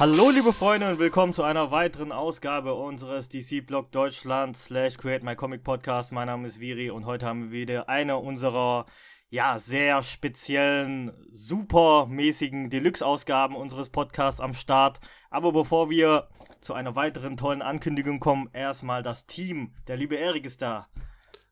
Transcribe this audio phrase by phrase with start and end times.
[0.00, 5.36] Hallo liebe Freunde und willkommen zu einer weiteren Ausgabe unseres DC-Blog Deutschland slash Create My
[5.36, 6.10] Comic Podcast.
[6.12, 8.86] Mein Name ist Viri und heute haben wir wieder eine unserer
[9.30, 15.00] ja, sehr speziellen, supermäßigen Deluxe-Ausgaben unseres Podcasts am Start.
[15.30, 16.28] Aber bevor wir
[16.64, 19.74] zu einer weiteren tollen Ankündigung kommen, erstmal das Team.
[19.86, 20.88] Der liebe Erik ist da.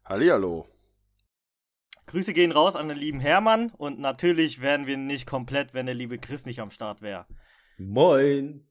[0.04, 0.66] Hallihallo.
[2.06, 5.94] Grüße gehen raus an den lieben Hermann und natürlich wären wir nicht komplett, wenn der
[5.94, 7.26] liebe Chris nicht am Start wäre.
[7.78, 8.66] Moin.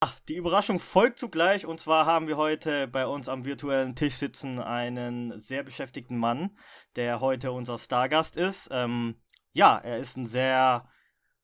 [0.00, 4.14] Ach, die Überraschung folgt zugleich und zwar haben wir heute bei uns am virtuellen Tisch
[4.14, 6.56] sitzen einen sehr beschäftigten Mann,
[6.96, 8.68] der heute unser Stargast ist.
[8.70, 9.20] Ähm,
[9.52, 10.88] ja, er ist in sehr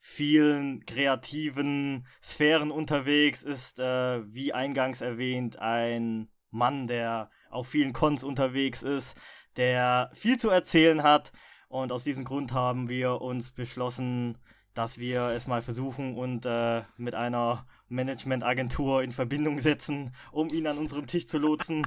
[0.07, 8.23] vielen kreativen Sphären unterwegs, ist äh, wie eingangs erwähnt ein Mann, der auf vielen Cons
[8.23, 9.17] unterwegs ist,
[9.57, 11.33] der viel zu erzählen hat
[11.69, 14.37] und aus diesem Grund haben wir uns beschlossen,
[14.75, 20.67] dass wir es mal versuchen und äh, mit einer Managementagentur in Verbindung setzen, um ihn
[20.67, 21.87] an unseren Tisch zu lotsen.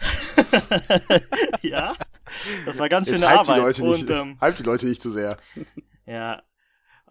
[1.62, 1.94] ja,
[2.66, 3.58] das war ganz schöne Arbeit.
[3.58, 5.38] Die Leute nicht, und, ähm, die Leute nicht zu sehr.
[6.04, 6.42] ja.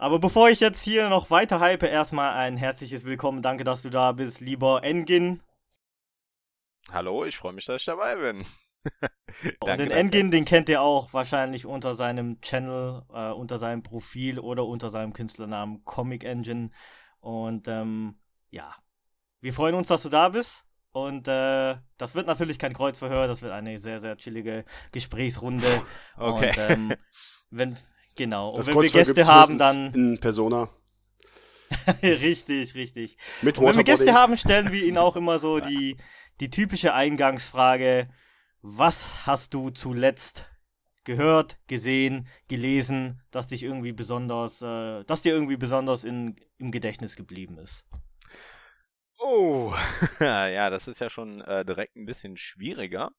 [0.00, 3.42] Aber bevor ich jetzt hier noch weiter hype, erstmal ein herzliches Willkommen.
[3.42, 5.42] Danke, dass du da bist, lieber Engin.
[6.90, 8.46] Hallo, ich freue mich, dass ich dabei bin.
[9.60, 14.38] Und den Engin, den kennt ihr auch wahrscheinlich unter seinem Channel, äh, unter seinem Profil
[14.38, 16.70] oder unter seinem Künstlernamen Comic Engine.
[17.20, 18.74] Und ähm, ja,
[19.42, 20.64] wir freuen uns, dass du da bist.
[20.92, 25.82] Und äh, das wird natürlich kein Kreuzverhör, das wird eine sehr, sehr chillige Gesprächsrunde.
[26.16, 26.48] Okay.
[26.48, 26.94] Und ähm,
[27.50, 27.76] wenn,
[28.20, 29.94] genau, Das und wenn wir Kreuzverhör Gäste haben, dann.
[29.94, 30.68] In Persona.
[32.02, 33.16] richtig, richtig.
[33.42, 35.96] Mit Und wenn wir Gäste haben, stellen wir ihnen auch immer so die,
[36.40, 38.10] die typische Eingangsfrage:
[38.60, 40.44] Was hast du zuletzt
[41.04, 47.16] gehört, gesehen, gelesen, das dich irgendwie besonders, äh, das dir irgendwie besonders in, im Gedächtnis
[47.16, 47.86] geblieben ist?
[49.18, 49.72] Oh,
[50.20, 53.12] ja, das ist ja schon äh, direkt ein bisschen schwieriger.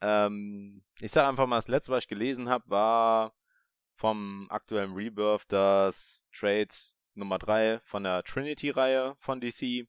[0.00, 3.32] Ähm, ich sage einfach mal, das letzte, was ich gelesen habe, war
[4.02, 6.74] vom aktuellen Rebirth das Trade
[7.14, 9.86] Nummer 3 von der Trinity-Reihe von DC.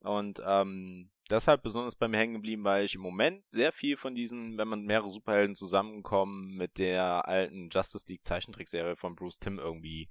[0.00, 4.14] Und ähm, deshalb besonders bei mir hängen geblieben, weil ich im Moment sehr viel von
[4.14, 9.58] diesen, wenn man mehrere Superhelden zusammenkommen, mit der alten Justice League Zeichentrickserie von Bruce Timm
[9.58, 10.10] irgendwie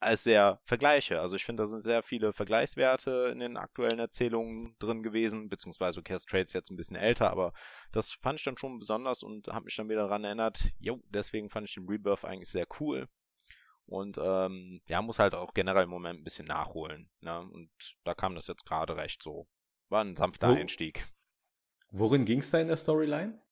[0.00, 1.20] als sehr vergleiche.
[1.20, 6.00] Also ich finde, da sind sehr viele Vergleichswerte in den aktuellen Erzählungen drin gewesen, beziehungsweise
[6.00, 7.52] okay, das Trade ist jetzt ein bisschen älter, aber
[7.92, 11.50] das fand ich dann schon besonders und habe mich dann wieder daran erinnert, jo, deswegen
[11.50, 13.08] fand ich den Rebirth eigentlich sehr cool.
[13.86, 17.10] Und ähm, ja, muss halt auch generell im Moment ein bisschen nachholen.
[17.20, 17.40] Ne?
[17.40, 17.70] Und
[18.04, 19.48] da kam das jetzt gerade recht so.
[19.88, 21.08] War ein sanfter Wo- Einstieg.
[21.90, 23.42] Worin ging es da in der Storyline?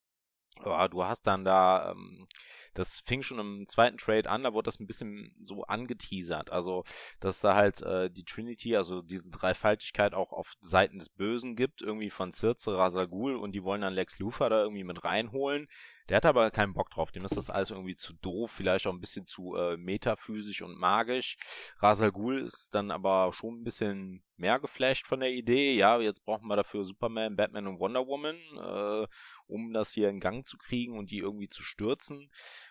[0.64, 2.26] Ja, du hast dann da, ähm,
[2.74, 6.50] das fing schon im zweiten Trade an, da wurde das ein bisschen so angeteasert.
[6.50, 6.84] Also,
[7.20, 11.82] dass da halt äh, die Trinity, also diese Dreifaltigkeit auch auf Seiten des Bösen gibt,
[11.82, 15.04] irgendwie von Circe, Ra's al Ghul und die wollen dann Lex Luthor da irgendwie mit
[15.04, 15.68] reinholen.
[16.08, 18.92] Der hat aber keinen Bock drauf, dem ist das alles irgendwie zu doof, vielleicht auch
[18.92, 21.36] ein bisschen zu äh, metaphysisch und magisch.
[21.78, 25.74] Ra's al Ghul ist dann aber schon ein bisschen mehr geflasht von der Idee.
[25.74, 28.36] Ja, jetzt brauchen wir dafür Superman, Batman und Wonder Woman.
[28.56, 29.06] Äh,
[29.48, 32.30] um das hier in Gang zu kriegen und die irgendwie zu stürzen.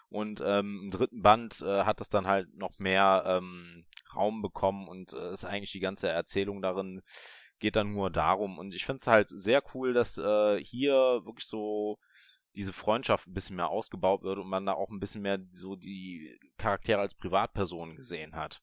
[0.09, 4.88] Und ähm, im dritten Band äh, hat es dann halt noch mehr ähm, Raum bekommen
[4.88, 7.02] und äh, ist eigentlich die ganze Erzählung darin
[7.59, 8.59] geht dann nur darum.
[8.59, 10.94] Und ich finde es halt sehr cool, dass äh, hier
[11.25, 11.98] wirklich so
[12.57, 15.75] diese Freundschaft ein bisschen mehr ausgebaut wird und man da auch ein bisschen mehr so
[15.75, 18.62] die Charaktere als Privatpersonen gesehen hat.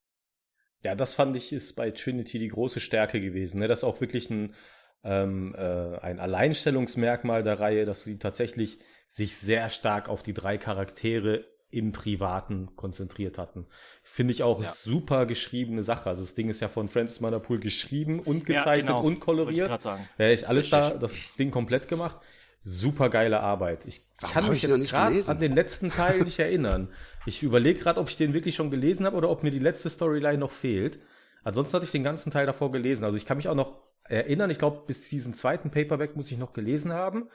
[0.83, 3.61] Ja, das fand ich ist bei Trinity die große Stärke gewesen.
[3.61, 3.69] Ne?
[3.69, 4.55] Das ist auch wirklich ein,
[5.03, 8.79] ähm, äh, ein Alleinstellungsmerkmal der Reihe, dass sie tatsächlich
[9.09, 13.67] sich sehr stark auf die drei Charaktere im Privaten konzentriert hatten.
[14.03, 14.73] Finde ich auch Ja.
[14.73, 16.09] super geschriebene Sache.
[16.09, 19.03] Also das Ding ist ja von Francis Manapul geschrieben und gezeichnet genau.
[19.03, 19.69] und ich koloriert.
[19.69, 20.09] grad sagen.
[20.19, 21.01] Ja, ich alles da, Richtig.
[21.01, 22.19] das Ding komplett gemacht.
[22.67, 23.85] Super geile Arbeit.
[23.85, 26.89] Ich Warum kann mich ich jetzt gerade an den letzten Teil nicht erinnern.
[27.27, 29.91] Ich überlege gerade, ob ich den wirklich schon gelesen habe oder ob mir die letzte
[29.91, 30.99] Storyline noch fehlt.
[31.43, 33.05] Ansonsten hatte ich den ganzen Teil davor gelesen.
[33.05, 36.39] Also ich kann mich auch noch erinnern, ich glaube, bis diesen zweiten Paperback muss ich
[36.39, 37.29] noch gelesen haben.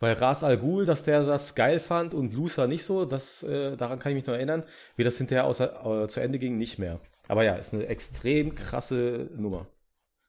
[0.00, 3.76] Weil Ras Al Ghul, dass der das geil fand und Lusa nicht so, das, äh,
[3.76, 4.62] daran kann ich mich noch erinnern.
[4.94, 7.00] Wie das hinterher außer, äh, zu Ende ging, nicht mehr.
[7.26, 9.66] Aber ja, ist eine extrem krasse Nummer.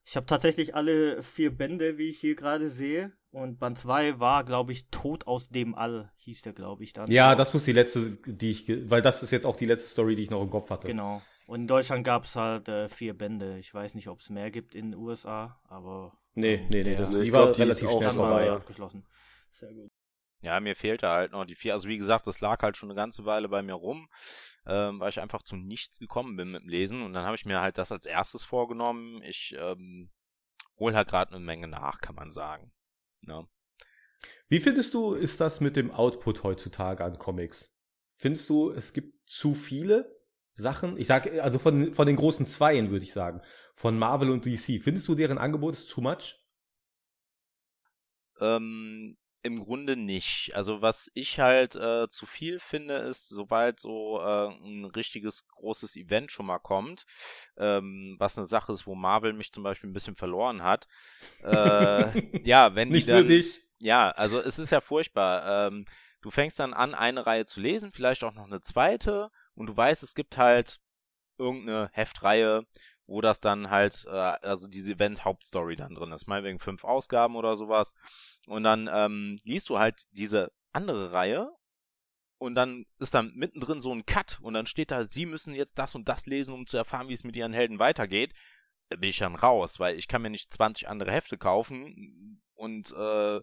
[0.06, 3.12] Ich habe tatsächlich alle vier Bände, wie ich hier gerade sehe.
[3.31, 7.10] Und Band 2 war, glaube ich, Tod aus dem All, hieß der, glaube ich, dann.
[7.12, 9.88] Ja, das muss die letzte, die ich, ge- weil das ist jetzt auch die letzte
[9.88, 10.88] Story, die ich noch im Kopf hatte.
[10.88, 11.22] Genau.
[11.46, 13.58] Und in Deutschland gab es halt äh, vier Bände.
[13.60, 17.10] Ich weiß nicht, ob es mehr gibt in den USA, aber Nee, nee, nee, das,
[17.12, 18.46] Nee, ich die glaub, war die ist relativ auch schnell war vorbei.
[18.46, 18.56] ja.
[18.56, 19.06] abgeschlossen.
[19.52, 19.90] Sehr gut.
[20.42, 21.74] Ja, mir fehlte halt noch die vier.
[21.74, 24.10] Also wie gesagt, das lag halt schon eine ganze Weile bei mir rum,
[24.66, 27.02] ähm, weil ich einfach zu nichts gekommen bin mit dem Lesen.
[27.04, 29.22] Und dann habe ich mir halt das als erstes vorgenommen.
[29.24, 30.10] Ich ähm,
[30.80, 32.72] hole halt gerade eine Menge nach, kann man sagen.
[33.27, 33.48] Ja.
[34.48, 37.71] Wie findest du, ist das mit dem Output heutzutage an Comics?
[38.16, 40.19] Findest du, es gibt zu viele
[40.54, 40.98] Sachen?
[40.98, 43.42] Ich sage, also von, von den großen Zweien würde ich sagen.
[43.75, 44.81] Von Marvel und DC.
[44.81, 46.36] Findest du, deren Angebot ist too much?
[48.42, 50.54] Ähm, Im Grunde nicht.
[50.54, 55.96] Also was ich halt äh, zu viel finde, ist, sobald so äh, ein richtiges großes
[55.96, 57.06] Event schon mal kommt,
[57.58, 60.88] ähm, was eine Sache ist, wo Marvel mich zum Beispiel ein bisschen verloren hat.
[61.42, 63.62] Äh, ja, wenn Nicht die dann, nur dich.
[63.78, 65.68] Ja, also es ist ja furchtbar.
[65.68, 65.86] Ähm,
[66.22, 69.76] du fängst dann an, eine Reihe zu lesen, vielleicht auch noch eine zweite, und du
[69.76, 70.80] weißt, es gibt halt
[71.38, 72.66] irgendeine Heftreihe,
[73.10, 77.56] wo das dann halt, äh, also diese Event-Hauptstory dann drin ist, meinetwegen fünf Ausgaben oder
[77.56, 77.94] sowas.
[78.48, 81.50] Und dann ähm, liest du halt diese andere Reihe
[82.38, 85.78] und dann ist dann mittendrin so ein Cut und dann steht da, sie müssen jetzt
[85.80, 88.34] das und das lesen, um zu erfahren, wie es mit ihren Helden weitergeht.
[88.90, 92.92] Da bin ich dann raus, weil ich kann mir nicht 20 andere Hefte kaufen und
[92.92, 93.42] äh,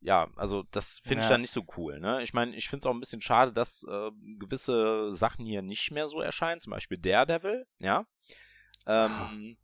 [0.00, 1.34] ja, also das finde ich Ja.
[1.34, 2.00] dann nicht so cool.
[2.00, 2.22] Ne?
[2.22, 5.90] Ich meine, ich finde es auch ein bisschen schade, dass äh, gewisse Sachen hier nicht
[5.90, 8.06] mehr so erscheinen, zum Beispiel Daredevil, ja.
[8.86, 9.56] Ähm,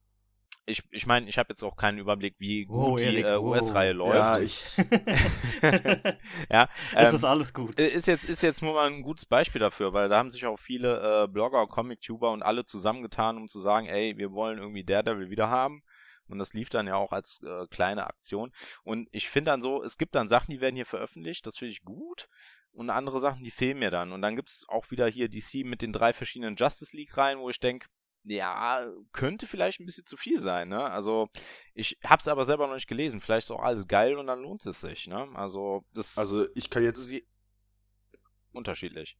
[0.68, 3.56] ich ich meine, ich habe jetzt auch keinen Überblick, wie gut die Erik, äh, wow.
[3.56, 4.14] US-Reihe läuft.
[4.18, 4.76] Ja, ich,
[6.50, 7.80] ja, Es ähm, ist alles gut.
[7.80, 10.44] äh, ist jetzt, ist jetzt nur mal ein gutes Beispiel dafür, weil da haben sich
[10.46, 14.84] auch viele äh, Blogger, Comic-Tuber und alle zusammengetan, um zu sagen, ey, wir wollen irgendwie
[14.84, 15.82] Daredevil wieder haben.
[16.28, 18.52] Und das lief dann ja auch als äh, kleine Aktion.
[18.82, 21.72] Und ich finde dann so, es gibt dann Sachen, die werden hier veröffentlicht, das finde
[21.72, 22.28] ich gut.
[22.72, 24.12] Und andere Sachen, die fehlen mir dann.
[24.12, 27.48] Und dann gibt es auch wieder hier DC mit den drei verschiedenen Justice League-Reihen, wo
[27.48, 27.88] ich denke,
[28.24, 30.82] ja, könnte vielleicht ein bisschen zu viel sein, ne?
[30.84, 31.28] Also,
[31.74, 33.20] ich hab's aber selber noch nicht gelesen.
[33.20, 35.28] Vielleicht ist auch alles geil und dann lohnt es sich, ne?
[35.34, 37.10] Also, das also ich kann jetzt,
[38.52, 39.18] unterschiedlich.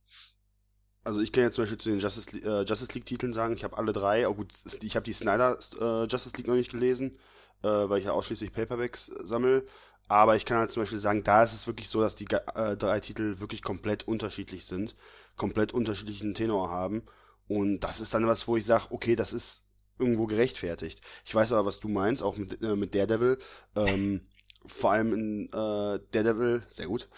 [1.05, 3.65] also ich kann jetzt zum Beispiel zu den Justice, äh, Justice League Titeln sagen, ich
[3.65, 4.29] habe alle drei.
[4.29, 4.53] Oh gut,
[4.83, 7.19] ich habe die Snyder äh, Justice League noch nicht gelesen,
[7.63, 9.65] äh, weil ich ja ausschließlich Paperbacks sammle.
[10.09, 12.77] Aber ich kann halt zum Beispiel sagen, da ist es wirklich so, dass die äh,
[12.77, 14.97] drei Titel wirklich komplett unterschiedlich sind,
[15.37, 17.05] komplett unterschiedlichen Tenor haben.
[17.49, 19.65] Und das ist dann was, wo ich sage, okay, das ist
[19.99, 21.01] irgendwo gerechtfertigt.
[21.25, 23.39] Ich weiß aber, was du meinst, auch mit, äh, mit Daredevil.
[23.75, 24.27] Ähm,
[24.67, 27.09] vor allem in äh, Daredevil, sehr gut.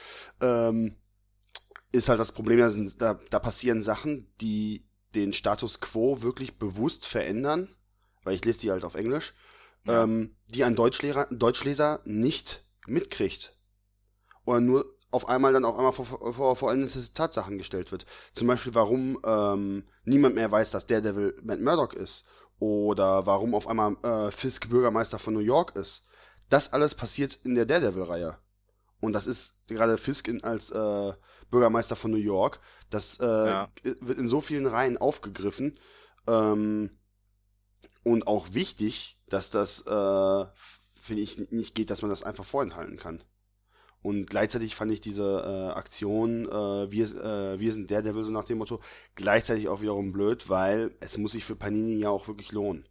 [0.41, 0.97] Ähm,
[1.93, 6.59] ist halt das Problem, da, sind, da, da passieren Sachen, die den Status quo wirklich
[6.59, 7.69] bewusst verändern,
[8.23, 9.35] weil ich lese die halt auf Englisch,
[9.85, 10.05] Ja.
[10.05, 13.57] ähm, die ein Deutschlehrer, Deutschleser nicht mitkriegt.
[14.45, 18.07] Oder nur auf einmal dann auf einmal vor, vor, vor vollendete Tatsachen gestellt wird.
[18.35, 22.27] Zum Beispiel, warum ähm, niemand mehr weiß, dass Daredevil Matt Murdock ist.
[22.59, 26.09] Oder warum auf einmal äh, Fisk Bürgermeister von New York ist.
[26.51, 28.37] Das alles passiert in der Daredevil-Reihe.
[29.01, 31.13] Und das ist gerade Fisk in, als äh,
[31.51, 32.61] Bürgermeister von New York.
[32.91, 33.71] Das äh, Ja.
[33.83, 35.79] wird in so vielen Reihen aufgegriffen.
[36.27, 36.91] Ähm,
[38.03, 40.45] und auch wichtig, dass das, äh,
[41.01, 43.23] finde ich, nicht geht, dass man das einfach vorenthalten kann.
[44.03, 48.47] Und gleichzeitig fand ich diese äh, Aktion, äh, wir, äh, wir sind Daredevil, so nach
[48.47, 48.81] dem Motto,
[49.15, 52.87] gleichzeitig auch wiederum blöd, weil es muss sich für Panini ja auch wirklich lohnen.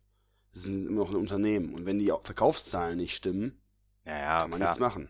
[0.52, 1.74] Sie sind immer noch ein Unternehmen.
[1.74, 3.60] Und wenn die Verkaufszahlen nicht stimmen,
[4.06, 4.70] Ja, ja, kann man klar.
[4.70, 5.10] nichts machen.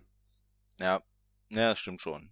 [0.80, 1.04] Ja,
[1.50, 2.32] ja, das stimmt schon.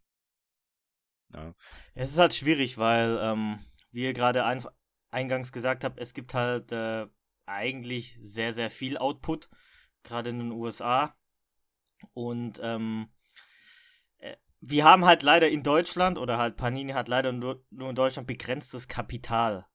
[1.34, 1.54] Ja.
[1.94, 3.60] Es ist halt schwierig, weil, ähm,
[3.92, 4.64] wie ihr gerade ein,
[5.12, 7.08] eingangs gesagt habt, es gibt halt äh,
[7.46, 9.50] eigentlich sehr, sehr viel Output,
[10.04, 11.16] gerade in den USA.
[12.14, 13.17] Und ähm, äh,
[14.60, 18.28] wir haben halt leider in Deutschland, oder halt Panini hat leider nur, nur in Deutschland
[18.28, 19.66] begrenztes Kapital.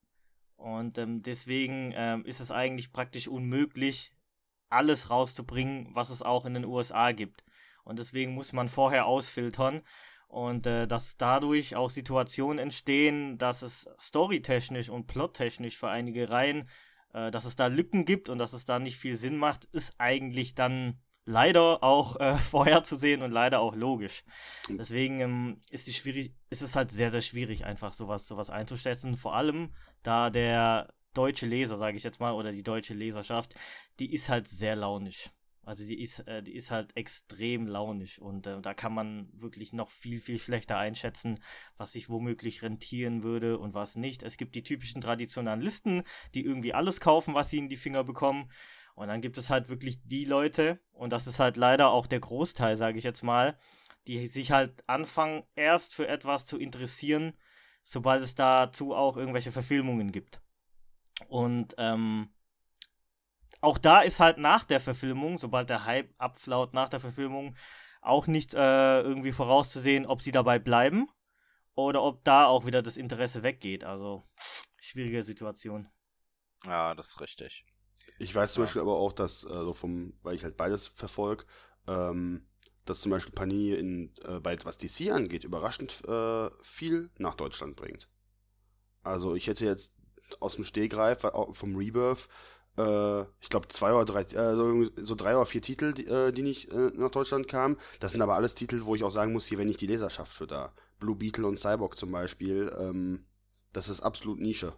[0.55, 4.13] Und ähm, deswegen ähm, ist es eigentlich praktisch unmöglich,
[4.69, 7.43] alles rauszubringen, was es auch in den USA gibt.
[7.83, 9.81] Und deswegen muss man vorher ausfiltern
[10.33, 16.69] und äh, dass dadurch auch Situationen entstehen, dass es storytechnisch und plottechnisch für einige Reihen,
[17.13, 19.93] äh, dass es da Lücken gibt und dass es da nicht viel Sinn macht, ist
[19.99, 24.23] eigentlich dann leider auch äh, vorherzusehen und leider auch logisch.
[24.69, 29.17] Deswegen ähm, ist, die schwierig, ist es halt sehr, sehr schwierig, einfach sowas, sowas einzuschätzen.
[29.17, 33.55] Vor allem, da der deutsche Leser, sage ich jetzt mal, oder die deutsche Leserschaft,
[33.99, 35.29] die ist halt sehr launisch.
[35.65, 39.71] Also die ist, äh, die ist halt extrem launisch und äh, da kann man wirklich
[39.71, 41.39] noch viel, viel schlechter einschätzen,
[41.77, 44.23] was sich womöglich rentieren würde und was nicht.
[44.23, 46.03] Es gibt die typischen Traditionalisten,
[46.33, 48.51] die irgendwie alles kaufen, was sie in die Finger bekommen.
[48.95, 52.19] Und dann gibt es halt wirklich die Leute, und das ist halt leider auch der
[52.19, 53.57] Großteil, sage ich jetzt mal,
[54.07, 57.33] die sich halt anfangen, erst für etwas zu interessieren,
[57.83, 60.41] sobald es dazu auch irgendwelche Verfilmungen gibt.
[61.27, 62.33] Und ähm,
[63.61, 67.55] auch da ist halt nach der Verfilmung, sobald der Hype abflaut nach der Verfilmung,
[68.01, 71.09] auch nicht äh, irgendwie vorauszusehen, ob sie dabei bleiben
[71.73, 73.85] oder ob da auch wieder das Interesse weggeht.
[73.85, 74.23] Also
[74.81, 75.89] schwierige Situation.
[76.65, 77.65] Ja, das ist richtig.
[78.19, 78.65] Ich weiß zum ja.
[78.65, 81.45] Beispiel aber auch, dass, also vom, weil ich halt beides verfolge,
[81.87, 82.45] ähm,
[82.85, 87.75] dass zum Beispiel Panini in, äh, bei was DC angeht, überraschend äh, viel nach Deutschland
[87.75, 88.09] bringt.
[89.03, 89.93] Also ich hätte jetzt
[90.39, 92.27] aus dem Stehgreif vom Rebirth,
[92.77, 96.41] äh, ich glaube zwei oder drei, äh, so, drei oder vier Titel, die, äh, die
[96.41, 97.77] nicht äh, nach Deutschland kamen.
[97.99, 100.33] Das sind aber alles Titel, wo ich auch sagen muss, hier wenn ich die Leserschaft
[100.33, 100.73] für da.
[100.99, 103.25] Blue Beetle und Cyborg zum Beispiel, ähm,
[103.73, 104.73] das ist absolut Nische.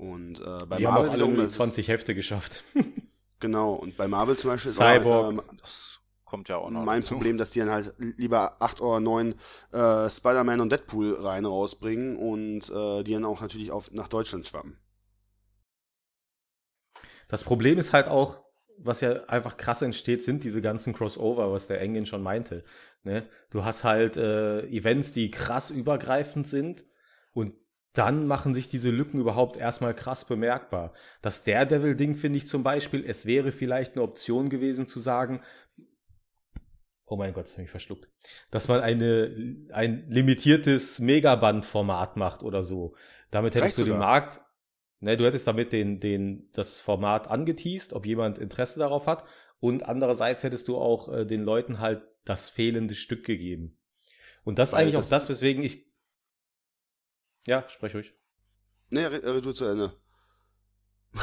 [0.00, 2.64] Und äh, bei die Marvel haben auch alle 20 Hefte geschafft.
[3.38, 5.02] genau, und bei Marvel zum Beispiel Cyborg.
[5.02, 5.42] ist auch, ähm,
[6.24, 7.12] kommt ja auch noch mein dazu.
[7.12, 9.34] Problem, dass die dann halt lieber 8 oder 9
[9.72, 14.46] äh, Spider-Man und Deadpool rein rausbringen und äh, die dann auch natürlich auf, nach Deutschland
[14.46, 14.78] schwappen.
[17.28, 18.38] Das Problem ist halt auch,
[18.78, 22.64] was ja einfach krass entsteht, sind diese ganzen Crossover, was der Engin schon meinte.
[23.02, 23.28] Ne?
[23.50, 26.86] Du hast halt äh, Events, die krass übergreifend sind
[27.34, 27.52] und
[27.92, 30.92] dann machen sich diese Lücken überhaupt erstmal krass bemerkbar.
[31.22, 35.42] Das Daredevil-Ding finde ich zum Beispiel, es wäre vielleicht eine Option gewesen zu sagen,
[37.06, 38.08] oh mein Gott, das habe ich verschluckt,
[38.52, 42.94] dass man eine, ein limitiertes Megaband-Format macht oder so.
[43.32, 44.40] Damit hättest Vielleicht du den Markt,
[45.00, 49.24] ne, du hättest damit den, den, das Format angeteased, ob jemand Interesse darauf hat.
[49.58, 53.76] Und andererseits hättest du auch äh, den Leuten halt das fehlende Stück gegeben.
[54.44, 55.89] Und das ist eigentlich das auch das, weswegen ich.
[57.46, 58.14] Ja, sprech ruhig.
[58.90, 59.92] Nee, red du zu Ende.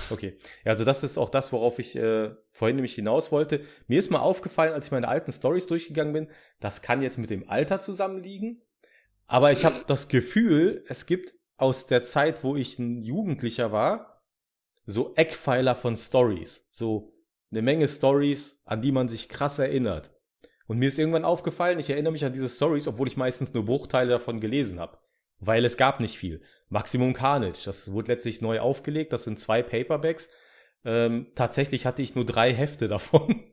[0.09, 0.37] Okay.
[0.65, 3.61] Ja, also das ist auch das, worauf ich äh, vorhin nämlich hinaus wollte.
[3.87, 6.27] Mir ist mal aufgefallen, als ich meine alten Stories durchgegangen bin,
[6.59, 8.61] das kann jetzt mit dem Alter zusammenliegen.
[9.27, 14.23] Aber ich habe das Gefühl, es gibt aus der Zeit, wo ich ein Jugendlicher war,
[14.85, 16.65] so Eckpfeiler von Stories.
[16.69, 17.13] So
[17.51, 20.11] eine Menge Stories, an die man sich krass erinnert.
[20.67, 23.65] Und mir ist irgendwann aufgefallen, ich erinnere mich an diese Stories, obwohl ich meistens nur
[23.65, 24.97] Bruchteile davon gelesen habe.
[25.39, 26.41] Weil es gab nicht viel.
[26.69, 30.29] Maximum Carnage, das wurde letztlich neu aufgelegt, das sind zwei Paperbacks.
[30.83, 33.43] Ähm, tatsächlich hatte ich nur drei Hefte davon.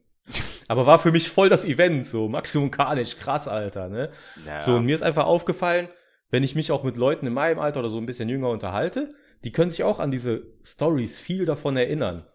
[0.69, 4.11] Aber war für mich voll das Event, so Maximum Carnage, krass, Alter, ne?
[4.47, 4.61] Ja.
[4.61, 5.89] So, und mir ist einfach aufgefallen,
[6.31, 9.15] wenn ich mich auch mit Leuten in meinem Alter oder so ein bisschen jünger unterhalte,
[9.45, 12.27] die können sich auch an diese Stories viel davon erinnern.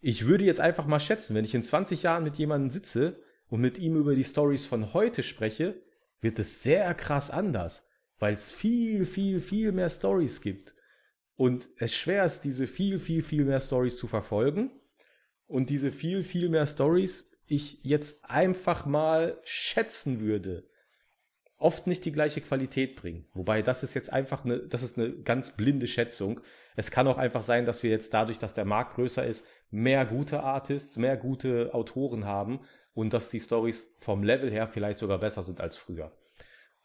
[0.00, 3.60] Ich würde jetzt einfach mal schätzen, wenn ich in 20 Jahren mit jemandem sitze und
[3.60, 5.82] mit ihm über die Stories von heute spreche,
[6.20, 7.87] wird es sehr krass anders
[8.18, 10.74] weil es viel, viel, viel mehr Stories gibt.
[11.36, 14.70] Und es schwer ist, diese viel, viel, viel mehr Stories zu verfolgen.
[15.46, 20.68] Und diese viel, viel mehr Stories ich jetzt einfach mal schätzen würde,
[21.56, 23.26] oft nicht die gleiche Qualität bringen.
[23.34, 26.40] Wobei das ist jetzt einfach eine, das ist eine ganz blinde Schätzung.
[26.76, 30.06] Es kann auch einfach sein, dass wir jetzt dadurch, dass der Markt größer ist, mehr
[30.06, 32.60] gute Artists, mehr gute Autoren haben
[32.94, 36.12] und dass die Stories vom Level her vielleicht sogar besser sind als früher.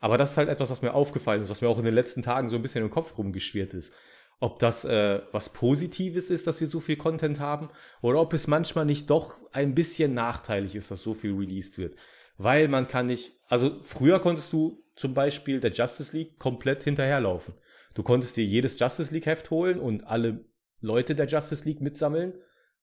[0.03, 2.24] Aber das ist halt etwas, was mir aufgefallen ist, was mir auch in den letzten
[2.24, 3.93] Tagen so ein bisschen im Kopf rumgeschwirrt ist.
[4.41, 7.69] Ob das äh, was Positives ist, dass wir so viel Content haben,
[8.01, 11.95] oder ob es manchmal nicht doch ein bisschen nachteilig ist, dass so viel released wird.
[12.38, 17.53] Weil man kann nicht, also früher konntest du zum Beispiel der Justice League komplett hinterherlaufen.
[17.93, 20.43] Du konntest dir jedes Justice League Heft holen und alle
[20.81, 22.33] Leute der Justice League mitsammeln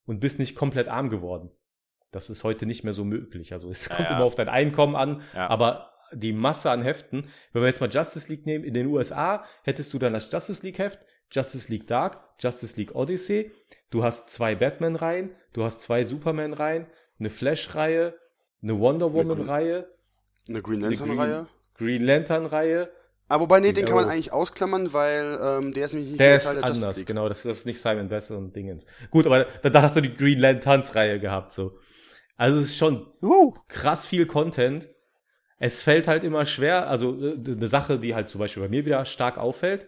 [0.07, 1.51] und bist nicht komplett arm geworden.
[2.13, 3.53] Das ist heute nicht mehr so möglich.
[3.53, 4.17] Also es kommt ja, ja.
[4.17, 5.51] immer auf dein Einkommen an, ja.
[5.51, 7.29] aber die Masse an Heften.
[7.53, 10.65] Wenn wir jetzt mal Justice League nehmen, in den USA hättest du dann das Justice
[10.65, 11.01] League Heft,
[11.31, 13.53] Justice League Dark, Justice League Odyssey.
[13.91, 16.87] Du hast zwei Batman-Reihen, du hast zwei Superman-Reihen,
[17.19, 18.15] eine Flash-Reihe,
[18.63, 19.89] eine Wonder Woman-Reihe,
[20.49, 22.91] eine Green Lantern-Reihe, Green Lantern-Reihe.
[23.29, 26.37] Aber wobei, nee, den kann man eigentlich ausklammern, weil ähm, der ist nämlich nicht der
[26.37, 27.07] ist der anders, League.
[27.07, 28.87] genau, das ist nicht Simon Bass und Dingens.
[29.11, 31.79] Gut, aber da, da hast du die Green Lanterns-Reihe gehabt, so.
[32.37, 34.89] Also es ist schon uh, krass viel Content
[35.61, 38.85] es fällt halt immer schwer, also äh, eine Sache, die halt zum Beispiel bei mir
[38.87, 39.87] wieder stark auffällt.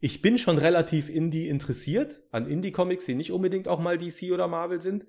[0.00, 4.48] Ich bin schon relativ Indie interessiert, an Indie-Comics, die nicht unbedingt auch mal DC oder
[4.48, 5.06] Marvel sind.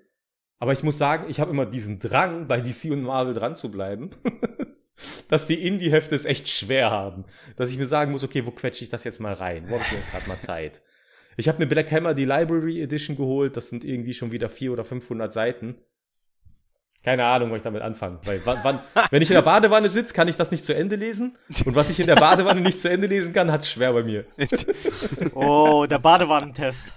[0.60, 3.70] Aber ich muss sagen, ich habe immer diesen Drang, bei DC und Marvel dran zu
[3.70, 4.12] bleiben.
[5.30, 7.26] dass die Indie-Hefte es echt schwer haben.
[7.56, 9.66] Dass ich mir sagen muss, okay, wo quetsche ich das jetzt mal rein?
[9.68, 10.82] Wo habe ich jetzt gerade mal Zeit?
[11.38, 13.58] Ich habe mir Black Hammer die Library Edition geholt.
[13.58, 15.76] Das sind irgendwie schon wieder 400 oder 500 Seiten.
[17.08, 18.20] Keine Ahnung, was ich damit anfange.
[18.26, 20.98] Weil wann, wann, wenn ich in der Badewanne sitze, kann ich das nicht zu Ende
[20.98, 21.38] lesen.
[21.64, 24.04] Und was ich in der Badewanne nicht zu Ende lesen kann, hat es schwer bei
[24.04, 24.26] mir.
[25.34, 26.92] Oh, der Badewannentest.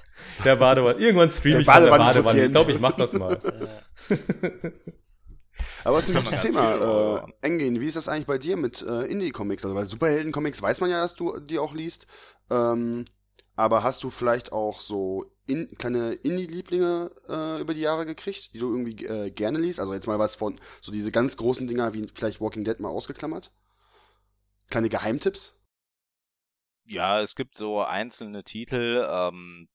[0.44, 0.98] Der Badewanne.
[0.98, 2.44] Irgendwann streame ich von der Badewanne.
[2.44, 3.38] Ich glaube, ich mache das mal.
[5.84, 7.22] Aber es ist ein gutes Thema.
[7.42, 9.64] Äh, Engin, wie ist das eigentlich bei dir mit äh, Indie-Comics?
[9.64, 12.08] Also, weil Superhelden-Comics weiß man ja, dass du die auch liest.
[12.50, 13.04] Ähm,
[13.54, 18.58] aber hast du vielleicht auch so in, kleine Indie-Lieblinge äh, über die Jahre gekriegt, die
[18.58, 19.80] du irgendwie äh, gerne liest?
[19.80, 22.88] Also jetzt mal was von so diese ganz großen Dinger wie vielleicht Walking Dead mal
[22.88, 23.52] ausgeklammert.
[24.70, 25.60] Kleine Geheimtipps?
[26.84, 29.68] Ja, es gibt so einzelne Titel, ähm,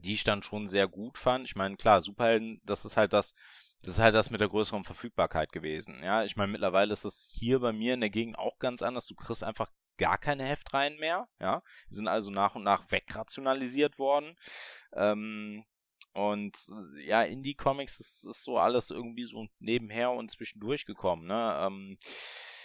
[0.00, 1.46] die ich dann schon sehr gut fand.
[1.46, 3.34] Ich meine, klar, Superhelden, das ist halt das,
[3.82, 6.00] das ist halt das mit der größeren Verfügbarkeit gewesen.
[6.02, 9.06] Ja, ich meine, mittlerweile ist es hier bei mir in der Gegend auch ganz anders.
[9.06, 11.28] Du kriegst einfach gar keine Heftreihen mehr.
[11.40, 14.36] Ja, die sind also nach und nach wegrationalisiert worden.
[14.92, 15.64] Ähm,
[16.12, 16.70] und
[17.04, 21.26] ja, Indie-Comics ist, ist so alles irgendwie so nebenher und zwischendurch gekommen.
[21.26, 21.58] Ne?
[21.60, 21.98] Ähm,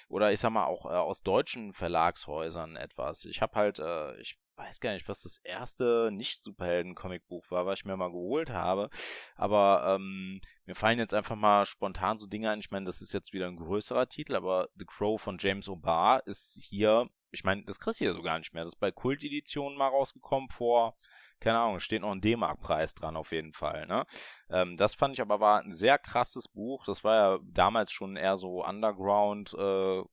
[0.07, 3.25] oder ich sag mal auch äh, aus deutschen Verlagshäusern etwas.
[3.25, 7.85] Ich habe halt, äh, ich weiß gar nicht, was das erste Nicht-Superhelden-Comicbuch war, was ich
[7.85, 8.89] mir mal geholt habe.
[9.35, 12.59] Aber ähm, mir fallen jetzt einfach mal spontan so Dinge ein.
[12.59, 16.21] Ich meine, das ist jetzt wieder ein größerer Titel, aber The Crow von James O'Barr
[16.25, 18.63] ist hier, ich meine, das kriegst du hier so gar nicht mehr.
[18.63, 20.95] Das ist bei Kult-Editionen mal rausgekommen vor
[21.39, 23.85] keine Ahnung, steht noch ein D-Mark-Preis dran auf jeden Fall.
[23.87, 24.05] Ne?
[24.49, 26.83] Ähm, das fand ich aber war ein sehr krasses Buch.
[26.85, 30.03] Das war ja damals schon eher so Underground, äh,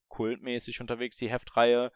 [0.80, 1.90] unterwegs, die Heftreihe.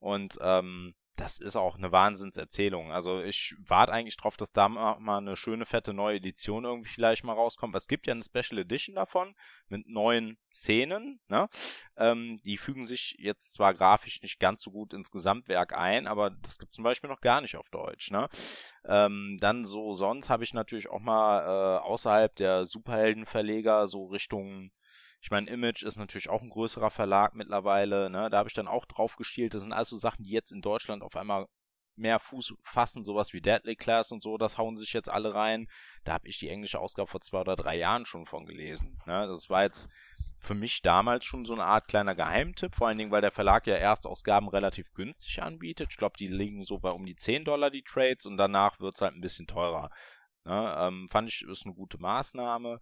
[0.00, 2.90] Und ähm, das ist auch eine Wahnsinnserzählung.
[2.90, 7.22] Also ich warte eigentlich drauf, dass da mal eine schöne, fette neue Edition irgendwie vielleicht
[7.22, 7.74] mal rauskommt.
[7.76, 9.34] Es gibt ja eine Special Edition davon
[9.68, 11.20] mit neuen Szenen.
[11.28, 11.48] Ne?
[11.96, 16.30] Ähm, die fügen sich jetzt zwar grafisch nicht ganz so gut ins Gesamtwerk ein, aber
[16.30, 18.10] das gibt zum Beispiel noch gar nicht auf Deutsch.
[18.10, 18.28] Ne?
[18.84, 24.72] Ähm, dann so sonst habe ich natürlich auch mal äh, außerhalb der Superheldenverleger so Richtung
[25.24, 28.28] ich meine, Image ist natürlich auch ein größerer Verlag mittlerweile, ne?
[28.28, 29.54] Da habe ich dann auch drauf geschielt.
[29.54, 31.46] Das sind also Sachen, die jetzt in Deutschland auf einmal
[31.96, 35.66] mehr Fuß fassen, sowas wie Deadly Class und so, das hauen sich jetzt alle rein.
[36.04, 39.00] Da habe ich die englische Ausgabe vor zwei oder drei Jahren schon von gelesen.
[39.06, 39.26] Ne?
[39.26, 39.88] Das war jetzt
[40.40, 43.66] für mich damals schon so eine Art kleiner Geheimtipp, vor allen Dingen, weil der Verlag
[43.66, 45.88] ja Erstausgaben relativ günstig anbietet.
[45.90, 48.96] Ich glaube, die liegen so bei um die 10 Dollar die Trades und danach wird
[48.96, 49.88] es halt ein bisschen teurer.
[50.44, 52.78] Ne, ähm, fand ich, ist eine gute Maßnahme.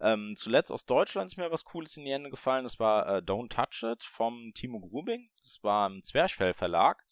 [0.00, 2.64] Ähm, zuletzt aus Deutschland ist mir was Cooles in die Hände gefallen.
[2.64, 5.30] Das war äh, Don't Touch It vom Timo Grubing.
[5.40, 7.04] Das war im Zwerchfell Verlag.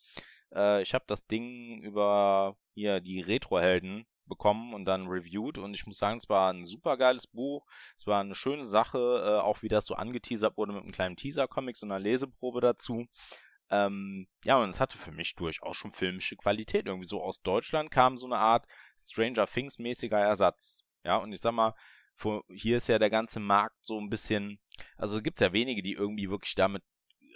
[0.53, 5.87] Äh, ich habe das Ding über hier die Retrohelden bekommen und dann reviewed und ich
[5.87, 7.67] muss sagen, es war ein super geiles Buch.
[7.99, 11.17] Es war eine schöne Sache, äh, auch wie das so angeteasert wurde mit einem kleinen
[11.17, 13.07] Teaser-Comic, so einer Leseprobe dazu.
[13.73, 16.87] Ähm, ja, und es hatte für mich durchaus schon filmische Qualität.
[16.87, 18.67] Irgendwie so aus Deutschland kam so eine Art
[19.01, 20.85] Stranger Things-mäßiger Ersatz.
[21.05, 21.75] Ja, und ich sag mal,
[22.51, 24.61] hier ist ja der ganze Markt so ein bisschen,
[24.97, 26.83] also gibt es ja wenige, die irgendwie wirklich damit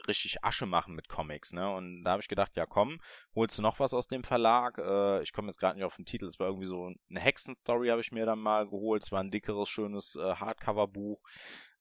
[0.06, 1.68] richtig Asche machen mit Comics, ne?
[1.74, 3.00] Und da habe ich gedacht, ja komm,
[3.34, 4.78] holst du noch was aus dem Verlag?
[4.78, 7.88] Äh, ich komme jetzt gerade nicht auf den Titel, es war irgendwie so eine Hexenstory,
[7.88, 9.02] habe ich mir dann mal geholt.
[9.02, 11.20] Es war ein dickeres, schönes äh, Hardcover-Buch.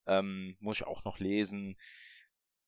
[0.06, 1.76] Ähm, muss ich auch noch lesen.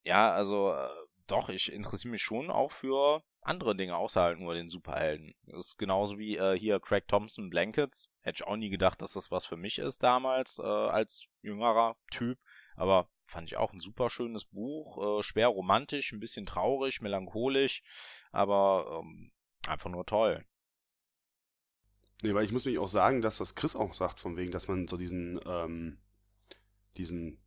[0.05, 0.89] Ja, also äh,
[1.31, 5.35] doch, ich interessiere mich schon auch für andere Dinge außerhalb nur den Superhelden.
[5.47, 8.11] Das ist genauso wie äh, hier Craig Thompson Blankets.
[8.21, 11.97] Hätte ich auch nie gedacht, dass das was für mich ist damals, äh, als jüngerer
[12.11, 12.39] Typ.
[12.77, 15.21] Aber fand ich auch ein super schönes Buch.
[15.21, 17.83] Äh, schwer romantisch, ein bisschen traurig, melancholisch,
[18.33, 19.33] aber ähm,
[19.67, 20.45] einfach nur toll.
[22.23, 24.67] Nee, weil ich muss mich auch sagen, dass was Chris auch sagt, von wegen, dass
[24.67, 26.01] man so diesen, ähm,
[26.97, 27.41] diesen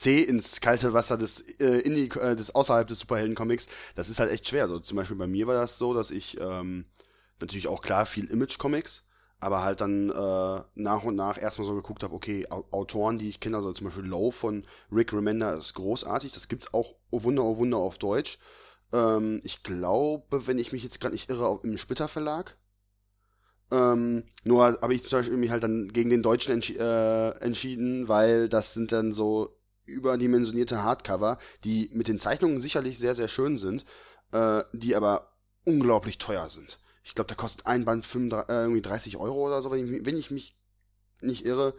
[0.00, 4.30] C ins kalte Wasser des, äh, Indie, äh, des außerhalb des Superhelden-Comics, das ist halt
[4.30, 4.66] echt schwer.
[4.66, 6.86] So, zum Beispiel bei mir war das so, dass ich ähm,
[7.38, 9.06] natürlich auch klar viel Image-Comics,
[9.40, 13.40] aber halt dann äh, nach und nach erstmal so geguckt habe, okay, Autoren, die ich
[13.40, 17.44] kenne, also zum Beispiel Low von Rick Remender ist großartig, das gibt's auch, oh Wunder,
[17.44, 18.38] oh Wunder, auf Deutsch.
[18.94, 22.56] Ähm, ich glaube, wenn ich mich jetzt gerade nicht irre, im Splitter Verlag.
[23.70, 28.08] Ähm, nur habe ich zum Beispiel mich halt dann gegen den Deutschen entsch äh, entschieden,
[28.08, 33.58] weil das sind dann so überdimensionierte Hardcover, die mit den Zeichnungen sicherlich sehr, sehr schön
[33.58, 33.84] sind,
[34.32, 35.32] äh, die aber
[35.64, 36.80] unglaublich teuer sind.
[37.02, 40.06] Ich glaube, da kostet ein Band 35, äh, irgendwie 30 Euro oder so, wenn ich,
[40.06, 40.56] wenn ich, mich
[41.20, 41.74] nicht irre.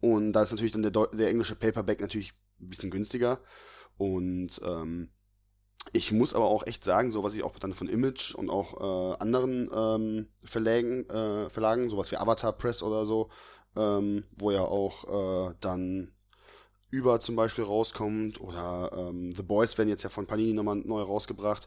[0.00, 3.40] Und da ist natürlich dann der, der englische Paperback natürlich ein bisschen günstiger.
[3.96, 5.10] Und ähm,
[5.92, 9.14] ich muss aber auch echt sagen, so was ich auch dann von Image und auch
[9.14, 13.30] äh, anderen ähm, Verlagen, äh, Verlagen, sowas wie Avatar Press oder so,
[13.76, 16.12] ähm, wo ja auch äh, dann
[16.90, 21.02] über zum Beispiel rauskommt oder ähm, The Boys werden jetzt ja von Panini nochmal neu
[21.02, 21.66] rausgebracht,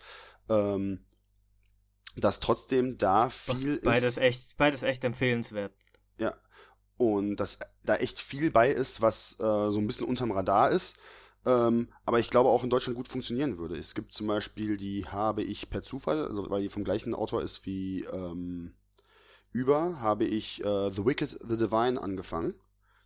[0.50, 1.06] ähm,
[2.16, 4.18] dass trotzdem da viel beides ist.
[4.18, 5.74] Echt, beides echt empfehlenswert.
[6.18, 6.36] Ja.
[6.98, 10.98] Und dass da echt viel bei ist, was äh, so ein bisschen unterm Radar ist.
[11.46, 13.78] Ähm, aber ich glaube auch in Deutschland gut funktionieren würde.
[13.78, 17.42] Es gibt zum Beispiel, die habe ich per Zufall, also weil die vom gleichen Autor
[17.42, 18.76] ist wie ähm,
[19.52, 22.56] über, habe ich äh, The Wicked, The Divine angefangen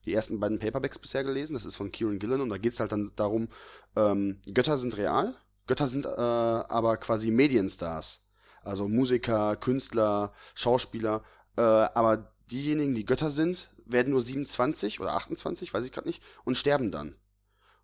[0.05, 1.53] die ersten beiden Paperbacks bisher gelesen.
[1.53, 3.49] Das ist von Kieran Gillen und da geht es halt dann darum,
[3.95, 5.35] ähm, Götter sind real,
[5.67, 8.21] Götter sind äh, aber quasi Medienstars.
[8.63, 11.23] Also Musiker, Künstler, Schauspieler,
[11.55, 16.23] Äh, aber diejenigen, die Götter sind, werden nur 27 oder 28, weiß ich gerade nicht,
[16.45, 17.15] und sterben dann.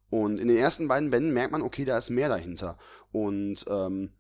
[0.10, 2.78] Und in den ersten beiden Bänden merkt man, okay, da ist mehr dahinter.
[3.12, 4.14] Und ähm,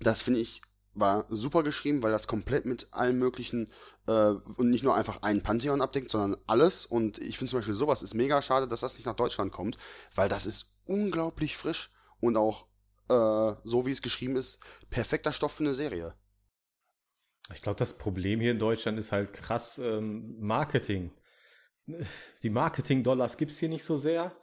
[0.00, 0.62] das finde ich
[0.94, 3.70] war super geschrieben, weil das komplett mit allen möglichen
[4.06, 6.86] äh, und nicht nur einfach ein Pantheon abdeckt, sondern alles.
[6.86, 9.78] Und ich finde zum Beispiel sowas ist mega schade, dass das nicht nach Deutschland kommt,
[10.14, 12.66] weil das ist unglaublich frisch und auch
[13.08, 14.58] äh, so wie es geschrieben ist,
[14.90, 16.14] perfekter Stoff für eine Serie.
[17.52, 21.12] Ich glaube, das Problem hier in Deutschland ist halt krass ähm, Marketing.
[22.42, 24.34] Die Marketing-Dollars gibt's hier nicht so sehr.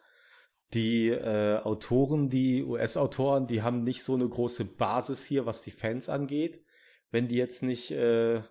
[0.74, 5.72] Die äh, Autoren, die US-Autoren, die haben nicht so eine große Basis hier, was die
[5.72, 6.64] Fans angeht.
[7.12, 8.44] Wenn die jetzt nicht, äh,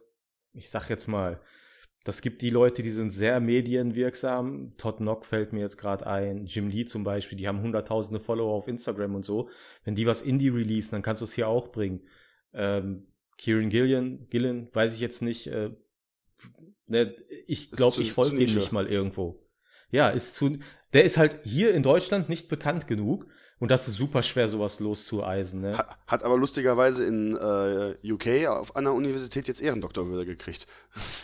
[0.52, 1.40] ich sag jetzt mal,
[2.04, 4.74] das gibt die Leute, die sind sehr medienwirksam.
[4.78, 6.46] Todd Nock fällt mir jetzt gerade ein.
[6.46, 9.50] Jim Lee zum Beispiel, die haben hunderttausende Follower auf Instagram und so.
[9.85, 12.00] Wenn die was Indie releasen, dann kannst du es hier auch bringen.
[12.52, 15.48] Ähm, Kieran Gillian, Gillen, weiß ich jetzt nicht.
[15.48, 15.70] Äh,
[16.87, 17.14] ne,
[17.46, 19.47] ich glaube, ich folge dem nicht mal irgendwo.
[19.90, 20.59] Ja, ist zu,
[20.92, 23.27] der ist halt hier in Deutschland nicht bekannt genug.
[23.61, 25.61] Und das ist super schwer, sowas loszueisen.
[25.61, 25.77] Ne?
[25.77, 30.68] Hat, hat aber lustigerweise in äh, UK auf einer Universität jetzt Ehrendoktorwürde gekriegt.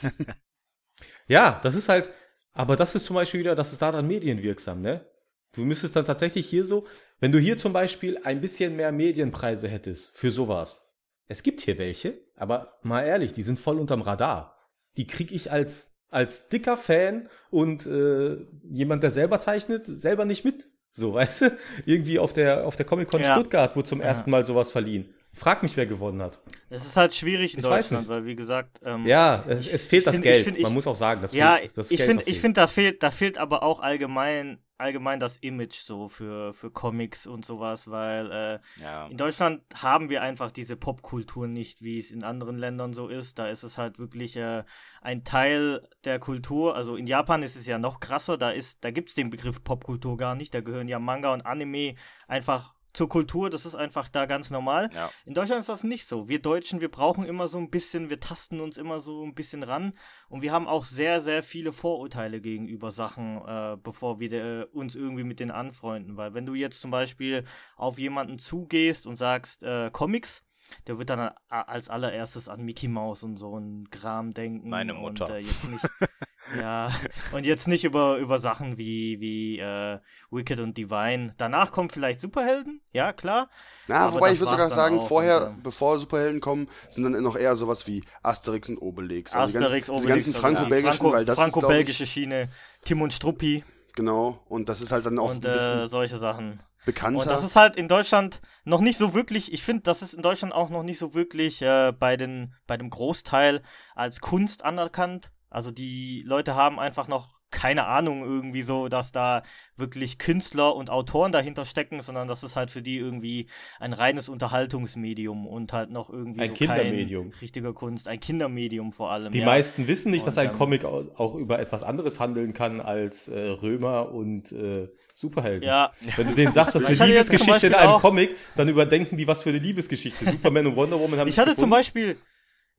[1.28, 2.10] ja, das ist halt,
[2.52, 5.06] aber das ist zum Beispiel wieder, das ist da dann medienwirksam, ne?
[5.52, 6.86] Du müsstest dann tatsächlich hier so,
[7.20, 10.82] wenn du hier zum Beispiel ein bisschen mehr Medienpreise hättest für sowas.
[11.28, 14.58] Es gibt hier welche, aber mal ehrlich, die sind voll unterm Radar.
[14.96, 18.36] Die krieg ich als als dicker Fan und äh,
[18.70, 20.68] jemand, der selber zeichnet, selber nicht mit.
[20.90, 21.58] So, weißt du?
[21.86, 23.34] Irgendwie auf der, auf der Comic-Con ja.
[23.34, 24.06] Stuttgart wurde zum ja.
[24.06, 25.14] ersten Mal sowas verliehen.
[25.34, 26.38] Frag mich, wer gewonnen hat.
[26.70, 28.80] Es ist halt schwierig in ich Deutschland, weil wie gesagt.
[28.84, 30.44] Ähm, ja, es, es fehlt das find, Geld.
[30.44, 33.02] Find, Man muss auch sagen, das ja, fehlt, das ich finde, ich finde, da fehlt,
[33.02, 38.30] da fehlt aber auch allgemein allgemein das Image so für, für Comics und sowas, weil
[38.30, 39.06] äh, ja.
[39.06, 43.38] in Deutschland haben wir einfach diese Popkultur nicht, wie es in anderen Ländern so ist.
[43.38, 44.64] Da ist es halt wirklich äh,
[45.00, 46.74] ein Teil der Kultur.
[46.74, 49.62] Also in Japan ist es ja noch krasser, da ist, da gibt es den Begriff
[49.62, 50.52] Popkultur gar nicht.
[50.52, 51.94] Da gehören ja Manga und Anime
[52.26, 54.88] einfach zur Kultur, das ist einfach da ganz normal.
[54.94, 55.10] Ja.
[55.26, 56.28] In Deutschland ist das nicht so.
[56.28, 59.62] Wir Deutschen, wir brauchen immer so ein bisschen, wir tasten uns immer so ein bisschen
[59.62, 59.92] ran
[60.28, 64.94] und wir haben auch sehr, sehr viele Vorurteile gegenüber Sachen, äh, bevor wir äh, uns
[64.94, 66.16] irgendwie mit denen anfreunden.
[66.16, 67.44] Weil wenn du jetzt zum Beispiel
[67.76, 70.44] auf jemanden zugehst und sagst äh, Comics,
[70.86, 74.68] der wird dann als allererstes an Mickey Mouse und so ein Kram denken.
[74.70, 75.26] Meine Mutter.
[75.26, 75.84] Und, äh, jetzt nicht,
[76.58, 76.90] ja,
[77.32, 79.98] und jetzt nicht über, über Sachen wie, wie äh,
[80.30, 81.34] Wicked und Divine.
[81.36, 83.48] Danach kommen vielleicht Superhelden, ja, klar.
[83.86, 87.36] Na, wobei ich würde sogar sagen, vorher, und, äh, bevor Superhelden kommen, sind dann noch
[87.36, 89.34] eher sowas wie Asterix und Obelix.
[89.34, 90.24] Also Asterix, also die ganzen, Obelix.
[90.24, 92.48] Die ganzen franco-belgischen, Franco, weil das Franco-belgische Schiene,
[92.84, 93.64] Tim und Struppi.
[93.94, 97.20] Genau, und das ist halt dann auch und, ein bisschen äh, solche Sachen bekannter.
[97.20, 100.22] Und das ist halt in Deutschland noch nicht so wirklich, ich finde, das ist in
[100.22, 103.62] Deutschland auch noch nicht so wirklich äh, bei, den, bei dem Großteil
[103.94, 105.30] als Kunst anerkannt.
[105.54, 109.44] Also die Leute haben einfach noch keine Ahnung irgendwie so, dass da
[109.76, 113.46] wirklich Künstler und Autoren dahinter stecken, sondern das ist halt für die irgendwie
[113.78, 117.32] ein reines Unterhaltungsmedium und halt noch irgendwie ein so Kindermedium.
[117.40, 119.30] richtiger Kunst, ein Kindermedium vor allem.
[119.30, 119.46] Die ja.
[119.46, 123.38] meisten wissen nicht, und, dass ein Comic auch über etwas anderes handeln kann als äh,
[123.38, 125.62] Römer und äh, Superhelden.
[125.62, 125.92] Ja.
[126.16, 129.42] Wenn du denen sagst, das ist eine Liebesgeschichte in einem Comic, dann überdenken die, was
[129.44, 130.24] für eine Liebesgeschichte.
[130.24, 131.60] Superman und Wonder Woman haben Ich hatte gefunden.
[131.60, 132.16] zum Beispiel,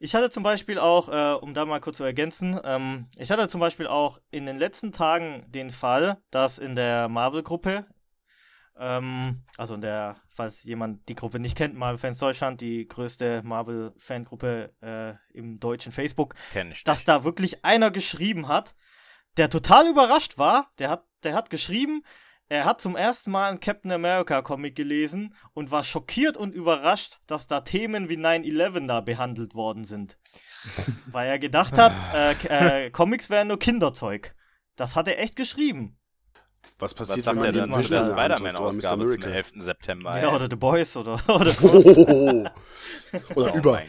[0.06, 3.48] ich hatte zum Beispiel auch, äh, um da mal kurz zu ergänzen, ähm, ich hatte
[3.48, 7.88] zum Beispiel auch in den letzten Tagen den Fall, dass in der Marvel-Gruppe,
[8.78, 13.42] ähm, also in der, falls jemand die Gruppe nicht kennt, Marvel Fans Deutschland, die größte
[13.44, 16.36] Marvel-Fangruppe äh, im deutschen Facebook,
[16.86, 18.76] dass da wirklich einer geschrieben hat,
[19.38, 20.72] der total überrascht war.
[20.78, 22.04] Der hat, der hat geschrieben,
[22.48, 27.20] er hat zum ersten Mal einen Captain America Comic gelesen und war schockiert und überrascht,
[27.26, 30.18] dass da Themen wie 9-11 da behandelt worden sind.
[31.08, 34.36] Weil er gedacht hat, äh, äh, Comics wären nur Kinderzeug.
[34.76, 35.98] Das hat er echt geschrieben.
[36.78, 39.52] Was passiert, Was wenn man denn zu der Spider-Man-Ausgabe zum 11.
[39.58, 40.20] September?
[40.20, 42.46] Ja, oder The Boys oder oder, oh,
[43.36, 43.82] oder oh über.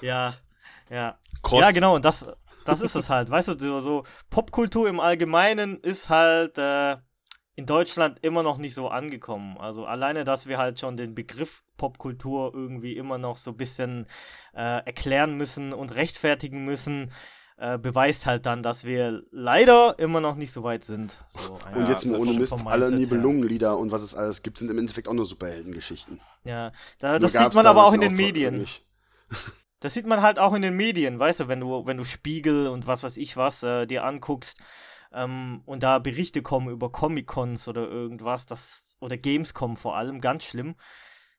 [0.00, 0.34] Ja,
[0.90, 1.18] ja.
[1.42, 1.60] Cross.
[1.60, 2.26] Ja, genau, und das,
[2.64, 3.30] das ist es halt.
[3.30, 6.96] Weißt du, so Popkultur im Allgemeinen ist halt äh,
[7.62, 9.56] in Deutschland immer noch nicht so angekommen.
[9.56, 14.06] Also alleine, dass wir halt schon den Begriff Popkultur irgendwie immer noch so ein bisschen
[14.52, 17.12] äh, erklären müssen und rechtfertigen müssen,
[17.58, 21.16] äh, beweist halt dann, dass wir leider immer noch nicht so weit sind.
[21.28, 24.78] So, und jetzt mal ohne Mist, alle Nibelungenlieder und was es alles gibt, sind im
[24.78, 26.20] Endeffekt auch nur Superheldengeschichten.
[26.42, 28.66] Ja, da, das sieht man aber auch in den Medien.
[29.78, 32.66] Das sieht man halt auch in den Medien, weißt du, wenn du, wenn du Spiegel
[32.66, 34.58] und was weiß ich was äh, dir anguckst,
[35.14, 40.44] ähm, und da Berichte kommen über Comic-Cons oder irgendwas, das, oder Gamescom vor allem, ganz
[40.44, 40.76] schlimm.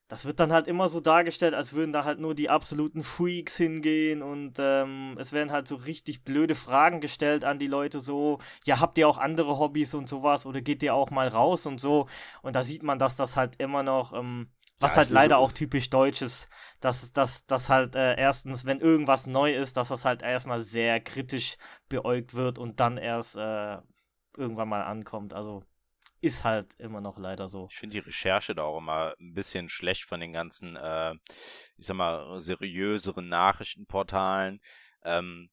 [0.08, 3.56] das wird dann halt immer so dargestellt, als würden da halt nur die absoluten Freaks
[3.56, 8.38] hingehen und ähm, es werden halt so richtig blöde Fragen gestellt an die Leute, so,
[8.64, 11.80] ja, habt ihr auch andere Hobbys und sowas oder geht ihr auch mal raus und
[11.80, 12.06] so
[12.42, 14.48] und da sieht man, dass das halt immer noch, ähm,
[14.80, 16.48] was ja, halt leider so auch typisch deutsch ist,
[16.80, 21.00] dass das dass halt äh, erstens, wenn irgendwas neu ist, dass das halt erstmal sehr
[21.00, 21.56] kritisch
[21.88, 23.78] beäugt wird und dann erst äh,
[24.36, 25.64] irgendwann mal ankommt, also
[26.20, 27.68] ist halt immer noch leider so.
[27.70, 31.14] Ich finde die Recherche da auch immer ein bisschen schlecht von den ganzen, äh,
[31.76, 34.60] ich sag mal, seriöseren Nachrichtenportalen.
[35.02, 35.50] Ähm,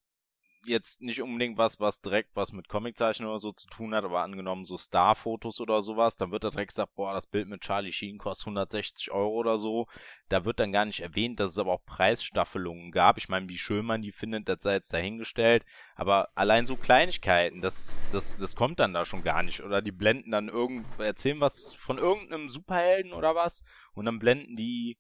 [0.66, 4.22] jetzt nicht unbedingt was, was direkt was mit Comiczeichen oder so zu tun hat, aber
[4.22, 7.92] angenommen so Starfotos oder sowas, dann wird da direkt gesagt, boah, das Bild mit Charlie
[7.92, 9.88] Sheen kostet 160 Euro oder so.
[10.30, 13.18] Da wird dann gar nicht erwähnt, dass es aber auch Preisstaffelungen gab.
[13.18, 15.66] Ich meine, wie schön man die findet, das sei jetzt dahingestellt.
[15.96, 19.64] Aber allein so Kleinigkeiten, das, das, das kommt dann da schon gar nicht.
[19.64, 24.56] Oder die blenden dann irgend, erzählen was von irgendeinem Superhelden oder was und dann blenden
[24.56, 24.98] die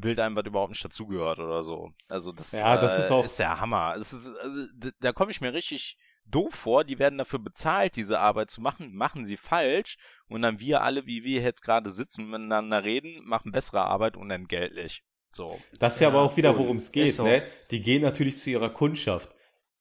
[0.00, 1.92] Bild ein, was überhaupt nicht dazugehört oder so.
[2.08, 3.94] Also das, ja, das äh, ist, auch ist der Hammer.
[3.96, 4.66] Ist, also,
[5.00, 6.84] da komme ich mir richtig doof vor.
[6.84, 9.96] Die werden dafür bezahlt, diese Arbeit zu machen, machen sie falsch
[10.28, 15.02] und dann wir alle, wie wir jetzt gerade sitzen, miteinander reden, machen bessere Arbeit unentgeltlich.
[15.32, 15.60] So.
[15.78, 17.14] Das ist ja, ja aber auch wieder, worum es geht.
[17.14, 17.24] So.
[17.24, 17.42] Ne?
[17.70, 19.30] Die gehen natürlich zu ihrer Kundschaft.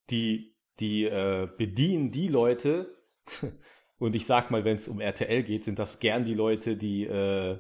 [0.10, 2.96] Die, die äh, bedienen die Leute.
[3.98, 7.06] und ich sag mal, wenn es um RTL geht, sind das gern die Leute, die
[7.06, 7.58] äh,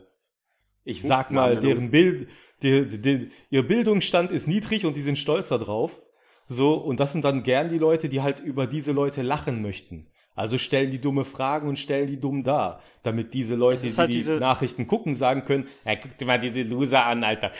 [0.86, 2.30] ich sag mal, deren Bild,
[2.64, 6.02] die, die, die, ihr Bildungsstand ist niedrig und die sind stolz darauf.
[6.48, 10.08] So, und das sind dann gern die Leute, die halt über diese Leute lachen möchten.
[10.36, 14.12] Also stellen die dumme Fragen und stellen die dumm dar, damit diese Leute, die halt
[14.12, 17.52] die Nachrichten gucken, sagen können, ja, guck dir mal diese Loser an, Alter.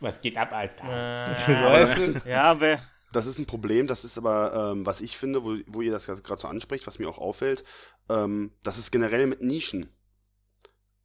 [0.00, 1.28] Was geht ab, Alter?
[1.28, 2.28] Äh, so, weißt du?
[2.28, 2.78] Ja, aber...
[3.12, 6.06] Das ist ein Problem, das ist aber, ähm, was ich finde, wo, wo ihr das
[6.06, 7.64] gerade so anspricht, was mir auch auffällt,
[8.10, 9.88] ähm, das ist generell mit Nischen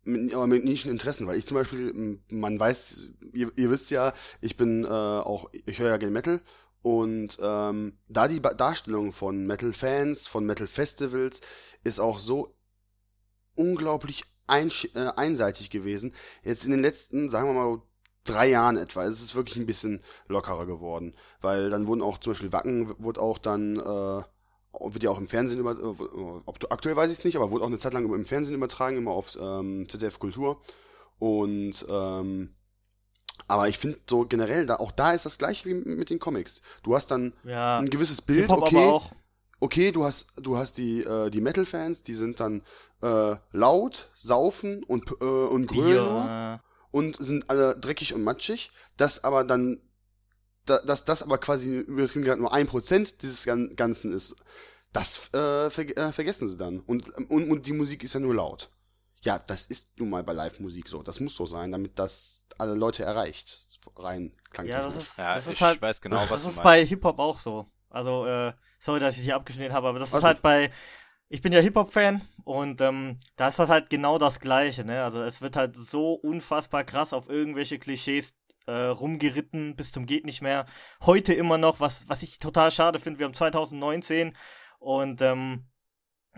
[0.04, 4.58] mit, aber mit Nischeninteressen, weil ich zum Beispiel, man weiß, ihr, ihr wisst ja, ich
[4.58, 6.42] bin äh, auch, ich höre ja gerne Metal
[6.82, 11.40] und ähm, da die Darstellung von Metal-Fans, von Metal-Festivals
[11.84, 12.56] ist auch so
[13.56, 16.14] unglaublich ein, äh, einseitig gewesen.
[16.44, 17.82] Jetzt in den letzten, sagen wir mal,
[18.26, 22.32] drei Jahren etwa, es ist wirklich ein bisschen lockerer geworden, weil dann wurden auch zum
[22.32, 24.24] Beispiel Wacken, wurde auch dann äh,
[24.80, 27.70] wird ja auch im Fernsehen über, äh, aktuell weiß ich es nicht, aber wurde auch
[27.70, 30.62] eine Zeit lang im Fernsehen übertragen, immer auf ähm, ZDF Kultur.
[31.20, 32.54] Und ähm,
[33.48, 36.62] aber ich finde so generell, da, auch da ist das gleiche wie mit den Comics.
[36.84, 39.00] Du hast dann ja, ein gewisses Bild, okay.
[39.60, 42.64] Okay, du hast, du hast die, äh, die Metal-Fans, die sind dann
[43.02, 46.60] äh, laut, saufen und, äh, und grölen
[46.92, 48.72] und sind alle dreckig und matschig.
[48.98, 49.80] Das aber dann
[50.66, 54.36] da, dass das aber quasi übertrieben gesagt nur ein Prozent dieses Ganzen ist,
[54.94, 56.80] das äh, ver äh, vergessen sie dann.
[56.82, 58.70] Und, und, und die Musik ist ja nur laut.
[59.22, 61.02] Ja, das ist nun mal bei Live-Musik so.
[61.02, 63.68] Das muss so sein, damit das alle Leute erreicht.
[63.96, 64.76] Rein klangtechnisch.
[64.76, 67.40] Ja, das ist, ja, das ist halt, weiß genau, was Das ist bei Hip-Hop auch
[67.40, 67.68] so.
[67.90, 70.72] Also, äh, sorry, dass ich hier abgeschnitten habe, aber das also, ist halt bei.
[71.30, 75.04] Ich bin ja Hip-Hop-Fan und ähm, da ist das halt genau das Gleiche, ne?
[75.04, 80.26] Also es wird halt so unfassbar krass auf irgendwelche Klischees äh, rumgeritten bis zum geht
[80.26, 80.66] nicht mehr.
[81.02, 84.36] Heute immer noch, was, was ich total schade finde, wir haben 2019
[84.80, 85.66] und ähm,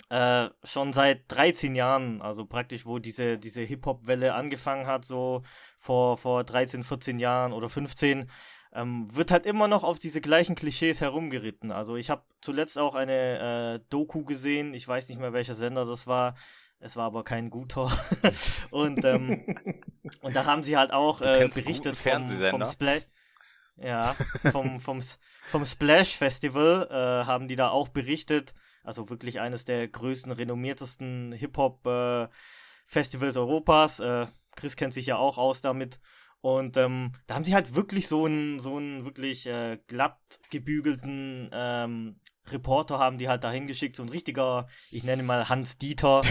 [0.09, 5.43] äh, schon seit 13 Jahren, also praktisch, wo diese, diese Hip-Hop-Welle angefangen hat, so
[5.79, 8.29] vor, vor 13, 14 Jahren oder 15,
[8.73, 11.71] ähm, wird halt immer noch auf diese gleichen Klischees herumgeritten.
[11.71, 15.85] Also ich habe zuletzt auch eine äh, Doku gesehen, ich weiß nicht mehr welcher Sender
[15.85, 16.35] das war,
[16.79, 17.91] es war aber kein guter.
[18.71, 19.45] und, ähm,
[20.21, 23.03] und da haben sie halt auch äh, berichtet vom, vom Splash.
[23.77, 24.15] Ja,
[24.51, 25.01] vom, vom,
[25.47, 28.53] vom Splash Festival äh, haben die da auch berichtet.
[28.83, 33.99] Also wirklich eines der größten, renommiertesten Hip-Hop-Festivals äh, Europas.
[33.99, 35.99] Äh, Chris kennt sich ja auch aus damit.
[36.41, 40.19] Und ähm, da haben sie halt wirklich so einen, so einen wirklich äh, glatt
[40.51, 45.49] gebügelten ähm, Reporter haben die halt dahin geschickt, so ein richtiger, ich nenne ihn mal
[45.49, 46.21] Hans Dieter,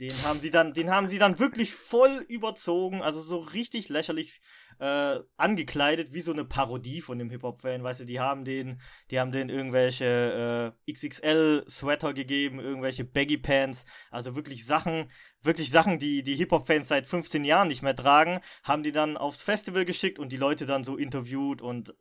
[0.00, 4.40] Den haben sie dann, den haben sie dann wirklich voll überzogen, also so richtig lächerlich
[4.78, 9.20] äh, angekleidet, wie so eine Parodie von dem Hip-Hop-Fan, weißt du, die haben den, die
[9.20, 15.10] haben den irgendwelche äh, XXL-Sweater gegeben, irgendwelche Baggy-Pants, also wirklich Sachen,
[15.42, 19.42] wirklich Sachen, die die Hip-Hop-Fans seit 15 Jahren nicht mehr tragen, haben die dann aufs
[19.42, 21.94] Festival geschickt und die Leute dann so interviewt und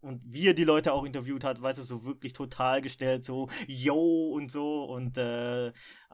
[0.00, 3.48] und wie er die Leute auch interviewt hat, weißt du, so wirklich total gestellt, so
[3.66, 5.72] yo und so und äh,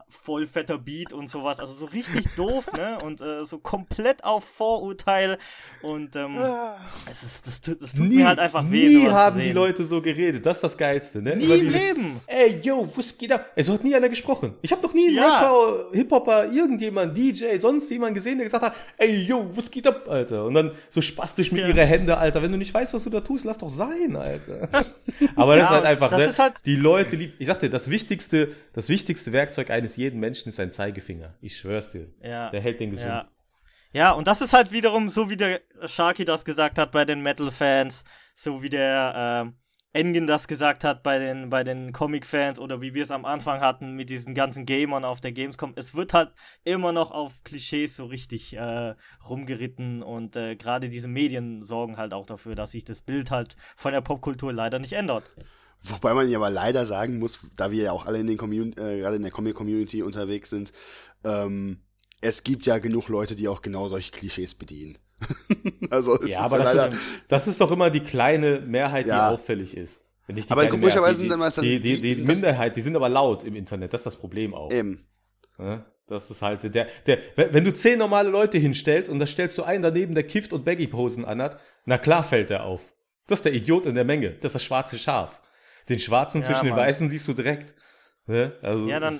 [0.08, 1.60] voll fetter Beat und sowas.
[1.60, 2.98] Also so richtig doof, ne?
[3.02, 5.38] Und äh, so komplett auf Vorurteil.
[5.82, 6.38] Und ähm,
[7.10, 8.86] es ist, das, das tut nie, mir halt einfach weh.
[8.88, 9.52] Nie haben die.
[9.52, 10.44] Leute so geredet.
[10.46, 11.36] Das ist das Geilste, ne?
[11.36, 12.20] Nie im Leben.
[12.26, 13.50] Ey, yo, was geht ab?
[13.54, 14.54] Es hat nie einer gesprochen.
[14.62, 15.40] Ich habe noch nie einen Ja.
[15.40, 20.08] Rapper, Hip-Hopper, irgendjemand, DJ, sonst jemand gesehen, der gesagt hat, ey, yo, was geht ab,
[20.08, 20.44] Alter?
[20.46, 21.68] Und dann so spastisch mit Ja.
[21.68, 22.42] ihre Hände, Alter.
[22.42, 24.68] Wenn du nicht weißt, was du da tust, lass doch sein, Alter.
[25.36, 26.34] Aber das Ja, ist halt einfach, ne?
[26.38, 27.34] halt- die Leute lieben.
[27.38, 31.34] Ich sag dir, das wichtigste, das wichtigste Werkzeug eines jeden Menschen ist ein Zeigefinger.
[31.40, 32.08] Ich schwör's dir.
[32.22, 32.50] Ja.
[32.50, 33.08] Der hält den gesund.
[33.08, 33.28] Ja.
[33.92, 37.20] Ja, und das ist halt wiederum so, wie der Sharky das gesagt hat bei den
[37.22, 38.02] Metal-Fans,
[38.34, 39.54] so wie der ähm,
[39.94, 43.60] Engen das gesagt hat bei den, bei den Comic-Fans oder wie wir es am Anfang
[43.60, 45.72] hatten mit diesen ganzen Gamern auf der Gamescom.
[45.76, 46.32] Es wird halt
[46.64, 48.96] immer noch auf Klischees so richtig äh,
[49.28, 53.56] rumgeritten und äh, gerade diese Medien sorgen halt auch dafür, dass sich das Bild halt
[53.76, 55.30] von der Popkultur leider nicht ändert.
[55.84, 58.72] Wobei man ja aber leider sagen muss, da wir ja auch alle in den Commun
[58.72, 60.72] äh, gerade in der Comic-Community unterwegs sind,
[61.22, 61.78] ähm,
[62.20, 64.98] es gibt ja genug Leute, die auch genau solche Klischees bedienen.
[65.90, 68.60] also es Ja, ist aber ja das leider, ist, das ist doch immer die kleine
[68.60, 69.28] Mehrheit, Ja.
[69.30, 70.00] die auffällig ist.
[70.26, 73.08] Wenn nicht die Aber komischerweise sind dann die, die, die, die- Minderheit, die sind aber
[73.08, 74.70] laut im Internet, das ist das Problem auch.
[74.72, 75.06] eben.
[76.06, 79.62] Das ist halt der, der, wenn du zehn normale Leute hinstellst und da stellst du
[79.62, 82.92] einen daneben, der kifft und Baggy-Posen anhat, na klar fällt der auf.
[83.26, 84.30] Das ist der Idiot in der Menge.
[84.32, 85.40] Das ist das schwarze Schaf.
[85.88, 86.80] Den schwarzen Ja, zwischen den Mann.
[86.86, 87.74] Weißen siehst du direkt.
[88.26, 88.52] Ne?
[88.62, 89.18] Also, Ja, dann-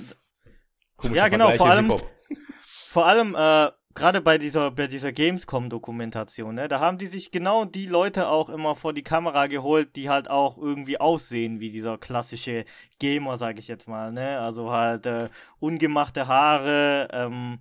[1.12, 1.94] Ja, genau, vor allem-.
[2.88, 7.64] Vor allem, äh, gerade bei dieser, bei dieser Gamescom-Dokumentation, ne, da haben die sich genau
[7.64, 11.98] die Leute auch immer vor die Kamera geholt, die halt auch irgendwie aussehen wie dieser
[11.98, 12.64] klassische
[12.98, 14.40] Gamer, sag ich jetzt mal, ne?
[14.40, 15.28] Also halt äh,
[15.60, 17.60] ungemachte Haare, ähm,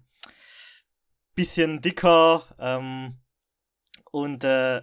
[1.35, 3.17] bisschen dicker, ähm,
[4.11, 4.81] und äh,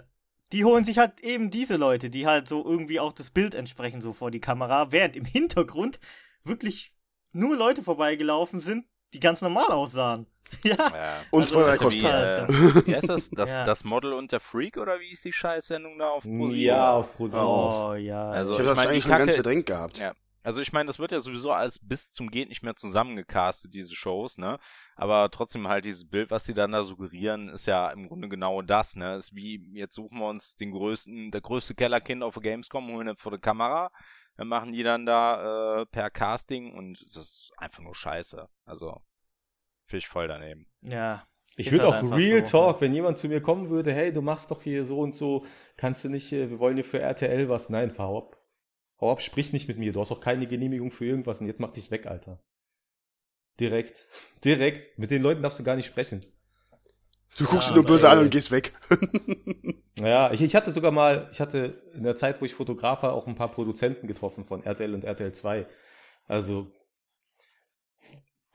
[0.52, 4.00] die holen sich halt eben diese Leute, die halt so irgendwie auch das Bild entsprechen,
[4.00, 6.00] so vor die Kamera, während im Hintergrund
[6.42, 6.92] wirklich
[7.32, 10.26] nur Leute vorbeigelaufen sind, die ganz normal aussahen.
[10.64, 10.76] Ja.
[10.76, 11.16] Ja.
[11.30, 13.30] Und Also, das der Wie, halt, äh, wie heißt das?
[13.30, 13.64] Das, Ja.
[13.64, 16.60] das Model und der Freak oder wie ist die Scheißsendung da auf ProSieben?
[16.64, 17.44] Ja, auf ProSieben.
[17.44, 18.30] Oh ja.
[18.30, 19.98] Also, ich habe das mein, eigentlich schon ganz verdrängt gehabt.
[19.98, 20.14] Ja.
[20.42, 23.94] Also ich meine, das wird ja sowieso alles bis zum geht nicht mehr zusammengecastet, diese
[23.94, 24.58] Shows, ne?
[24.96, 28.62] Aber trotzdem halt dieses Bild, was sie dann da suggerieren, ist ja im Grunde genau
[28.62, 29.16] das, ne?
[29.16, 33.08] Ist wie, jetzt suchen wir uns den größten, der größte Kellerkind auf der Gamescom, holen
[33.08, 33.90] ihn vor der Kamera,
[34.38, 38.48] dann machen die dann da äh, per Casting und das ist einfach nur scheiße.
[38.64, 38.96] Also,
[39.90, 40.66] finde ich voll daneben.
[40.82, 41.26] ja.
[41.56, 44.22] Ich würde halt auch Real so, Talk, wenn jemand zu mir kommen würde, hey, du
[44.22, 45.44] machst doch hier so und so,
[45.76, 47.68] kannst du nicht, äh, wir wollen hier für RTL was.
[47.68, 48.36] Nein, hau ab.
[49.00, 49.92] Hau ab, sprich nicht mit mir.
[49.92, 52.40] Du hast auch keine Genehmigung für irgendwas und jetzt mach dich weg, Alter.
[53.58, 54.06] Direkt.
[54.44, 54.98] Direkt.
[54.98, 56.24] Mit den Leuten darfst du gar nicht sprechen.
[57.36, 58.72] Du guckst Ja, ihn nur böse aber, an und gehst weg.
[60.00, 63.12] Naja, ich, ich hatte sogar mal, ich hatte in der Zeit, wo ich Fotograf war,
[63.12, 65.66] auch ein paar Produzenten getroffen von RTL und RTL 2.
[66.26, 66.68] Also,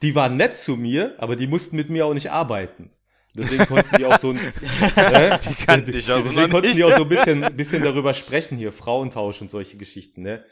[0.02, 2.92] die waren nett zu mir, aber die mussten mit mir auch nicht arbeiten.
[3.34, 4.38] Deswegen konnten die auch so ein,
[4.96, 6.78] äh, Die kannte ich also deswegen konnten nicht.
[6.78, 10.46] die auch so ein bisschen, bisschen darüber sprechen hier, Frauentausch und solche Geschichten, ne?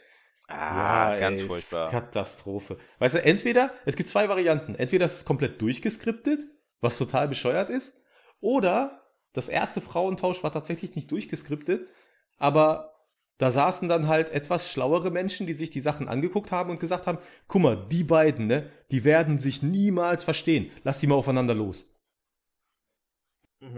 [0.48, 1.90] Ah, ganz ey, furchtbar.
[1.90, 2.76] Katastrophe.
[2.98, 4.74] Weißt du, entweder, es gibt zwei Varianten.
[4.74, 6.40] Entweder es ist komplett durchgeskriptet,
[6.82, 7.96] was total bescheuert ist,
[8.40, 9.00] oder
[9.32, 11.88] das erste Frauentausch war tatsächlich nicht durchgeskriptet,
[12.36, 12.93] aber
[13.38, 17.06] da saßen dann halt etwas schlauere Menschen, die sich die Sachen angeguckt haben und gesagt
[17.06, 17.18] haben,
[17.48, 20.70] guck mal, die beiden, ne, die werden sich niemals verstehen.
[20.84, 21.86] Lass die mal aufeinander los.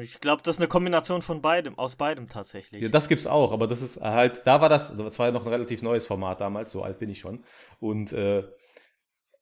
[0.00, 2.82] Ich glaube, das ist eine Kombination von beidem, aus beidem tatsächlich.
[2.82, 5.46] Ja, das gibt's auch, aber das ist halt, da war das, das war ja noch
[5.46, 7.44] ein relativ neues Format damals, so alt bin ich schon.
[7.78, 8.42] Und äh,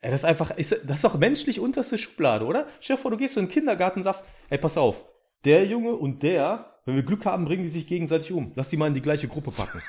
[0.00, 2.66] das ist einfach, ist, das ist doch menschlich unterste Schublade, oder?
[2.80, 5.06] Stell dir vor, du gehst in den Kindergarten und sagst, ey, pass auf,
[5.44, 8.52] der Junge und der, wenn wir Glück haben, bringen die sich gegenseitig um.
[8.54, 9.82] Lass die mal in die gleiche Gruppe packen.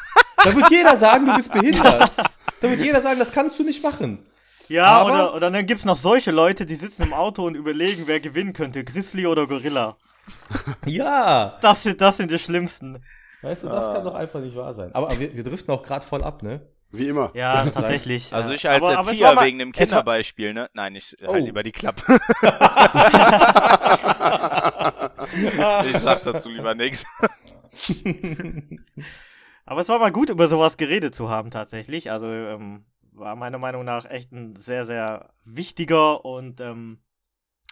[0.43, 2.11] da wird jeder sagen, du bist behindert.
[2.61, 4.19] Da wird jeder sagen, das kannst du nicht machen.
[4.69, 8.03] ja, aber- oder, oder dann gibt's noch solche Leute, die sitzen im Auto und überlegen,
[8.05, 9.97] wer gewinnen könnte, Grizzly oder Gorilla.
[10.85, 11.57] Ja.
[11.61, 13.03] Das sind, das sind die schlimmsten.
[13.41, 14.93] Weißt du, das kann doch einfach nicht wahr sein.
[14.95, 16.61] Aber wir, wir driften auch gerade voll ab, ne?
[16.97, 17.31] Wie immer.
[17.33, 18.33] Ja, tatsächlich.
[18.33, 20.69] Also ich als Aber- aber Erzieher mal- wegen dem Kinderbeispiel, ne?
[20.73, 21.33] Nein, ich Oh.
[21.33, 22.01] halt lieber die Klappe.
[25.89, 27.05] ich sag dazu lieber nichts.
[29.65, 32.11] Aber es war mal gut, über sowas geredet zu haben, tatsächlich.
[32.11, 36.99] Also, ähm, war meiner Meinung nach echt ein sehr, sehr wichtiger und, ähm,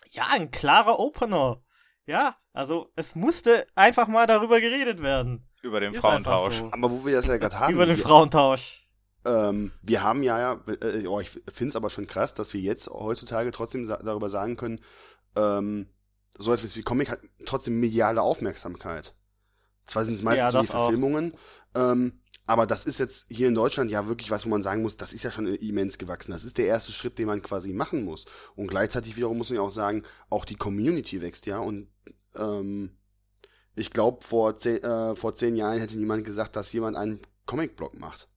[0.10, 1.62] ja, ein klarer Opener.
[2.06, 5.48] Ja, also, es musste einfach mal darüber geredet werden.
[5.62, 6.56] Über den Ist Frauentausch.
[6.56, 6.70] so.
[6.72, 7.74] Aber wo wir das ja gerade haben.
[7.74, 8.83] Über den Frauentausch.
[9.26, 12.62] Ähm, wir haben ja, ja äh, oh, ich finde es aber schon krass, dass wir
[12.62, 14.82] jetzt heutzutage trotzdem sa darüber sagen können,
[15.36, 15.88] ähm,
[16.38, 19.14] so etwas wie Comic hat trotzdem mediale Aufmerksamkeit.
[19.86, 20.68] Zwar sind es meistens Ja, die.
[20.68, 21.34] Verfilmungen,
[21.76, 24.98] ähm, aber das ist jetzt hier in Deutschland ja wirklich was, wo man sagen muss,
[24.98, 26.32] das ist ja schon immens gewachsen.
[26.32, 28.26] Das ist der erste Schritt, den man quasi machen muss.
[28.56, 31.60] Und gleichzeitig wiederum muss man ja auch sagen, auch die Community wächst ja.
[31.60, 31.90] Und
[32.36, 32.98] ähm,
[33.76, 37.98] ich glaube, vor, zehn, äh, vor zehn Jahren hätte niemand gesagt, dass jemand einen Comic-Blog
[37.98, 38.28] macht.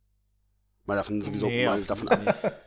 [0.87, 2.63] Mal davon sowieso Nee, mal davon ab,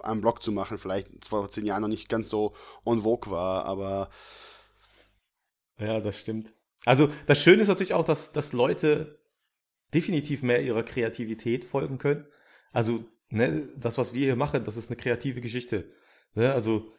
[0.00, 2.54] einen Blog zu machen, vielleicht vor zehn Jahren noch nicht ganz so
[2.84, 4.10] en vogue war, aber
[5.78, 6.52] Ja, das stimmt.
[6.84, 9.20] Also das Schöne ist natürlich auch, dass, dass Leute
[9.94, 12.26] definitiv mehr ihrer Kreativität folgen können.
[12.72, 15.92] Also ne, das, was wir hier machen, das ist eine kreative Geschichte.
[16.34, 16.52] Ne?
[16.52, 16.92] Also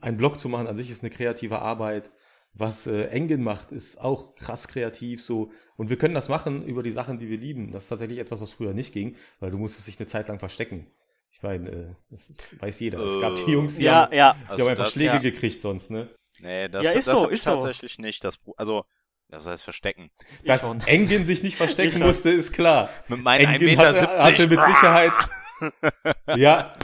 [0.00, 2.10] ein Blog zu machen an sich ist eine kreative Arbeit.
[2.58, 5.50] Was äh, Engen macht, ist auch krass kreativ so.
[5.76, 7.70] Und wir können das machen über die Sachen, die wir lieben.
[7.70, 10.38] Das ist tatsächlich etwas, was früher nicht ging, weil du musstest dich eine Zeit lang
[10.38, 10.86] verstecken.
[11.32, 12.98] Ich meine, äh, das ist, weiß jeder.
[13.00, 14.36] Es gab die Äh, Jungs, die, Ja, haben, ja.
[14.56, 15.18] die haben einfach das- Schläge ja.
[15.18, 16.08] gekriegt sonst, ne?
[16.40, 17.50] Nee, das, Ja, ist das so, ist so.
[17.50, 18.24] tatsächlich nicht.
[18.24, 18.84] Das, also,
[19.28, 20.10] das heißt verstecken.
[20.46, 20.64] Dass.
[20.86, 22.88] Engen sich nicht Ich verstecken musste, ist klar.
[23.08, 23.86] Mit meinen 1,70 Engin Meter.
[24.00, 25.12] hatte, hatte mit Sicherheit.
[26.36, 26.74] ja,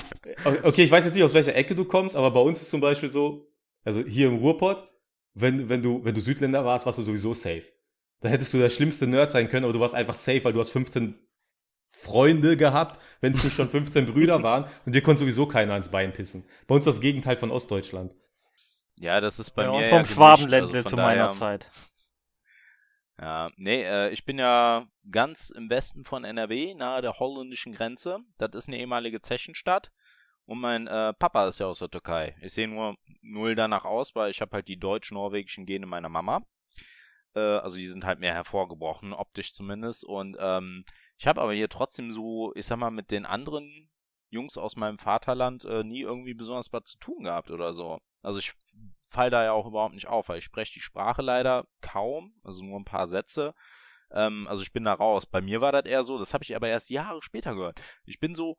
[0.64, 2.80] okay, ich weiß jetzt nicht, aus welcher Ecke du kommst, aber bei uns ist zum
[2.82, 3.46] Beispiel so,
[3.84, 4.88] also hier im Ruhrpott,
[5.34, 7.64] wenn, wenn du, wenn du Südländer warst, warst du sowieso safe.
[8.20, 10.60] Da hättest du der schlimmste Nerd sein können, aber du warst einfach safe, weil du
[10.60, 11.18] hast 15
[11.94, 15.90] Freunde gehabt, wenn es nicht schon 15 Brüder waren und dir konnte sowieso keiner ans
[15.90, 16.44] Bein pissen.
[16.66, 18.14] Bei uns das Gegenteil von Ostdeutschland.
[18.96, 19.76] Ja, das ist bei ja, mir.
[19.78, 20.14] und ja vom gemischt.
[20.14, 21.70] Schwabenländle Also zu von meiner daher- Zeit.
[23.20, 28.18] Ja, nee, äh, ich bin ja ganz im Westen von NRW, nahe der holländischen Grenze.
[28.38, 29.92] Das ist eine ehemalige Zechenstadt.
[30.53, 32.36] Und mein äh, Papa ist ja aus der Türkei.
[32.42, 36.44] Ich sehe nur null danach aus, weil ich habe halt die deutsch-norwegischen Gene meiner Mama.
[37.34, 40.05] Äh, also die sind halt mehr hervorgebrochen, optisch zumindest.
[40.05, 40.84] Und ähm,
[41.16, 43.88] ich habe aber hier trotzdem so, ich sag mal, mit den anderen
[44.28, 48.00] Jungs aus meinem Vaterland äh, nie irgendwie besonders was zu tun gehabt oder so.
[48.20, 48.53] Also ich
[49.09, 52.62] fall da ja auch überhaupt nicht auf, weil ich spreche die Sprache leider kaum, also
[52.62, 53.55] nur ein paar Sätze.
[54.11, 55.24] Ähm, also ich bin da raus.
[55.24, 57.80] Bei mir war das eher so, das habe ich aber erst Jahre später gehört.
[58.05, 58.59] Ich bin so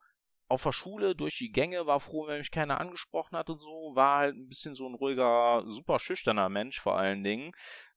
[0.54, 3.92] auf der Schule durch die Gänge, war froh, wenn mich keiner angesprochen hat und so,
[3.96, 7.52] war halt ein bisschen so ein ruhiger, super schüchterner Mensch vor allen Dingen.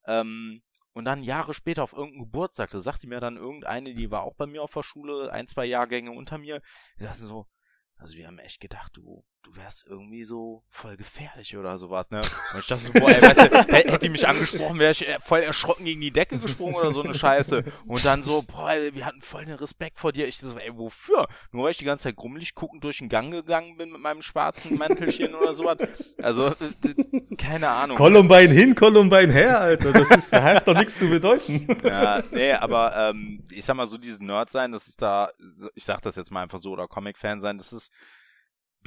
[0.07, 4.23] Ähm, und dann Jahre später auf irgendeinem Geburtstag, da sagte mir dann irgendeine, die war
[4.23, 6.63] auch bei mir auf der Schule, ein, zwei Jahrgänge unter mir,
[6.99, 7.47] die sagte so,
[7.97, 12.21] also wir haben echt gedacht, du, du wärst irgendwie so voll gefährlich oder sowas, ne?
[12.53, 15.19] Und ich dachte so, boah, ey, weißt du, hätte die mich angesprochen, wäre ich äh,
[15.21, 17.65] voll erschrocken gegen die Decke gesprungen oder so eine Scheiße.
[17.87, 20.27] Und dann so, boah, ey, wir hatten voll den Respekt vor dir.
[20.27, 21.29] Ich so, ey, wofür?
[21.53, 24.23] Nur weil ich die ganze Zeit grummelig guckend durch den Gang gegangen bin mit meinem
[24.23, 25.79] schwarzen Mäntelchen oder sowas.
[26.21, 27.97] Also, äh, keine Ahnung.
[27.97, 29.93] Columbine hin, Columbine her, Alter.
[29.93, 31.67] Das ist, das heißt doch nichts zu bedeuten.
[31.85, 35.31] Ja, nee, aber ähm, ich sag mal so, dieses Nerd sein, das ist da,
[35.75, 37.93] ich sag das jetzt mal einfach so, oder Comic-Fan sein, das ist,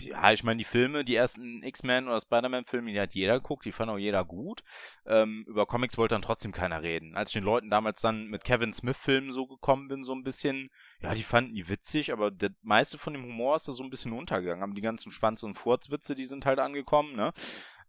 [0.02, 3.72] ja, ich meine, die Filme, die ersten X-Men oder Spider-Man-Filme, die hat jeder geguckt, die
[3.72, 4.64] fand auch jeder gut.
[5.06, 7.16] Ähm, über Comics wollte dann trotzdem keiner reden.
[7.16, 10.70] Als ich den Leuten damals dann mit Kevin Smith-Filmen so gekommen bin, so ein bisschen,
[11.02, 13.90] ja, die fanden die witzig, aber der meiste von dem Humor ist da so ein
[13.90, 14.64] bisschen untergegangen.
[14.64, 17.34] Aber die ganzen Schwanz- und Furzwitze, die sind halt angekommen, ne?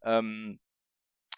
[0.02, 0.60] Ähm,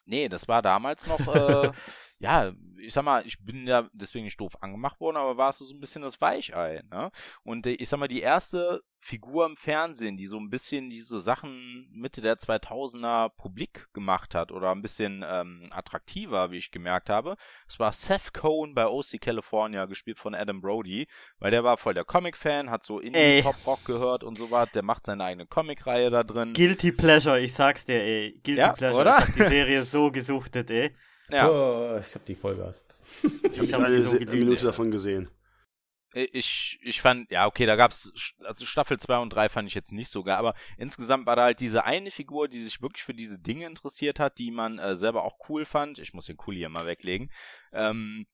[0.05, 1.71] Nee, das war damals noch, äh,
[2.23, 5.59] ja, ich sag mal, ich bin ja deswegen nicht doof angemacht worden, aber war es
[5.59, 7.11] so ein bisschen das Weichei, ne?
[7.45, 11.19] Und äh, ich sag mal, die erste Figur im Fernsehen, die so ein bisschen diese
[11.19, 17.11] Sachen Mitte der 2000er publik gemacht hat oder ein bisschen ähm, attraktiver, wie ich gemerkt
[17.11, 21.09] habe, das war Seth Cohen bei OC California, gespielt von Adam Brody,
[21.41, 23.01] weil der war voll der Comic-Fan, hat so.
[23.01, 26.53] Indie-Pop-Rock gehört und so was, der macht seine eigene Comic-Reihe da drin.
[26.53, 28.41] Guilty Pleasure, ich sag's dir, ey.
[28.45, 29.01] Guilty Ja, Pleasure.
[29.01, 29.19] oder?
[29.19, 30.95] Ich hab die Serie so gesuchtet, ey.
[31.33, 31.51] Ja.
[31.51, 32.97] Oh, ich hab die voll gehasst.
[33.23, 34.67] Ich habe hab eine so geliebt, Minute ey.
[34.67, 35.29] davon gesehen.
[36.15, 38.13] Ich, ich fand, ja, okay, da gab's,
[38.45, 41.45] also Staffel 2 und 3 fand ich jetzt nicht so geil, aber insgesamt war da
[41.45, 44.95] halt diese eine Figur, die sich wirklich für diese Dinge interessiert hat, die man äh,
[44.95, 45.99] selber auch cool fand.
[45.99, 47.31] Ich muss den Cool hier mal weglegen.
[47.73, 48.27] Ähm,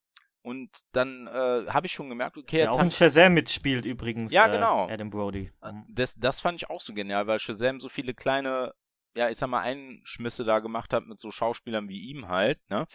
[0.42, 3.84] und dann äh, habe ich schon gemerkt, okay, Der jetzt auch hab in Shazam mitspielt
[3.84, 4.32] übrigens.
[4.32, 4.88] Ja, äh, genau.
[4.88, 5.53] Adam Brody.
[5.88, 8.74] das, das fand ich auch so genial, weil Shazam so viele kleine,
[9.14, 12.86] ja, ich sag mal, Einschmisse da gemacht hat mit so Schauspielern wie ihm halt, ne?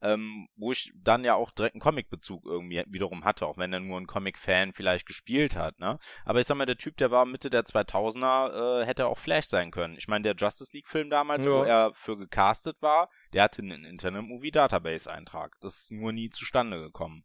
[0.00, 3.80] Ähm, wo ich dann ja auch direkt einen Comic-Bezug irgendwie wiederum hatte, auch wenn er
[3.80, 5.98] nur ein Comic-Fan vielleicht gespielt hat, ne?
[6.24, 9.46] Aber ich sag mal, der Typ, der war Mitte der 2000er, äh, hätte auch Flash
[9.46, 9.96] sein können.
[9.96, 11.86] Ich meine, der Justice League-Film damals, wo Ja.
[11.86, 15.56] er für gecastet war, der hatte einen Internet-Movie-Database-Eintrag.
[15.60, 17.24] Das ist nur nie zustande gekommen.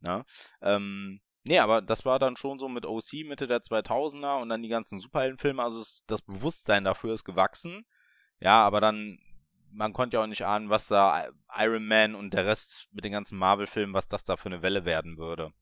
[0.00, 0.24] Ne?
[0.62, 4.62] Ähm, nee, aber das war dann schon so mit OC Mitte der 2000er und dann
[4.62, 5.62] die ganzen Superheldenfilme.
[5.62, 7.84] Also es, das Bewusstsein dafür ist gewachsen.
[8.40, 9.18] Ja, aber dann,
[9.70, 13.12] man konnte ja auch nicht ahnen, was da Iron Man und der Rest mit den
[13.12, 15.52] ganzen Marvel-Filmen, was das da für eine Welle werden würde.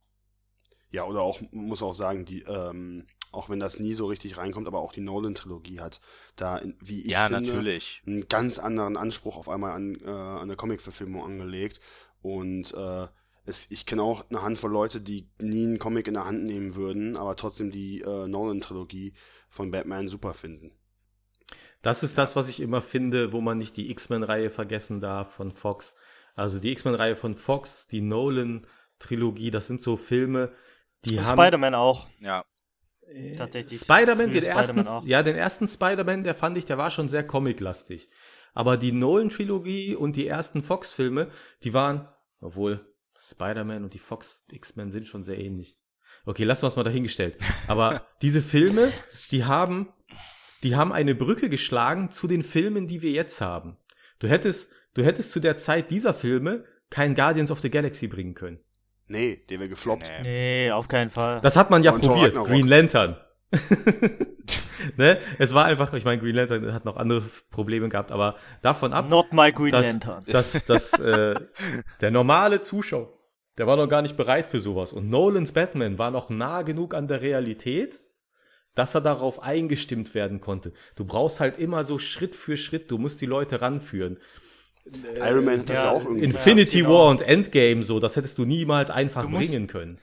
[0.92, 4.66] Ja, oder auch, muss auch sagen, die, ähm, auch wenn das nie so richtig reinkommt,
[4.66, 6.00] aber auch die Nolan-Trilogie hat
[6.34, 8.02] da, in, wie ich ja, finde, natürlich.
[8.06, 11.80] einen ganz anderen Anspruch auf einmal an, äh, an eine Comic-Verfilmung angelegt.
[12.22, 13.06] Und äh,
[13.50, 16.74] es, ich kenne auch eine Handvoll Leute, die nie einen Comic in der Hand nehmen
[16.74, 19.14] würden, aber trotzdem die äh, Nolan-Trilogie
[19.50, 20.72] von Batman super finden.
[21.82, 25.52] Das ist das, was ich immer finde, wo man nicht die X-Men-Reihe vergessen darf von
[25.52, 25.94] Fox.
[26.34, 30.52] Also die X-Men-Reihe von Fox, die Nolan-Trilogie, das sind so Filme,
[31.04, 31.40] die Und haben.
[31.40, 32.08] Spider-Man auch.
[32.20, 32.44] Ja.
[33.06, 33.80] Äh, Tatsächlich.
[33.80, 35.04] Spider-Man, den Spider-Man ersten, auch.
[35.04, 38.08] ja, den ersten Spider-Man, der fand ich, der war schon sehr comic-lastig.
[38.52, 41.30] Aber die Nolan-Trilogie und die ersten Fox-Filme,
[41.62, 42.08] die waren,
[42.40, 42.86] obwohl
[43.20, 45.76] Spider-Man und die Fox X-Men sind schon sehr ähnlich.
[46.24, 47.36] Okay, lassen wir es mal dahingestellt.
[47.66, 48.92] Aber diese Filme,
[49.30, 49.88] die haben,
[50.62, 53.76] die haben eine Brücke geschlagen zu den Filmen, die wir jetzt haben.
[54.18, 58.34] Du hättest, du hättest zu der Zeit dieser Filme kein Guardians of the Galaxy bringen
[58.34, 58.60] können.
[59.06, 60.10] Nee, der wäre gefloppt.
[60.22, 60.66] Nee.
[60.66, 61.40] Nee, auf keinen Fall.
[61.40, 62.36] Das hat man ja Und probiert.
[62.36, 63.16] Green Lantern.
[64.96, 65.18] ne?
[65.38, 69.08] Es war einfach, ich meine, Green Lantern hat noch andere Probleme gehabt, aber davon ab,
[69.08, 70.24] Not my Green dass, Lantern.
[70.26, 71.34] dass, dass äh,
[72.00, 73.12] der normale Zuschauer,
[73.58, 74.92] der war noch gar nicht bereit für sowas.
[74.92, 78.00] Und Nolans Batman war noch nah genug an der Realität,
[78.74, 80.72] dass er darauf eingestimmt werden konnte.
[80.96, 84.18] Du brauchst halt immer so Schritt für Schritt, du musst die Leute ranführen.
[85.20, 86.24] Iron Man hat das ja, ja auch irgendwie.
[86.24, 86.90] Infinity genau.
[87.00, 89.98] War und Endgame, so, das hättest du niemals einfach Du musst- bringen können.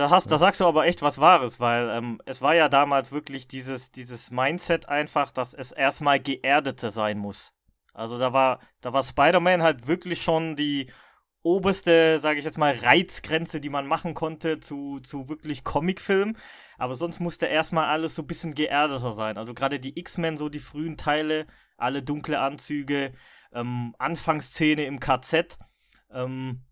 [0.00, 3.12] Da, hast, da sagst du aber echt was Wahres, weil ähm, es war ja damals
[3.12, 7.52] wirklich dieses, dieses Mindset einfach, dass es erstmal geerdete sein muss.
[7.92, 10.90] Also da war, da war Spider-Man halt wirklich schon die
[11.42, 16.34] oberste, sage ich jetzt mal, Reizgrenze, die man machen konnte zu, zu wirklich Comicfilm.
[16.78, 19.36] Aber sonst musste erstmal alles so ein bisschen geerdeter sein.
[19.36, 21.46] Also gerade die X-Men, so die frühen Teile,
[21.76, 23.12] alle dunkle Anzüge,
[23.52, 25.58] ähm, Anfangsszene im KZ.
[26.10, 26.62] Ähm,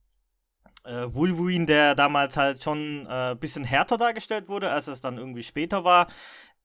[0.88, 5.18] äh, Wolverine, der damals halt schon ein äh, bisschen härter dargestellt wurde, als es dann
[5.18, 6.08] irgendwie später war.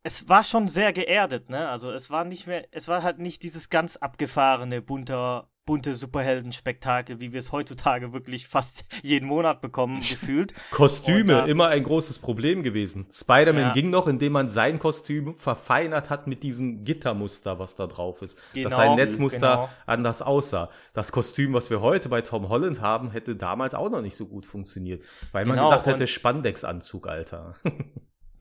[0.03, 1.69] Es war schon sehr geerdet, ne?
[1.69, 7.19] Also es war nicht mehr, es war halt nicht dieses ganz abgefahrene, bunter, bunte Superhelden-Spektakel,
[7.19, 10.53] wie wir es heutzutage wirklich fast jeden Monat bekommen, gefühlt.
[10.71, 13.05] Kostüme, Und da- immer ein großes Problem gewesen.
[13.11, 13.73] Spider-Man Ja.
[13.73, 18.37] ging noch, indem man sein Kostüm verfeinert hat mit diesem Gittermuster, was da drauf ist.
[18.53, 19.69] Genau, dass sein Netzmuster genau.
[19.85, 20.69] anders aussah.
[20.93, 24.25] Das Kostüm, was wir heute bei Tom Holland haben, hätte damals auch noch nicht so
[24.25, 25.03] gut funktioniert.
[25.31, 27.55] Weil man Genau, gesagt hätte, Spandex-Anzug, Alter.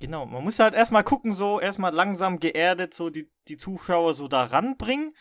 [0.00, 4.26] Genau, man muss halt erstmal gucken, so erstmal langsam geerdet, so die, die Zuschauer so
[4.26, 5.14] da ranbringen.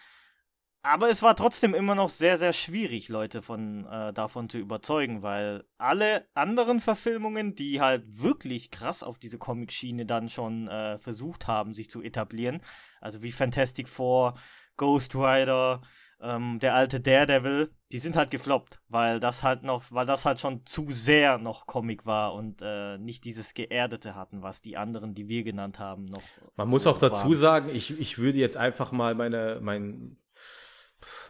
[0.83, 5.21] Aber es war trotzdem immer noch sehr, sehr schwierig, Leute von, äh, davon zu überzeugen,
[5.21, 11.47] weil alle anderen Verfilmungen, die halt wirklich krass auf diese Comic-Schiene dann schon äh, versucht
[11.47, 12.61] haben, sich zu etablieren,
[12.99, 14.35] also wie Fantastic Four,
[14.75, 15.81] Ghost Rider,
[16.21, 20.39] ähm, der alte Daredevil, die sind halt gefloppt, weil das halt noch, weil das halt
[20.39, 25.13] schon zu sehr noch Comic war und äh, nicht dieses Geerdete hatten, was die anderen,
[25.13, 26.21] die wir genannt haben, noch.
[26.55, 27.35] Man muss so auch dazu waren.
[27.35, 30.17] sagen, ich, ich würde jetzt einfach mal meine, mein,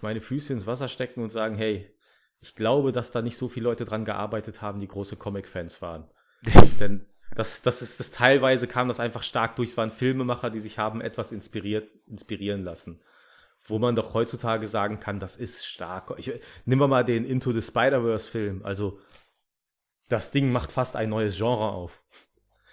[0.02, 1.94] meine Füße ins Wasser stecken und sagen, hey,
[2.40, 6.10] ich glaube, dass da nicht so viele Leute dran gearbeitet haben, die große Comic-Fans waren.
[6.80, 7.06] Denn
[7.36, 9.70] das, das ist, das teilweise kam das einfach stark durch.
[9.70, 13.02] Es waren Filmemacher, die sich haben etwas inspiriert, inspirieren lassen.
[13.64, 16.14] Wo man doch heutzutage sagen kann, das ist stark.
[16.18, 16.32] Ich,
[16.66, 18.66] nehmen wir mal den Into the Spider-Verse-Film.
[18.66, 19.00] Also,
[20.10, 22.04] das Ding macht fast ein neues Genre auf,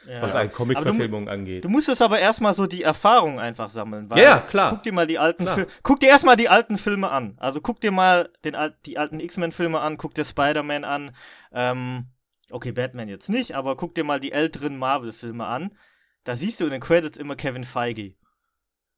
[0.08, 0.22] Ja.
[0.22, 1.64] was eine Aber du Comic-Verfilmung angeht.
[1.64, 4.08] Du musstest aber erstmal so die Erfahrung einfach sammeln.
[4.08, 4.70] Weil Ja, klar.
[4.70, 5.46] Guck dir mal die alten.
[5.46, 5.68] Filme.
[5.82, 7.34] Guck dir erstmal die alten Filme an.
[7.38, 11.14] Also guck dir mal den, al- die alten X-Men-Filme an, guck dir Spider-Man an.
[11.52, 12.06] Ähm,
[12.50, 15.76] okay, Batman jetzt nicht, aber guck dir mal die älteren Marvel-Filme an.
[16.24, 18.14] Da siehst du in den Credits immer Kevin Feige.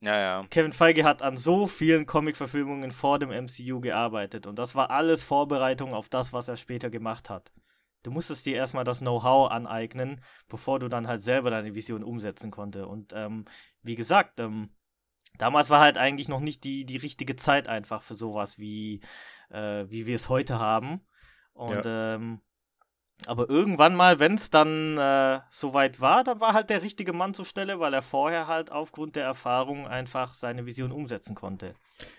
[0.02, 0.44] Ja, ja.
[0.48, 5.22] Kevin Feige hat an so vielen Comic-Verfilmungen vor dem MCU gearbeitet und das war alles
[5.22, 7.52] Vorbereitung auf das, was er später gemacht hat.
[8.02, 12.50] Du musstest dir erstmal das Know-how aneignen, bevor du dann halt selber deine Vision umsetzen
[12.50, 12.86] konnte.
[12.86, 13.44] Und ähm,
[13.82, 14.70] wie gesagt, ähm,
[15.38, 19.00] damals war halt eigentlich noch nicht die, die richtige Zeit einfach für sowas, wie,
[19.50, 21.00] äh, wie wir es heute haben.
[21.52, 22.40] Und ähm,
[23.26, 27.34] aber irgendwann mal, wenn es dann äh, soweit war, dann war halt der richtige Mann
[27.34, 31.74] zur Stelle, weil er vorher halt aufgrund der Erfahrung einfach seine Vision umsetzen konnte.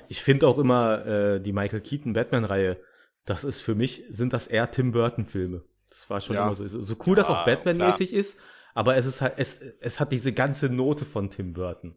[0.07, 2.77] Ich finde auch immer äh, die Michael Keaton Batman-Reihe,
[3.25, 5.63] das ist für mich, sind das eher Tim Burton-Filme.
[5.91, 6.45] Das war schon Ja.
[6.47, 6.65] immer so.
[6.67, 8.37] So cool das Ja, auch Batman-mäßig ist,
[8.73, 11.95] aber es ist halt, es, es hat diese ganze Note von Tim Burton.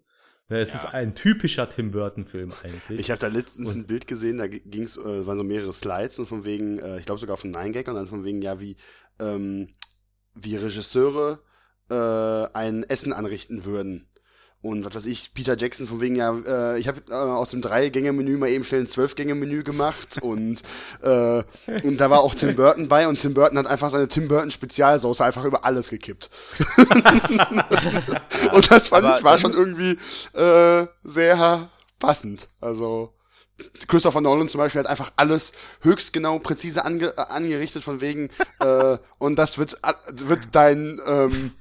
[0.48, 0.80] Ne, Es Ja.
[0.80, 3.00] ist ein typischer Tim Burton-Film eigentlich.
[3.00, 5.72] Ich habe da letztens Und- ein Bild gesehen, da ging es, äh, waren so mehrere
[5.72, 8.42] Slides und von wegen, äh, ich glaube sogar von Nine Gag und dann von wegen,
[8.42, 8.76] ja, wie,
[9.20, 9.70] ähm,
[10.34, 11.40] wie Regisseure
[11.90, 11.94] äh,
[12.54, 14.08] ein Essen anrichten würden.
[14.64, 17.60] Und was weiß ich, Peter Jackson von wegen, ja, äh, ich habe äh, aus dem
[17.60, 20.62] Drei-Gänge-Menü mal eben schnell ein Zwölf-Gänge-Menü gemacht und,
[21.02, 21.42] äh,
[21.82, 24.50] und da war auch Tim Burton bei und Tim Burton hat einfach seine Tim Burton
[24.50, 26.30] Spezialsauce einfach über alles gekippt.
[28.52, 29.98] und das fand ich war schon irgendwie
[30.32, 32.48] äh, sehr passend.
[32.62, 33.12] Also
[33.86, 35.52] Christopher Nolan zum Beispiel hat einfach alles
[35.82, 41.02] höchst genau, präzise ange, äh, angerichtet von wegen äh, und das wird, äh, wird dein
[41.06, 41.52] ähm,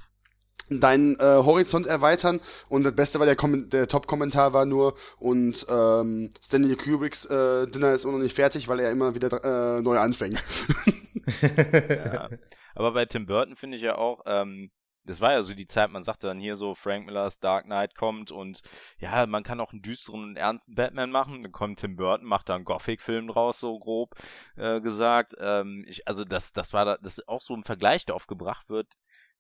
[0.70, 2.40] deinen äh, Horizont erweitern
[2.70, 7.94] und das Beste war der, der Top-Kommentar war nur und ähm, Stanley Kubricks äh, Dinner
[7.94, 10.44] ist immer noch nicht fertig, weil er immer wieder äh, neu anfängt.
[11.42, 12.30] ja.
[12.76, 14.72] Aber bei Tim Burton finde ich ja auch, ähm,
[15.06, 17.96] das war ja so die Zeit, man sagte dann hier so, Frank Millers Dark Knight
[17.96, 18.62] kommt und
[19.00, 21.42] ja, man kann auch einen düsteren und ernsten Batman machen.
[21.42, 24.16] Dann kommt Tim Burton, macht da einen Gothic-Film draus, so grob
[24.56, 25.36] äh, gesagt.
[25.40, 28.28] Ähm, ich, also das, das war da, das ist auch so ein Vergleich, der oft
[28.28, 28.88] gebracht wird.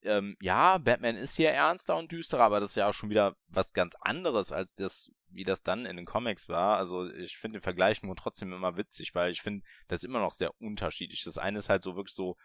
[0.04, 3.36] Ähm, ja, Batman ist hier ernster und düsterer, aber das ist ja auch schon wieder
[3.47, 6.78] was ganz anderes als das, wie das dann in den Comics war.
[6.78, 10.20] Also ich finde den Vergleich nur trotzdem immer witzig, weil ich finde, das ist immer
[10.20, 11.24] noch sehr unterschiedlich.
[11.24, 12.38] Das eine ist halt so wirklich so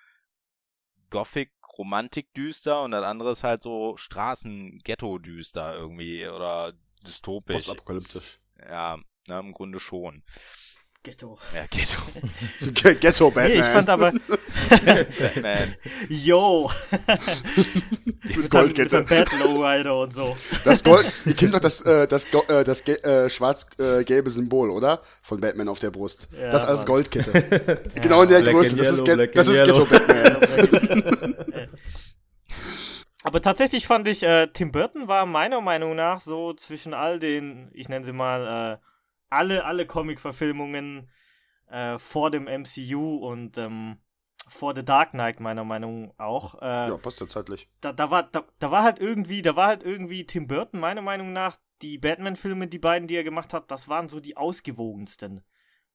[1.11, 6.73] Gothic Romantik düster und das andere ist halt so Straßen-Ghetto düster irgendwie oder
[7.07, 7.67] dystopisch.
[7.67, 8.41] Postapokalyptisch.
[8.59, 10.25] Ja, na, im Grunde schon.
[11.05, 11.39] Ghetto.
[11.55, 12.95] Ja, Ghetto.
[13.01, 13.53] Ghetto Batman.
[13.53, 14.13] Nee, ich fand aber.
[15.19, 15.77] Batman.
[16.09, 16.71] Yo.
[18.37, 18.99] mit Goldkette.
[18.99, 20.37] Mit Bad Lowrider und so.
[20.65, 25.01] Das Gold, ihr kennt doch das, äh, das, äh, das äh, schwarz-gelbe Symbol, oder?
[25.23, 26.29] Von Batman auf der Brust.
[26.33, 26.85] Ja, das als.
[26.85, 27.81] Goldkette.
[27.95, 28.77] genau in der Black Größe.
[28.77, 29.85] Das ist, yellow, black das ist Ghetto.
[29.85, 31.69] Batman.
[33.23, 37.71] Aber tatsächlich fand ich, äh, Tim Burton war meiner Meinung nach so zwischen all den,
[37.73, 38.88] ich nenne sie mal, äh,
[39.31, 41.09] alle, alle Comic-Verfilmungen
[41.69, 43.99] äh, vor dem MCU und ähm,
[44.47, 46.61] vor The Dark Knight meiner Meinung auch.
[46.61, 47.69] Äh, ja, passt ja zeitlich.
[47.81, 51.03] da, da, war, da, da war halt irgendwie, da war halt irgendwie Tim Burton, meiner
[51.03, 55.45] Meinung nach, die Batman-Filme, die beiden, die er gemacht hat, das waren so die ausgewogensten.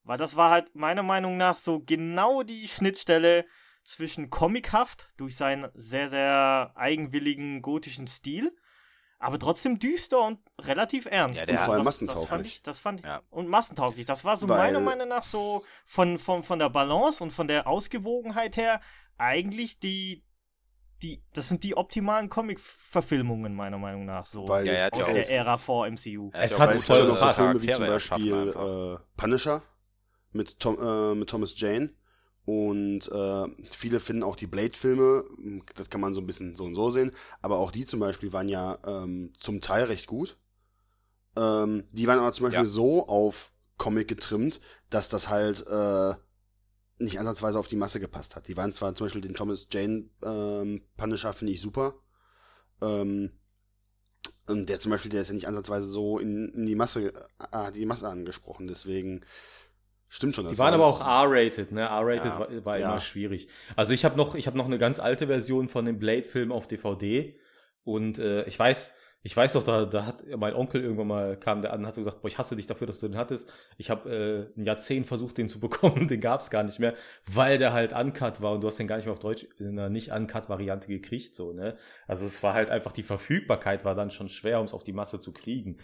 [0.03, 3.45] Weil das war halt meiner Meinung nach so genau die Schnittstelle
[3.84, 8.55] zwischen comichaft durch seinen sehr, sehr eigenwilligen gotischen Stil,
[9.24, 11.39] aber trotzdem düster und relativ ernst.
[11.39, 12.30] Ja, der Und vor allem das, das massentauglich.
[12.30, 13.21] fand ich, das fand ich, Ja.
[13.30, 14.05] und massentauglich.
[14.05, 17.47] Das war so Weil- meiner Meinung nach so von, von, von der Balance und von
[17.47, 18.82] der Ausgewogenheit her
[19.17, 20.24] eigentlich die,
[21.01, 24.47] die, das sind die optimalen Comic-Verfilmungen meiner Meinung nach so.
[24.47, 26.30] Weil Ja, aus der auch- Ära vor MCU.
[26.34, 27.39] Es hat voll gepasst.
[27.39, 29.63] Filme wie zum Beispiel äh, Punisher
[30.32, 31.93] mit, Tom, äh, mit Thomas Jane.
[32.45, 36.65] Und äh, viele finden auch die Blade-Filme, m, das kann man so ein bisschen so
[36.65, 40.37] und so sehen, aber auch die zum Beispiel waren ja ähm, zum Teil recht gut.
[41.35, 42.69] Ähm, die waren aber zum Beispiel Ja.
[42.69, 46.13] so auf Comic getrimmt, dass das halt äh,
[46.99, 48.47] nicht ansatzweise auf die Masse gepasst hat.
[48.47, 51.95] Die waren zwar zum Beispiel den Thomas Jane ähm, Punisher finde ich super.
[52.81, 53.31] Ähm,
[54.47, 57.13] und der zum Beispiel, der ist ja nicht ansatzweise so in, in die Masse,
[57.51, 59.21] äh, die Masse angesprochen, deswegen
[60.16, 60.47] stimmt schon.
[60.49, 61.82] Die waren war- aber auch R-rated, ne?
[61.82, 62.39] R-rated Ja.
[62.39, 62.89] war, war Ja.
[62.91, 63.47] immer schwierig.
[63.76, 66.68] Also ich habe noch, ich habe noch eine ganz alte Version von dem Blade-Film auf
[66.68, 67.36] DVD
[67.84, 68.91] und äh, ich weiß,
[69.26, 71.95] ich weiß doch, da, da hat mein Onkel irgendwann mal kam der an und hat
[71.95, 73.49] so gesagt, boah, ich hasse dich dafür, dass du den hattest.
[73.78, 76.93] Ich habe äh, ein Jahrzehnt versucht, den zu bekommen, den gab's gar nicht mehr,
[77.26, 79.80] weil der halt uncut war und du hast den gar nicht mehr auf Deutsch in
[79.80, 81.78] einer nicht uncut Variante gekriegt, so ne.
[82.05, 84.91] Also es war halt einfach die Verfügbarkeit war dann schon schwer, um es auf die
[84.93, 85.78] Masse zu kriegen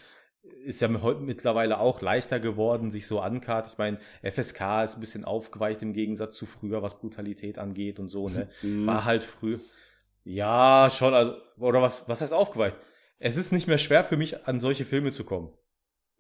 [0.54, 3.68] ist ja heute mittlerweile auch leichter geworden, sich so ankart.
[3.68, 8.08] Ich meine, FSK ist ein bisschen aufgeweicht im Gegensatz zu früher, was Brutalität angeht und
[8.10, 8.50] so, ne?
[8.62, 8.88] Mhm.
[8.88, 9.60] War halt früh.
[10.24, 12.78] Ja, schon, also, oder was, was heißt aufgeweicht?
[13.20, 15.54] Es ist nicht mehr schwer für mich, an solche Filme zu kommen.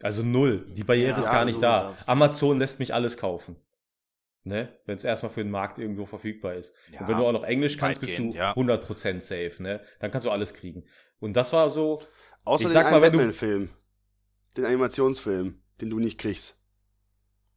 [0.01, 0.65] Also null.
[0.73, 1.97] Die Barriere Ja, ist gar nicht absolut.
[1.99, 2.03] da.
[2.11, 3.57] Amazon lässt mich alles kaufen.
[4.43, 4.69] Ne?
[4.85, 6.73] Wenn es erstmal für den Markt irgendwo verfügbar ist.
[6.91, 8.53] Ja, und wenn du auch noch Englisch kannst, bist du ja.
[8.53, 9.81] 100% safe, ne?
[9.99, 10.85] Dann kannst du alles kriegen.
[11.19, 12.01] Und das war so,
[12.45, 13.69] Außer ich sag mal, wenn du- Batman-Film.
[14.57, 16.61] Den Animationsfilm, den du nicht kriegst.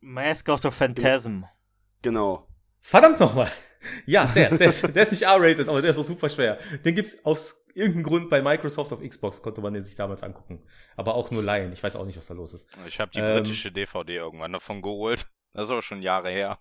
[0.01, 1.43] Mask of the Phantasm.
[2.03, 2.49] Genau.
[2.81, 3.53] Verdammt nochmal.
[4.07, 6.59] Ja, der, der, ist, der ist nicht R-rated, aber der ist auch super schwer.
[6.85, 10.63] Den gibt's aus irgendeinem Grund bei Microsoft auf Xbox, konnte man den sich damals angucken.
[10.97, 11.73] Aber auch nur leihen.
[11.73, 12.69] Ich weiß auch nicht, was da los ist.
[12.87, 15.27] Ich habe die Ähm, britische DVD irgendwann davon geholt.
[15.53, 16.59] Das ist aber schon Jahre her.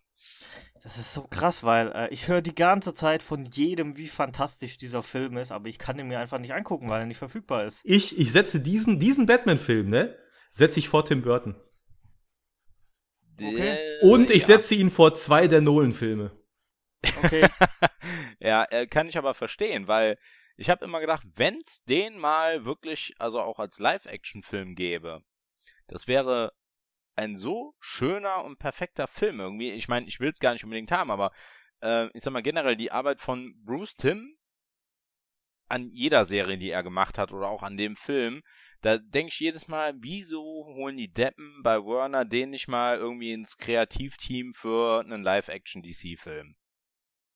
[0.84, 4.78] Das ist so krass, weil äh, ich höre die ganze Zeit von jedem, wie fantastisch
[4.78, 7.66] dieser Film ist, aber ich kann ihn mir einfach nicht angucken, weil er nicht verfügbar
[7.66, 7.82] ist.
[7.84, 10.18] Ich, ich setze diesen, diesen Batman-Film, ne,
[10.50, 11.56] setze ich vor Tim Burton.
[13.40, 13.78] Okay.
[14.02, 14.48] Und ich ja.
[14.48, 16.32] setze ihn vor zwei der Nolan-Filme.
[17.24, 17.48] Okay.
[18.40, 20.18] ja, äh, kann ich aber verstehen, weil
[20.58, 25.24] ich habe immer gedacht, wenn's den mal wirklich, also auch als Live-Action-Film gäbe,
[25.88, 26.54] das wäre
[27.22, 29.72] ein so schöner und perfekter Film irgendwie.
[29.72, 31.32] Ich meine, ich will's gar nicht unbedingt haben, aber
[31.82, 34.38] äh, ich sag mal generell die Arbeit von Bruce Timm
[35.68, 38.42] an jeder Serie, die er gemacht hat oder auch an dem Film,
[38.82, 43.32] da denke ich jedes Mal, wieso holen die Deppen bei Warner den nicht mal irgendwie
[43.32, 46.56] ins Kreativteam für einen Live-Action-DC-Film?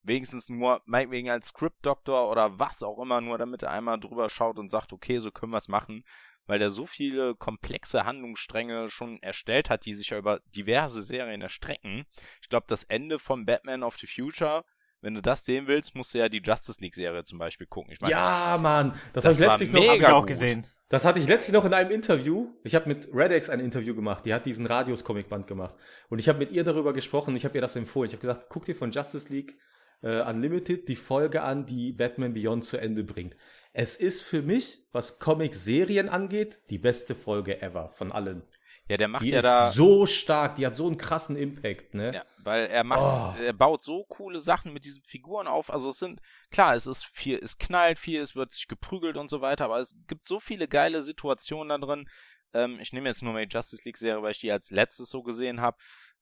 [0.06, 4.58] wenigstens nur, meinetwegen als Script-Doktor oder was auch immer, nur damit er einmal drüber schaut
[4.58, 6.04] und sagt, okay, so können wir es machen.
[6.48, 11.42] Weil der so viele komplexe Handlungsstränge schon erstellt hat, die sich ja über diverse Serien
[11.42, 12.06] erstrecken.
[12.42, 14.64] Ich glaube, das Ende von Batman of the Future
[15.06, 17.92] wenn du das sehen willst, musst du ja die Justice League-Serie zum Beispiel gucken.
[17.94, 20.66] Ich mein, ja, Mann, das, das habe ich letztlich noch ich auch gesehen.
[20.90, 22.54] Das hatte ich letztlich noch in einem Interview.
[22.64, 24.26] Ich habe mit Redex ein Interview gemacht.
[24.26, 25.76] Die hat diesen Radius-Comic-Band gemacht.
[26.10, 27.36] Und ich habe mit ihr darüber gesprochen.
[27.36, 28.08] Ich habe ihr das empfohlen.
[28.08, 29.58] Ich habe gesagt, guck dir von Justice League
[30.02, 33.36] äh, Unlimited die Folge an, die Batman Beyond zu Ende bringt.
[33.78, 38.42] Es ist für mich, was Comic-Serien angeht, die beste Folge ever von allen.
[38.88, 39.70] Ja, der macht die ja ist da.
[39.70, 42.14] so stark, die hat so einen krassen Impact, ne?
[42.14, 43.42] Ja, weil er macht, Oh.
[43.44, 45.70] er baut so coole Sachen mit diesen Figuren auf.
[45.74, 46.22] Also es sind,
[46.52, 49.80] klar, es ist viel, es knallt viel, es wird sich geprügelt und so weiter, aber
[49.80, 52.08] es gibt so viele geile Situationen da drin.
[52.54, 55.10] Ähm, ich nehme jetzt nur mal die Justice League Serie, weil ich die als letztes
[55.10, 55.76] so gesehen habe.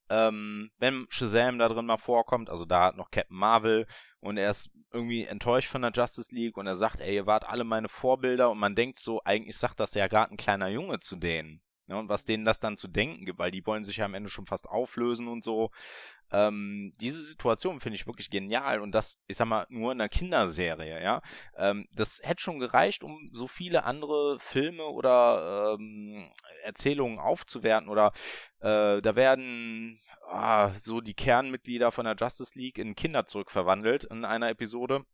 [0.09, 3.87] Ähm, wenn Shazam da drin mal vorkommt, also da hat noch Captain Marvel
[4.19, 7.47] und er ist irgendwie enttäuscht von der Justice League und er sagt, ey, ihr wart
[7.47, 10.99] alle meine Vorbilder und man denkt so, eigentlich sagt das ja gerade ein kleiner Junge
[10.99, 11.61] zu denen.
[11.87, 14.13] Ne, und was denen das dann zu denken gibt, weil die wollen sich ja am
[14.13, 15.69] Ende schon fast auflösen und so.
[16.31, 20.07] Ähm, diese Situation finde ich wirklich genial und das, ich sag mal, nur in einer
[20.07, 21.21] Kinderserie, ja.
[21.57, 26.31] Ähm, das hätte schon gereicht, um so viele andere Filme oder ähm,
[26.63, 28.13] Erzählungen aufzuwerten oder
[28.61, 34.23] äh, da werden ah, so die Kernmitglieder von der Justice League in Kinder zurückverwandelt in
[34.23, 35.05] einer Episode.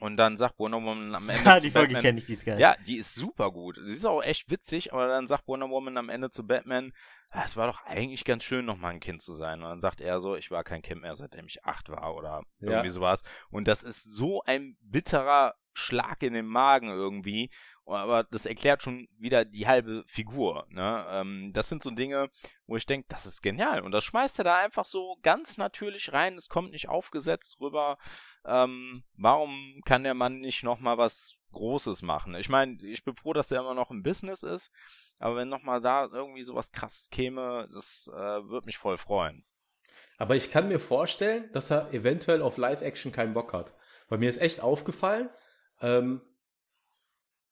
[0.00, 2.44] Und dann sagt Wonder Woman am Ende Ja, zu die Folge kenne ich, die ist
[2.44, 2.58] geil.
[2.60, 3.78] ja, die ist super gut.
[3.86, 6.92] Sie ist auch echt witzig, aber dann sagt Wonder Woman am Ende zu Batman,
[7.23, 9.62] "Ah, es war doch eigentlich ganz schön, nochmal ein Kind zu sein.
[9.62, 12.42] Und dann sagt er so, ich war kein Kind mehr, seitdem ich acht war oder
[12.60, 12.70] Ja.
[12.70, 13.22] irgendwie sowas.
[13.50, 17.50] Und das ist so ein bitterer Schlag in den Magen irgendwie.
[17.86, 20.66] Aber das erklärt schon wieder die halbe Figur.
[20.70, 21.04] Ne?
[21.10, 22.30] Ähm, das sind so Dinge,
[22.66, 23.80] wo ich denke, das ist genial.
[23.82, 26.36] Und das schmeißt er da einfach so ganz natürlich rein.
[26.36, 27.98] Es kommt nicht aufgesetzt rüber.
[28.46, 32.34] Ähm, warum kann der Mann nicht nochmal was Großes machen?
[32.36, 34.70] Ich meine, ich bin froh, dass er immer noch im Business ist.
[35.18, 39.44] Aber wenn nochmal da irgendwie sowas krasses käme, das äh, würde mich voll freuen.
[40.18, 43.74] Aber ich kann mir vorstellen, dass er eventuell auf Live-Action keinen Bock hat.
[44.08, 45.30] Weil mir ist echt aufgefallen,
[45.80, 46.20] ähm,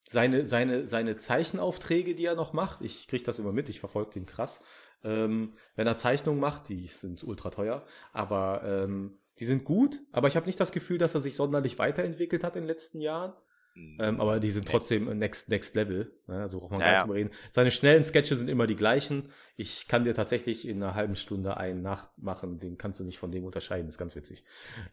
[0.09, 4.13] seine, seine, seine Zeichenaufträge, die er noch macht, ich kriege das immer mit, ich verfolge
[4.13, 4.61] den krass.
[5.05, 10.29] Ähm, wenn er Zeichnungen macht, die sind ultra teuer, aber ähm, die sind gut, aber
[10.29, 13.33] ich habe nicht das Gefühl, dass er sich sonderlich weiterentwickelt hat in den letzten Jahren.
[13.75, 16.13] Ähm, aber die sind trotzdem next, next level.
[16.27, 16.41] Ne?
[16.41, 17.31] Also braucht man Ja, gar nicht drüber reden.
[17.51, 19.31] Seine schnellen Sketche sind immer die gleichen.
[19.57, 22.59] Ich kann dir tatsächlich in einer halben Stunde einen nachmachen.
[22.59, 23.89] Den kannst du nicht von dem unterscheiden.
[23.89, 24.45] ist ganz witzig.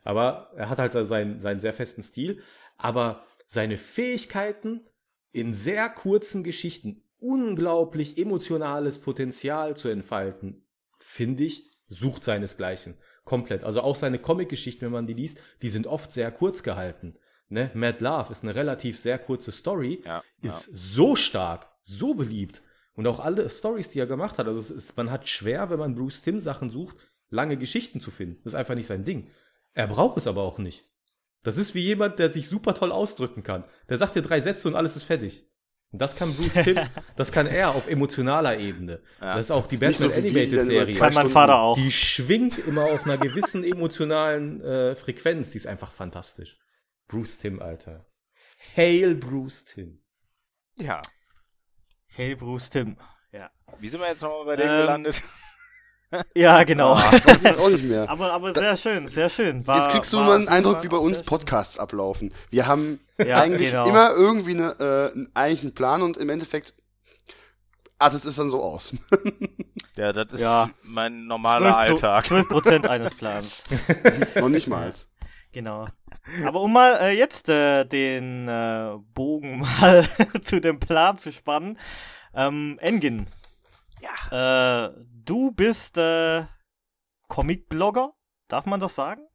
[0.03, 2.41] Aber er hat halt so seinen, seinen sehr festen Stil.
[2.77, 4.87] Aber seine Fähigkeiten
[5.31, 10.65] in sehr kurzen Geschichten unglaublich emotionales Potenzial zu entfalten,
[10.97, 12.97] finde ich, sucht seinesgleichen.
[13.25, 13.63] Komplett.
[13.63, 17.15] Also auch seine Comic-Geschichten, wenn man die liest, die sind oft sehr kurz gehalten.
[17.49, 17.71] Ne?
[17.73, 22.61] Mad Love ist eine relativ sehr kurze Story, Ja, ist so stark, so beliebt.
[22.93, 24.47] Und auch alle Stories, die er gemacht hat.
[24.47, 26.97] Also es ist, man hat schwer, wenn man Bruce Timm Sachen sucht,
[27.29, 28.39] lange Geschichten zu finden.
[28.43, 29.31] Das ist einfach nicht sein Ding.
[29.73, 30.85] Er braucht es aber auch nicht.
[31.43, 33.63] Das ist wie jemand, der sich super toll ausdrücken kann.
[33.87, 35.45] Der sagt dir drei Sätze und alles ist fertig.
[35.91, 36.77] Und das kann Bruce Timm,
[37.15, 39.01] das kann er auf emotionaler Ebene.
[39.21, 39.35] Ja.
[39.35, 40.95] Das ist auch die so Batman dann Animated Serie.
[40.95, 41.75] Kann mein Vater auch.
[41.75, 45.51] Die schwingt immer auf einer gewissen emotionalen äh, Frequenz.
[45.51, 46.57] Die ist einfach fantastisch.
[47.09, 48.05] Bruce Timm, Alter.
[48.77, 49.99] Hail Bruce Timm.
[50.77, 51.01] Ja.
[52.07, 52.97] Hey, Bruce Tim.
[53.31, 53.49] Ja.
[53.79, 55.21] Wie sind wir jetzt nochmal bei dem Ähm, gelandet?
[56.33, 56.95] Ja, genau.
[56.95, 58.09] Das weiß ich auch nicht mehr.
[58.09, 59.67] aber, aber sehr schön, sehr schön.
[59.67, 61.25] War, Jetzt kriegst du mal einen Eindruck, wie bei uns sehr schön.
[61.27, 62.33] Podcasts ablaufen.
[62.49, 63.87] Wir haben Ja, eigentlich genau.
[63.87, 64.71] immer irgendwie eine,
[65.13, 66.73] äh, eigentlich einen Plan und im Endeffekt
[67.99, 68.95] artet es dann so aus.
[69.95, 70.69] Ja, das ist Ja.
[70.81, 72.25] mein normaler 12 Pro- Alltag.
[72.25, 73.63] 12% eines Plans.
[74.35, 74.91] Noch nicht mal.
[75.51, 75.87] Genau.
[76.45, 80.05] Aber um mal äh, jetzt äh, den äh, Bogen mal
[80.41, 81.77] zu dem Plan zu spannen.
[82.33, 83.27] Ähm, Engin.
[84.01, 84.85] Ja.
[84.87, 84.93] Äh,
[85.25, 86.45] du bist äh,
[87.27, 88.13] Comic-Blogger,
[88.47, 89.27] darf man das sagen?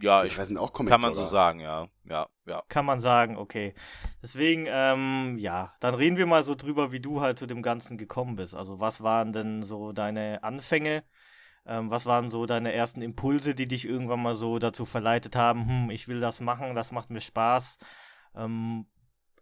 [0.00, 1.88] Ja, Ich ich, weiß nicht, auch Comic kann man so sagen, ja.
[2.04, 2.62] Ja, ja.
[2.68, 3.74] Kann man sagen, okay.
[4.22, 7.96] Deswegen, ähm, ja, dann reden wir mal so drüber, wie du halt zu dem Ganzen
[7.96, 8.54] gekommen bist.
[8.54, 11.02] Also was waren denn so deine Anfänge?
[11.66, 15.66] Ähm, was waren so deine ersten Impulse, die dich irgendwann mal so dazu verleitet haben,
[15.66, 17.78] hm, ich will das machen, das macht mir Spaß.
[18.36, 18.86] Ähm,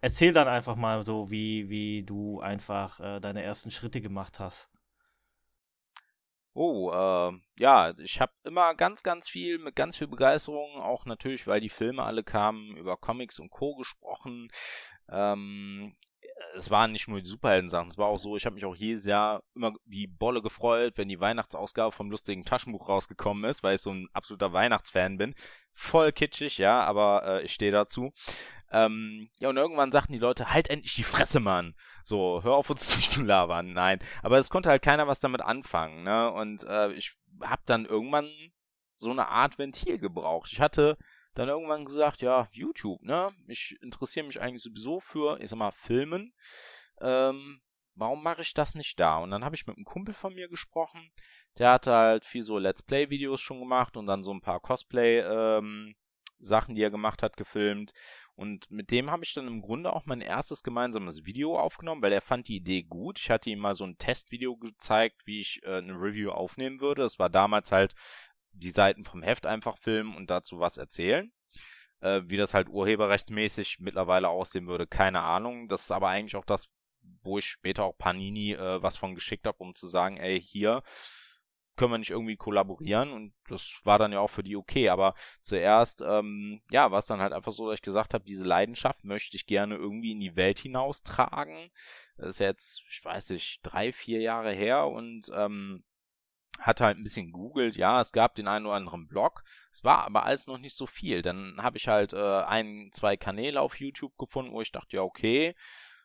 [0.01, 4.71] erzähl dann einfach mal so, wie, wie du einfach äh, deine ersten Schritte gemacht hast.
[6.57, 11.49] Oh, äh, ja, ich habe immer ganz, ganz viel, mit ganz viel Begeisterung, auch natürlich,
[11.49, 13.75] weil die Filme alle kamen, über Comics und Co.
[13.75, 14.49] gesprochen.
[15.09, 15.97] Ähm,
[16.57, 19.05] es waren nicht nur die Superhelden-Sachen, es war auch so, ich habe mich auch jedes
[19.05, 23.81] Jahr immer wie Bolle gefreut, wenn die Weihnachtsausgabe vom lustigen Taschenbuch rausgekommen ist, weil ich
[23.81, 25.35] so ein absoluter Weihnachtsfan bin.
[25.73, 28.13] Voll kitschig, ja, aber äh, ich stehe dazu.
[28.71, 31.75] Ähm, ja, und irgendwann sagten die Leute, halt endlich die Fresse, Mann.
[32.03, 33.73] So, hör auf uns zu labern.
[33.73, 34.01] Nein.
[34.23, 36.31] Aber es konnte halt keiner was damit anfangen, ne?
[36.33, 38.29] Und äh, ich hab dann irgendwann
[38.97, 40.51] so eine Art Ventil gebraucht.
[40.53, 40.97] Ich hatte
[41.35, 43.31] dann irgendwann gesagt, ja, YouTube, ne?
[43.47, 46.33] Ich interessiere mich eigentlich sowieso für, ich sag mal, Filmen.
[47.01, 47.61] Ähm,
[47.95, 49.19] warum mache ich das nicht da?
[49.19, 51.11] Und dann habe ich mit einem Kumpel von mir gesprochen.
[51.59, 55.95] Der hatte halt viel so Let's Play-Videos schon gemacht und dann so ein paar Cosplay-Sachen,
[56.71, 57.93] ähm, die er gemacht hat, gefilmt.
[58.37, 62.13] Und mit dem habe ich dann im Grunde auch mein erstes gemeinsames Video aufgenommen, weil
[62.13, 63.21] er fand die Idee gut.
[63.21, 67.03] Ich hatte ihm mal so ein Testvideo gezeigt, wie ich äh, eine Review aufnehmen würde.
[67.03, 67.95] Das war damals halt
[68.55, 71.33] die Seiten vom Heft einfach filmen und dazu was erzählen.
[72.01, 75.69] Äh, wie das halt urheberrechtsmäßig mittlerweile aussehen würde, keine Ahnung.
[75.69, 76.69] Das ist aber eigentlich auch das,
[77.23, 80.83] wo ich später auch Panini äh, was von geschickt habe, um zu sagen, ey, hier
[81.77, 85.15] können wir nicht irgendwie kollaborieren und das war dann ja auch für die okay, aber
[85.41, 89.05] zuerst, ähm, ja, war es dann halt einfach so, dass ich gesagt habe, diese Leidenschaft
[89.05, 91.71] möchte ich gerne irgendwie in die Welt hinaustragen.
[92.17, 95.85] Das ist jetzt, ich weiß nicht, drei, vier Jahre her und ähm,
[96.59, 99.43] hat halt ein bisschen googelt, ja, es gab den einen oder anderen Blog,
[99.73, 101.21] es war aber alles noch nicht so viel.
[101.23, 105.03] Dann habe ich halt äh, ein, zwei Kanäle auf YouTube gefunden, wo ich dachte, ja,
[105.03, 105.55] okay,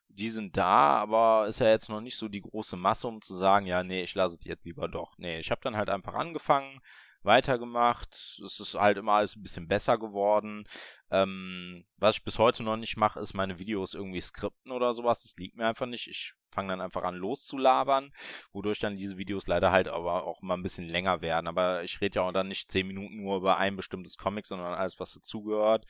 [0.10, 3.36] die sind da, aber ist ja jetzt noch nicht so die große Masse, um zu
[3.36, 5.18] sagen, ja, nee, ich lasse es jetzt lieber doch.
[5.18, 6.82] Nee, ich habe dann halt einfach angefangen,
[7.24, 8.42] weitergemacht.
[8.44, 10.66] Es ist halt immer alles ein bisschen besser geworden.
[11.12, 15.24] Ähm, was ich bis heute noch nicht mache, ist meine Videos irgendwie skripten oder sowas.
[15.24, 16.08] Das liegt mir einfach nicht.
[16.08, 18.12] Ich fange dann einfach an loszulabern,
[18.52, 21.48] wodurch dann diese Videos leider halt aber auch immer ein bisschen länger werden.
[21.48, 24.74] Aber ich rede ja auch dann nicht zehn Minuten nur über ein bestimmtes Comic, sondern
[24.74, 25.86] alles, was dazugehört.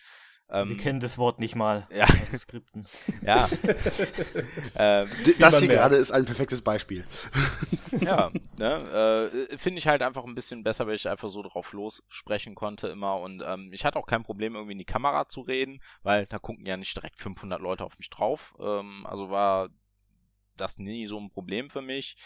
[0.52, 1.88] Ähm, Wir kennen das Wort nicht mal.
[1.94, 2.08] Ja.
[2.36, 2.88] Skripten.
[3.22, 3.48] Ja.
[4.76, 7.06] ähm, das hier gerade ist ein perfektes Beispiel.
[8.00, 11.74] ja, ne, äh, finde ich halt einfach ein bisschen besser, weil ich einfach so drauf
[11.74, 15.42] lossprechen konnte immer und ähm, ich hatte auch kein Problem irgendwie in die Kamera zu
[15.42, 18.56] reden, weil da gucken ja nicht direkt 500 Leute auf mich drauf.
[18.60, 19.70] Ähm, also war
[20.58, 22.18] das nie so ein Problem für mich.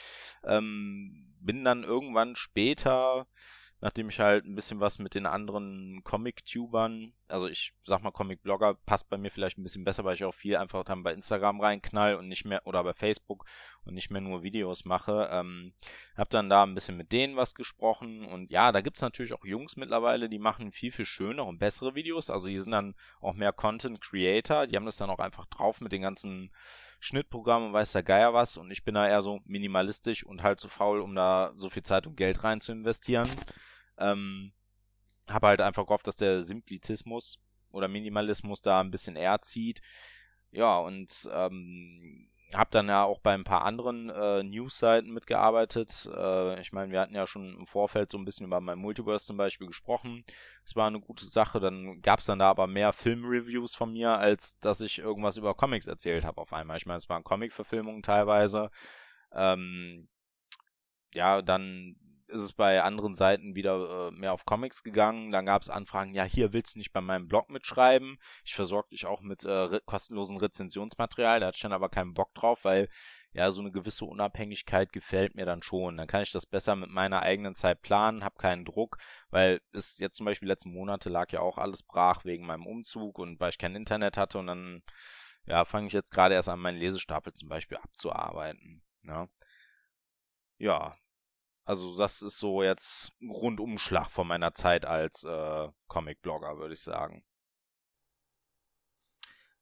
[0.43, 3.27] Ähm, bin dann irgendwann später
[3.83, 8.75] nachdem ich halt ein bisschen was mit den anderen Comic-Tubern, also ich sag mal Comic-Blogger,
[8.85, 11.59] passt bei mir vielleicht ein bisschen besser, weil ich auch viel einfach dann bei Instagram
[11.59, 13.43] reinknall und nicht mehr, oder bei Facebook
[13.83, 15.27] und nicht mehr nur Videos mache.
[15.29, 15.73] Ähm,
[16.15, 19.43] hab dann da ein bisschen mit denen was gesprochen und ja, da gibt's natürlich auch
[19.43, 23.33] Jungs mittlerweile, die machen viel, viel schönere und bessere Videos, also die sind dann auch
[23.33, 26.53] mehr Content Creator, die haben das dann auch einfach drauf mit den ganzen
[27.01, 30.61] Schnittprogramm und weiß der Geier was und ich bin da eher so minimalistisch und halt
[30.61, 33.27] zu so faul, um da so viel Zeit und Geld rein zu investieren.
[33.97, 34.53] Ähm,
[35.29, 37.39] habe halt einfach gehofft, dass der Simplizismus
[37.71, 39.81] oder Minimalismus da ein bisschen eher zieht.
[40.51, 46.07] Ja, und ähm, habe dann ja auch bei ein paar anderen äh, News-Seiten mitgearbeitet.
[46.15, 49.25] Äh, ich meine, wir hatten ja schon im Vorfeld so ein bisschen über mein Multiverse
[49.25, 50.23] zum Beispiel gesprochen.
[50.65, 51.59] Es war eine gute Sache.
[51.59, 55.55] Dann gab es dann da aber mehr Film-Reviews von mir, als dass ich irgendwas über
[55.55, 56.77] Comics erzählt habe auf einmal.
[56.77, 58.69] Ich meine, es waren Comic-Verfilmungen teilweise.
[59.31, 60.07] Ähm,
[61.13, 61.95] ja, dann
[62.33, 65.31] ist es bei anderen Seiten wieder äh, mehr auf Comics gegangen.
[65.31, 68.17] Dann gab es Anfragen, ja, hier willst du nicht bei meinem Blog mitschreiben.
[68.43, 71.39] Ich versorge dich auch mit äh, re kostenlosen Rezensionsmaterial.
[71.39, 72.89] Da hatte ich dann aber keinen Bock drauf, weil
[73.33, 75.97] ja, so eine gewisse Unabhängigkeit gefällt mir dann schon.
[75.97, 78.97] Dann kann ich das besser mit meiner eigenen Zeit planen, habe keinen Druck,
[79.29, 83.17] weil es jetzt zum Beispiel letzten Monate lag ja auch alles brach wegen meinem Umzug
[83.19, 84.83] und weil ich kein Internet hatte und dann
[85.45, 88.83] ja, fange ich jetzt gerade erst an, meinen Lesestapel zum Beispiel abzuarbeiten.
[89.03, 89.29] Ja, ne?
[90.57, 90.97] ja
[91.65, 97.23] also das ist so jetzt Rundumschlag von meiner Zeit als äh, Comic-Blogger, würde ich sagen.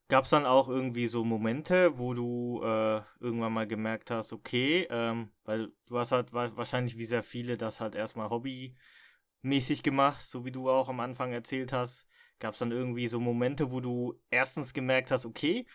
[0.07, 4.85] Gab es dann auch irgendwie so Momente, wo du äh, irgendwann mal gemerkt hast, okay,
[4.89, 10.43] ähm, weil du hast halt wahrscheinlich wie sehr viele das halt erstmal hobbymäßig gemacht, so
[10.43, 12.07] wie du auch am Anfang erzählt hast.
[12.39, 15.65] Gab es dann irgendwie so Momente, wo du erstens gemerkt hast, okay,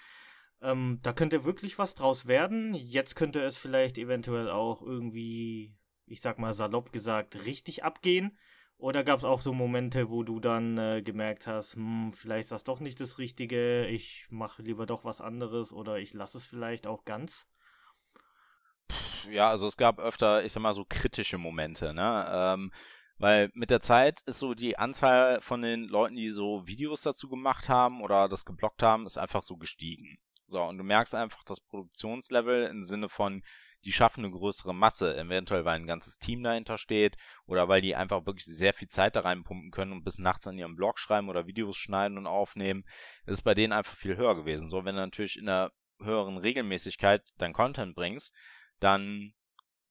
[0.61, 2.74] ähm, da könnte wirklich was draus werden.
[2.74, 8.38] Jetzt könnte es vielleicht eventuell auch irgendwie ich sag mal salopp gesagt, richtig abgehen?
[8.78, 12.52] Oder gab es auch so Momente, wo du dann äh, gemerkt hast, hm, vielleicht ist
[12.52, 16.44] das doch nicht das Richtige, ich mache lieber doch was anderes oder ich lasse es
[16.44, 17.48] vielleicht auch ganz?
[19.30, 22.26] Ja, also es gab öfter, ich sag mal, so kritische Momente, ne?
[22.30, 22.72] Ähm,
[23.18, 27.28] weil mit der Zeit ist so die Anzahl von den Leuten, die so Videos dazu
[27.28, 30.18] gemacht haben oder das geblockt haben, ist einfach so gestiegen.
[30.47, 33.42] So, und du merkst einfach das Produktionslevel im Sinne von,
[33.84, 37.16] die schaffen eine größere Masse, eventuell weil ein ganzes Team dahinter steht
[37.47, 40.59] oder weil die einfach wirklich sehr viel Zeit da reinpumpen können und bis nachts an
[40.59, 42.84] ihrem Blog schreiben oder Videos schneiden und aufnehmen,
[43.26, 44.68] ist bei denen einfach viel höher gewesen.
[44.68, 45.70] So, wenn du natürlich in einer
[46.01, 48.34] höheren Regelmäßigkeit dein Content bringst,
[48.80, 49.34] dann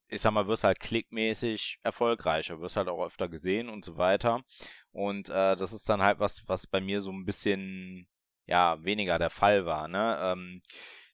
[0.08, 4.44] ich sag mal, wirst halt klickmäßig erfolgreicher, wirst halt auch öfter gesehen und so weiter.
[4.92, 8.08] Und äh, das ist dann halt was, was bei mir so ein bisschen
[8.46, 9.88] ja weniger der Fall war.
[9.88, 10.18] Ne?
[10.22, 10.62] Ähm,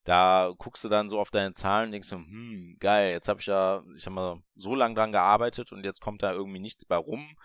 [0.04, 3.46] da guckst du dann so auf deine Zahlen und denkst hm, geil, jetzt habe ich
[3.46, 6.96] da, ich sag mal, so lange dran gearbeitet und jetzt kommt da irgendwie nichts bei
[6.96, 7.36] rum.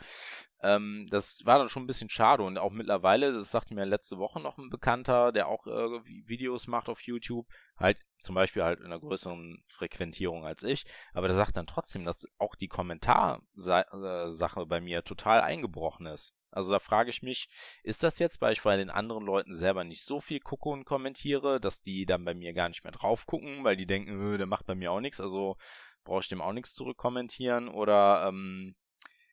[0.62, 4.19] Ähm, das war dann schon ein bisschen schade und auch mittlerweile, das sagte mir letzte
[4.19, 7.47] Woche noch ein Bekannter, der auch äh, Videos macht auf YouTube,
[7.77, 12.05] halt zum Beispiel halt in einer größeren Frequentierung als ich, aber der sagt dann trotzdem,
[12.05, 16.35] dass auch die Kommentarsache bei mir total eingebrochen ist.
[16.51, 17.51] Also da frage ich mich,
[17.83, 20.87] ist das jetzt, weil ich bei den anderen Leuten selber nicht so viel gucke und
[20.87, 24.39] kommentiere, dass die dann bei mir gar nicht mehr drauf gucken, weil die denken, äh,
[24.39, 25.59] der macht bei mir auch nichts, also
[26.07, 28.74] brauche ich dem auch nichts zurückkommentieren oder ähm,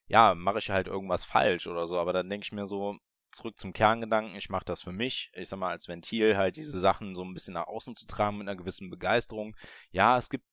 [0.07, 1.97] ja, mache ich halt irgendwas falsch oder so.
[1.97, 2.97] Aber dann denke ich mir so,
[3.33, 6.79] zurück zum Kerngedanken, ich mache das für mich, ich sag mal, als Ventil halt diese
[6.79, 9.55] Sachen so ein bisschen nach außen zu tragen mit einer gewissen Begeisterung.
[9.91, 10.45] Ja, es gibt,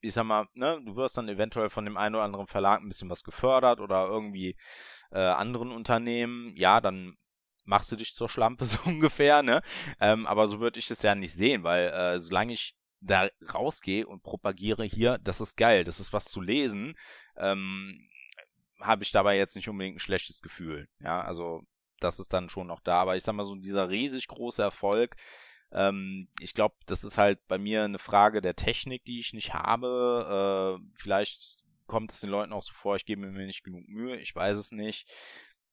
[0.00, 2.88] ich sag mal, ne, du wirst dann eventuell von dem einen oder anderen Verlag ein
[2.88, 4.56] bisschen was gefördert oder irgendwie
[5.12, 7.16] äh, anderen Unternehmen, ja, dann
[7.64, 9.62] machst du dich zur Schlampe so ungefähr, ne?
[10.00, 12.74] Ähm, aber so würde ich es ja nicht sehen, weil äh, solange ich
[13.04, 16.96] da rausgehe und propagiere hier, das ist geil, das ist was zu lesen,
[17.36, 18.08] ähm,
[18.80, 20.88] habe ich dabei jetzt nicht unbedingt ein schlechtes Gefühl.
[21.00, 21.62] Ja, also
[22.00, 23.00] das ist dann schon noch da.
[23.00, 25.16] Aber ich sag mal so, dieser riesig große Erfolg,
[25.72, 29.54] ähm, ich glaube, das ist halt bei mir eine Frage der Technik, die ich nicht
[29.54, 30.78] habe.
[30.80, 34.16] Äh, vielleicht kommt es den Leuten auch so vor, ich gebe mir nicht genug Mühe,
[34.16, 35.08] ich weiß es nicht.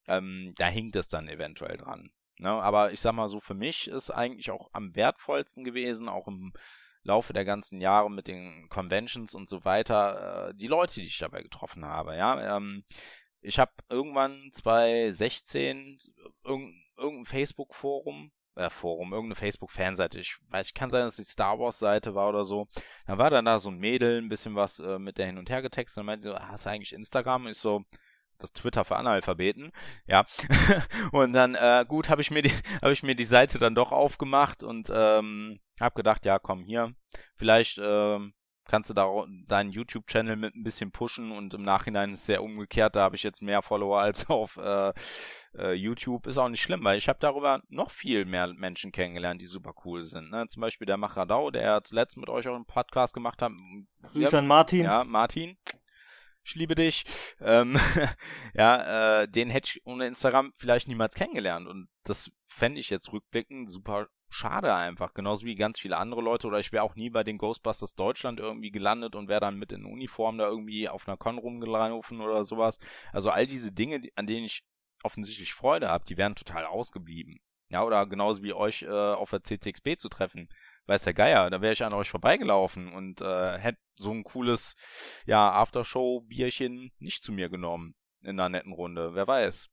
[0.07, 2.11] Ähm, da hinkt es dann eventuell dran.
[2.37, 2.49] Ne?
[2.49, 6.53] Aber ich sag mal so, für mich ist eigentlich auch am wertvollsten gewesen, auch im
[7.03, 11.17] Laufe der ganzen Jahre mit den Conventions und so weiter, äh, die Leute, die ich
[11.17, 12.57] dabei getroffen habe, ja.
[12.57, 12.83] Ähm,
[13.41, 15.97] ich habe irgendwann 2016
[16.43, 21.57] irgendein, irgendein Facebook-Forum, äh, Forum, irgendeine Facebook-Fanseite, ich weiß, ich kann sein, dass die Star
[21.59, 22.67] Wars-Seite war oder so.
[23.07, 25.49] Dann war dann da so ein Mädel, ein bisschen was äh, mit der hin und
[25.49, 27.45] her getextet und meinte so, hast du eigentlich Instagram?
[27.45, 27.83] Und ich so,
[28.41, 29.71] das Twitter für Analphabeten,
[30.07, 30.25] ja.
[31.11, 33.91] und dann, äh, gut, habe ich mir die, habe ich mir die Seite dann doch
[33.91, 36.93] aufgemacht und ähm, habe gedacht, ja, komm hier,
[37.37, 38.33] vielleicht ähm,
[38.71, 39.07] kannst du da
[39.47, 43.15] deinen YouTube-Channel mit ein bisschen pushen und im Nachhinein ist es sehr umgekehrt, da habe
[43.15, 44.93] ich jetzt mehr Follower als auf äh,
[45.57, 46.27] äh, YouTube.
[46.27, 49.73] Ist auch nicht schlimm, weil ich habe darüber noch viel mehr Menschen kennengelernt, die super
[49.83, 50.31] cool sind.
[50.31, 50.47] Ne?
[50.47, 53.51] Zum Beispiel der Machradau, der zuletzt mit euch auch einen Podcast gemacht hat.
[54.03, 54.83] Grüße ja, an Martin.
[54.83, 55.57] Ja, Martin
[56.43, 57.03] ich liebe dich.
[57.39, 57.77] Ähm,
[58.53, 61.67] ja, äh, den hätte ich ohne Instagram vielleicht niemals kennengelernt.
[61.67, 65.13] Und das fände ich jetzt rückblickend super schade einfach.
[65.13, 66.47] Genauso wie ganz viele andere Leute.
[66.47, 69.71] Oder ich wäre auch nie bei den Ghostbusters Deutschland irgendwie gelandet und wäre dann mit
[69.71, 72.79] in Uniform da irgendwie auf einer Con rumgelaufen oder sowas.
[73.11, 74.63] Also all diese Dinge, an denen ich
[75.03, 77.39] offensichtlich Freude habe, die wären total ausgeblieben.
[77.69, 80.49] Ja, oder genauso wie euch äh, auf der CCXB zu treffen
[80.87, 84.75] weiß der Geier, da wäre ich an euch vorbeigelaufen und äh, hätte so ein cooles,
[85.25, 89.13] ja, Aftershow-Bierchen nicht zu mir genommen in einer netten Runde.
[89.13, 89.69] Wer weiß.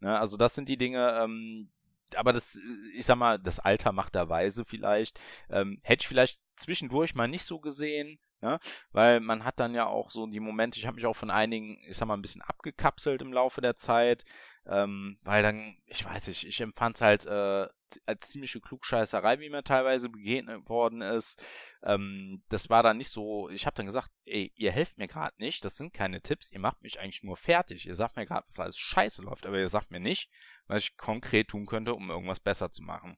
[0.00, 1.70] Ne, also das sind die Dinge, ähm,
[2.14, 2.58] aber das,
[2.94, 5.18] ich sag mal, das Alter macht der Weise vielleicht.
[5.50, 8.60] Ähm, hätte ich vielleicht zwischendurch mal nicht so gesehen, ja,
[8.92, 11.82] weil man hat dann ja auch so die Momente, ich habe mich auch von einigen,
[11.88, 14.24] ich sag mal, ein bisschen abgekapselt im Laufe der Zeit,
[14.66, 17.66] ähm, weil dann, ich weiß nicht, ich empfand es halt äh,
[18.06, 21.42] als ziemliche Klugscheißerei, wie mir teilweise begegnet worden ist.
[21.82, 25.34] Ähm, das war dann nicht so, ich habe dann gesagt, ey, ihr helft mir gerade
[25.38, 27.86] nicht, das sind keine Tipps, ihr macht mich eigentlich nur fertig.
[27.86, 30.30] Ihr sagt mir gerade, was alles scheiße läuft, aber ihr sagt mir nicht,
[30.66, 33.16] was ich konkret tun könnte, um irgendwas besser zu machen.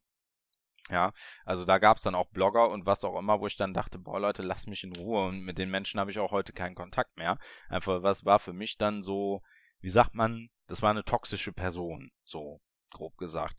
[0.90, 1.12] Ja,
[1.44, 3.98] also da gab es dann auch Blogger und was auch immer, wo ich dann dachte,
[3.98, 6.74] boah Leute, lasst mich in Ruhe und mit den Menschen habe ich auch heute keinen
[6.74, 7.38] Kontakt mehr.
[7.68, 9.42] Einfach, was war für mich dann so,
[9.80, 13.58] wie sagt man, das war eine toxische Person, so grob gesagt.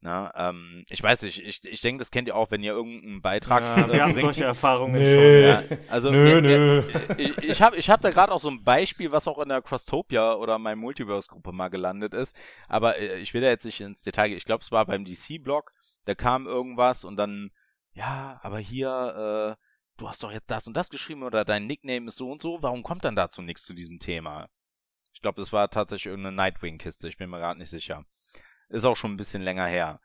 [0.00, 3.20] Na, ähm, ich weiß nicht, ich, ich denke, das kennt ihr auch, wenn ihr irgendeinen
[3.20, 5.62] Beitrag ja, Wir haben solche Erfahrungen nö.
[5.62, 5.70] schon.
[5.70, 5.78] Ja.
[5.88, 6.84] Also nö, nö.
[7.16, 9.60] ich, ich habe ich hab da gerade auch so ein Beispiel, was auch in der
[9.60, 12.36] Crosstopia oder meinem Multiverse-Gruppe mal gelandet ist.
[12.68, 14.38] Aber äh, ich will da jetzt nicht ins Detail gehen.
[14.38, 15.72] Ich glaube, es war beim DC-Blog,
[16.04, 17.50] da kam irgendwas und dann,
[17.92, 19.64] ja, aber hier, äh,
[19.96, 22.62] du hast doch jetzt das und das geschrieben oder dein Nickname ist so und so,
[22.62, 24.48] warum kommt dann dazu nichts zu diesem Thema?
[25.12, 28.04] Ich glaube, es war tatsächlich irgendeine Nightwing-Kiste, ich bin mir gerade nicht sicher.
[28.68, 30.00] Ist auch schon ein bisschen länger her.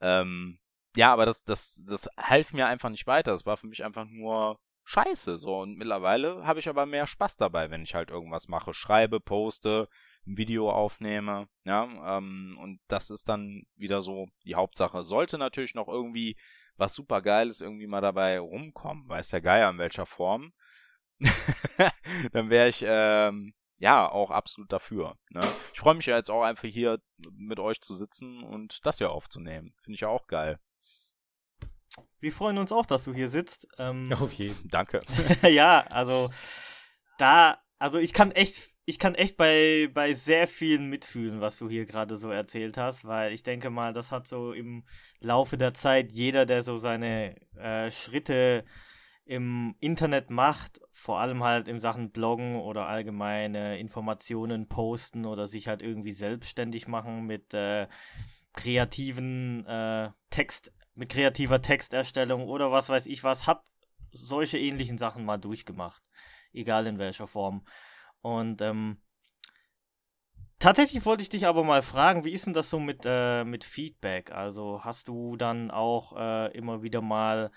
[0.00, 0.58] Ähm,
[0.96, 3.32] ja, aber das, das, das half mir einfach nicht weiter.
[3.32, 5.38] Das war für mich einfach nur scheiße.
[5.38, 8.74] So, und mittlerweile habe ich aber mehr Spaß dabei, wenn ich halt irgendwas mache.
[8.74, 9.88] Schreibe, poste,
[10.26, 11.48] ein Video aufnehme.
[11.64, 15.02] Ja, ähm, und das ist dann wieder so die Hauptsache.
[15.02, 16.36] Sollte natürlich noch irgendwie
[16.76, 20.52] was super Geiles irgendwie mal dabei rumkommen, weiß der Geier in welcher Form.
[22.32, 25.16] dann wäre ich ähm, ja, auch absolut dafür.
[25.30, 25.42] Ne?
[25.72, 27.00] Ich freue mich ja jetzt auch einfach hier
[27.32, 29.74] mit euch zu sitzen und das hier aufzunehmen.
[29.82, 30.58] Finde ich ja auch geil.
[32.20, 33.68] Wir freuen uns auch, dass du hier sitzt.
[33.78, 35.00] Ähm, Auf jeden Danke.
[35.42, 36.30] ja, also
[37.18, 41.70] da, also ich kann echt ich kann echt bei, bei sehr vielen mitfühlen, was du
[41.70, 44.84] hier gerade so erzählt hast, weil ich denke mal, das hat so im
[45.20, 48.64] Laufe der Zeit jeder, der so seine äh, Schritte
[49.26, 55.66] im Internet macht, vor allem halt in Sachen Bloggen oder allgemeine Informationen posten oder sich
[55.68, 57.88] halt irgendwie selbstständig machen mit äh,
[58.52, 63.64] kreativen äh, Text, mit kreativer Texterstellung oder was weiß ich was, hab
[64.12, 66.02] solche ähnlichen Sachen mal durchgemacht.
[66.52, 67.66] Egal in welcher Form.
[68.20, 68.98] Und ähm,
[70.58, 73.64] tatsächlich wollte ich dich aber mal fragen, wie ist denn das so mit, äh, mit
[73.64, 74.30] Feedback?
[74.32, 77.50] Also hast du dann auch äh, immer wieder mal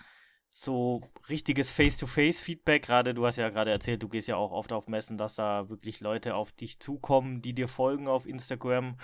[0.49, 2.83] so richtiges Face-to-Face-Feedback.
[2.83, 5.69] Gerade du hast ja gerade erzählt, du gehst ja auch oft auf Messen, dass da
[5.69, 8.97] wirklich Leute auf dich zukommen, die dir folgen auf Instagram,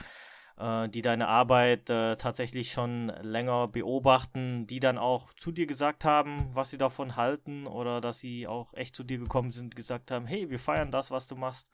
[0.57, 6.05] äh, die deine Arbeit äh, tatsächlich schon länger beobachten, die dann auch zu dir gesagt
[6.05, 10.11] haben, was sie davon halten oder dass sie auch echt zu dir gekommen sind gesagt
[10.11, 11.71] haben, hey, wir feiern das, was du machst.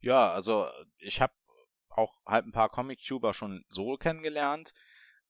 [0.00, 0.68] Ja, also
[0.98, 1.32] ich habe
[1.88, 4.72] auch halt ein paar Comic-Tuber schon so kennengelernt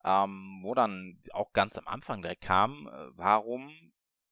[0.06, 3.70] ähm, wo dann auch ganz am Anfang direkt kam, äh, warum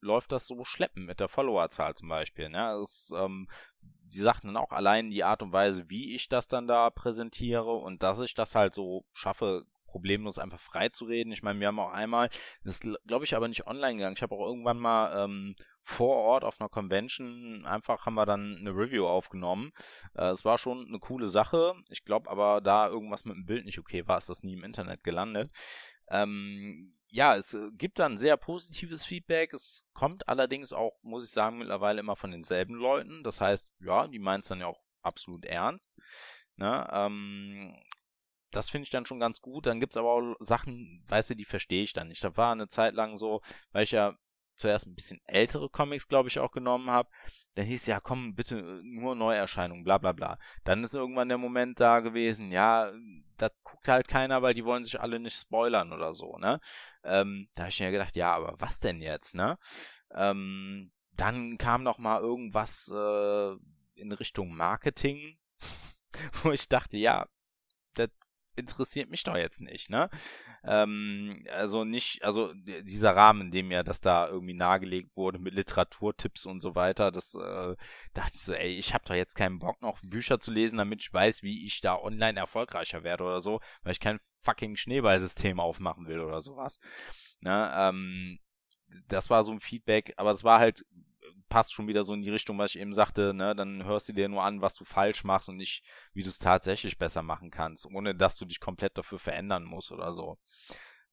[0.01, 2.49] läuft das so schleppend mit der Followerzahl zum Beispiel.
[2.49, 2.77] Ne?
[2.79, 3.49] Das, ähm,
[3.81, 7.73] die sagten dann auch allein die Art und Weise, wie ich das dann da präsentiere
[7.73, 11.33] und dass ich das halt so schaffe, problemlos einfach frei zu reden.
[11.33, 12.29] Ich meine, wir haben auch einmal,
[12.65, 14.17] das glaube ich aber nicht online gegangen.
[14.17, 18.57] Ich habe auch irgendwann mal ähm, vor Ort auf einer Convention einfach haben wir dann
[18.57, 19.73] eine Review aufgenommen.
[20.15, 21.75] Äh, es war schon eine coole Sache.
[21.91, 24.65] Ich glaube aber, da irgendwas mit dem Bild nicht okay war, ist das nie im
[24.65, 25.51] Internet gelandet.
[26.09, 29.53] Ähm, ja, es äh, gibt dann sehr positives Feedback.
[29.53, 33.23] Es kommt allerdings auch, muss ich sagen, mittlerweile immer von denselben Leuten.
[33.23, 35.93] Das heißt, ja, die meinen es dann ja auch absolut ernst.
[36.57, 36.89] Ne?
[36.91, 37.77] Ähm,
[38.51, 39.67] das finde ich dann schon ganz gut.
[39.67, 42.25] Dann gibt es aber auch Sachen, weißt du, die verstehe ich dann nicht.
[42.25, 44.17] Da war eine Zeit lang so, weil ich ja
[44.57, 47.09] zuerst ein bisschen ältere Comics, glaube ich, auch genommen habe.
[47.55, 50.37] Dann hieß ja, komm, bitte nur Neuerscheinungen, bla bla bla.
[50.65, 52.93] Dann ist irgendwann der Moment da gewesen, ja,
[53.37, 56.61] das guckt halt keiner, weil die wollen sich alle nicht spoilern oder so, ne?
[57.05, 59.59] Ähm, da habe ich mir gedacht, ja, aber was denn jetzt, ne?
[60.13, 63.57] Ähm, dann kam noch mal irgendwas äh,
[63.95, 65.39] in Richtung Marketing,
[66.43, 67.27] wo ich dachte, ja,
[68.57, 70.11] interessiert mich doch jetzt nicht, ne?
[70.65, 75.55] Ähm, also nicht, also dieser Rahmen, in dem ja das da irgendwie nahegelegt wurde mit
[75.55, 77.77] Literaturtipps und so weiter, das äh,
[78.15, 81.03] dachte ich so, ey, ich habe doch jetzt keinen Bock noch Bücher zu lesen, damit
[81.03, 85.61] ich weiß, wie ich da online erfolgreicher werde oder so, weil ich kein fucking Schneeballsystem
[85.61, 86.79] aufmachen will oder sowas.
[87.41, 87.73] Ne?
[87.77, 88.39] Ähm,
[89.09, 90.85] das war so ein Feedback, aber es war halt
[91.55, 94.13] passt schon wieder so in die Richtung, was ich eben sagte, ne, dann hörst du
[94.13, 97.53] dir nur an, was du falsch machst und nicht, wie du es tatsächlich besser machen
[97.53, 100.37] kannst, ohne dass du dich komplett dafür verändern musst oder so.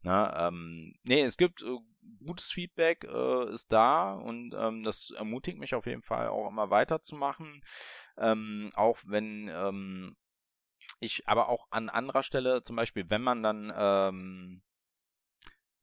[0.01, 1.77] Ne, ähm, nee, es gibt äh,
[2.25, 6.71] gutes Feedback, äh, ist da und ähm, das ermutigt mich auf jeden Fall auch immer
[6.71, 7.63] weiterzumachen.
[8.17, 10.17] Ähm, auch wenn ähm,
[10.99, 14.63] ich aber auch an anderer Stelle, zum Beispiel, wenn man dann ähm,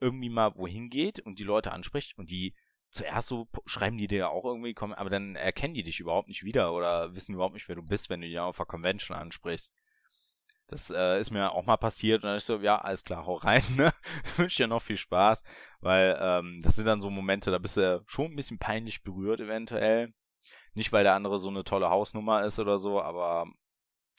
[0.01, 2.57] irgendwie mal wohin geht und die Leute anspricht und die
[2.91, 6.73] zuerst so schreiben die dir auch irgendwie, aber dann erkennen die dich überhaupt nicht wieder
[6.73, 9.75] oder wissen überhaupt nicht, wer du bist, wenn du die auf der Convention ansprichst.
[10.69, 13.35] Das äh, ist mir auch mal passiert und dann ist so, ja, alles klar, hau
[13.35, 13.93] rein, ne?
[14.37, 15.43] Wünsche dir noch viel Spaß,
[15.81, 19.41] weil ähm, das sind dann so Momente, da bist du schon ein bisschen peinlich berührt
[19.41, 20.13] eventuell.
[20.75, 23.47] Nicht, weil der andere so eine tolle Hausnummer ist oder so, aber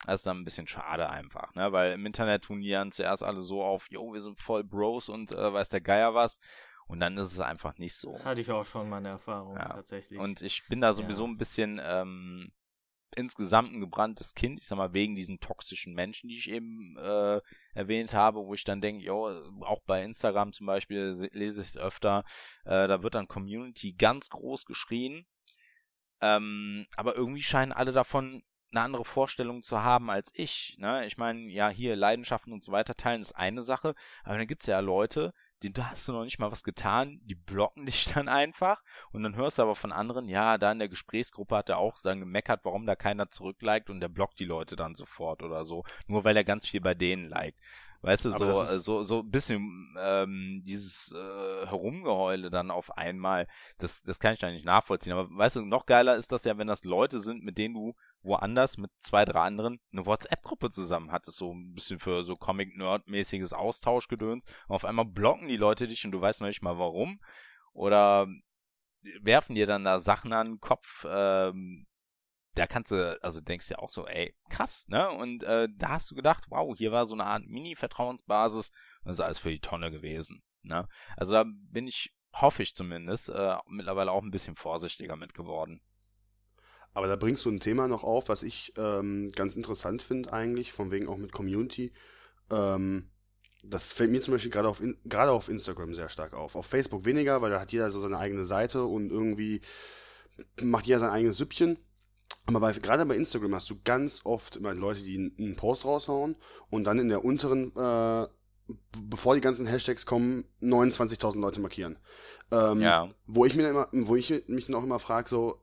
[0.06, 1.72] das ist dann ein bisschen schade einfach, ne?
[1.72, 5.08] Weil im Internet tun die dann zuerst alle so auf, yo, wir sind voll Bros
[5.08, 6.40] und äh, weiß der Geier was.
[6.90, 8.18] Und dann ist es einfach nicht so.
[8.24, 9.74] Hatte ich auch schon meine Erfahrung ja.
[9.74, 10.20] tatsächlich.
[10.20, 11.30] Und ich bin da sowieso ja.
[11.30, 12.52] ein bisschen ähm,
[13.16, 14.60] insgesamt ein gebranntes Kind.
[14.60, 17.42] Ich sag mal, wegen diesen toxischen Menschen, die ich eben äh,
[17.76, 19.30] erwähnt habe, wo ich dann denke, jo,
[19.62, 22.24] auch bei Instagram zum Beispiel lese ich es öfter,
[22.66, 25.28] äh, da wird dann Community ganz groß geschrien.
[26.22, 30.76] Ähm, aber irgendwie scheinen alle davon eine andere Vorstellung zu haben als ich.
[30.80, 31.06] Ne?
[31.06, 34.64] Ich meine, ja, hier Leidenschaften und so weiter teilen ist eine Sache, aber dann gibt
[34.64, 35.34] es ja Leute,
[35.64, 38.82] den, da hast du noch nicht mal was getan, die blocken dich dann einfach
[39.12, 41.96] und dann hörst du aber von anderen, ja, da in der Gesprächsgruppe hat er auch
[42.02, 45.84] dann gemeckert, warum da keiner zurückliked und der blockt die Leute dann sofort oder so,
[46.08, 47.60] nur weil er ganz viel bei denen liked.
[48.02, 53.46] Weißt du, so, so, so ein bisschen ähm, dieses äh, Herumgeheule dann auf einmal,
[53.78, 55.14] das, das kann ich da nicht nachvollziehen.
[55.14, 57.96] Aber weißt du, noch geiler ist das ja, wenn das Leute sind, mit denen du
[58.22, 63.52] woanders mit zwei, drei anderen eine WhatsApp-Gruppe zusammen hattest, so ein bisschen für so Comic-Nerd-mäßiges
[63.52, 64.46] Austauschgedöns.
[64.68, 67.20] Und auf einmal blocken die Leute dich und du weißt noch nicht mal warum.
[67.74, 68.28] Oder
[69.22, 71.86] werfen dir dann da Sachen an den Kopf, ähm,
[72.60, 75.10] da kannst du, also denkst du ja auch so, ey, krass, ne?
[75.10, 78.72] Und äh, da hast du gedacht, wow, hier war so eine Art Mini-Vertrauensbasis
[79.04, 80.88] und das ist alles für die Tonne gewesen, ne?
[81.16, 85.82] Also da bin ich, hoffe ich zumindest, äh, mittlerweile auch ein bisschen vorsichtiger mit geworden.
[86.94, 90.74] Aber da bringst du ein Thema noch auf, was ich ähm, ganz interessant finde eigentlich,
[90.74, 91.94] von wegen auch mit Community.
[92.52, 93.10] Ähm,
[93.64, 96.56] das fällt mir zum Beispiel gerade auf, gerade auf Instagram sehr stark auf.
[96.56, 99.62] Auf Facebook weniger, weil da hat jeder so seine eigene Seite und irgendwie
[100.62, 101.78] macht jeder sein eigenes Süppchen.
[102.46, 106.36] Aber bei, gerade bei Instagram hast du ganz oft immer Leute, die einen Post raushauen
[106.70, 108.28] und dann in der unteren, äh,
[109.10, 111.98] bevor die ganzen Hashtags kommen, 29.000 Leute markieren.
[112.52, 113.10] Ähm, ja.
[113.28, 115.62] Wo ich, mir immer, wo ich mich dann auch immer frage, so,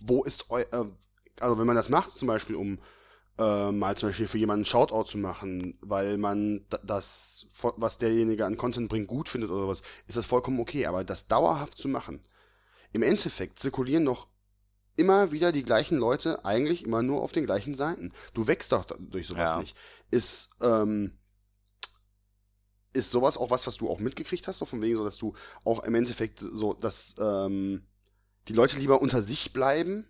[0.00, 0.84] wo ist eu, äh,
[1.40, 2.78] also wenn man das macht, zum Beispiel um
[3.38, 8.46] äh, mal zum Beispiel für jemanden einen Shoutout zu machen, weil man das, was derjenige
[8.46, 10.86] an Content bringt, gut findet oder sowas, ist das vollkommen okay.
[10.86, 12.20] Aber das dauerhaft zu machen,
[12.92, 14.28] im Endeffekt zirkulieren noch
[14.96, 18.12] immer wieder die gleichen Leute eigentlich immer nur auf den gleichen Seiten.
[18.32, 19.58] Du wächst doch durch sowas ja.
[19.58, 19.76] nicht.
[20.10, 21.18] Ist, ähm,
[22.92, 25.34] ist sowas auch was, was du auch mitgekriegt hast, so von wegen so, dass du
[25.64, 27.86] auch im Endeffekt so, dass ähm,
[28.48, 30.06] die Leute lieber unter sich bleiben,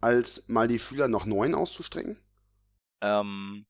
[0.00, 2.18] als mal die Fühler noch neuen auszustrecken?
[3.00, 3.66] Ähm,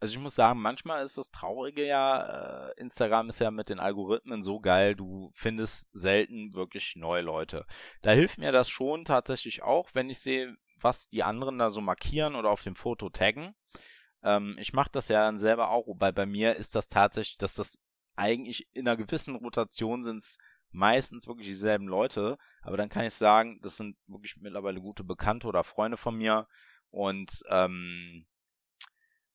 [0.00, 3.80] also ich muss sagen, manchmal ist das Traurige ja, äh, Instagram ist ja mit den
[3.80, 7.66] Algorithmen so geil, du findest selten wirklich neue Leute.
[8.02, 11.80] Da hilft mir das schon tatsächlich auch, wenn ich sehe, was die anderen da so
[11.80, 13.54] markieren oder auf dem Foto taggen.
[14.22, 17.54] Ähm, ich mache das ja dann selber auch, wobei bei mir ist das tatsächlich, dass
[17.54, 17.78] das
[18.16, 20.22] eigentlich in einer gewissen Rotation sind
[20.70, 25.46] meistens wirklich dieselben Leute, aber dann kann ich sagen, das sind wirklich mittlerweile gute Bekannte
[25.46, 26.46] oder Freunde von mir
[26.90, 28.26] und ähm,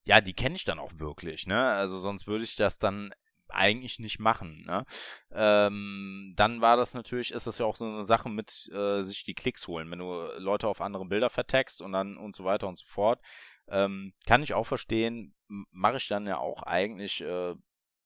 [0.10, 1.64] ja, die kenne ich dann auch wirklich, ne?
[1.66, 3.14] Also sonst würde ich das dann
[3.48, 4.64] eigentlich nicht machen.
[4.66, 4.84] Ne?
[5.32, 9.24] Ähm, dann war das natürlich, ist das ja auch so eine Sache mit äh, sich
[9.24, 12.68] die Klicks holen, wenn du Leute auf andere Bilder vertext und dann und so weiter
[12.68, 13.22] und so fort.
[13.68, 17.54] Ähm, kann ich auch verstehen, mache ich dann ja auch eigentlich äh,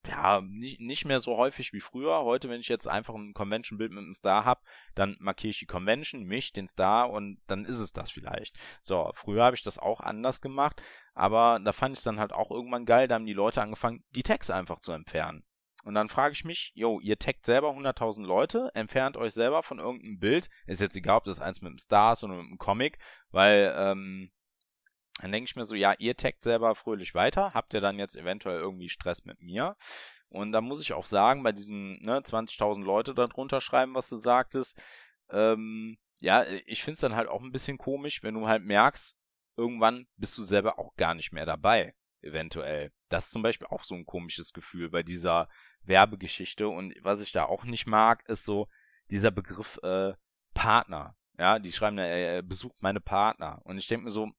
[0.07, 2.23] ja, nicht, nicht mehr so häufig wie früher.
[2.23, 4.61] Heute, wenn ich jetzt einfach ein Convention-Bild mit einem Star habe,
[4.95, 8.57] dann markiere ich die Convention, mich, den Star und dann ist es das vielleicht.
[8.81, 10.81] So, früher habe ich das auch anders gemacht,
[11.13, 14.03] aber da fand ich es dann halt auch irgendwann geil, da haben die Leute angefangen,
[14.15, 15.43] die Tags einfach zu entfernen.
[15.83, 19.79] Und dann frage ich mich, yo, ihr taggt selber 100.000 Leute, entfernt euch selber von
[19.79, 20.49] irgendeinem Bild.
[20.65, 22.99] Ist jetzt egal, ob das eins mit einem Star ist oder mit einem Comic,
[23.31, 24.31] weil, ähm,
[25.21, 28.15] dann denke ich mir so, ja, ihr taggt selber fröhlich weiter, habt ihr dann jetzt
[28.15, 29.75] eventuell irgendwie Stress mit mir?
[30.29, 34.09] Und da muss ich auch sagen, bei diesen ne, 20.000 Leute da drunter schreiben, was
[34.09, 34.81] du sagtest,
[35.29, 39.15] ähm, ja, ich finde es dann halt auch ein bisschen komisch, wenn du halt merkst,
[39.55, 42.91] irgendwann bist du selber auch gar nicht mehr dabei, eventuell.
[43.09, 45.49] Das ist zum Beispiel auch so ein komisches Gefühl bei dieser
[45.83, 46.67] Werbegeschichte.
[46.67, 48.67] Und was ich da auch nicht mag, ist so
[49.11, 50.13] dieser Begriff äh,
[50.53, 51.15] Partner.
[51.37, 53.61] Ja, die schreiben, er besucht meine Partner.
[53.65, 54.31] Und ich denke mir so,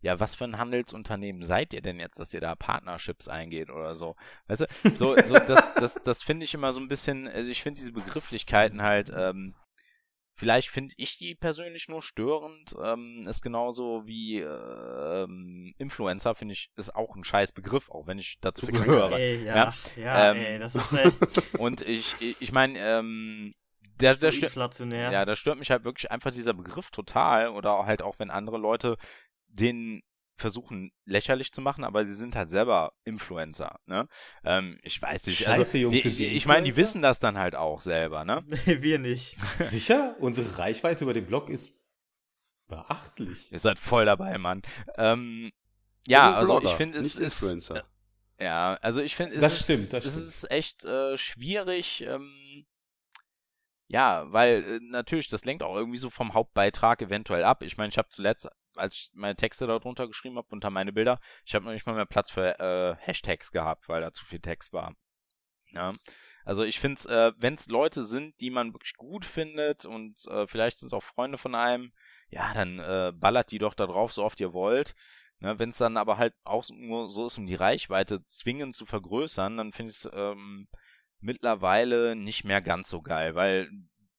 [0.00, 3.94] ja, was für ein Handelsunternehmen seid ihr denn jetzt, dass ihr da Partnerships eingeht oder
[3.94, 4.16] so?
[4.46, 7.62] Weißt du, so, so das, das, das finde ich immer so ein bisschen, also ich
[7.62, 9.54] finde diese Begrifflichkeiten halt, ähm,
[10.34, 16.70] vielleicht finde ich die persönlich nur störend, ähm, ist genauso wie ähm, Influencer, finde ich,
[16.76, 19.18] ist auch ein scheiß Begriff, auch wenn ich dazu gehöre.
[19.18, 21.12] Ey, ja, ja, ja ähm, ey, das ist ey.
[21.58, 23.54] Und ich, ich meine, ähm,
[24.00, 27.84] der, so der stört, ja, da stört mich halt wirklich einfach dieser Begriff total oder
[27.84, 28.96] halt auch wenn andere Leute
[29.50, 30.02] den
[30.36, 34.08] versuchen lächerlich zu machen, aber sie sind halt selber Influencer, ne?
[34.42, 35.46] Ähm, ich weiß nicht.
[35.46, 38.42] Also Scheiße, Jungs, die, ich, ich meine, die wissen das dann halt auch selber, ne?
[38.66, 39.36] Nee, wir nicht.
[39.60, 40.16] Sicher?
[40.18, 41.72] Unsere Reichweite über den Blog ist
[42.68, 43.52] beachtlich.
[43.52, 44.62] Ihr seid voll dabei, Mann.
[44.96, 45.52] Ähm,
[46.08, 47.84] ja, also Blogger, ich finde es ist Influencer.
[48.38, 50.28] Äh, ja, also ich finde es das ist, stimmt, das es stimmt.
[50.28, 52.02] ist echt äh, schwierig.
[52.02, 52.64] Ähm,
[53.88, 57.62] ja, weil äh, natürlich, das lenkt auch irgendwie so vom Hauptbeitrag eventuell ab.
[57.62, 58.48] Ich meine, ich habe zuletzt
[58.80, 61.94] als ich meine Texte darunter geschrieben habe, unter meine Bilder, ich habe noch nicht mal
[61.94, 64.94] mehr Platz für äh, Hashtags gehabt, weil da zu viel Text war.
[65.68, 65.94] Ja.
[66.44, 70.24] Also ich finde es, äh, wenn es Leute sind, die man wirklich gut findet und
[70.26, 71.92] äh, vielleicht sind es auch Freunde von einem,
[72.28, 74.94] ja, dann äh, ballert die doch da drauf, so oft ihr wollt.
[75.40, 78.84] Ne, wenn es dann aber halt auch nur so ist, um die Reichweite zwingend zu
[78.84, 80.68] vergrößern, dann finde ich es ähm,
[81.20, 83.70] mittlerweile nicht mehr ganz so geil, weil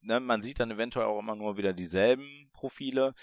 [0.02, 3.14] ne, man sieht dann eventuell auch immer nur wieder dieselben Profile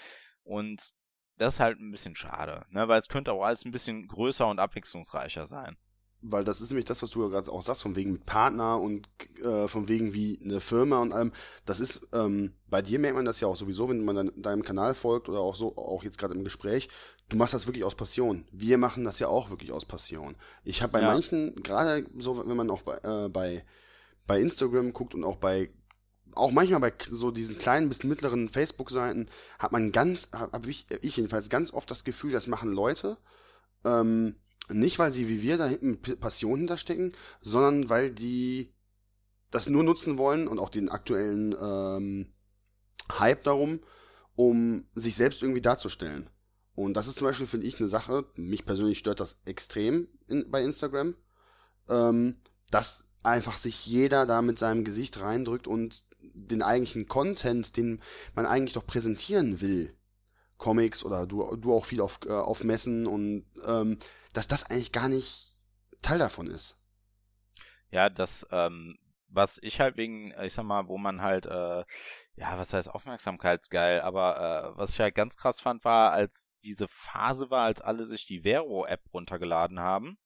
[0.43, 0.91] und
[1.39, 2.87] das ist halt ein bisschen schade, ne?
[2.87, 5.77] weil es könnte auch alles ein bisschen größer und abwechslungsreicher sein.
[6.21, 8.77] Weil das ist nämlich das, was du ja gerade auch sagst, von wegen mit Partner
[8.77, 9.07] und
[9.41, 11.31] äh, von wegen wie eine Firma und allem.
[11.65, 14.63] Das ist, ähm, bei dir merkt man das ja auch sowieso, wenn man dann deinem
[14.63, 16.89] Kanal folgt oder auch so, auch jetzt gerade im Gespräch,
[17.29, 18.45] du machst das wirklich aus Passion.
[18.51, 20.35] Wir machen das ja auch wirklich aus Passion.
[20.65, 21.13] Ich habe bei ja.
[21.13, 23.63] manchen, gerade so, wenn man auch bei, äh, bei,
[24.27, 25.69] bei Instagram guckt und auch bei
[26.33, 31.17] auch manchmal bei so diesen kleinen bis mittleren Facebook-Seiten hat man ganz, habe ich, ich
[31.17, 33.17] jedenfalls ganz oft das Gefühl, das machen Leute,
[33.85, 34.35] ähm,
[34.69, 38.73] nicht weil sie wie wir da hinten Passion hinterstecken, sondern weil die
[39.51, 42.33] das nur nutzen wollen und auch den aktuellen ähm,
[43.17, 43.79] Hype darum,
[44.35, 46.29] um sich selbst irgendwie darzustellen.
[46.75, 50.49] Und das ist zum Beispiel, finde ich, eine Sache, mich persönlich stört das extrem in,
[50.49, 51.15] bei Instagram,
[51.89, 52.37] ähm,
[52.69, 58.01] dass einfach sich jeder da mit seinem Gesicht reindrückt und den eigentlichen Content, den
[58.35, 59.95] man eigentlich doch präsentieren will,
[60.57, 63.97] Comics oder du, du auch viel auf, äh, auf Messen und ähm,
[64.33, 65.53] dass das eigentlich gar nicht
[66.01, 66.77] Teil davon ist.
[67.91, 68.97] Ja, das, ähm,
[69.29, 71.83] was ich halt wegen, ich sag mal, wo man halt, äh,
[72.35, 76.87] ja, was heißt Aufmerksamkeitsgeil, aber äh, was ich halt ganz krass fand, war, als diese
[76.87, 80.17] Phase war, als alle sich die Vero-App runtergeladen haben,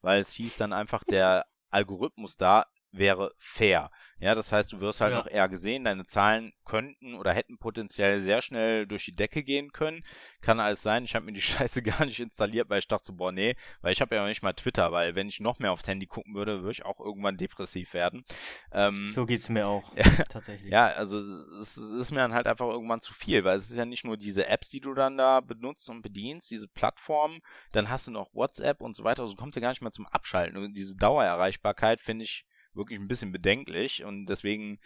[0.00, 3.90] weil es hieß dann einfach, der Algorithmus da wäre fair.
[4.20, 5.18] Ja, das heißt, du wirst halt ja.
[5.18, 9.72] noch eher gesehen, deine Zahlen könnten oder hätten potenziell sehr schnell durch die Decke gehen
[9.72, 10.04] können.
[10.42, 13.12] Kann alles sein, ich habe mir die Scheiße gar nicht installiert, weil ich dachte so,
[13.14, 15.72] boah, nee, weil ich habe ja noch nicht mal Twitter, weil wenn ich noch mehr
[15.72, 18.24] aufs Handy gucken würde, würde ich auch irgendwann depressiv werden.
[18.72, 20.70] Ähm, so geht's mir auch, ja, tatsächlich.
[20.70, 23.76] Ja, also es, es ist mir dann halt einfach irgendwann zu viel, weil es ist
[23.76, 27.40] ja nicht nur diese Apps, die du dann da benutzt und bedienst, diese Plattformen,
[27.72, 30.06] dann hast du noch WhatsApp und so weiter, also kommst ja gar nicht mehr zum
[30.06, 30.62] Abschalten.
[30.62, 32.44] Und diese Dauererreichbarkeit finde ich
[32.74, 34.78] wirklich ein bisschen bedenklich und deswegen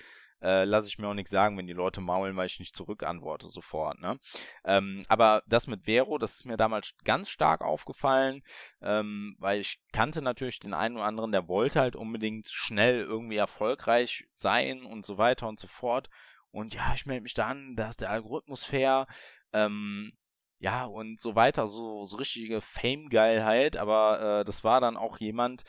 [0.42, 3.48] äh, lasse ich mir auch nichts sagen, wenn die Leute maulen, weil ich nicht zurückantworte
[3.48, 4.00] sofort.
[4.00, 4.18] Ne?
[4.64, 8.42] Ähm, aber das mit Vero, das ist mir damals ganz stark aufgefallen,
[8.82, 13.36] ähm, weil ich kannte natürlich den einen oder anderen, der wollte halt unbedingt schnell irgendwie
[13.36, 16.10] erfolgreich sein und so weiter und so fort.
[16.50, 19.06] Und ja, ich melde mich da an, da ist der Algorithmus fair.
[19.52, 20.12] Ähm,
[20.58, 25.64] ja, und so weiter, so, so richtige Fame-Geilheit, aber äh, das war dann auch jemand,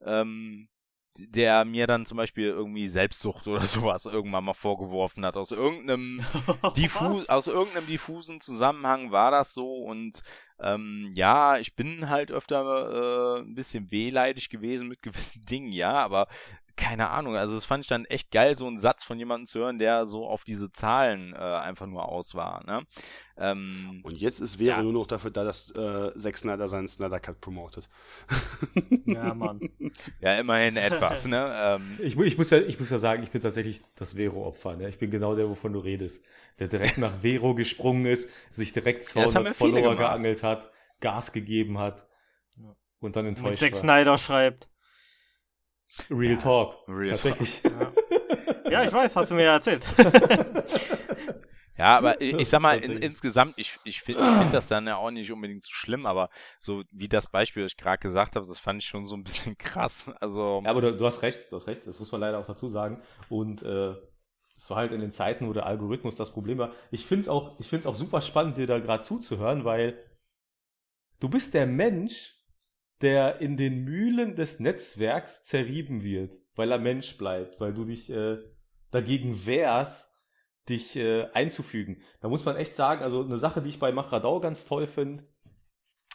[0.00, 0.68] ähm,
[1.16, 5.36] der mir dann zum Beispiel irgendwie Selbstsucht oder sowas irgendwann mal vorgeworfen hat.
[5.36, 6.20] Aus irgendeinem,
[6.76, 10.22] diffu aus irgendeinem diffusen Zusammenhang war das so und
[10.60, 15.92] ähm, ja, ich bin halt öfter äh, ein bisschen wehleidig gewesen mit gewissen Dingen, ja,
[15.92, 16.28] aber
[16.78, 19.58] keine Ahnung, also das fand ich dann echt geil, so einen Satz von jemandem zu
[19.58, 22.64] hören, der so auf diese Zahlen äh, einfach nur aus war.
[22.64, 22.86] Ne?
[23.36, 24.82] Ähm, und jetzt ist Vera ja.
[24.82, 27.88] nur noch dafür da, dass äh, Zack Snyder seinen Snyder Cut promotet.
[29.04, 29.60] ja, Mann.
[30.20, 31.26] Ja, immerhin etwas.
[31.26, 31.52] ne?
[31.60, 34.76] Ähm, ich, ich, muss ja, ich muss ja sagen, ich bin tatsächlich das Vero-Opfer.
[34.76, 34.88] Ne?
[34.88, 36.24] Ich bin genau der, wovon du redest.
[36.60, 41.78] Der direkt nach Vero gesprungen ist, sich direkt 200 ja, Follower geangelt hat, Gas gegeben
[41.78, 42.06] hat
[43.00, 44.68] und dann enttäuscht und Zack Snyder schreibt.
[46.10, 46.74] Real ja, Talk.
[46.88, 47.62] Real Tatsächlich.
[47.62, 47.94] Talk.
[48.64, 48.70] Ja.
[48.70, 48.84] ja.
[48.84, 49.84] ich weiß, hast du mir ja erzählt.
[51.78, 54.96] Ja, aber ich, ich sag mal, in, insgesamt, ich, ich finde find das dann ja
[54.96, 56.28] auch nicht unbedingt so schlimm, aber
[56.58, 59.22] so wie das Beispiel, das ich gerade gesagt habe, das fand ich schon so ein
[59.22, 60.10] bisschen krass.
[60.20, 60.60] Also.
[60.64, 62.68] Ja, aber du, du, hast recht, du hast recht, das muss man leider auch dazu
[62.68, 63.00] sagen.
[63.28, 63.94] Und äh,
[64.56, 66.72] es war halt in den Zeiten, wo der Algorithmus das Problem war.
[66.90, 70.04] Ich finde es auch, ich find's auch super spannend, dir da gerade zuzuhören, weil
[71.20, 72.37] du bist der Mensch,
[73.00, 78.10] der in den Mühlen des Netzwerks zerrieben wird, weil er Mensch bleibt, weil du dich
[78.10, 78.38] äh,
[78.90, 80.12] dagegen wehrst,
[80.68, 82.02] dich äh, einzufügen.
[82.20, 85.24] Da muss man echt sagen, also eine Sache, die ich bei Machradau ganz toll finde,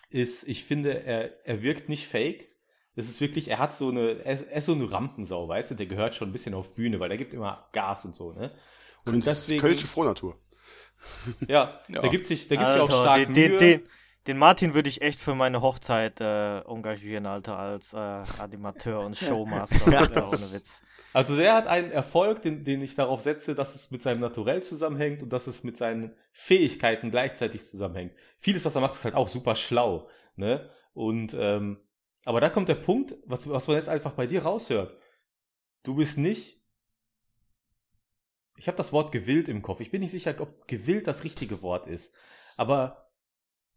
[0.10, 2.48] ist, ich finde, er, er wirkt nicht fake.
[2.96, 5.72] Es ist wirklich, er hat so eine, er ist, er ist so eine Rampensau, weißt
[5.72, 8.34] du, der gehört schon ein bisschen auf Bühne, weil der gibt immer Gas und so,
[8.34, 8.52] ne?
[9.06, 9.62] Und deswegen.
[9.62, 10.40] Kölsche Frohnatur.
[11.48, 13.58] Ja, ja, der gibt sich, der gibt sich auch stark den, Mühe.
[13.58, 13.90] Den, den
[14.28, 19.92] Martin würde ich echt für meine Hochzeit äh, engagieren, Alter, als äh, Animateur und Showmaster.
[19.92, 20.82] ja, ohne Witz.
[21.12, 24.64] Also der hat einen Erfolg, den, den ich darauf setze, dass es mit seinem Naturell
[24.64, 28.14] zusammenhängt und dass es mit seinen Fähigkeiten gleichzeitig zusammenhängt.
[28.40, 30.10] Vieles, was er macht, ist halt auch super schlau.
[30.36, 30.70] Ne?
[30.94, 31.80] Und ähm,
[32.26, 34.98] aber da kommt der Punkt, was, was man jetzt einfach bei dir raushört.
[35.84, 36.62] Du bist nicht.
[38.56, 39.82] Ich habe das Wort gewillt im Kopf.
[39.82, 42.16] Ich bin nicht sicher, ob gewillt das richtige Wort ist.
[42.56, 43.03] Aber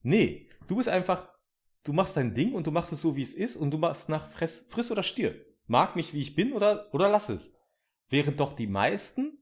[0.02, 1.28] Nee, du bist einfach,
[1.84, 4.08] du machst dein Ding und du machst es so, wie es ist und du machst
[4.08, 5.36] nach Fress, friss oder stirb.
[5.66, 7.52] Mag mich, wie ich bin oder, oder lass es.
[8.08, 9.38] Während doch die meisten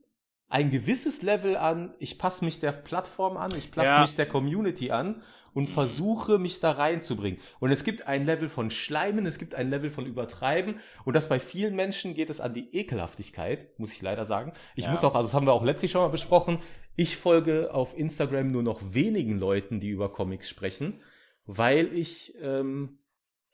[0.49, 4.03] ein gewisses Level an, ich passe mich der Plattform an, ich passe ja.
[4.03, 5.23] mich der Community an
[5.55, 7.41] und versuche mich da reinzubringen.
[7.61, 11.29] Und es gibt ein Level von Schleimen, es gibt ein Level von Übertreiben und das
[11.29, 14.53] bei vielen Menschen geht es an die Ekelhaftigkeit, muss ich leider sagen.
[14.75, 14.91] Ich ja.
[14.91, 16.59] muss auch, also das haben wir auch letztlich schon mal besprochen,
[16.97, 21.01] ich folge auf Instagram nur noch wenigen Leuten, die über Comics sprechen,
[21.47, 22.99] weil ich, ähm,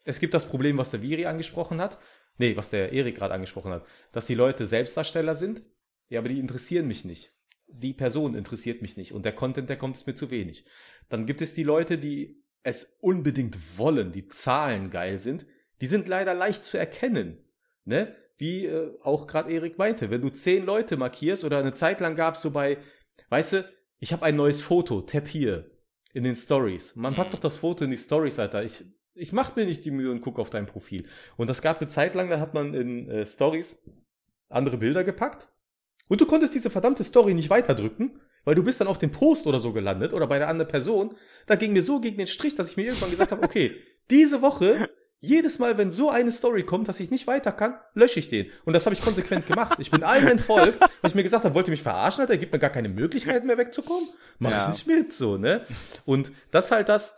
[0.05, 1.99] es gibt das Problem, was der Viri angesprochen hat,
[2.39, 5.63] nee, was der Erik gerade angesprochen hat, dass die Leute Selbstdarsteller sind,
[6.09, 7.33] ja, aber die interessieren mich nicht.
[7.73, 10.65] Die Person interessiert mich nicht und der Content, der kommt ist mir zu wenig.
[11.09, 15.47] Dann gibt es die Leute, die es unbedingt wollen, die Zahlen geil sind,
[15.81, 17.39] die sind leider leicht zu erkennen,
[17.85, 18.15] ne?
[18.37, 22.17] Wie äh, auch gerade Erik meinte, wenn du zehn Leute markierst oder eine Zeit lang
[22.17, 22.79] gab es so bei
[23.29, 23.69] Weißt du,
[23.99, 25.71] ich habe ein neues Foto, tap hier
[26.13, 26.97] in den Stories.
[26.97, 27.33] Man packt mhm.
[27.33, 28.65] doch das Foto in die Stories, Alter.
[28.65, 28.85] Ich,
[29.15, 31.07] ich mach mir nicht die Mühe und guck auf dein Profil.
[31.37, 33.81] Und das gab eine Zeit lang, da hat man in äh, Stories
[34.49, 35.49] andere Bilder gepackt.
[36.11, 39.47] Und du konntest diese verdammte Story nicht weiterdrücken, Weil du bist dann auf dem Post
[39.47, 41.15] oder so gelandet oder bei der anderen Person.
[41.47, 43.77] Da ging mir so gegen den Strich, dass ich mir irgendwann gesagt habe, okay,
[44.11, 44.89] diese Woche,
[45.19, 48.47] jedes Mal, wenn so eine Story kommt, dass ich nicht weiter kann, lösche ich den.
[48.65, 49.78] Und das habe ich konsequent gemacht.
[49.78, 52.39] Ich bin allen entfolgt, weil ich mir gesagt habe, wollt ihr mich verarschen, Alter?
[52.39, 54.09] Gibt mir gar keine Möglichkeit mehr wegzukommen?
[54.39, 54.62] Mach Ja.
[54.62, 55.66] ich nicht mit, so, ne?
[56.07, 57.15] Und das ist halt das,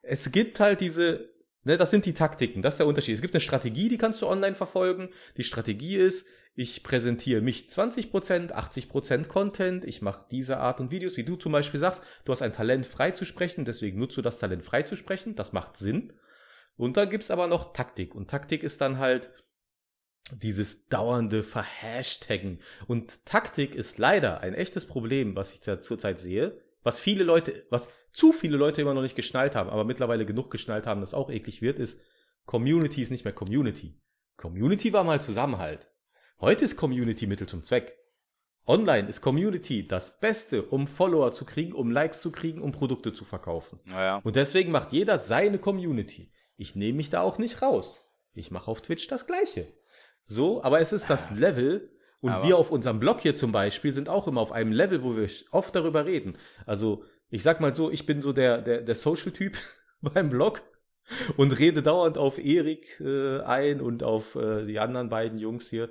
[0.00, 1.28] es gibt halt diese,
[1.64, 3.14] ne, das sind die Taktiken, das ist der Unterschied.
[3.14, 5.10] Es gibt eine Strategie, die kannst du online verfolgen.
[5.36, 11.16] Die Strategie ist, ich präsentiere mich 20%, 80% Content, ich mache diese Art und Videos,
[11.16, 14.22] wie du zum Beispiel sagst, du hast ein Talent frei zu sprechen, deswegen nutzt du
[14.22, 16.12] das Talent frei zu sprechen, das macht Sinn.
[16.76, 18.14] Und dann gibt's aber noch Taktik.
[18.14, 19.30] Und Taktik ist dann halt
[20.32, 22.60] dieses dauernde Verhashtaggen.
[22.86, 27.66] Und Taktik ist leider ein echtes Problem, was ich da zurzeit sehe, was viele Leute,
[27.70, 31.14] was zu viele Leute immer noch nicht geschnallt haben, aber mittlerweile genug geschnallt haben, dass
[31.14, 32.00] auch eklig wird, ist,
[32.46, 34.00] Community ist nicht mehr Community.
[34.36, 35.90] Community war mal Zusammenhalt.
[36.40, 37.96] Heute ist Community Mittel zum Zweck.
[38.66, 43.12] Online ist Community das Beste, um Follower zu kriegen, um Likes zu kriegen, um Produkte
[43.12, 43.78] zu verkaufen.
[43.84, 44.20] Naja.
[44.24, 46.32] Und deswegen macht jeder seine Community.
[46.56, 48.04] Ich nehme mich da auch nicht raus.
[48.32, 49.68] Ich mache auf Twitch das Gleiche.
[50.26, 51.90] So, aber es ist das Level.
[52.20, 55.02] Und Aber- wir auf unserem Blog hier zum Beispiel sind auch immer auf einem Level,
[55.02, 56.38] wo wir oft darüber reden.
[56.64, 59.58] Also, ich sag mal so, ich bin so der, der, der Social-Typ
[60.00, 60.62] beim Blog
[61.36, 65.90] und rede dauernd auf Erik äh, ein und auf äh, die anderen beiden Jungs hier.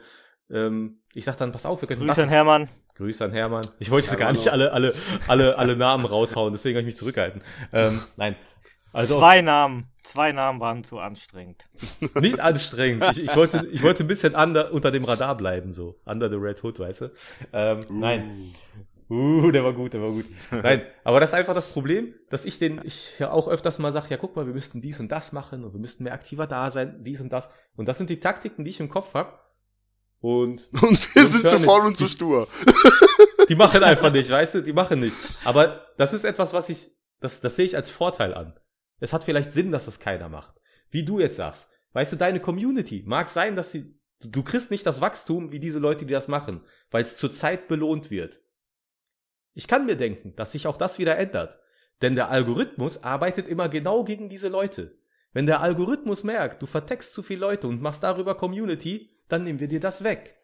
[0.50, 2.70] Ähm, ich sag dann, pass auf, wir können Grüße an Hermann.
[2.96, 3.66] Grüße an Hermann.
[3.80, 4.94] Ich wollte jetzt gar nicht alle, alle,
[5.28, 7.42] alle, alle Namen raushauen, deswegen habe ich mich zurückgehalten.
[7.72, 8.36] Ähm, nein.
[8.92, 9.88] Also Zwei Namen.
[10.04, 11.66] Zwei Namen waren zu anstrengend.
[12.16, 13.04] nicht anstrengend.
[13.12, 16.00] Ich, ich, wollte, ich wollte ein bisschen under, unter dem Radar bleiben, so.
[16.06, 17.12] Under the Red Hood, weißt du?
[17.54, 18.54] Ähm, Nein.
[19.10, 20.26] Uh, der war gut, der war gut.
[20.52, 23.92] Nein, aber das ist einfach das Problem, dass ich den, ich ja auch öfters mal
[23.92, 26.48] sage, ja guck mal, wir müssten dies und das machen und wir müssten mehr aktiver
[26.48, 27.50] da sein, dies und das.
[27.76, 29.40] Und das sind die Taktiken, die ich im Kopf habe.
[30.24, 32.48] Und Und wir Und sind zu faul und zu stur.
[33.50, 35.18] die machen einfach nicht, weißt du, die machen nicht.
[35.44, 36.88] Aber das ist etwas, was ich,
[37.20, 38.58] das, das sehe ich als Vorteil an.
[39.02, 40.56] Es hat vielleicht Sinn, dass das keiner macht.
[40.90, 41.68] Wie du jetzt sagst.
[41.92, 45.60] Weißt du, deine Community mag sein, dass sie, du, du kriegst nicht das Wachstum wie
[45.60, 48.40] diese Leute, die das machen, weil es zurzeit belohnt wird.
[49.54, 51.60] Ich kann mir denken, dass sich auch das wieder ändert.
[52.02, 54.98] Denn der Algorithmus arbeitet immer genau gegen diese Leute.
[55.34, 59.60] Wenn der Algorithmus merkt, du vertext zu viele Leute und machst darüber Community, dann nehmen
[59.60, 60.36] wir dir das weg.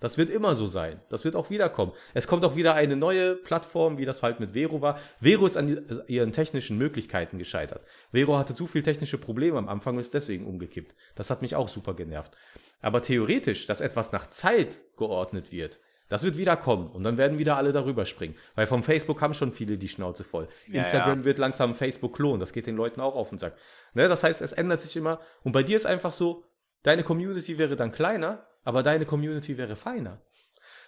[0.00, 1.00] Das wird immer so sein.
[1.10, 1.92] Das wird auch wiederkommen.
[2.14, 5.00] Es kommt auch wieder eine neue Plattform, wie das halt mit Vero war.
[5.20, 7.84] Vero ist an die- ihren technischen Möglichkeiten gescheitert.
[8.12, 10.94] Vero hatte zu viel technische Probleme am Anfang und ist deswegen umgekippt.
[11.16, 12.36] Das hat mich auch super genervt.
[12.80, 17.38] Aber theoretisch, dass etwas nach Zeit geordnet wird, das wird wieder kommen und dann werden
[17.38, 18.36] wieder alle darüber springen.
[18.54, 20.48] Weil vom Facebook haben schon viele die Schnauze voll.
[20.68, 21.24] Ja, Instagram ja.
[21.24, 22.38] wird langsam Facebook klonen.
[22.40, 23.56] Das geht den Leuten auch auf den Sack.
[23.94, 24.08] Ne?
[24.08, 25.20] Das heißt, es ändert sich immer.
[25.42, 26.44] Und bei dir ist einfach so,
[26.82, 30.20] deine Community wäre dann kleiner, aber deine Community wäre feiner.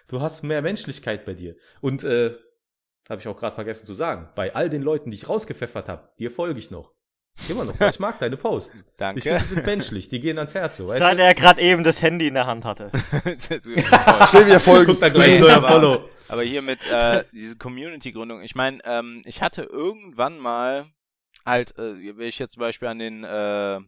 [0.08, 1.54] Du hast mehr Menschlichkeit bei dir.
[1.80, 2.34] Und äh,
[3.08, 6.08] habe ich auch gerade vergessen zu sagen, bei all den Leuten, die ich rausgepfeffert habe,
[6.18, 6.92] dir folge ich noch.
[7.48, 8.84] Immer noch, weil ich mag deine Posts.
[8.96, 9.18] Danke.
[9.18, 11.22] Ich finde, die sind menschlich, die gehen ans Herz, so, weißt Seit du?
[11.22, 12.90] er gerade eben das Handy in der Hand hatte.
[13.50, 14.86] Schnell wieder folgen.
[14.92, 16.08] Guck da gleich Nee, neuer aber- Follow.
[16.28, 20.86] Aber hier mit äh, diese Community-Gründung, ich meine, ähm, ich hatte irgendwann mal
[21.44, 23.80] halt, äh, wenn ich jetzt zum Beispiel an den äh,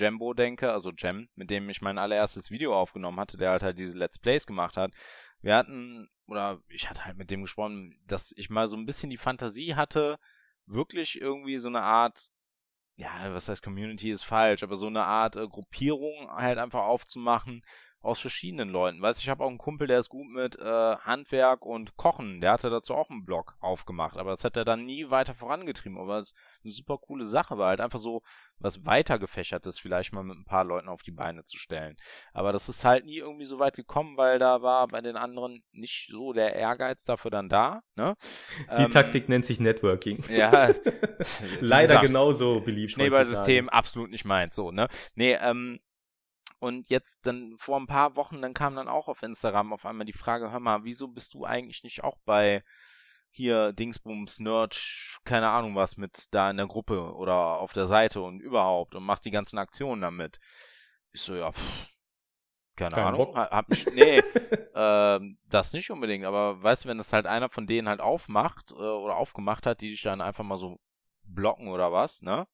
[0.00, 3.78] Jambo denke, also Jam, mit dem ich mein allererstes Video aufgenommen hatte, der halt halt
[3.78, 4.92] diese Let's Plays gemacht hat.
[5.42, 9.10] Wir hatten, oder ich hatte halt mit dem gesprochen, dass ich mal so ein bisschen
[9.10, 10.18] die Fantasie hatte,
[10.66, 12.28] wirklich irgendwie so eine Art,
[12.96, 17.64] ja, was heißt Community ist falsch, aber so eine Art äh, Gruppierung halt einfach aufzumachen,
[18.02, 19.02] aus verschiedenen Leuten.
[19.02, 22.40] Weißt du, ich habe auch einen Kumpel, der ist gut mit äh, Handwerk und Kochen.
[22.40, 25.98] Der hatte dazu auch einen Blog aufgemacht, aber das hat er dann nie weiter vorangetrieben.
[25.98, 28.22] Aber es ist eine super coole Sache, weil halt einfach so
[28.58, 31.96] was weitergefächertes vielleicht mal mit ein paar Leuten auf die Beine zu stellen.
[32.32, 35.62] Aber das ist halt nie irgendwie so weit gekommen, weil da war bei den anderen
[35.72, 37.82] nicht so der Ehrgeiz dafür dann da.
[37.96, 38.16] Ne?
[38.78, 40.22] Die Ähm, Taktik nennt sich Networking.
[40.30, 40.70] Ja.
[41.60, 42.92] Leider gesagt, genauso beliebt.
[42.92, 44.88] Schneeballsystem absolut nicht meins, so, ne?
[45.14, 45.80] Nee, ähm,
[46.60, 50.06] und jetzt dann vor ein paar Wochen, dann kam dann auch auf Instagram auf einmal
[50.06, 52.62] die Frage, hör mal, wieso bist du eigentlich nicht auch bei
[53.30, 54.78] hier Dingsbums, Nerd,
[55.24, 59.04] keine Ahnung was mit da in der Gruppe oder auf der Seite und überhaupt und
[59.04, 60.38] machst die ganzen Aktionen damit?
[61.12, 61.88] Ich so, ja, pff,
[62.76, 63.26] keine Kein Ahnung.
[63.26, 63.36] Bock.
[63.36, 64.22] Hab mich, nee,
[64.74, 68.70] ähm, das nicht unbedingt, aber weißt du, wenn das halt einer von denen halt aufmacht
[68.72, 70.78] äh, oder aufgemacht hat, die dich dann einfach mal so
[71.22, 72.46] blocken oder was, ne?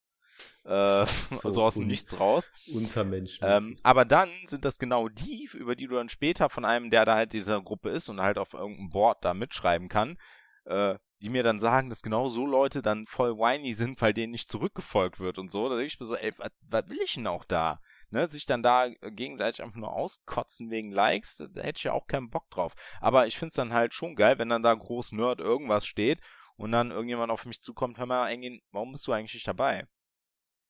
[0.65, 2.51] Äh, So so aus dem Nichts raus.
[2.73, 3.47] Untermenschen.
[3.47, 7.05] Ähm, aber dann sind das genau die, über die du dann später von einem, der
[7.05, 10.19] da halt dieser Gruppe ist und halt auf irgendeinem Board da mitschreiben kann,
[10.65, 14.33] äh, die mir dann sagen, dass genau so Leute dann voll whiny sind, weil denen
[14.33, 15.69] nicht zurückgefolgt wird und so.
[15.69, 17.81] Da denke ich mir so, ey, was, was will ich denn auch da?
[18.11, 22.07] ne, sich dann da gegenseitig einfach nur auskotzen wegen Likes, da hätte ich ja auch
[22.07, 22.75] keinen Bock drauf.
[23.01, 26.21] Aber ich finde es dann halt schon geil, wenn dann da groß Nerd irgendwas steht
[26.57, 29.87] und dann irgendjemand auf mich zukommt, hör mal, Engin, warum bist du eigentlich nicht dabei?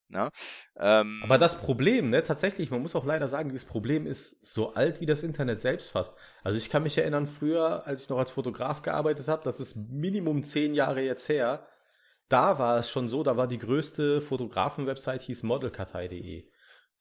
[0.08, 0.30] Ne?
[0.76, 4.74] Ähm, Aber das Problem, ne, tatsächlich, man muss auch leider sagen, dieses Problem ist so
[4.74, 6.16] alt wie das Internet selbst fast.
[6.44, 9.76] Also ich kann mich erinnern, früher, als ich noch als Fotograf gearbeitet habe, das ist
[9.76, 11.66] Minimum zehn Jahre jetzt her,
[12.28, 16.48] da war es schon so, da war die größte Fotografen-Website, hieß modelkartei.de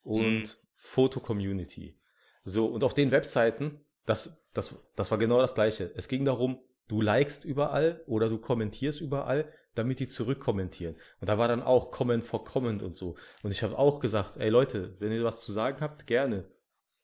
[0.04, 0.50] und mhm.
[0.76, 2.00] Foto-Community.
[2.44, 5.92] So, und auf den Webseiten, das, das, das war genau das Gleiche.
[5.96, 10.96] Es ging darum, du likest überall oder du kommentierst überall, damit die zurückkommentieren.
[11.20, 13.16] Und da war dann auch Comment for Comment und so.
[13.44, 16.46] Und ich habe auch gesagt, ey Leute, wenn ihr was zu sagen habt, gerne.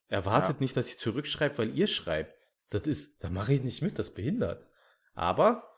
[0.08, 0.62] Erwartet ja.
[0.62, 2.36] nicht, dass ich zurückschreibe, weil ihr schreibt.
[2.70, 4.66] Das ist, da mache ich nicht mit, das behindert.
[5.14, 5.72] Aber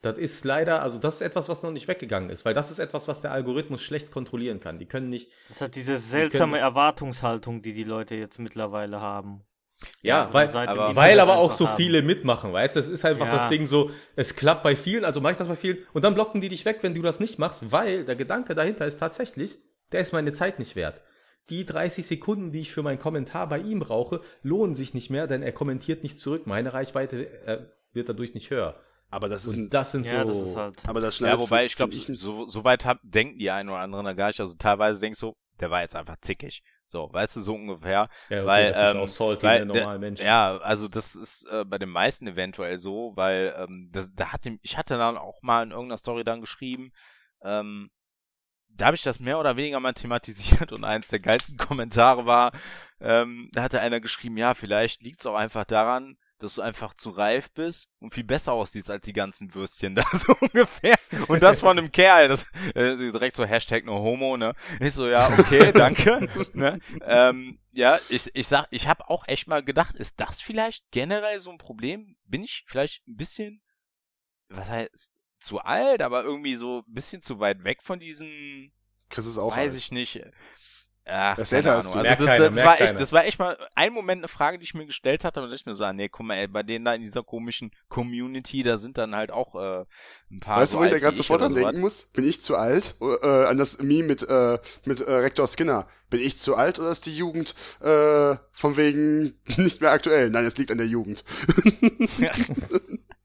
[0.00, 2.78] das ist leider, also das ist etwas, was noch nicht weggegangen ist, weil das ist
[2.78, 4.78] etwas, was der Algorithmus schlecht kontrollieren kann.
[4.78, 5.30] Die können nicht.
[5.48, 9.44] Das hat diese seltsame Erwartungshaltung, die die Leute jetzt mittlerweile haben.
[10.02, 11.76] Ja, weil, aber, weil aber auch so haben.
[11.76, 12.80] viele mitmachen, weißt du?
[12.80, 13.32] Es ist einfach ja.
[13.32, 16.14] das Ding so, es klappt bei vielen, also mache ich das bei vielen und dann
[16.14, 19.58] blocken die dich weg, wenn du das nicht machst, weil der Gedanke dahinter ist tatsächlich,
[19.92, 21.00] der ist meine Zeit nicht wert.
[21.50, 25.26] Die 30 Sekunden, die ich für meinen Kommentar bei ihm brauche, lohnen sich nicht mehr,
[25.26, 26.46] denn er kommentiert nicht zurück.
[26.46, 28.78] Meine Reichweite äh, wird dadurch nicht höher.
[29.10, 30.44] Aber das ist und das sind ja, so.
[30.44, 33.70] Das halt aber das ja, wobei ich glaube, so, so weit hab, denken die einen
[33.70, 34.40] oder anderen da gar nicht.
[34.40, 36.62] Also teilweise denkst du, der war jetzt einfach zickig.
[36.88, 38.08] So, weißt du, so ungefähr.
[38.30, 40.22] Ja, okay, weil, das ähm, auch salty, weil normal Mensch.
[40.22, 44.58] Ja, also das ist äh, bei den meisten eventuell so, weil ähm, das, da hatte
[44.62, 46.92] ich hatte dann auch mal in irgendeiner Story dann geschrieben,
[47.42, 47.90] ähm,
[48.70, 52.52] da habe ich das mehr oder weniger mal thematisiert und eins der geilsten Kommentare war,
[53.00, 56.94] ähm, da hatte einer geschrieben, ja, vielleicht liegt es auch einfach daran, dass du einfach
[56.94, 60.96] zu reif bist und viel besser aussiehst als die ganzen Würstchen da, so ungefähr.
[61.26, 64.54] Und das von einem Kerl, das äh, direkt so Hashtag no homo, ne?
[64.80, 66.28] Ich so, ja, okay, danke.
[66.52, 66.80] ne?
[67.02, 71.40] ähm, ja, ich, ich sag, ich habe auch echt mal gedacht, ist das vielleicht generell
[71.40, 72.16] so ein Problem?
[72.24, 73.62] Bin ich vielleicht ein bisschen,
[74.48, 78.72] was heißt, zu alt, aber irgendwie so ein bisschen zu weit weg von diesem,
[79.10, 79.78] Chris ist auch weiß alt.
[79.78, 80.20] ich nicht.
[81.10, 84.20] Ach, das, ist also das, keiner, das, war echt, das war echt mal ein Moment
[84.20, 86.34] eine Frage, die ich mir gestellt hatte, und ich mir so, ah, nee, guck mal,
[86.34, 89.84] ey, bei denen da in dieser komischen Community, da sind dann halt auch äh,
[90.30, 90.60] ein paar.
[90.60, 92.06] Weißt so du, wo ich da gerade sofort dran denken muss?
[92.12, 92.96] Bin ich zu alt?
[93.00, 95.86] Äh, an das Meme mit, äh, mit äh, Rektor Skinner.
[96.10, 100.28] Bin ich zu alt oder ist die Jugend äh, von wegen nicht mehr aktuell?
[100.28, 101.24] Nein, es liegt an der Jugend.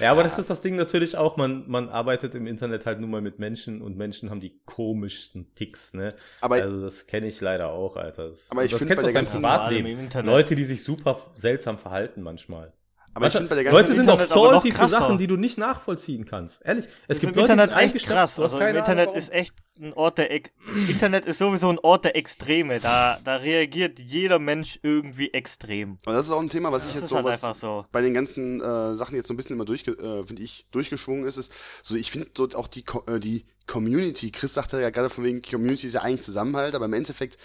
[0.00, 0.10] Ja.
[0.12, 3.20] Aber das ist das Ding natürlich auch, man, man arbeitet im Internet halt nun mal
[3.20, 6.14] mit Menschen und Menschen haben die komischsten Ticks, ne?
[6.40, 8.28] Aber also das kenne ich leider auch, Alter.
[8.28, 10.08] Das, aber ich finde bei der ganzen Privatleben.
[10.22, 12.72] Leute, die sich super seltsam verhalten manchmal.
[13.14, 15.58] Aber ich finde bei der ganzen Leute sind auch salty für Sachen, die du nicht
[15.58, 16.62] nachvollziehen kannst.
[16.64, 18.40] Ehrlich, es gibt Leute, Internet echt krass.
[18.40, 20.50] Also im Internet Ahnung, ist echt ein Ort der Ex
[20.88, 22.80] Internet ist sowieso ein Ort der Extreme.
[22.80, 25.98] Da, da reagiert jeder Mensch irgendwie extrem.
[26.06, 28.00] Aber das ist auch ein Thema, was das ich jetzt so, halt was so, bei
[28.00, 31.36] den ganzen äh, Sachen jetzt so ein bisschen immer durch, äh, finde ich, durchgeschwungen ist,
[31.36, 31.52] ist
[31.82, 34.30] so, ich finde so auch die, äh, die Community.
[34.30, 37.38] Chris sagte ja gerade von wegen Community ist ja eigentlich Zusammenhalt, aber im Endeffekt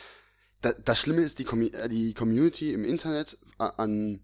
[0.62, 4.22] da, das Schlimme ist die, Com äh, die Community im Internet an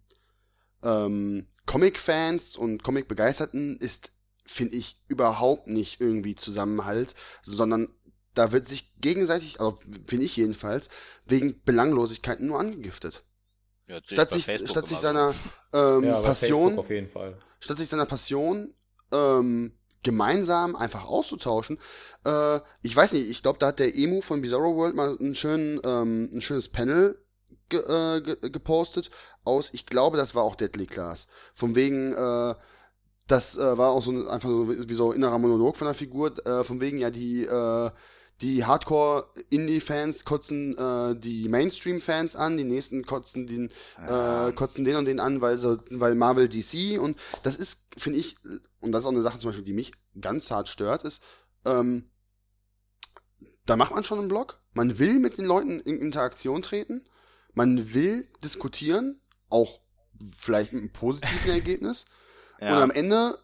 [0.84, 4.12] ähm, Comic-Fans und Comic-Begeisterten ist,
[4.46, 7.90] finde ich, überhaupt nicht irgendwie Zusammenhalt, sondern
[8.34, 10.90] da wird sich gegenseitig, also finde ich jedenfalls,
[11.26, 13.24] wegen Belanglosigkeiten nur angegiftet.
[13.88, 15.36] Ja, statt sich, statt sich seiner
[15.74, 16.84] ähm, ja, Passion,
[17.60, 18.74] statt sich seiner Passion
[19.12, 19.74] ähm,
[20.04, 21.80] gemeinsam einfach auszutauschen.
[22.26, 25.36] Äh, ich weiß nicht, ich glaube, da hat der Emu von Bizarro World mal einen
[25.36, 27.18] schönen, ähm, ein schönes Panel
[27.70, 29.10] ge äh, ge gepostet
[29.44, 31.28] aus, ich glaube, das war auch Deadly Class.
[31.54, 32.56] Von wegen, äh,
[33.28, 36.34] das äh, war auch so ein, einfach so wie so innerer Monolog von der Figur,
[36.46, 37.92] äh, von wegen ja die äh,
[38.42, 43.72] die Hardcore-Indie-Fans kotzen äh, die Mainstream-Fans an, die nächsten kotzen den,
[44.06, 48.20] äh, kotzen den und den an, weil so, weil Marvel DC und das ist, finde
[48.20, 48.36] ich,
[48.82, 51.22] und das ist auch eine Sache zum Beispiel, die mich ganz hart stört, ist,
[51.66, 52.06] ähm,
[53.66, 57.06] da macht man schon einen Blog, man will mit den Leuten in Interaktion treten,
[57.54, 59.22] man will diskutieren,
[59.54, 59.80] auch
[60.38, 62.06] vielleicht mit einem positiven Ergebnis.
[62.60, 62.76] Ja.
[62.76, 63.38] Und am Ende,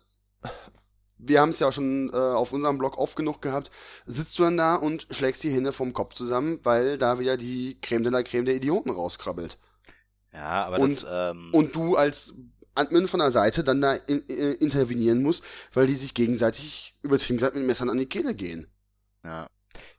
[1.17, 3.71] wir haben es ja schon äh, auf unserem Blog oft genug gehabt,
[4.05, 7.79] sitzt du dann da und schlägst die Hände vom Kopf zusammen, weil da wieder die
[7.81, 9.57] Creme de la Creme der Idioten rauskrabbelt.
[10.33, 11.49] Ja, aber und, das, ähm...
[11.53, 12.33] und du als
[12.75, 17.37] Admin von der Seite dann da in, in, intervenieren musst, weil die sich gegenseitig übertrieben
[17.37, 18.71] gesagt mit Messern an die Kehle gehen.
[19.23, 19.49] Ja.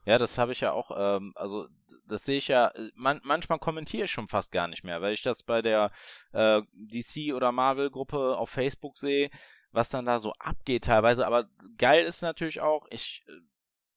[0.05, 1.69] Ja, das habe ich ja auch, ähm, also
[2.11, 5.15] das sehe ich ja, äh, man, manchmal kommentiere ich schon fast gar nicht mehr, weil
[5.15, 5.91] ich das bei der
[6.33, 9.31] äh, DC oder Marvel-Gruppe auf Facebook sehe,
[9.73, 11.27] was dann da so abgeht teilweise.
[11.27, 13.33] Aber geil ist natürlich auch, ich äh,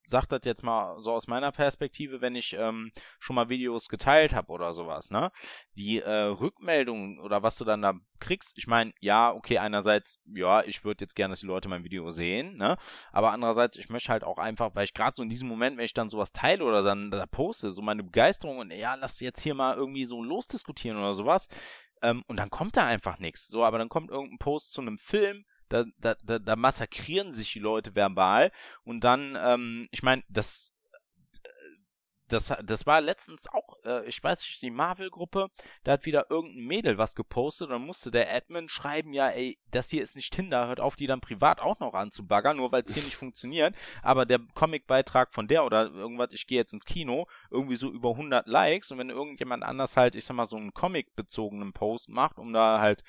[0.06, 4.34] sag das jetzt mal so aus meiner Perspektive, wenn ich ähm, schon mal Videos geteilt
[4.34, 5.32] habe oder sowas, ne?
[5.76, 10.64] Die äh, Rückmeldungen oder was du dann da kriegst, ich meine, ja, okay, einerseits, ja,
[10.64, 12.78] ich würde jetzt gerne, dass die Leute mein Video sehen, ne?
[13.12, 15.86] Aber andererseits, ich möchte halt auch einfach, weil ich gerade so in diesem Moment, wenn
[15.86, 19.42] ich dann sowas teile oder dann da poste, so meine Begeisterung und ja, lass jetzt
[19.42, 21.48] hier mal irgendwie so losdiskutieren oder sowas,
[22.04, 23.48] ähm, und dann kommt da einfach nichts.
[23.48, 27.52] So, aber dann kommt irgendein Post zu einem Film, da, da, da, da massakrieren sich
[27.52, 28.52] die Leute verbal.
[28.84, 30.74] Und dann, ähm, ich meine, das
[32.34, 35.50] das, das war letztens auch, äh, ich weiß nicht, die Marvel-Gruppe,
[35.84, 37.68] da hat wieder irgendein Mädel was gepostet.
[37.68, 40.96] Und dann musste der Admin schreiben, ja, ey, das hier ist nicht Tinder, hört auf,
[40.96, 43.76] die dann privat auch noch anzubaggern, nur weil es hier nicht funktioniert.
[44.02, 48.12] Aber der Comic-Beitrag von der oder irgendwas, ich gehe jetzt ins Kino, irgendwie so über
[48.12, 48.92] 100 Likes.
[48.92, 52.80] Und wenn irgendjemand anders halt, ich sag mal, so einen Comic-bezogenen Post macht, um da
[52.80, 53.04] halt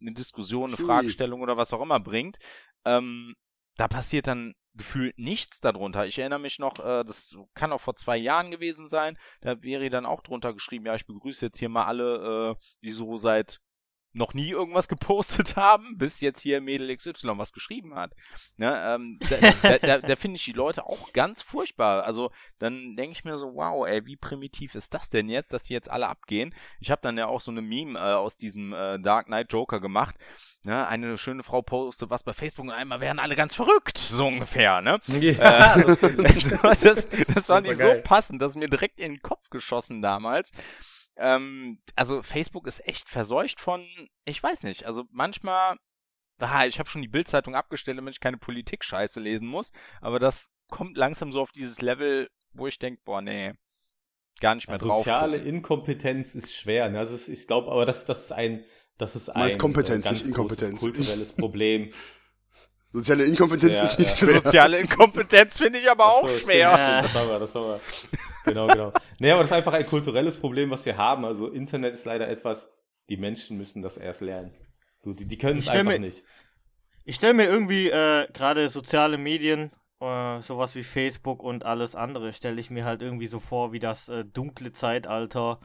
[0.00, 2.38] eine Diskussion, eine Fragestellung oder was auch immer bringt,
[2.84, 3.34] ähm,
[3.76, 6.06] da passiert dann gefühlt nichts darunter.
[6.06, 9.90] Ich erinnere mich noch, äh, das kann auch vor zwei Jahren gewesen sein, da wäre
[9.90, 13.60] dann auch drunter geschrieben, ja, ich begrüße jetzt hier mal alle, äh, die so seit
[14.12, 18.12] noch nie irgendwas gepostet haben, bis jetzt hier Mädel XY was geschrieben hat.
[18.56, 19.18] Ne, ähm,
[19.62, 22.04] da, da, da, finde ich die Leute auch ganz furchtbar.
[22.04, 25.64] Also dann denke ich mir so, wow, ey, wie primitiv ist das denn jetzt, dass
[25.64, 26.54] die jetzt alle abgehen?
[26.80, 29.80] Ich habe dann ja auch so eine Meme äh, aus diesem äh, Dark Knight Joker
[29.80, 30.16] gemacht.
[30.62, 34.26] Ne, eine schöne Frau postet was bei Facebook und einmal werden alle ganz verrückt, so
[34.26, 35.00] ungefähr, ne?
[35.06, 35.96] Ja, äh,
[36.62, 40.02] das, das, das war nicht so passend, das ist mir direkt in den Kopf geschossen
[40.02, 40.52] damals.
[41.20, 43.86] Ähm, also Facebook ist echt verseucht von,
[44.24, 45.76] ich weiß nicht, also manchmal,
[46.38, 49.70] ah, ich habe schon die Bildzeitung abgestellt, damit ich keine Politik-Scheiße lesen muss,
[50.00, 53.52] aber das kommt langsam so auf dieses Level, wo ich denke, boah, nee,
[54.40, 54.98] gar nicht mehr also drauf.
[54.98, 56.98] Soziale Inkompetenz ist schwer, ne?
[56.98, 58.64] Also ich glaube, aber das, das ist ein,
[58.96, 60.80] das ist ein Kompetenz, äh, ganz nicht Inkompetenz.
[60.80, 61.92] kulturelles Problem.
[62.92, 64.16] Soziale Inkompetenz Ja, ist nicht ja.
[64.16, 64.42] schwer.
[64.42, 66.70] Soziale Inkompetenz finde ich aber auch so, schwer.
[66.70, 67.80] stimmt, Das haben wir, das haben wir.
[68.44, 68.92] Genau, genau.
[69.20, 71.24] Nee, aber das ist einfach ein kulturelles Problem, was wir haben.
[71.24, 72.70] Also Internet ist leider etwas,
[73.08, 74.54] die Menschen müssen das erst lernen.
[75.02, 76.24] Du, die, die können es einfach mir- nicht.
[77.04, 82.32] Ich stelle mir irgendwie äh, gerade soziale Medien, äh, sowas wie Facebook und alles andere,
[82.32, 85.60] stelle ich mir halt irgendwie so vor wie das äh, dunkle Zeitalter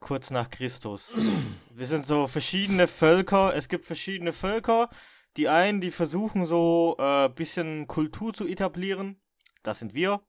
[0.00, 1.14] kurz nach Christus.
[1.74, 4.88] Wir sind so verschiedene Völker, es gibt verschiedene Völker.
[5.36, 9.20] Die einen, die versuchen so ein äh, bisschen Kultur zu etablieren.
[9.64, 10.20] Das sind wir.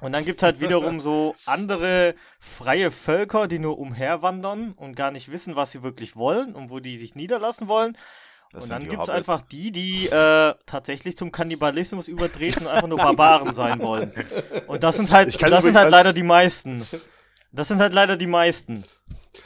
[0.00, 5.30] Und dann gibt halt wiederum so andere freie Völker, die nur umherwandern und gar nicht
[5.30, 7.96] wissen, was sie wirklich wollen und wo die sich niederlassen wollen.
[8.52, 12.88] Das und dann gibt es einfach die, die äh, tatsächlich zum Kannibalismus übertreten und einfach
[12.88, 14.12] nur Barbaren sein wollen.
[14.66, 16.86] Und das sind halt, das sind halt leider die meisten.
[17.52, 18.84] Das sind halt leider die meisten.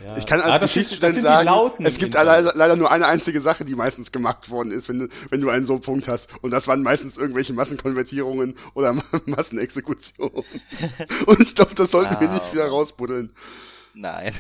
[0.02, 0.16] Ja.
[0.16, 3.74] Ich kann als Ah, Geschichtsstudent sagen, es gibt leider, leider nur eine einzige Sache, die
[3.74, 6.31] meistens gemacht worden ist, wenn du, wenn du einen so Punkt hast.
[6.43, 8.94] Und das waren meistens irgendwelche Massenkonvertierungen oder
[9.27, 10.44] Massenexekutionen.
[11.27, 13.35] Und ich glaube, das sollten wir Ah, nicht wieder rausbuddeln.
[13.94, 14.35] Nein.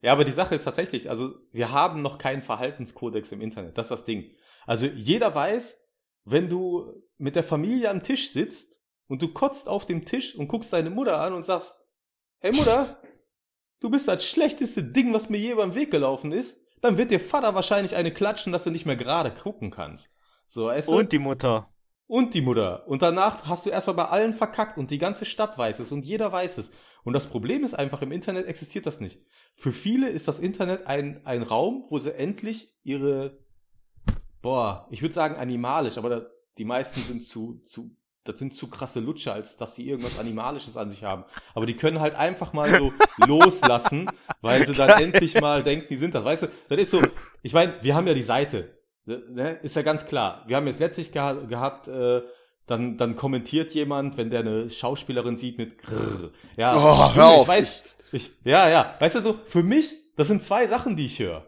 [0.00, 3.76] Ja, aber die Sache ist tatsächlich, also wir haben noch keinen Verhaltenskodex im Internet.
[3.76, 4.30] Das ist das Ding.
[4.66, 5.78] Also jeder weiß,
[6.24, 10.48] wenn du mit der Familie am Tisch sitzt und du kotzt auf dem Tisch und
[10.48, 11.74] guckst deine Mutter an und sagst,
[12.38, 12.98] hey Mutter,
[13.80, 17.10] du bist das schlechteste Ding, was mir je über den Weg gelaufen ist, dann wird
[17.10, 20.10] dir Vater wahrscheinlich eine klatschen, dass du nicht mehr gerade gucken kannst.
[20.46, 20.98] So, weißt du?
[20.98, 21.68] Und die Mutter.
[22.06, 22.86] Und die Mutter.
[22.88, 26.04] Und danach hast du erstmal bei allen verkackt und die ganze Stadt weiß es und
[26.04, 26.72] jeder weiß es.
[27.04, 29.20] Und das Problem ist einfach, im Internet existiert das nicht.
[29.54, 33.38] Für viele ist das Internet ein, ein Raum, wo sie endlich ihre,
[34.42, 36.26] boah, ich würde sagen animalisch, aber da,
[36.58, 37.96] die meisten sind zu, zu,
[38.30, 41.24] das sind zu krasse Lutscher, als dass die irgendwas Animalisches an sich haben.
[41.54, 42.92] Aber die können halt einfach mal so
[43.26, 44.08] loslassen,
[44.40, 46.24] weil sie dann endlich mal denken, die sind das.
[46.24, 47.02] Weißt du, das ist so,
[47.42, 48.76] ich meine, wir haben ja die Seite.
[49.04, 49.58] Ne?
[49.62, 50.44] Ist ja ganz klar.
[50.46, 52.22] Wir haben jetzt letztlich geha gehabt, äh,
[52.66, 56.30] dann, dann kommentiert jemand, wenn der eine Schauspielerin sieht mit Grrr.
[56.56, 57.42] Ja, Oh, hör auf.
[57.42, 58.94] ich weiß, ich, ja, ja.
[59.00, 61.46] Weißt du so, für mich, das sind zwei Sachen, die ich höre.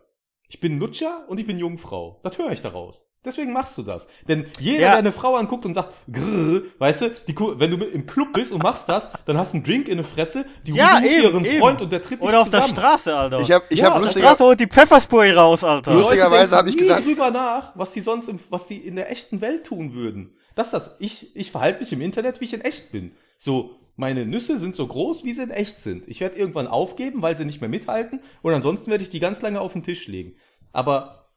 [0.49, 2.21] Ich bin Lutscher und ich bin Jungfrau.
[2.25, 3.07] Das höre ich daraus.
[3.25, 4.09] Deswegen machst du das.
[4.27, 4.89] Denn jeder, Ja.
[4.91, 8.51] der eine Frau anguckt und sagt, grrr, weißt du, die, wenn du im Club bist
[8.51, 11.23] und machst das, dann hast du einen Drink in der Fresse, die Ja, ruft eben,
[11.23, 11.59] ihren eben.
[11.61, 12.77] Freund und der tritt dich Oder auf der zusammen.
[12.79, 13.39] Straße, Alter.
[13.41, 15.95] Ich habe ich Ja, hab auf auf der Straße holt die Pfefferspray raus, Alter.
[15.95, 18.97] Lustigerweise denken hab ich nie gesagt- drüber nach, was die sonst, im, was die in
[18.97, 20.35] der echten Welt tun würden.
[20.57, 20.97] Das ist das.
[20.99, 23.13] Ich, ich verhalte mich im Internet, wie ich in echt bin.
[23.39, 26.09] So, meine Nüsse sind so groß, wie sie in echt sind.
[26.09, 28.21] Ich werde irgendwann aufgeben, weil sie nicht mehr mithalten.
[28.43, 30.35] Und ansonsten werde ich die ganz lange auf den Tisch legen.
[30.73, 31.31] Aber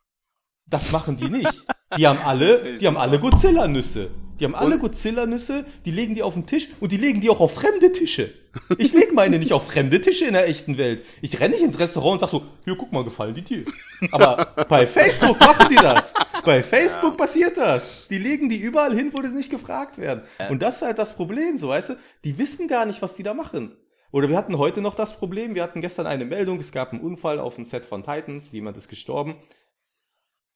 [0.67, 1.65] das machen die nicht.
[1.97, 4.09] Die haben alle, die haben alle Godzilla-Nüsse.
[4.39, 7.39] Die haben alle Godzilla-Nüsse, die legen die auf den Tisch und die legen die auch
[7.39, 8.33] auf fremde Tische.
[8.77, 11.05] Ich lege meine nicht auf fremde Tische in der echten Welt.
[11.21, 13.65] Ich renne nicht ins Restaurant und sag so, hier, guck mal, gefallen die dir.
[14.11, 16.13] Aber bei Facebook machen die das.
[16.43, 17.17] Bei Facebook ja.
[17.17, 18.07] passiert das.
[18.09, 20.23] Die legen die überall hin, wo die nicht gefragt werden.
[20.49, 21.93] Und das ist halt das Problem, so weißt du,
[22.23, 23.75] die wissen gar nicht, was die da machen.
[24.11, 27.01] Oder wir hatten heute noch das Problem, wir hatten gestern eine Meldung, es gab einen
[27.01, 29.35] Unfall auf dem Set von Titans, jemand ist gestorben.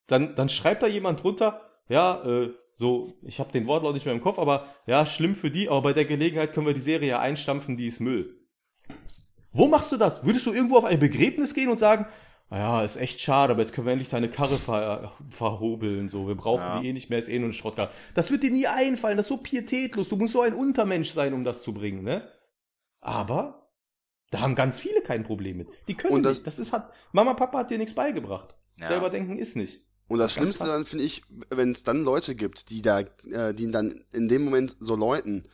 [0.09, 4.15] Dann, dann schreibt da jemand drunter, ja, äh, so, ich habe den Wortlaut nicht mehr
[4.15, 7.09] im Kopf, aber ja, schlimm für die, aber bei der Gelegenheit können wir die Serie
[7.09, 8.35] ja einstampfen, die ist Müll.
[9.51, 10.23] Wo machst du das?
[10.23, 12.05] Würdest du irgendwo auf ein Begräbnis gehen und sagen,
[12.49, 16.35] naja, ist echt schade, aber jetzt können wir endlich seine Karre ver verhobeln, so, wir
[16.35, 16.79] brauchen ja.
[16.79, 17.91] die eh nicht mehr, ist eh nur ein Schrottkarre.
[18.15, 21.33] Das wird dir nie einfallen, das ist so pietätlos, du musst so ein Untermensch sein,
[21.33, 22.27] um das zu bringen, ne?
[23.01, 23.71] Aber,
[24.31, 25.69] da haben ganz viele kein Problem mit.
[25.87, 28.55] Die können das, nicht, das ist, hat, Mama, Papa hat dir nichts beigebracht.
[28.77, 28.87] Ja.
[28.87, 29.88] Selber denken ist nicht.
[30.09, 33.53] Und das, das Schlimmste dann finde ich, wenn es dann Leute gibt, die da, äh,
[33.53, 35.47] die dann in dem Moment so Leuten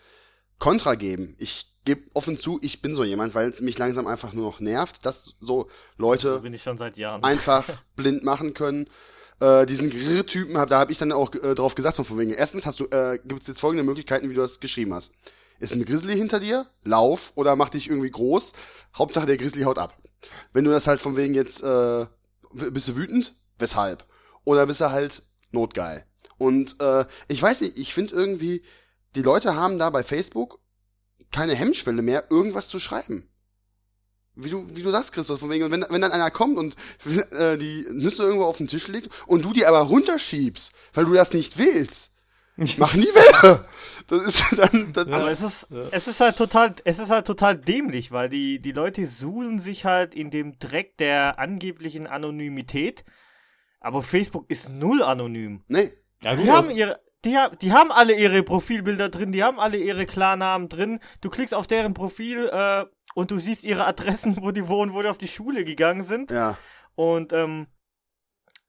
[0.60, 1.36] Kontra geben.
[1.38, 4.60] Ich gebe offen zu, ich bin so jemand, weil es mich langsam einfach nur noch
[4.62, 8.90] nervt, dass so Leute so einfach blind machen können.
[9.42, 12.32] Äh, diesen Grrr-Typen, da habe ich dann auch äh, drauf gesagt, von wegen.
[12.32, 15.12] Erstens hast du, äh, gibt es jetzt folgende Möglichkeiten, wie du das geschrieben hast.
[15.60, 16.66] Ist ein Grizzly hinter dir?
[16.84, 18.54] Lauf oder mach dich irgendwie groß.
[18.98, 19.98] Hauptsache der Grizzly haut ab.
[20.54, 22.06] Wenn du das halt von wegen jetzt, äh,
[22.54, 23.34] bist du wütend?
[23.60, 24.06] Weshalb?
[24.46, 26.06] Oder bist du halt notgeil?
[26.38, 28.64] Und äh, ich weiß nicht, ich finde irgendwie,
[29.16, 30.60] die Leute haben da bei Facebook
[31.32, 33.30] keine Hemmschwelle mehr, irgendwas zu schreiben.
[34.36, 36.76] Wie du, wie du sagst, Christoph, von wegen, wenn, wenn dann einer kommt und
[37.32, 41.14] äh, die Nüsse irgendwo auf den Tisch legt und du die aber runterschiebst, weil du
[41.14, 42.12] das nicht willst,
[42.78, 43.66] mach nie wieder.
[44.08, 45.88] Das ist dann, das, aber es ist, ja.
[45.92, 49.86] es ist halt total, es ist halt total dämlich, weil die, die Leute suhlen sich
[49.86, 53.04] halt in dem Dreck der angeblichen Anonymität.
[53.86, 55.64] Aber Facebook ist null anonym.
[55.68, 55.94] Nee.
[56.24, 60.08] Ja, die haben ihre, die, die haben alle ihre Profilbilder drin, die haben alle ihre
[60.08, 61.00] Klarnamen drin.
[61.22, 65.04] Du klickst auf deren Profil äh, und du siehst ihre Adressen, wo die wohnen, wo
[65.04, 66.32] die auf die Schule gegangen sind.
[66.32, 66.58] Ja.
[66.96, 67.68] Und ähm,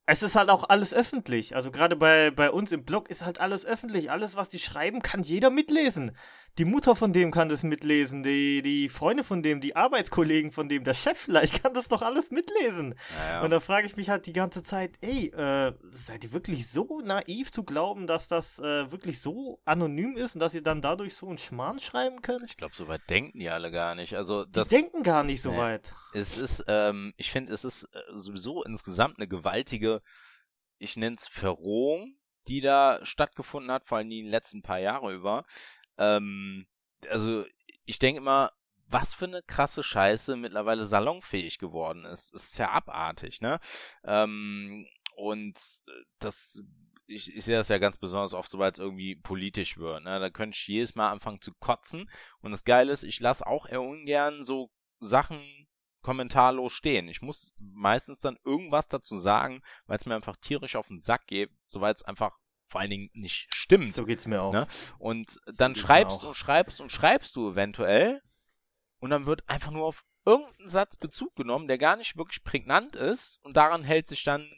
[0.05, 1.57] es ist halt auch alles öffentlich.
[1.57, 4.11] Also gerade bei, bei uns im Blog ist halt alles öffentlich.
[4.11, 6.15] Alles, was die schreiben, kann jeder mitlesen
[6.59, 10.69] die Mutter von dem kann das mitlesen, die, die Freunde von dem, die Arbeitskollegen von
[10.69, 12.95] dem, der Chef vielleicht kann das doch alles mitlesen.
[13.19, 13.43] Ja.
[13.43, 17.01] Und da frage ich mich halt die ganze Zeit, ey, äh, seid ihr wirklich so
[17.05, 21.15] naiv zu glauben, dass das äh, wirklich so anonym ist und dass ihr dann dadurch
[21.15, 22.45] so einen Schmarrn schreiben könnt?
[22.47, 24.16] Ich glaube, so weit denken die alle gar nicht.
[24.16, 25.95] Also das, die denken gar nicht so nee, weit.
[26.15, 30.01] Es ist, ähm, ich finde, es ist äh, sowieso insgesamt eine gewaltige,
[30.78, 32.16] ich nenne es Verrohung,
[32.49, 35.45] die da stattgefunden hat, vor allem den letzten paar Jahre über.
[35.98, 36.66] Ähm,
[37.10, 37.44] also
[37.85, 38.52] ich denke immer,
[38.89, 42.32] was für eine krasse Scheiße mittlerweile salonfähig geworden ist.
[42.35, 43.59] Ist ja abartig, ne?
[44.05, 44.86] Ähm,
[45.16, 45.59] und
[46.18, 46.62] das,
[47.06, 50.05] ich, ich sehe das ja ganz besonders oft, sobald es irgendwie politisch wird.
[50.05, 50.20] Ne?
[50.20, 52.10] Da könnte ich jedes Mal anfangen zu kotzen.
[52.40, 54.70] Und das Geile ist, ich lasse auch eher ungern so
[55.01, 55.40] Sachen
[56.02, 57.09] kommentarlos stehen.
[57.09, 61.27] Ich muss meistens dann irgendwas dazu sagen, weil es mir einfach tierisch auf den Sack
[61.27, 62.39] geht, soweit es einfach
[62.69, 63.93] vor allen Dingen nicht stimmt.
[63.93, 64.53] So geht's mir auch.
[64.53, 64.67] Ne?
[64.99, 68.23] Und dann so schreibst und schreibst und schreibst du eventuell
[68.99, 72.97] und dann wird einfach nur auf irgendeinen Satz Bezug genommen, der gar nicht wirklich prägnant
[72.97, 74.49] ist und daran hält sich dann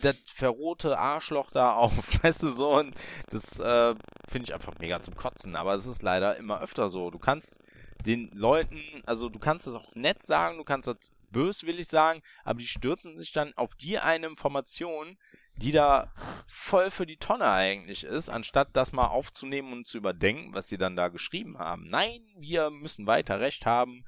[0.00, 1.92] das verrohte Arschloch da auf,
[2.22, 2.94] weißt du so und
[3.28, 3.94] das äh,
[4.28, 7.10] finde ich einfach mega zum Kotzen, aber es ist leider immer öfter so.
[7.10, 7.62] Du kannst
[8.06, 12.58] den Leuten, also du kannst es auch nett sagen, du kannst das böswillig sagen, aber
[12.58, 15.18] die stürzen sich dann auf die eine Information,
[15.60, 16.12] die da
[16.46, 20.78] voll für die Tonne eigentlich ist, anstatt das mal aufzunehmen und zu überdenken, was sie
[20.78, 21.88] dann da geschrieben haben.
[21.88, 24.04] Nein, wir müssen weiter Recht haben.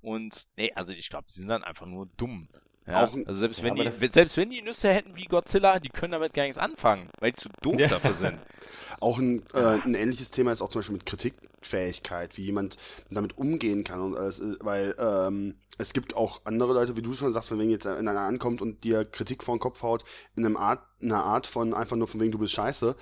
[0.00, 2.48] Und nee, also ich glaube, sie sind dann einfach nur dumm.
[2.86, 5.88] Ja, auch, also selbst, ja, wenn die, selbst wenn die Nüsse hätten wie Godzilla, die
[5.88, 7.88] können damit gar nichts anfangen, weil die zu doof ja.
[7.88, 8.38] dafür sind.
[9.00, 12.78] Auch ein, äh, ein ähnliches Thema ist auch zum Beispiel mit Kritikfähigkeit, wie jemand
[13.10, 14.00] damit umgehen kann.
[14.00, 17.86] Und alles, weil ähm, es gibt auch andere Leute, wie du schon sagst, wenn jetzt
[17.86, 20.04] einer ankommt und dir Kritik vor den Kopf haut,
[20.34, 22.96] in einem Art, einer Art von einfach nur von wegen du bist scheiße.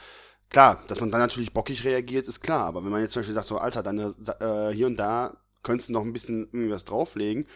[0.51, 2.67] Klar, dass man dann natürlich bockig reagiert, ist klar.
[2.67, 5.89] Aber wenn man jetzt zum Beispiel sagt, so Alter, deine, äh, hier und da könntest
[5.89, 7.47] du noch ein bisschen irgendwas drauflegen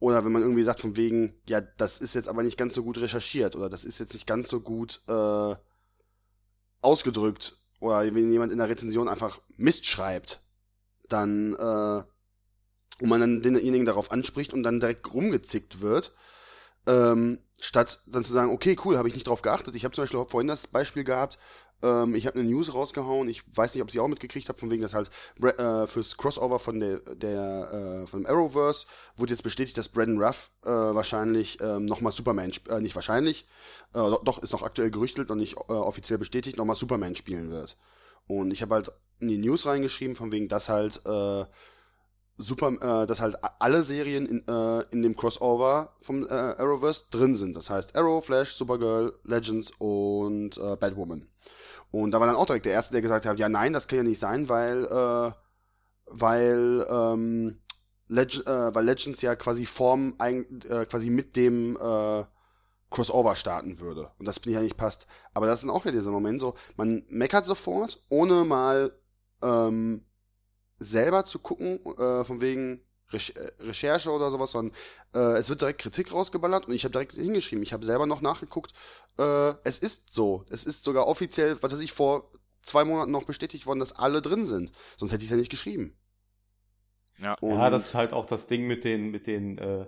[0.00, 2.82] oder wenn man irgendwie sagt von wegen, ja, das ist jetzt aber nicht ganz so
[2.82, 5.54] gut recherchiert oder das ist jetzt nicht ganz so gut äh,
[6.80, 10.40] ausgedrückt oder wenn jemand in der Rezension einfach Mist schreibt,
[11.08, 12.02] dann äh,
[13.00, 16.12] und man dann denjenigen darauf anspricht und dann direkt rumgezickt wird,
[16.86, 19.74] ähm, statt dann zu sagen, okay, cool, habe ich nicht drauf geachtet.
[19.74, 21.38] Ich habe zum Beispiel vorhin das Beispiel gehabt,
[21.82, 23.28] ähm, ich habe eine News rausgehauen.
[23.28, 25.10] Ich weiß nicht, ob sie auch mitgekriegt habt, von wegen, dass halt
[25.42, 28.86] äh, fürs Crossover von der, der äh, von dem Arrowverse
[29.16, 33.44] wurde jetzt bestätigt, dass Brandon Ruff äh, wahrscheinlich ähm, nochmal Superman, äh, nicht wahrscheinlich,
[33.94, 37.76] äh, doch, ist noch aktuell gerüchtelt und nicht äh, offiziell bestätigt, nochmal Superman spielen wird.
[38.26, 41.44] Und ich habe halt in die News reingeschrieben, von wegen, dass halt äh,
[42.38, 47.36] super, äh, dass halt alle Serien in, äh, in dem Crossover vom äh, Arrowverse drin
[47.36, 47.56] sind.
[47.56, 51.26] Das heißt Arrow, Flash, Supergirl, Legends und äh, Batwoman.
[51.90, 53.98] Und da war dann auch direkt der Erste, der gesagt hat, ja nein, das kann
[53.98, 55.32] ja nicht sein, weil, äh,
[56.06, 57.60] weil, ähm,
[58.08, 62.24] Leg äh, weil Legends ja quasi Form äh, quasi mit dem äh,
[62.90, 64.10] Crossover starten würde.
[64.18, 65.06] Und das bin ich ja nicht passt.
[65.34, 68.92] Aber das ist auch wieder dieser Moment so, man meckert sofort, ohne mal
[69.42, 70.06] ähm,
[70.78, 72.80] selber zu gucken, äh, von wegen
[73.12, 74.76] Recherche oder sowas, sondern
[75.14, 77.62] äh, es wird direkt Kritik rausgeballert und ich habe direkt hingeschrieben.
[77.62, 78.72] Ich habe selber noch nachgeguckt.
[79.18, 80.44] Äh, es ist so.
[80.50, 82.30] Es ist sogar offiziell, was weiß ich, vor
[82.62, 84.72] zwei Monaten noch bestätigt worden, dass alle drin sind.
[84.96, 85.96] Sonst hätte ich es ja nicht geschrieben.
[87.18, 87.36] Ja.
[87.40, 89.86] ja, das ist halt auch das Ding mit den, mit den, äh,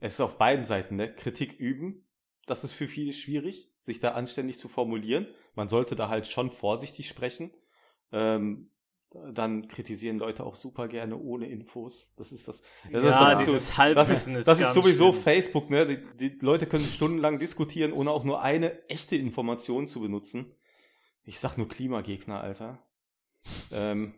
[0.00, 1.14] es ist auf beiden Seiten, ne?
[1.14, 2.04] Kritik üben.
[2.46, 5.28] Das ist für viele schwierig, sich da anständig zu formulieren.
[5.54, 7.52] Man sollte da halt schon vorsichtig sprechen.
[8.10, 8.70] Ähm,
[9.10, 12.12] dann kritisieren Leute auch super gerne ohne Infos.
[12.16, 12.62] Das ist das.
[12.90, 15.22] das ja, das dieses so, Halbwissen das ist, das ist sowieso schlimm.
[15.22, 15.70] Facebook.
[15.70, 15.86] Ne?
[15.86, 20.54] Die, die, Leute können stundenlang diskutieren, ohne auch nur eine echte Information zu benutzen.
[21.24, 22.78] Ich sag nur Klimagegner, Alter.
[23.72, 24.14] Ähm,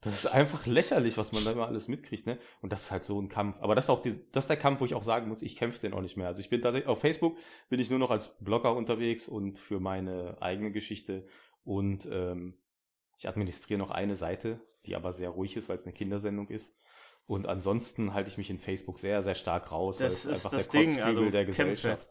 [0.00, 2.38] das ist einfach lächerlich, was man da immer alles mitkriegt, ne?
[2.60, 3.60] Und das ist halt so ein Kampf.
[3.60, 5.56] Aber das ist auch die, das ist der Kampf, wo ich auch sagen muss, ich
[5.56, 6.26] kämpfe den auch nicht mehr.
[6.26, 7.38] Also ich bin tatsächlich auf Facebook
[7.70, 11.26] bin ich nur noch als Blogger unterwegs und für meine eigene Geschichte
[11.64, 12.58] und ähm,
[13.18, 16.74] ich administriere noch eine Seite, die aber sehr ruhig ist, weil es eine Kindersendung ist.
[17.26, 20.58] Und ansonsten halte ich mich in Facebook sehr, sehr stark raus, das weil es einfach
[20.58, 22.08] der Ding, also der Gesellschaft.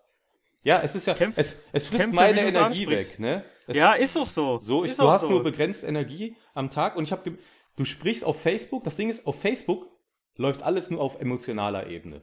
[0.63, 3.43] Ja, es ist ja, Kämpf, es, es frisst Kämpfe, meine Energie weg, ne?
[3.67, 4.57] Es, ja, ist doch so.
[4.59, 5.29] So, ich, du hast so.
[5.29, 7.37] nur begrenzt Energie am Tag und ich habe,
[7.75, 9.87] du sprichst auf Facebook, das Ding ist, auf Facebook
[10.35, 12.21] läuft alles nur auf emotionaler Ebene.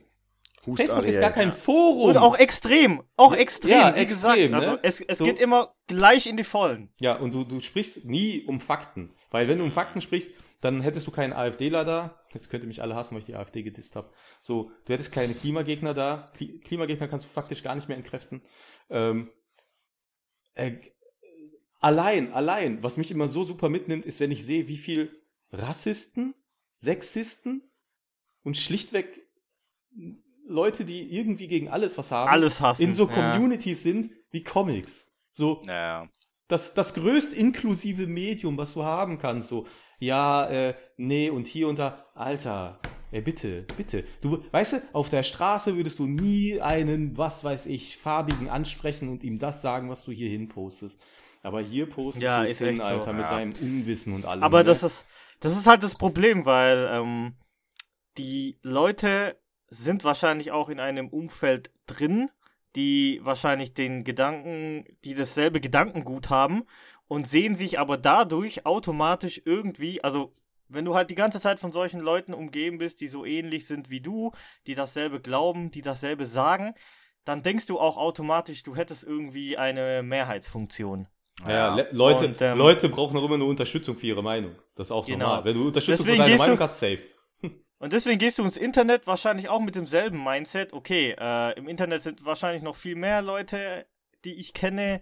[0.67, 1.15] Hust Facebook Ariel.
[1.15, 2.11] ist gar kein Forum.
[2.11, 3.03] Und auch extrem.
[3.17, 4.53] Auch extrem, ja, wie extrem, gesagt.
[4.53, 4.81] Also ne?
[4.83, 5.25] es, es so.
[5.25, 6.93] geht immer gleich in die Vollen.
[7.01, 9.15] Ja, und du, du sprichst nie um Fakten.
[9.31, 12.21] Weil wenn du um Fakten sprichst, dann hättest du keinen AfDler da.
[12.35, 14.13] Jetzt könnt ihr mich alle hassen, weil ich die AfD gedisst habe.
[14.43, 16.31] So, du hättest keine Klimagegner da.
[16.65, 18.43] Klimagegner kannst du faktisch gar nicht mehr entkräften.
[18.91, 19.31] Ähm,
[20.55, 20.73] äh,
[21.81, 25.11] allein, allein, was mich immer so super mitnimmt, ist, wenn ich sehe, wie viel
[25.51, 26.35] Rassisten,
[26.75, 27.71] Sexisten
[28.43, 29.27] und schlichtweg
[30.47, 32.83] Leute, die irgendwie gegen alles was haben, alles hassen.
[32.83, 33.93] in so Communities ja.
[33.93, 35.11] sind wie Comics.
[35.33, 36.09] So ja.
[36.49, 39.49] das, das größt inklusive Medium, was du haben kannst.
[39.49, 39.67] So,
[39.99, 42.81] ja, äh, nee, und hier und da, Alter,
[43.11, 44.05] ey, bitte, bitte.
[44.21, 49.09] Du, weißt du, auf der Straße würdest du nie einen, was weiß ich, farbigen ansprechen
[49.09, 51.01] und ihm das sagen, was du hier hin postest.
[51.43, 53.13] Aber hier postest ja, du es hin, Alter, so.
[53.13, 53.31] mit ja.
[53.31, 54.43] deinem Unwissen und allem.
[54.43, 54.65] Aber ne?
[54.65, 55.07] das ist,
[55.41, 57.35] das ist halt das Problem, weil ähm,
[58.19, 59.37] die Leute
[59.71, 62.31] sind wahrscheinlich auch in einem Umfeld drin,
[62.77, 66.65] die wahrscheinlich den Gedanken, die dasselbe Gedankengut haben
[67.09, 70.33] und sehen sich aber dadurch automatisch irgendwie, also
[70.69, 73.91] wenn du halt die ganze Zeit von solchen Leuten umgeben bist, die so ähnlich sind
[73.91, 74.33] wie du,
[74.67, 76.75] die dasselbe glauben, die dasselbe sagen,
[77.25, 81.09] dann denkst du auch automatisch, du hättest irgendwie eine Mehrheitsfunktion.
[81.47, 84.55] Ja, ja Leute, und, ähm, Leute brauchen auch immer nur Unterstützung für ihre Meinung.
[84.75, 85.27] Das ist auch genau.
[85.27, 85.45] normal.
[85.45, 87.01] Wenn du Unterstützung Deswegen für deine Meinung hast, safe.
[87.81, 90.75] Und deswegen gehst du ins Internet wahrscheinlich auch mit demselben Mindset.
[90.75, 93.87] Okay, äh, im Internet sind wahrscheinlich noch viel mehr Leute,
[94.27, 95.01] die ich kenne,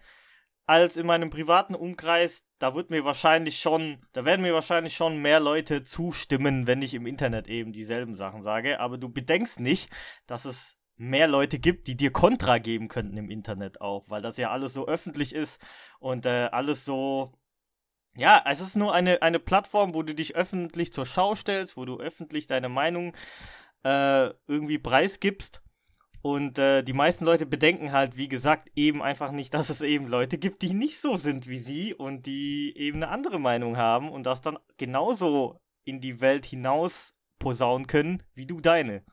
[0.64, 2.44] als in meinem privaten Umkreis.
[2.60, 6.94] Da wird mir wahrscheinlich schon, da werden mir wahrscheinlich schon mehr Leute zustimmen, wenn ich
[6.94, 8.78] im Internet eben dieselben Sachen sage.
[8.78, 9.90] Aber du bedenkst nicht,
[10.28, 14.36] dass es mehr Leute gibt, die dir Kontra geben könnten im Internet auch, weil das
[14.36, 15.60] ja alles so öffentlich ist
[15.98, 17.32] und äh, alles so
[18.18, 21.84] ja, es ist nur eine, eine Plattform, wo du dich öffentlich zur Schau stellst, wo
[21.84, 23.14] du öffentlich deine Meinung
[23.84, 25.62] äh, irgendwie preisgibst.
[26.20, 30.08] Und äh, die meisten Leute bedenken halt, wie gesagt, eben einfach nicht, dass es eben
[30.08, 34.10] Leute gibt, die nicht so sind wie sie und die eben eine andere Meinung haben
[34.10, 39.04] und das dann genauso in die Welt hinaus posaunen können, wie du deine.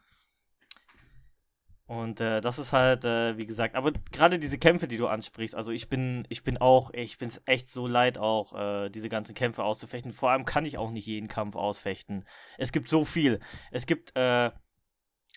[1.87, 5.55] Und äh, das ist halt, äh, wie gesagt, aber gerade diese Kämpfe, die du ansprichst,
[5.55, 9.07] also ich bin, ich bin auch, ich bin es echt so leid, auch äh, diese
[9.07, 10.11] ganzen Kämpfe auszufechten.
[10.11, 12.25] Vor allem kann ich auch nicht jeden Kampf ausfechten.
[12.57, 13.39] Es gibt so viel.
[13.71, 14.49] Es gibt äh,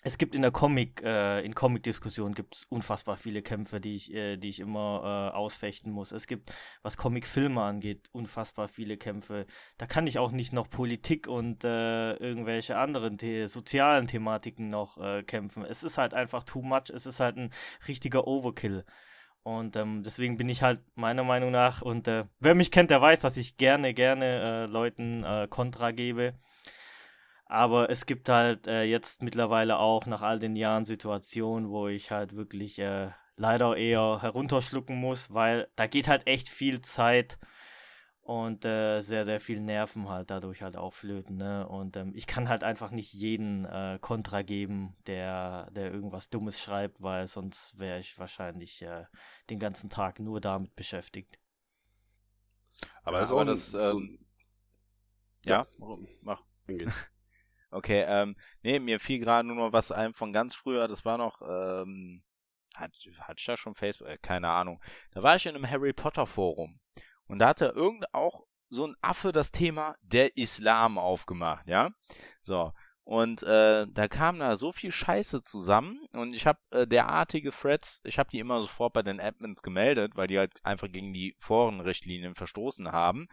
[0.01, 4.13] es gibt in der Comic, äh, in Comic-Diskussionen gibt es unfassbar viele Kämpfe, die ich,
[4.13, 6.13] äh, die ich immer äh, ausfechten muss.
[6.13, 6.53] Es gibt,
[6.83, 9.45] was Comic-Filme angeht, unfassbar viele Kämpfe.
[9.77, 14.97] Da kann ich auch nicht noch Politik und äh, irgendwelche anderen the sozialen Thematiken noch
[14.97, 15.65] äh, kämpfen.
[15.65, 16.89] Es ist halt einfach too much.
[16.93, 17.51] Es ist halt ein
[17.87, 18.85] richtiger Overkill.
[19.43, 23.01] Und ähm, deswegen bin ich halt meiner Meinung nach, und äh, wer mich kennt, der
[23.01, 26.35] weiß, dass ich gerne, gerne Leuten Kontra gebe.
[27.49, 32.11] Aber es gibt halt äh, jetzt mittlerweile auch nach all den Jahren Situationen, wo ich
[32.11, 37.39] halt wirklich äh, leider eher herunterschlucken muss, weil da geht halt echt viel Zeit
[38.21, 41.37] und äh, sehr, sehr viel Nerven halt dadurch halt auch flöten.
[41.37, 41.67] Ne?
[41.67, 46.61] Und ähm, ich kann halt einfach nicht jeden äh, Kontra geben, der, der irgendwas Dummes
[46.61, 49.05] schreibt, weil sonst wäre ich wahrscheinlich äh,
[49.49, 51.39] den ganzen Tag nur damit beschäftigt.
[53.03, 54.19] Aber Ja, das ist aber auch das, das, so, ähm,
[55.45, 56.07] Ja, warum?
[56.21, 56.43] mach.
[56.67, 56.93] Angehen.
[57.71, 61.17] Okay, ähm, nee, mir fiel gerade nur noch was ein von ganz früher, das war
[61.17, 62.23] noch, ähm,
[62.75, 64.81] hat, hat ich da schon Facebook, äh, keine Ahnung.
[65.11, 66.79] Da war ich in einem Harry Potter Forum
[67.27, 71.91] und da hatte irgend auch so ein Affe das Thema der Islam aufgemacht, ja?
[72.41, 72.71] So.
[73.03, 78.01] Und äh, da kam da so viel Scheiße zusammen und ich habe äh, derartige Threads,
[78.03, 81.35] ich habe die immer sofort bei den Admins gemeldet, weil die halt einfach gegen die
[81.39, 83.27] Forenrichtlinien verstoßen haben.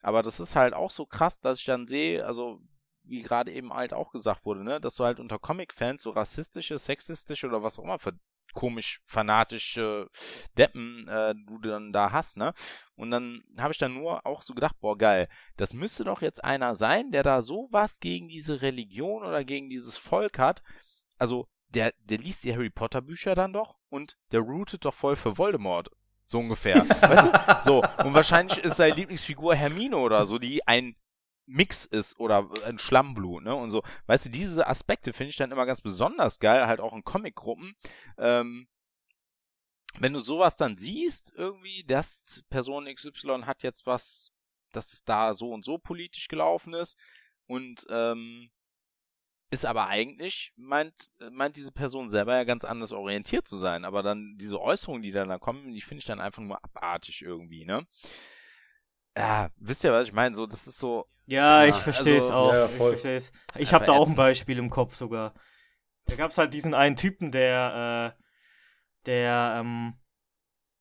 [0.00, 2.60] Aber das ist halt auch so krass, dass ich dann sehe, also
[3.06, 6.78] wie gerade eben halt auch gesagt wurde, ne, dass du halt unter Comic-Fans so rassistische,
[6.78, 8.12] sexistische oder was auch immer für
[8.56, 10.08] komisch fanatische
[10.56, 12.54] Deppen äh, du dann da hast, ne?
[12.96, 16.42] Und dann habe ich dann nur auch so gedacht, boah, geil, das müsste doch jetzt
[16.42, 20.62] einer sein, der da sowas gegen diese Religion oder gegen dieses Volk hat.
[21.18, 25.16] Also, der, der liest die Harry Potter Bücher dann doch und der rootet doch voll
[25.16, 25.90] für Voldemort.
[26.24, 26.76] So ungefähr.
[26.88, 27.62] weißt du?
[27.62, 27.82] So.
[28.04, 30.96] Und wahrscheinlich ist seine Lieblingsfigur Hermine oder so, die ein
[31.46, 33.54] Mix ist oder ein Schlammblut, ne?
[33.54, 33.82] Und so.
[34.06, 37.76] Weißt du, diese Aspekte finde ich dann immer ganz besonders geil, halt auch in Comicgruppen.
[38.18, 38.68] Ähm,
[39.98, 44.32] wenn du sowas dann siehst, irgendwie, dass Person XY hat jetzt was,
[44.72, 46.98] dass es da so und so politisch gelaufen ist
[47.46, 48.50] und ähm,
[49.50, 53.84] ist aber eigentlich, meint, meint diese Person selber ja ganz anders orientiert zu sein.
[53.84, 57.22] Aber dann diese Äußerungen, die dann da kommen, die finde ich dann einfach nur abartig
[57.22, 57.86] irgendwie, ne?
[59.16, 60.34] Ja, wisst ihr, was ich meine?
[60.34, 62.52] So, das ist so, Ja, Ja, ich verstehe es also- auch.
[62.52, 62.90] Ja, ich voll.
[62.92, 63.32] verstehe es.
[63.56, 64.14] Ich habe da auch ein.
[64.14, 65.34] Beispiel im Kopf sogar.
[66.06, 68.22] Da gab es halt diesen einen Typen, der, äh,
[69.06, 69.94] der, ähm,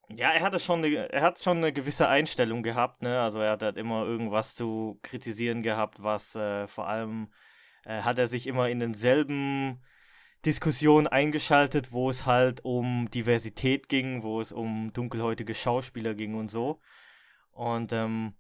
[0.10, 3.20] ja, er hatte schon eine, er hat schon eine gewisse Einstellung gehabt, ne?
[3.22, 7.32] Also er hat halt immer irgendwas zu kritisieren gehabt, was äh, vor allem
[7.86, 9.82] äh, hat er sich immer in denselben
[10.46, 16.52] Diskussionen eingeschaltet, wo es halt um Diversität ging, wo es um dunkelhäutige Schauspieler ging und
[16.52, 16.82] so.
[17.52, 18.36] Und ähm,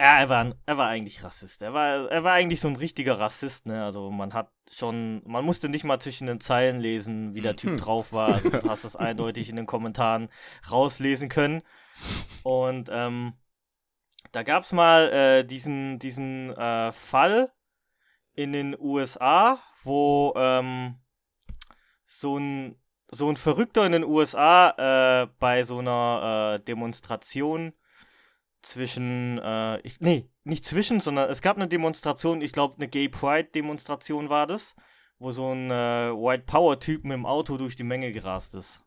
[0.00, 1.60] ja, er war, er war eigentlich Rassist.
[1.60, 3.84] Er war, er war eigentlich so ein richtiger Rassist, ne?
[3.84, 7.72] Also man hat schon, man musste nicht mal zwischen den Zeilen lesen, wie der Typ
[7.72, 7.76] Mhm.
[7.76, 8.32] drauf war.
[8.34, 10.30] Also du hast es eindeutig in den Kommentaren
[10.70, 11.62] rauslesen können.
[12.42, 13.34] Und ähm,
[14.32, 17.52] da gab es mal äh, diesen, diesen äh, Fall
[18.32, 20.96] in den USA, wo ähm,
[22.06, 22.76] so ein
[23.12, 27.74] so ein Verrückter in den USA äh, bei so einer äh, Demonstration
[28.62, 33.08] zwischen, äh, ich, nee, nicht zwischen, sondern es gab eine Demonstration, ich glaube eine Gay
[33.08, 34.74] Pride Demonstration war das,
[35.18, 38.80] wo so ein äh, White Power Typ mit dem Auto durch die Menge gerast ist.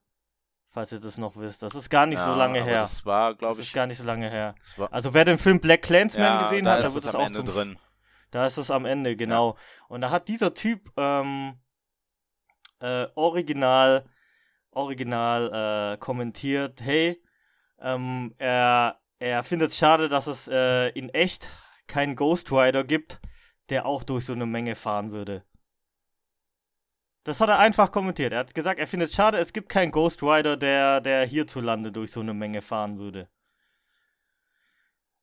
[0.70, 1.62] Falls ihr das noch wisst.
[1.62, 2.80] Das ist gar nicht so Ja, lange aber her.
[2.80, 4.56] Das war, Das glaube ist ich, gar nicht so lange her.
[4.60, 7.14] das Also wer den Film Black Clansman ja, gesehen da hat, da ist wird es
[7.14, 7.80] auch Ende zum drin.
[8.32, 9.56] da ist es am Ende, genau.
[9.88, 11.60] Und da hat dieser Typ ähm,
[12.80, 14.10] äh, original,
[14.72, 17.22] original äh, kommentiert, hey,
[17.80, 21.50] ähm, er, er findet es schade, dass es äh, in echt
[21.88, 23.22] keinen Ghost Rider gibt,
[23.70, 25.46] der auch durch so eine Menge fahren würde.
[27.24, 28.34] Das hat er einfach kommentiert.
[28.34, 31.94] Er hat gesagt, er findet es schade, es gibt keinen Ghost Rider, der, der hierzulande
[31.94, 33.30] durch so eine Menge fahren würde.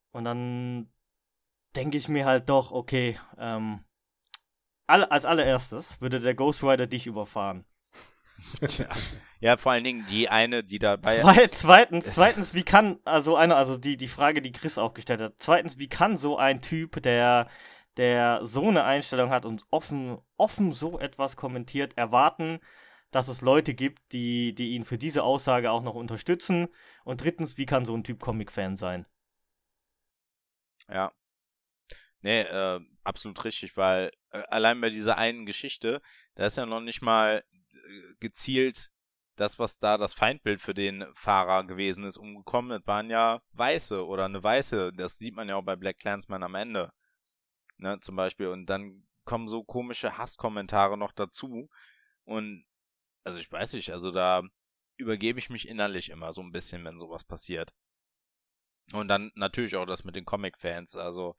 [0.09, 0.91] Und dann
[1.75, 3.85] denke ich mir halt doch, okay, ähm,
[4.87, 7.65] als allererstes würde der Ghost Rider dich überfahren.
[8.67, 8.87] Tja.
[9.41, 11.19] Ja, vor allen Dingen die eine, die dabei.
[11.19, 15.19] Zwei, zweitens, zweitens, wie kann, also eine, also die, die Frage, die Chris auch gestellt
[15.19, 17.49] hat, zweitens, wie kann so ein Typ, der,
[17.97, 22.59] der so eine Einstellung hat und offen, offen so etwas kommentiert, erwarten,
[23.09, 26.67] dass es Leute gibt, die, die ihn für diese Aussage auch noch unterstützen?
[27.03, 29.07] Und drittens, wie kann so ein Typ Comic-Fan sein?
[30.87, 31.11] Ja.
[32.21, 35.99] Nee, äh, absolut richtig, weil äh, allein bei dieser einen Geschichte,
[36.35, 37.43] da ist ja noch nicht mal
[38.19, 38.91] gezielt
[39.35, 42.71] das, was da das Feindbild für den Fahrer gewesen ist, umgekommen.
[42.71, 44.93] Das waren ja Weiße oder eine Weiße.
[44.93, 46.91] Das sieht man ja auch bei Black Clansman am Ende.
[47.77, 48.47] Ne, zum Beispiel.
[48.47, 51.69] Und dann kommen so komische Hasskommentare noch dazu.
[52.23, 52.65] Und
[53.23, 54.43] also ich weiß nicht, also da
[54.97, 57.73] übergebe ich mich innerlich immer so ein bisschen, wenn sowas passiert.
[58.93, 60.95] Und dann natürlich auch das mit den Comic-Fans.
[60.95, 61.35] Also,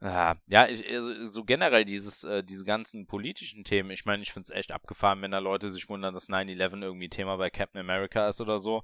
[0.00, 3.90] ja, ja ich, also, so generell dieses, äh, diese ganzen politischen Themen.
[3.90, 7.08] Ich meine, ich finde es echt abgefahren, wenn da Leute sich wundern, dass 9-11 irgendwie
[7.08, 8.82] Thema bei Captain America ist oder so.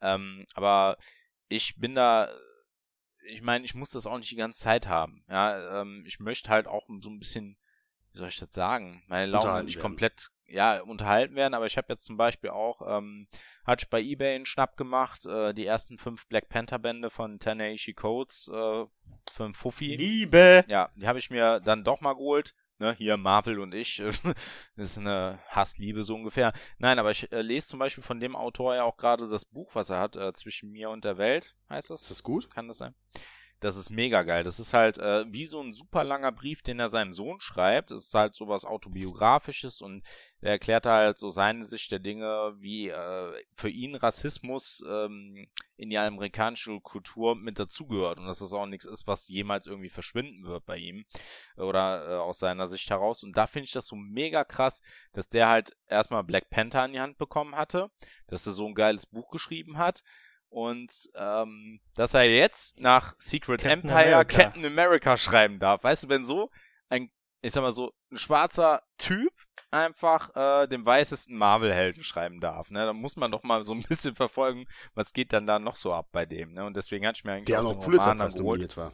[0.00, 0.98] Ähm, aber
[1.48, 2.30] ich bin da,
[3.26, 5.24] ich meine, ich muss das auch nicht die ganze Zeit haben.
[5.28, 7.56] Ja, ähm, ich möchte halt auch so ein bisschen
[8.12, 11.86] wie soll ich das sagen, meine Laune nicht komplett ja, unterhalten werden, aber ich habe
[11.90, 13.28] jetzt zum Beispiel auch, ähm,
[13.64, 17.38] hatte ich bei Ebay einen Schnapp gemacht, äh, die ersten fünf Black Panther Bände von
[17.38, 18.84] Taneishi Codes äh,
[19.32, 19.96] für einen Fuffi.
[19.96, 20.64] Liebe!
[20.68, 22.54] Ja, die habe ich mir dann doch mal geholt.
[22.78, 23.98] Ne, hier Marvel und ich,
[24.76, 26.54] das ist eine Hassliebe so ungefähr.
[26.78, 29.74] Nein, aber ich äh, lese zum Beispiel von dem Autor ja auch gerade das Buch,
[29.74, 32.02] was er hat, äh, Zwischen mir und der Welt, heißt das?
[32.02, 32.50] Ist das gut?
[32.50, 32.94] Kann das sein?
[33.60, 34.42] Das ist mega geil.
[34.42, 37.90] Das ist halt äh, wie so ein super langer Brief, den er seinem Sohn schreibt.
[37.90, 40.02] Es ist halt sowas autobiografisches und
[40.40, 45.46] er erklärt halt so seine Sicht der Dinge, wie äh, für ihn Rassismus ähm,
[45.76, 49.90] in die amerikanische Kultur mit dazugehört und dass das auch nichts ist, was jemals irgendwie
[49.90, 51.04] verschwinden wird bei ihm
[51.56, 53.22] oder äh, aus seiner Sicht heraus.
[53.22, 54.80] Und da finde ich das so mega krass,
[55.12, 57.90] dass der halt erstmal Black Panther in die Hand bekommen hatte,
[58.26, 60.02] dass er so ein geiles Buch geschrieben hat
[60.50, 64.42] und ähm, dass er jetzt nach Secret Captain Empire America.
[64.42, 65.84] Captain America schreiben darf.
[65.84, 66.50] Weißt du, wenn so
[66.88, 67.10] ein,
[67.40, 69.32] ich sag mal so, ein schwarzer Typ
[69.70, 72.84] einfach äh, den weißesten Marvel-Helden schreiben darf, ne?
[72.84, 75.94] Da muss man doch mal so ein bisschen verfolgen, was geht dann da noch so
[75.94, 76.64] ab bei dem, ne?
[76.64, 78.92] Und deswegen hatte ich mir eigentlich Der auch noch Pulitzer nominiert war.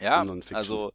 [0.00, 0.92] Ja, also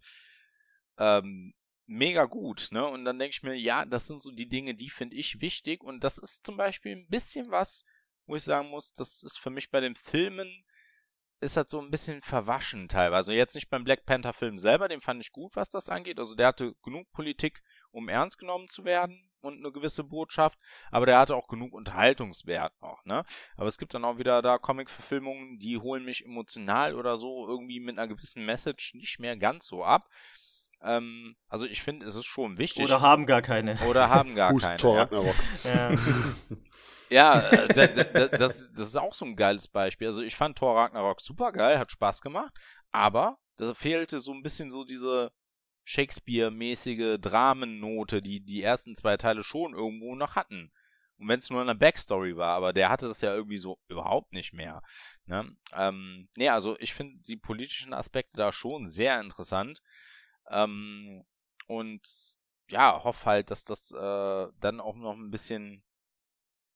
[0.98, 1.54] ähm,
[1.86, 2.86] mega gut, ne?
[2.86, 5.84] Und dann denke ich mir, ja, das sind so die Dinge, die finde ich wichtig
[5.84, 7.86] und das ist zum Beispiel ein bisschen was,
[8.26, 10.66] wo ich sagen muss, das ist für mich bei den Filmen
[11.42, 13.16] ist halt so ein bisschen verwaschen teilweise.
[13.18, 16.20] Also jetzt nicht beim Black Panther Film selber, den fand ich gut, was das angeht.
[16.20, 17.62] Also der hatte genug Politik,
[17.92, 20.58] um ernst genommen zu werden und eine gewisse Botschaft,
[20.92, 23.24] aber der hatte auch genug Unterhaltungswert noch, ne?
[23.58, 27.80] Aber es gibt dann auch wieder da Comic-Verfilmungen, die holen mich emotional oder so irgendwie
[27.80, 30.10] mit einer gewissen Message nicht mehr ganz so ab.
[30.82, 32.86] Ähm, also ich finde, es ist schon wichtig.
[32.86, 33.78] Oder haben gar keine.
[33.88, 34.82] Oder haben gar keine.
[34.82, 35.08] Ja.
[35.64, 35.92] ja.
[37.10, 37.68] Ja, äh,
[38.30, 40.08] das, das ist auch so ein geiles Beispiel.
[40.08, 42.54] Also ich fand Thor Ragnarok super geil, hat Spaß gemacht,
[42.92, 45.32] aber da fehlte so ein bisschen so diese
[45.84, 50.72] Shakespeare-mäßige Dramennote, die die ersten zwei Teile schon irgendwo noch hatten.
[51.18, 54.34] Und wenn es nur eine Backstory war, aber der hatte das ja irgendwie so überhaupt
[54.34, 54.82] nicht mehr.
[55.26, 59.82] Ne, ähm, nee, also ich finde die politischen Aspekte da schon sehr interessant.
[60.50, 61.24] Ähm,
[61.68, 62.36] und
[62.68, 65.85] ja, hoffe halt, dass das äh, dann auch noch ein bisschen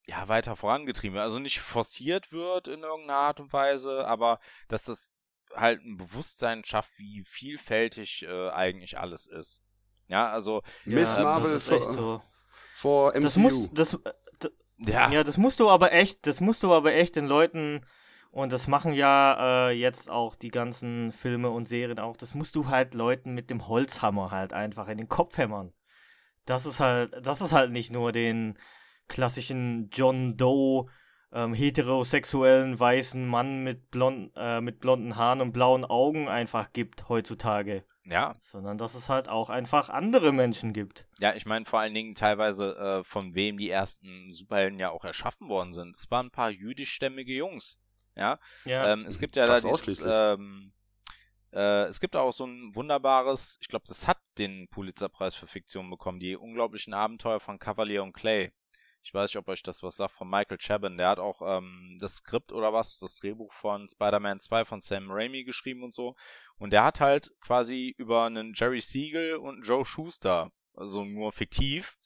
[0.09, 1.23] ja, weiter vorangetrieben wird.
[1.23, 5.13] Also nicht forciert wird in irgendeiner Art und Weise, aber dass das
[5.55, 9.63] halt ein Bewusstsein schafft, wie vielfältig äh, eigentlich alles ist.
[10.07, 10.63] Ja, also.
[10.85, 12.21] Miss ja, Marvel ist echt so.
[12.73, 13.21] vor MCU.
[13.21, 13.97] Das muss, das,
[14.39, 15.11] das, ja.
[15.11, 17.85] ja, das musst du aber echt, das musst du aber echt den Leuten,
[18.31, 22.55] und das machen ja äh, jetzt auch die ganzen Filme und Serien auch, das musst
[22.55, 25.73] du halt Leuten mit dem Holzhammer halt einfach in den Kopf hämmern.
[26.45, 28.57] Das ist halt, das ist halt nicht nur den,
[29.09, 30.89] klassischen John Doe
[31.31, 37.09] ähm, heterosexuellen weißen Mann mit, blond, äh, mit blonden Haaren und blauen Augen einfach gibt
[37.09, 37.83] heutzutage.
[38.05, 38.33] Ja.
[38.41, 41.07] Sondern dass es halt auch einfach andere Menschen gibt.
[41.19, 45.05] Ja, ich meine vor allen Dingen teilweise, äh, von wem die ersten Superhelden ja auch
[45.05, 45.95] erschaffen worden sind.
[45.95, 47.79] Es waren ein paar jüdischstämmige Jungs.
[48.15, 48.39] Ja.
[48.65, 48.93] ja.
[48.93, 50.73] Ähm, es gibt ja da dieses, ähm,
[51.53, 55.89] äh, es gibt auch so ein wunderbares, ich glaube, das hat den Pulitzerpreis für Fiktion
[55.89, 58.51] bekommen, die unglaublichen Abenteuer von Cavalier und Clay.
[59.01, 60.97] Ich weiß nicht, ob euch das was sagt, von Michael Chabon.
[60.97, 65.09] Der hat auch ähm, das Skript oder was, das Drehbuch von Spider-Man 2 von Sam
[65.09, 66.15] Raimi geschrieben und so.
[66.57, 71.97] Und der hat halt quasi über einen Jerry Siegel und Joe Schuster, also nur fiktiv,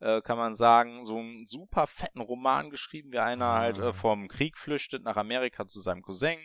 [0.00, 3.58] äh, kann man sagen, so einen super fetten Roman geschrieben, wie einer ah.
[3.58, 6.38] halt äh, vom Krieg flüchtet nach Amerika zu seinem Cousin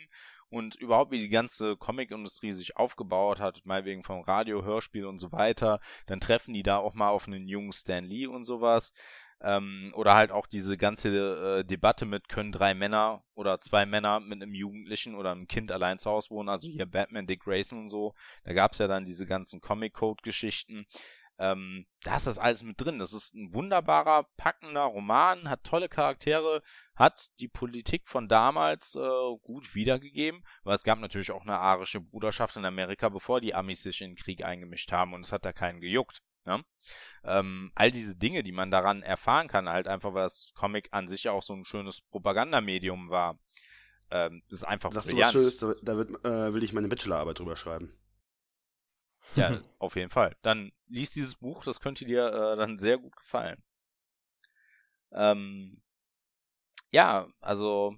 [0.50, 5.18] und überhaupt wie die ganze Comic-Industrie sich aufgebaut hat, mal wegen vom Radio, Hörspiel und
[5.18, 5.80] so weiter.
[6.06, 8.92] Dann treffen die da auch mal auf einen jungen Stan Lee und sowas.
[9.40, 14.18] Ähm, oder halt auch diese ganze äh, Debatte mit, können drei Männer oder zwei Männer
[14.18, 17.78] mit einem Jugendlichen oder einem Kind allein zu Hause wohnen, also hier Batman, Dick Grayson
[17.78, 18.14] und so.
[18.42, 20.86] Da gab es ja dann diese ganzen Comic-Code-Geschichten.
[21.40, 22.98] Ähm, da ist das alles mit drin.
[22.98, 26.62] Das ist ein wunderbarer, packender Roman, hat tolle Charaktere,
[26.96, 32.00] hat die Politik von damals äh, gut wiedergegeben, weil es gab natürlich auch eine arische
[32.00, 35.44] Bruderschaft in Amerika, bevor die Amis sich in den Krieg eingemischt haben und es hat
[35.44, 36.22] da keinen gejuckt.
[36.48, 36.64] Ne?
[37.24, 41.08] Ähm, all diese Dinge, die man daran erfahren kann, halt einfach, weil das Comic an
[41.08, 43.38] sich ja auch so ein schönes Propagandamedium war.
[44.10, 45.32] Ähm, das ist einfach das brillant.
[45.32, 47.92] So was Schönes, da, wird, äh, will ich meine Bachelorarbeit drüber schreiben.
[49.36, 50.34] Ja, auf jeden Fall.
[50.40, 53.62] Dann liest dieses Buch, das könnte dir äh, dann sehr gut gefallen.
[55.12, 55.82] Ähm,
[56.92, 57.96] ja, also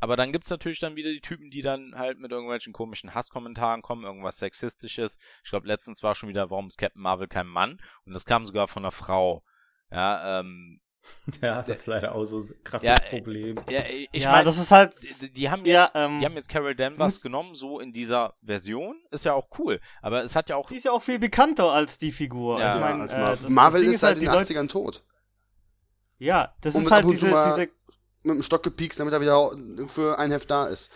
[0.00, 3.82] aber dann gibt's natürlich dann wieder die Typen, die dann halt mit irgendwelchen komischen Hasskommentaren
[3.82, 5.18] kommen, irgendwas Sexistisches.
[5.44, 7.80] Ich glaube, letztens war schon wieder, warum ist Captain Marvel kein Mann?
[8.04, 9.44] Und das kam sogar von einer Frau.
[9.92, 10.80] Ja, ähm,
[11.40, 13.56] Ja, das ist leider auch so ein krasses Ja, äh, Problem.
[13.70, 13.80] Ja,
[14.12, 14.92] ich ja, mein, das ist halt.
[15.22, 18.34] die, die haben Ja, jetzt, ähm, die haben jetzt Carol Danvers genommen, so in dieser
[18.42, 19.00] Version.
[19.10, 19.80] Ist ja auch cool.
[20.02, 20.68] Aber es hat ja auch.
[20.68, 22.60] Die ist ja auch viel bekannter als die Figur.
[22.60, 24.26] Ja, ich mein, als äh, Mar das- das Marvel Ding ist seit halt, den die
[24.26, 25.02] Leute- 80ern tot.
[26.18, 27.68] Ja, das Und ist halt diese, diese
[28.22, 29.50] Mit dem Stock gepiekst, damit er wieder
[29.88, 30.90] für ein Heft da ist.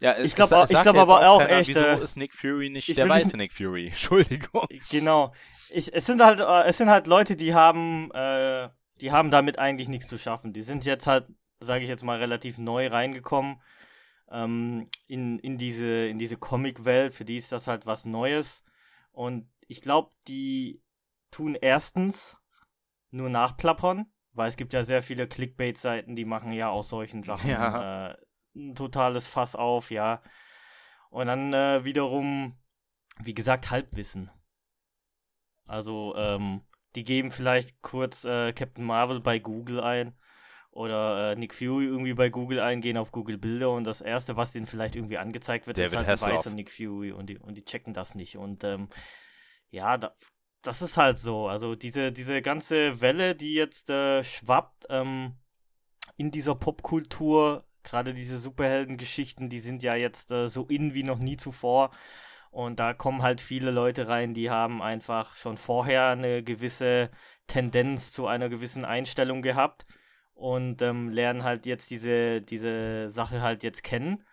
[0.00, 2.88] Ja, Ich es- glaub glaub aber auch keiner, echt, Wieso äh, ist Nick Fury nicht
[2.88, 3.86] ich der weiße Nick Fury?
[3.88, 4.66] Entschuldigung.
[4.90, 5.32] Genau.
[5.70, 8.68] Ich, es sind halt, äh, es sind halt Leute, die haben, äh,
[9.00, 10.52] die haben damit eigentlich nichts zu schaffen.
[10.52, 11.26] Die sind jetzt halt,
[11.60, 13.60] sage ich jetzt mal, relativ neu reingekommen
[14.30, 17.14] ähm, in, in diese, in diese Comic-Welt.
[17.14, 18.62] Für die ist das halt was Neues.
[19.12, 20.82] Und ich glaube, die
[21.30, 22.36] tun erstens
[23.10, 27.48] nur nachplappern, weil es gibt ja sehr viele Clickbait-Seiten, die machen ja aus solchen Sachen
[27.50, 28.10] Ja.
[28.10, 28.16] äh,
[28.56, 30.22] ein totales Fass auf, ja.
[31.10, 32.56] Und dann äh, wiederum,
[33.20, 34.30] wie gesagt, Halbwissen.
[35.66, 36.60] Also, ähm,
[36.94, 40.14] die geben vielleicht kurz äh, Captain Marvel bei Google ein
[40.70, 44.36] oder äh, Nick Fury irgendwie bei Google ein, gehen auf Google Bilder und das erste,
[44.36, 46.38] was denen vielleicht irgendwie angezeigt wird, ist David halt ein Hasselhoff.
[46.40, 48.36] weißer Nick Fury und die, und die checken das nicht.
[48.36, 48.88] Und ähm,
[49.70, 50.14] ja, da,
[50.64, 51.46] das ist halt so.
[51.46, 55.34] Also diese, diese ganze Welle, die jetzt äh, schwappt ähm,
[56.16, 61.18] in dieser Popkultur, gerade diese Superheldengeschichten, die sind ja jetzt äh, so in wie noch
[61.18, 61.90] nie zuvor.
[62.50, 67.10] Und da kommen halt viele Leute rein, die haben einfach schon vorher eine gewisse
[67.46, 69.86] Tendenz zu einer gewissen Einstellung gehabt
[70.34, 74.24] und ähm, lernen halt jetzt diese, diese Sache halt jetzt kennen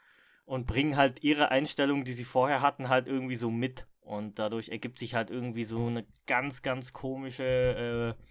[0.46, 3.88] und bringen halt ihre Einstellung, die sie vorher hatten, halt irgendwie so mit.
[4.12, 7.46] Und dadurch ergibt sich halt irgendwie so eine ganz, ganz komische,
[8.18, 8.24] äh,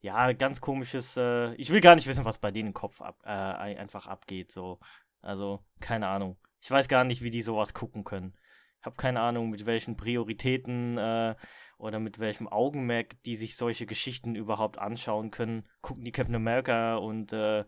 [0.00, 3.18] ja, ganz komisches, äh, ich will gar nicht wissen, was bei denen im Kopf ab,
[3.24, 4.78] äh, ein- einfach abgeht, so.
[5.22, 6.36] Also, keine Ahnung.
[6.60, 8.34] Ich weiß gar nicht, wie die sowas gucken können.
[8.78, 11.34] Ich habe keine Ahnung, mit welchen Prioritäten äh,
[11.78, 15.66] oder mit welchem Augenmerk die sich solche Geschichten überhaupt anschauen können.
[15.80, 17.64] Gucken die Captain America und äh,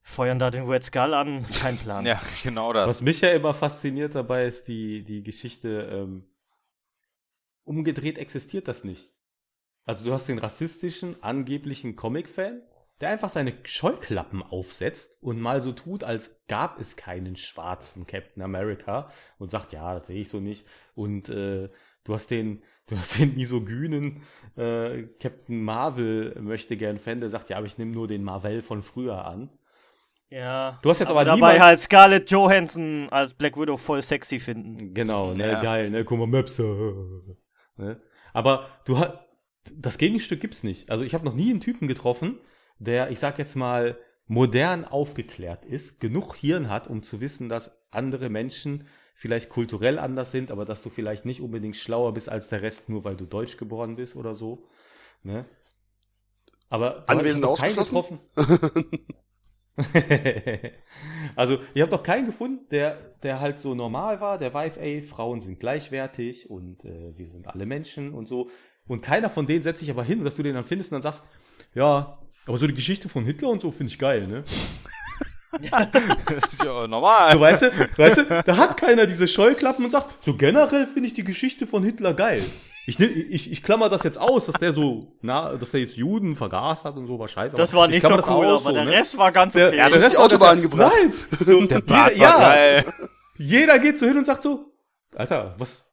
[0.00, 1.44] feuern da den Red Skull an.
[1.60, 2.06] Kein Plan.
[2.06, 2.88] Ja, genau das.
[2.88, 6.24] Was mich ja immer fasziniert dabei ist die, die Geschichte, ähm,
[7.66, 9.12] umgedreht existiert das nicht.
[9.84, 12.62] Also du hast den rassistischen, angeblichen Comic-Fan,
[13.00, 18.42] der einfach seine Scheuklappen aufsetzt und mal so tut, als gab es keinen schwarzen Captain
[18.42, 20.66] America und sagt, ja, das sehe ich so nicht.
[20.94, 21.68] Und äh,
[22.04, 24.22] du hast den, du hast den misogynen
[24.56, 28.62] äh, Captain Marvel möchte gern Fan, der sagt, ja, aber ich nehme nur den Marvel
[28.62, 29.50] von früher an.
[30.30, 30.80] Ja.
[30.82, 34.94] Du hast jetzt aber dabei niemand- halt Scarlett Johansson als Black Widow voll sexy finden.
[34.94, 35.60] Genau, ne, Ja.
[35.60, 36.60] geil, ne, guck mal, Maps.
[37.76, 38.00] Ne?
[38.32, 39.12] Aber du hast,
[39.74, 40.90] das Gegenstück gibt's nicht.
[40.90, 42.38] Also ich habe noch nie einen Typen getroffen,
[42.78, 47.76] der, ich sag jetzt mal, modern aufgeklärt ist, genug Hirn hat, um zu wissen, dass
[47.90, 52.48] andere Menschen vielleicht kulturell anders sind, aber dass du vielleicht nicht unbedingt schlauer bist als
[52.48, 54.68] der Rest, nur weil du deutsch geboren bist oder so.
[55.22, 55.46] Ne?
[56.68, 58.20] Aber du Anwesend hast noch keinen ausgeschlossen?
[58.34, 59.06] getroffen.
[61.36, 65.02] also, ich habe doch keinen gefunden, der, der halt so normal war, der weiß, ey,
[65.02, 68.50] Frauen sind gleichwertig und äh, wir sind alle Menschen und so.
[68.86, 71.02] Und keiner von denen setzt sich aber hin, dass du den dann findest und dann
[71.02, 71.24] sagst,
[71.74, 74.44] ja, aber so die Geschichte von Hitler und so finde ich geil, ne?
[76.64, 77.32] ja, normal.
[77.32, 81.08] So, weißt du, weißt du, da hat keiner diese Scheuklappen und sagt, so generell finde
[81.08, 82.44] ich die Geschichte von Hitler geil.
[82.88, 86.36] Ich, ich, ich klammer das jetzt aus, dass der so, na, dass der jetzt Juden
[86.36, 87.56] vergaß hat und so, war scheiße.
[87.56, 88.90] Das war ich nicht so klammer das cool, aus, aber so, der ne?
[88.92, 89.76] Rest war ganz Der- okay.
[89.76, 90.92] Er hat der uns die Rest war Autobahn gebracht.
[91.02, 91.12] Nein!
[91.44, 92.84] So, Der jeder, ja, geil.
[93.38, 94.72] jeder geht so hin und sagt so,
[95.14, 95.84] Alter, was,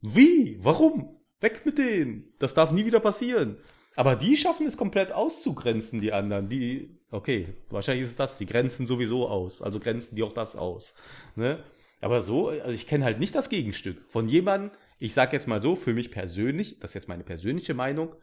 [0.00, 1.16] wie, warum?
[1.40, 2.32] Weg mit denen.
[2.38, 3.58] Das darf nie wieder passieren.
[3.96, 6.48] Aber die schaffen es komplett auszugrenzen, die anderen.
[6.48, 9.60] Die, okay, wahrscheinlich ist es das, die grenzen sowieso aus.
[9.60, 10.94] Also grenzen die auch das aus.
[11.34, 11.62] Ne?
[12.00, 13.98] Aber so, also ich kenne halt nicht das Gegenstück.
[14.08, 17.74] Von jemandem, ich sag jetzt mal so, für mich persönlich, das ist jetzt meine persönliche
[17.74, 18.14] Meinung,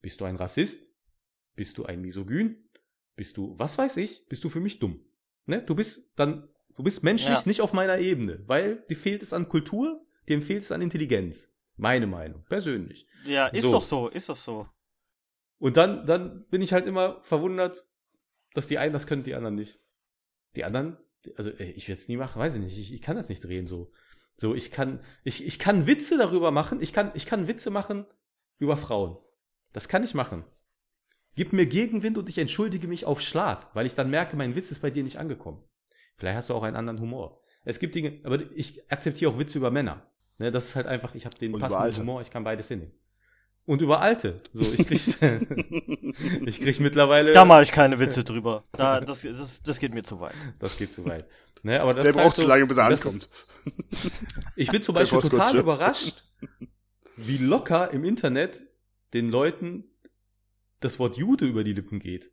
[0.00, 0.90] bist du ein Rassist?
[1.54, 2.68] Bist du ein Misogyn?
[3.16, 5.00] Bist du, was weiß ich, bist du für mich dumm.
[5.46, 5.62] Ne?
[5.62, 7.42] Du bist dann, du bist menschlich Ja.
[7.46, 11.48] nicht auf meiner Ebene, weil dir fehlt es an Kultur, dem fehlt es an Intelligenz.
[11.76, 13.06] Meine Meinung, persönlich.
[13.24, 13.72] Ja, ist So.
[13.72, 14.68] doch so, ist doch so.
[15.58, 17.86] Und dann, dann bin ich halt immer verwundert,
[18.54, 19.78] dass die einen das können, die anderen nicht.
[20.54, 20.98] Die anderen,
[21.36, 23.42] also ey, ich werde es nie machen, weiß ich nicht, ich, ich kann das nicht
[23.44, 23.92] drehen so.
[24.36, 28.06] So, ich kann, ich, ich kann Witze darüber machen, ich kann, ich kann Witze machen
[28.58, 29.16] über Frauen.
[29.72, 30.44] Das kann ich machen.
[31.34, 34.70] Gib mir Gegenwind und ich entschuldige mich auf Schlag, weil ich dann merke, mein Witz
[34.70, 35.62] ist bei dir nicht angekommen.
[36.16, 37.42] Vielleicht hast du auch einen anderen Humor.
[37.64, 40.06] Es gibt Dinge, aber ich akzeptiere auch Witze über Männer.
[40.38, 42.02] Ne, das ist halt einfach, ich habe den Und passenden.
[42.02, 42.92] Humor, ich kann beides hinnehmen.
[43.66, 44.40] Und über Alte.
[44.52, 45.00] So, ich krieg,
[46.46, 47.32] ich krieg mittlerweile.
[47.32, 48.64] Da mache ich keine Witze drüber.
[48.72, 50.34] Da, das, das, das geht mir zu weit.
[50.60, 51.26] Das geht zu weit.
[51.62, 53.28] Ne, aber das Der ist halt braucht so- zu lange, bis er das ist- ankommt.
[54.56, 56.22] Ich bin zum Beispiel total überrascht,
[57.16, 58.62] wie locker im Internet
[59.12, 59.84] den Leuten
[60.80, 62.30] das Wort Jude über die Lippen geht.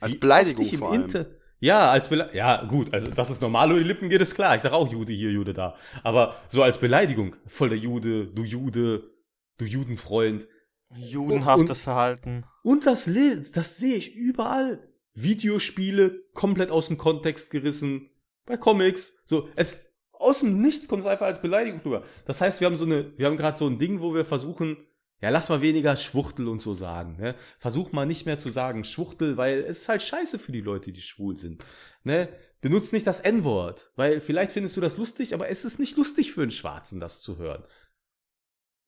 [0.00, 1.02] Als Wie Beleidigung ich im vor allem.
[1.02, 1.26] Inter
[1.60, 4.56] ja, als Bele ja, gut, also dass es normal über die Lippen geht, ist klar.
[4.56, 5.76] Ich sag auch Jude hier, Jude da.
[6.02, 9.10] Aber so als Beleidigung, voll der Jude, du Jude,
[9.58, 10.48] du Judenfreund.
[10.96, 12.44] Judenhaftes Und- Verhalten.
[12.62, 13.08] Und das,
[13.52, 14.88] das sehe ich überall.
[15.14, 18.10] Videospiele komplett aus dem Kontext gerissen.
[18.46, 19.12] Bei Comics.
[19.24, 19.78] So, es,
[20.12, 22.04] aus dem Nichts kommt es einfach als Beleidigung rüber.
[22.24, 24.76] Das heißt, wir haben so eine, wir haben gerade so ein Ding, wo wir versuchen,
[25.20, 27.36] ja, lass mal weniger Schwuchtel und so sagen, ne?
[27.60, 30.90] Versuch mal nicht mehr zu sagen Schwuchtel, weil es ist halt scheiße für die Leute,
[30.90, 31.62] die schwul sind,
[32.02, 32.28] ne?
[32.60, 36.32] Benutzt nicht das N-Wort, weil vielleicht findest du das lustig, aber es ist nicht lustig
[36.32, 37.62] für einen Schwarzen, das zu hören.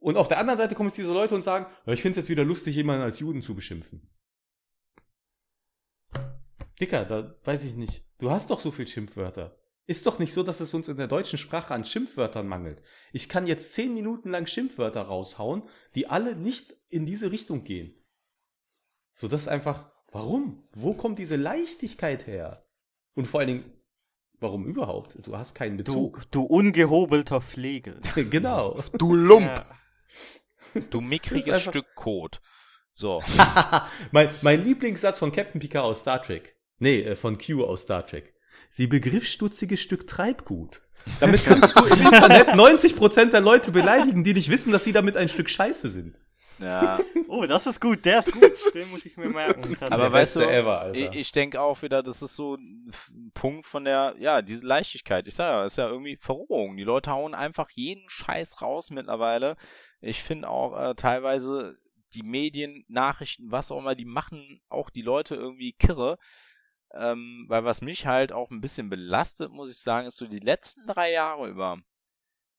[0.05, 2.29] Und auf der anderen Seite kommen jetzt diese Leute und sagen, ich finde es jetzt
[2.29, 4.07] wieder lustig, jemanden als Juden zu beschimpfen.
[6.79, 8.05] Dicker, da weiß ich nicht.
[8.19, 9.57] Du hast doch so viel Schimpfwörter.
[9.87, 12.83] Ist doch nicht so, dass es uns in der deutschen Sprache an Schimpfwörtern mangelt.
[13.15, 15.63] Ich kann jetzt zehn Minuten lang Schimpfwörter raushauen,
[15.95, 17.95] die alle nicht in diese Richtung gehen.
[19.15, 20.69] So, das ist einfach, warum?
[20.75, 22.67] Wo kommt diese Leichtigkeit her?
[23.15, 23.73] Und vor allen Dingen,
[24.39, 25.17] warum überhaupt?
[25.27, 26.31] Du hast keinen Du, Bezug.
[26.31, 28.03] du ungehobelter Flegel.
[28.31, 28.83] genau.
[28.99, 29.47] Du Lump!
[29.47, 29.67] Ja.
[30.91, 32.41] Du mickriges Stück Kot.
[32.93, 33.23] So.
[34.13, 36.57] mein, mein Lieblingssatz von Captain Picard aus Star Trek.
[36.79, 38.35] Nee, äh, von Q aus Star Trek.
[38.71, 40.83] Sie begriffsstutzige Stück Treibgut.
[41.21, 45.17] Damit kannst du im Internet 90% der Leute beleidigen, die nicht wissen, dass sie damit
[45.17, 46.19] ein Stück Scheiße sind.
[46.59, 46.99] Ja.
[47.27, 48.75] Oh, das ist gut, der ist gut.
[48.75, 49.77] Den muss ich mir merken.
[49.91, 50.99] Aber Der weißt du, ever, Alter.
[50.99, 52.93] ich, ich denke auch wieder, das ist so ein
[53.33, 55.27] Punkt von der, ja, diese Leichtigkeit.
[55.27, 56.77] Ich sage ja, ist ja irgendwie Verrohung.
[56.77, 59.57] Die Leute hauen einfach jeden Scheiß raus mittlerweile.
[60.01, 61.77] Ich finde auch äh, teilweise
[62.13, 66.19] die Medien, Nachrichten, was auch immer, die machen auch die Leute irgendwie kirre.
[66.93, 70.39] Ähm, weil was mich halt auch ein bisschen belastet, muss ich sagen, ist so die
[70.39, 71.79] letzten drei Jahre über.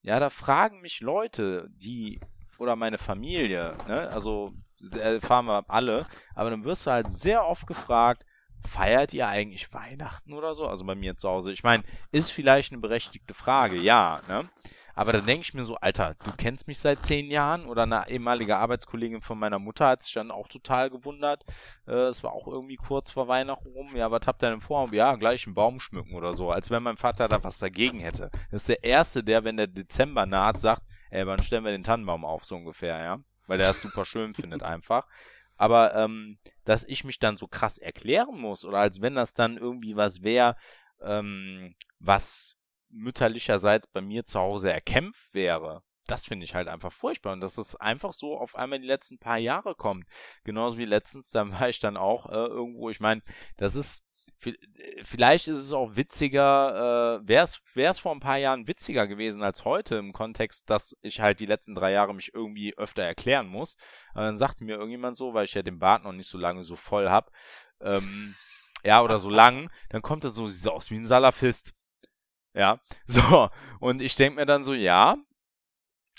[0.01, 2.19] Ja, da fragen mich Leute, die,
[2.57, 4.53] oder meine Familie, ne, also
[4.99, 6.05] erfahren wir alle,
[6.35, 8.25] aber dann wirst du halt sehr oft gefragt,
[8.67, 10.67] feiert ihr eigentlich Weihnachten oder so?
[10.67, 11.51] Also bei mir zu Hause.
[11.51, 14.49] Ich meine, ist vielleicht eine berechtigte Frage, ja, ne?
[14.97, 18.09] Aber dann denke ich mir so, Alter, du kennst mich seit zehn Jahren oder eine
[18.09, 21.43] ehemalige Arbeitskollegin von meiner Mutter hat sich dann auch total gewundert.
[21.85, 23.93] Äh, Es war auch irgendwie kurz vor Weihnachten rum.
[23.93, 24.93] Ja, was habt ihr denn vor?
[24.93, 26.49] Ja, gleich einen Baum schmücken oder so.
[26.49, 28.31] Als wenn mein Vater da was dagegen hätte.
[28.51, 30.83] Das ist der Erste, der, wenn der Dezember naht, sagt,
[31.15, 33.19] ey, wann stellen wir den Tannenbaum auf, so ungefähr, ja?
[33.47, 35.07] Weil der das super schön findet einfach.
[35.57, 39.57] Aber ähm, dass ich mich dann so krass erklären muss oder als wenn das dann
[39.57, 40.55] irgendwie was wäre,
[41.01, 42.57] ähm, was
[42.89, 47.57] mütterlicherseits bei mir zu Hause erkämpft wäre, das finde ich halt einfach furchtbar und dass
[47.57, 50.05] es einfach so auf einmal die letzten paar Jahre kommt.
[50.43, 53.21] Genauso wie letztens, dann war ich dann auch äh, irgendwo, ich meine,
[53.57, 54.04] das ist
[55.03, 59.65] Vielleicht ist es auch witziger, äh, wäre es vor ein paar Jahren witziger gewesen als
[59.65, 63.75] heute im Kontext, dass ich halt die letzten drei Jahre mich irgendwie öfter erklären muss.
[64.13, 66.63] Aber dann sagte mir irgendjemand so, weil ich ja den Bart noch nicht so lange
[66.63, 67.31] so voll hab,
[67.81, 68.35] ähm,
[68.83, 71.73] ja, oder so lang, dann kommt er so, sieht aus wie ein Salafist.
[72.53, 73.49] Ja, so.
[73.79, 75.17] Und ich denke mir dann so, ja,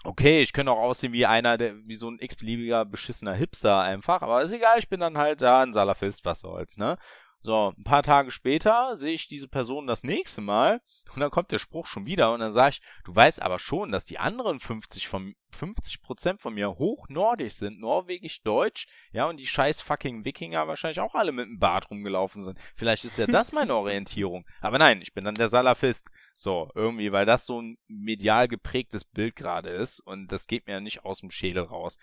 [0.04, 4.22] okay, ich könnte auch aussehen wie einer, der, wie so ein x-beliebiger beschissener Hipster einfach,
[4.22, 6.98] aber ist egal, ich bin dann halt da ein Salafist, was soll's, ne?
[7.40, 10.80] So, ein paar Tage später sehe ich diese Person das nächste Mal
[11.14, 13.92] und dann kommt der Spruch schon wieder und dann sage ich, du weißt aber schon,
[13.92, 19.36] dass die anderen 50 von 50 Prozent von mir hochnordisch sind, norwegisch, deutsch, ja, und
[19.36, 22.58] die scheiß fucking Wikinger wahrscheinlich auch alle mit dem Bart rumgelaufen sind.
[22.74, 24.44] Vielleicht ist ja das meine Orientierung.
[24.60, 26.10] Aber nein, ich bin dann der Salafist.
[26.34, 30.80] So, irgendwie, weil das so ein medial geprägtes Bild gerade ist und das geht mir
[30.80, 31.96] nicht aus dem Schädel raus.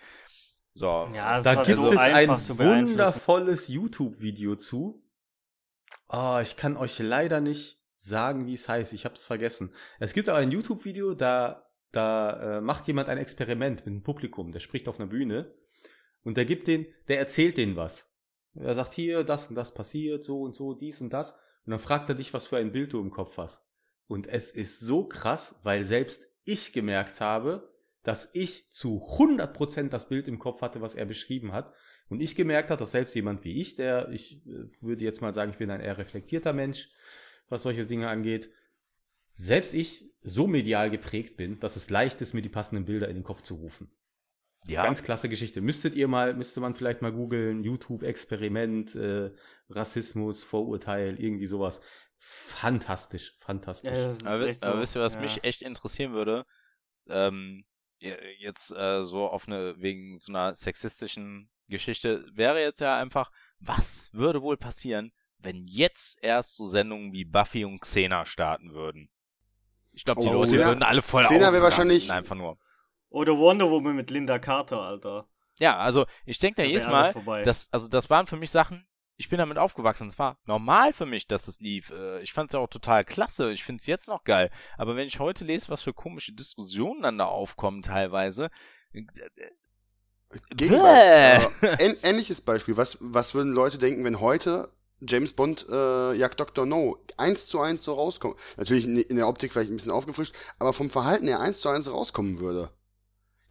[0.72, 1.08] So.
[1.14, 5.03] Ja, das Da ist gibt so es ein wundervolles YouTube-Video zu.
[6.06, 8.92] Ah, ich kann euch leider nicht sagen, wie es heißt.
[8.92, 9.72] Ich habe es vergessen.
[9.98, 14.52] Es gibt aber ein YouTube-Video, da, da äh, macht jemand ein Experiment mit dem Publikum.
[14.52, 15.54] Der spricht auf einer Bühne
[16.22, 18.10] und der gibt den, der erzählt denen was.
[18.54, 21.32] Er sagt hier, das und das passiert, so und so, dies und das.
[21.64, 23.64] Und dann fragt er dich, was für ein Bild du im Kopf hast.
[24.06, 27.72] Und es ist so krass, weil selbst ich gemerkt habe,
[28.02, 31.72] dass ich zu 100% das Bild im Kopf hatte, was er beschrieben hat.
[32.08, 35.34] Und ich gemerkt habe, dass selbst jemand wie ich, der, ich äh, würde jetzt mal
[35.34, 36.90] sagen, ich bin ein eher reflektierter Mensch,
[37.48, 38.50] was solche Dinge angeht,
[39.26, 43.16] selbst ich so medial geprägt bin, dass es leicht ist, mir die passenden Bilder in
[43.16, 43.90] den Kopf zu rufen.
[44.66, 45.60] Ja, Ganz klasse Geschichte.
[45.60, 49.30] Müsstet ihr mal, müsste man vielleicht mal googeln, YouTube-Experiment, äh,
[49.68, 51.82] Rassismus, Vorurteil, irgendwie sowas.
[52.18, 53.92] Fantastisch, fantastisch.
[53.92, 54.80] Ja, aber, echt aber so.
[54.80, 55.20] wisst ihr, was ja.
[55.20, 56.46] mich echt interessieren würde?
[57.08, 57.66] Ähm,
[57.98, 63.30] je- jetzt äh, so auf eine, wegen so einer sexistischen Geschichte, wäre jetzt ja einfach,
[63.60, 69.10] was würde wohl passieren, wenn jetzt erst so Sendungen wie Buffy und Xena starten würden?
[69.92, 72.58] Ich glaube, die Oh, Leute Xena- würden alle voll Xena wäre ausrasten, wahrscheinlich- einfach nur.
[73.10, 75.28] Oder Wonder Woman mit Linda Carter, Alter.
[75.58, 77.42] Ja, also ich denke da jedes Mal, vorbei.
[77.42, 80.08] das, also das waren für mich Sachen, ich bin damit aufgewachsen.
[80.08, 81.90] Es war normal für mich, dass es lief.
[81.90, 83.52] Äh, Ich fand es ja auch total klasse.
[83.52, 84.50] Ich finde es jetzt noch geil.
[84.76, 88.50] Aber wenn ich heute lese, was für komische Diskussionen dann da aufkommen teilweise,
[88.92, 89.02] äh,
[90.56, 91.68] Gegenbeispiel.
[91.68, 92.76] Äh, ähn- ähnliches Beispiel.
[92.76, 94.68] Was, was würden Leute denken, wenn heute
[95.00, 96.66] James Bond äh, Jagd Dr.
[96.66, 98.36] No eins zu eins so rauskommt?
[98.56, 101.90] Natürlich in, der Optik vielleicht ein bisschen aufgefrischt, aber vom Verhalten her eins zu eins
[101.90, 102.70] rauskommen würde.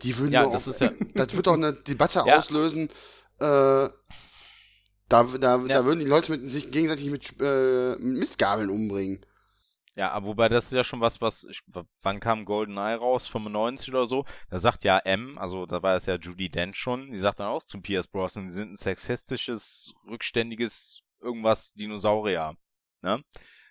[0.02, 2.38] Die würden Ja, doch das auch- ja- das wird doch eine Debatte Ja.
[2.38, 2.90] auslösen.
[3.40, 3.90] Äh,
[5.10, 5.58] da, da, Ja.
[5.68, 9.26] da würden die Leute mit, sich gegenseitig mit, äh, mit Mistgabeln umbringen.
[9.96, 11.62] Ja, aber wobei das ist ja schon was, was, ich,
[12.02, 13.28] wann kam GoldenEye raus?
[13.28, 14.26] 95 oder so?
[14.50, 17.48] Da sagt ja M, also da war es ja Judy Dench schon, die sagt dann
[17.48, 22.56] auch zu Pierce Brosnan, sie sind ein sexistisches, rückständiges irgendwas Dinosaurier.
[23.02, 23.24] Ne?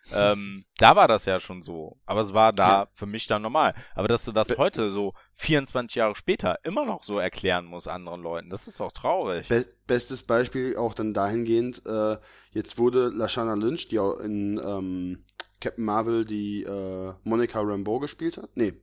[0.13, 1.99] ähm, da war das ja schon so.
[2.07, 2.89] Aber es war da Ja.
[2.95, 3.75] für mich dann normal.
[3.95, 8.23] Aber dass du das heute so 24 Jahre später immer noch so erklären musst anderen
[8.23, 9.49] Leuten, das ist auch traurig.
[9.49, 12.17] Be bestes Beispiel auch dann dahingehend, äh,
[12.53, 15.25] jetzt wurde Lashana Lynch, die auch in ähm,
[15.63, 18.51] Captain Marvel die äh, Monica Rambeau gespielt hat.
[18.57, 18.75] Nee,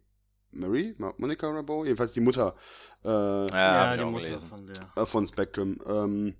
[0.51, 0.95] Marie?
[0.97, 1.83] Ma Monica Rambeau?
[1.83, 2.55] Jedenfalls die Mutter
[3.03, 4.47] äh, ja, ja, die Mutter gelesen.
[4.47, 4.91] von der.
[4.95, 5.81] äh, von Spectrum.
[5.85, 6.35] Ähm,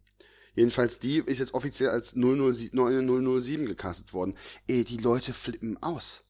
[0.53, 3.01] jedenfalls die ist jetzt offiziell als 007, neue
[3.41, 4.37] 007 gecastet worden.
[4.67, 6.23] Ey, die Leute flippen aus.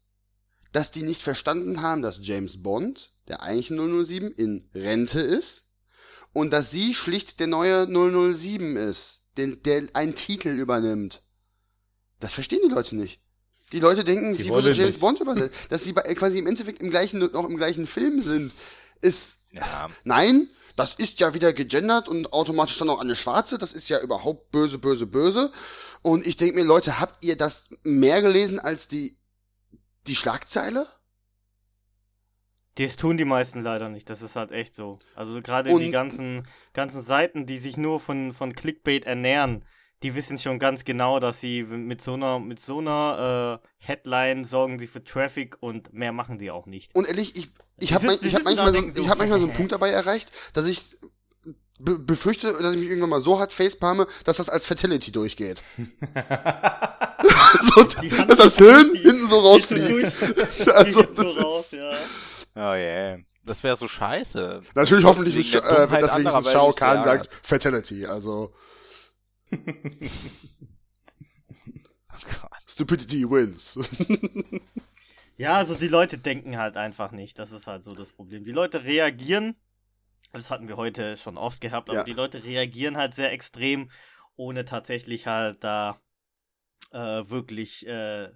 [0.71, 5.69] Dass die nicht verstanden haben, dass James Bond, der eigentlich ein 007, in Rente ist
[6.33, 11.21] und dass sie schlicht der neue 007 ist, den, der einen Titel übernimmt.
[12.19, 13.21] Das verstehen die Leute nicht.
[13.71, 15.01] Die Leute denken, Die sie wollen würde James nicht.
[15.01, 15.51] Bond übersetzen.
[15.69, 18.55] Dass sie bei, quasi im Endeffekt im gleichen, noch im gleichen Film sind,
[19.01, 23.57] ist Ja, Nein, das ist ja wieder gegendert und automatisch dann auch eine Schwarze.
[23.57, 25.51] Das ist ja überhaupt böse, böse, böse.
[26.01, 29.17] Und ich denke mir, Leute, habt ihr das mehr gelesen als die,
[30.07, 30.87] die Schlagzeile?
[32.75, 34.99] Das tun die meisten leider nicht, das ist halt echt so.
[35.13, 39.65] Also gerade die ganzen, ganzen Seiten, die sich nur von, von Clickbait ernähren,
[40.03, 44.45] die wissen schon ganz genau, dass sie mit so einer, mit so einer äh, Headline
[44.45, 46.95] sorgen sie für Traffic und mehr machen die auch nicht.
[46.95, 47.49] Und ehrlich, ich,
[47.79, 50.31] ich habe ich hab manchmal, so, so, ich hab manchmal so einen Punkt dabei erreicht,
[50.53, 50.83] dass ich
[51.79, 55.63] be befürchte, dass ich mich irgendwann mal so hart facepalme, dass das als Fatality durchgeht.
[55.77, 57.83] so,
[58.25, 60.67] dass das Hirn die- hinten so rausfliegt.
[60.69, 61.89] also, so raus, ja.
[62.55, 63.17] oh yeah.
[63.45, 64.61] Das wäre so scheiße.
[64.75, 67.39] Natürlich hoffentlich nicht, äh, wird Dummheit das anderer wenigstens Shao Values Kahn sagt.
[67.43, 68.53] Fatality, also
[72.11, 72.63] Oh Gott.
[72.67, 73.79] Stupidity wins.
[75.37, 77.39] Ja, also die Leute denken halt einfach nicht.
[77.39, 78.43] Das ist halt so das Problem.
[78.43, 79.55] Die Leute reagieren,
[80.33, 82.03] das hatten wir heute schon oft gehabt, aber Ja.
[82.03, 83.89] die Leute reagieren halt sehr extrem,
[84.35, 86.01] ohne tatsächlich halt da
[86.91, 86.97] äh,
[87.29, 88.31] wirklich äh,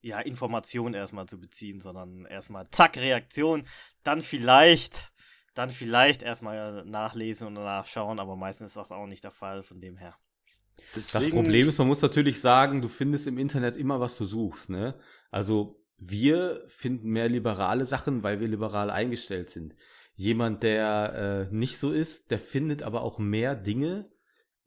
[0.00, 3.68] ja, Informationen erstmal zu beziehen, sondern erstmal zack, Reaktion,
[4.02, 5.12] dann vielleicht,
[5.52, 9.78] dann vielleicht erstmal nachlesen und nachschauen, aber meistens ist das auch nicht der Fall, von
[9.82, 10.16] dem her.
[10.94, 14.24] Das Deswegen- Problem ist, man muss natürlich sagen, du findest im Internet immer, was du
[14.24, 14.94] suchst, ne?
[15.30, 19.74] Also, wir finden mehr liberale Sachen, weil wir liberal eingestellt sind.
[20.14, 24.10] Jemand, der äh, nicht so ist, der findet aber auch mehr Dinge,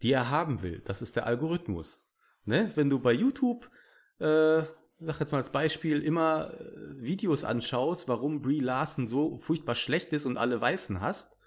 [0.02, 0.82] die er haben will.
[0.86, 2.04] Das ist der Algorithmus.
[2.46, 2.72] Ne?
[2.76, 3.70] Wenn du bei YouTube,
[4.20, 4.62] äh,
[5.00, 10.14] sag jetzt mal als Beispiel, immer äh, Videos anschaust, warum Brie Larson so furchtbar schlecht
[10.14, 11.38] ist und alle Weißen hasst,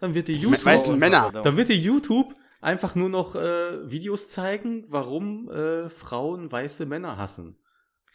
[0.00, 1.30] dann wird dir YouTube Weißen Männer.
[1.32, 7.16] dann wird dir YouTube einfach nur noch äh, Videos zeigen, warum äh, Frauen weiße Männer
[7.16, 7.56] hassen.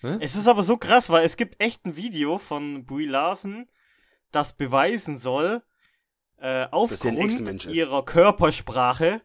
[0.01, 0.17] Ne?
[0.21, 3.67] Es ist aber so krass, weil es gibt echt ein Video von Brie Larson,
[4.31, 5.63] das beweisen soll,
[6.37, 7.17] äh, aufgrund
[7.75, 9.21] ihrer Körpersprache,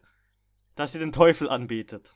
[0.75, 2.15] dass sie den Teufel anbetet.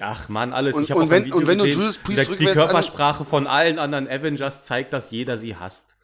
[0.00, 0.74] Ach man, alles.
[0.76, 2.46] Und- ich habe und auch wenn- ein Video und wenn du Judas Priest der, die
[2.48, 5.96] an- Körpersprache von allen anderen Avengers zeigt, dass jeder sie hasst.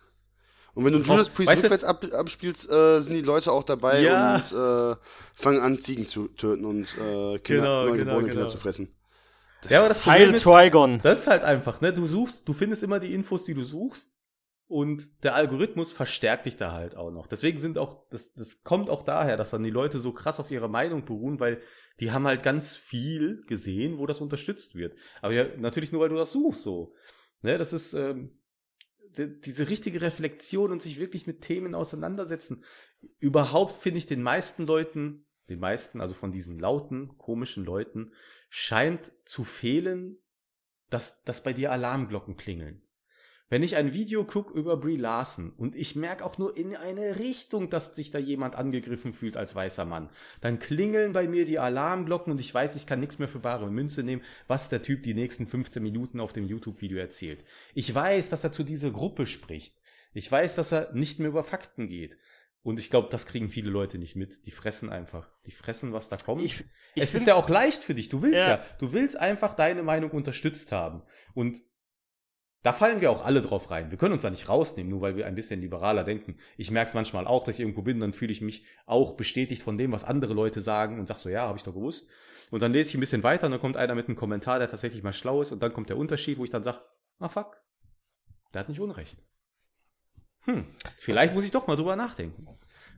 [0.76, 3.64] Und wenn du Judas Priest weißt du- rückwärts ab, abspielst, äh, sind die Leute auch
[3.64, 4.36] dabei Ja.
[4.36, 4.96] und äh,
[5.34, 8.46] fangen an, Ziegen zu töten und äh, Kinder, Genau, neugeborene genau, Kinder genau.
[8.46, 8.94] zu fressen.
[9.68, 11.00] Ja, aber das Heil Problem ist, Trigon.
[11.02, 11.92] das ist halt einfach, ne?
[11.92, 14.10] Du suchst, du findest immer die Infos, die du suchst.
[14.68, 17.28] Und der Algorithmus verstärkt dich da halt auch noch.
[17.28, 20.50] Deswegen sind auch, das, das kommt auch daher, dass dann die Leute so krass auf
[20.50, 21.62] ihre Meinung beruhen, weil
[22.00, 24.94] die haben halt ganz viel gesehen, wo das unterstützt wird.
[25.22, 26.92] Aber ja, natürlich nur, weil du das suchst, so.
[27.42, 28.38] Ne, das ist, ähm,
[29.16, 32.64] diese richtige Reflexion und sich wirklich mit Themen auseinandersetzen.
[33.18, 38.12] Überhaupt finde ich den meisten Leuten, den meisten, also von diesen lauten, komischen Leuten,
[38.48, 40.18] scheint zu fehlen,
[40.90, 42.85] dass, dass bei dir Alarmglocken klingeln.
[43.48, 47.20] Wenn ich ein Video gucke über Brie Larson und ich merke auch nur in eine
[47.20, 50.10] Richtung, dass sich da jemand angegriffen fühlt als weißer Mann,
[50.40, 53.70] dann klingeln bei mir die Alarmglocken und ich weiß, ich kann nichts mehr für bare
[53.70, 57.44] Münze nehmen, was der Typ die nächsten 15 Minuten auf dem YouTube-Video erzählt.
[57.74, 59.76] Ich weiß, dass er zu dieser Gruppe spricht.
[60.12, 62.18] Ich weiß, dass er nicht mehr über Fakten geht.
[62.64, 64.44] Und ich glaube, das kriegen viele Leute nicht mit.
[64.46, 65.30] Die fressen einfach.
[65.46, 66.42] Die fressen, was da kommt.
[66.42, 66.64] Ich,
[66.96, 68.08] ich es ist ja auch leicht für dich.
[68.08, 68.48] Du willst ja.
[68.56, 68.64] Ja.
[68.80, 71.02] Du willst einfach deine Meinung unterstützt haben.
[71.32, 71.62] Und
[72.66, 73.92] da fallen wir auch alle drauf rein.
[73.92, 76.36] Wir können uns da nicht rausnehmen, nur weil wir ein bisschen liberaler denken.
[76.56, 79.62] Ich merke es manchmal auch, dass ich irgendwo bin, dann fühle ich mich auch bestätigt
[79.62, 82.08] von dem, was andere Leute sagen und sag so, ja, habe ich doch gewusst.
[82.50, 84.68] Und dann lese ich ein bisschen weiter und dann kommt einer mit einem Kommentar, der
[84.68, 86.80] tatsächlich mal schlau ist und dann kommt der Unterschied, wo ich dann sage,
[87.20, 87.56] ah fuck,
[88.52, 89.16] der hat nicht Unrecht.
[90.46, 90.66] Hm,
[90.98, 92.48] vielleicht muss ich doch mal drüber nachdenken.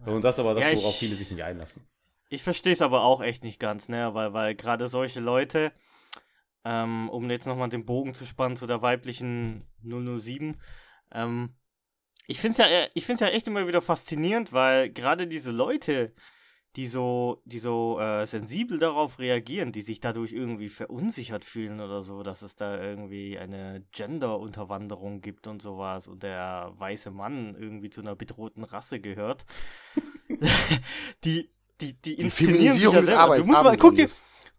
[0.07, 1.87] Und das ist aber das, Ja, ich- worauf viele sich nicht einlassen.
[2.31, 4.15] Ich verstehe es aber auch echt nicht ganz, ne?
[4.15, 5.73] Weil, weil gerade solche Leute,
[6.65, 10.57] ähm, um jetzt nochmal den Bogen zu spannen zu der weiblichen 007,
[11.13, 11.55] ähm,
[12.27, 16.13] ich finde es ja, ich find's ja echt immer wieder faszinierend, weil gerade diese Leute,
[16.77, 22.03] die so, die so äh, sensibel darauf reagieren, die sich dadurch irgendwie verunsichert fühlen oder
[22.03, 27.89] so, dass es da irgendwie eine Gender-Unterwanderung gibt und sowas und der weiße Mann irgendwie
[27.89, 29.47] zu einer bedrohten Rasse gehört.
[31.25, 33.39] die, die, die, Die inszenieren sich ja selber.
[33.39, 34.09] Du musst mal, guck dir,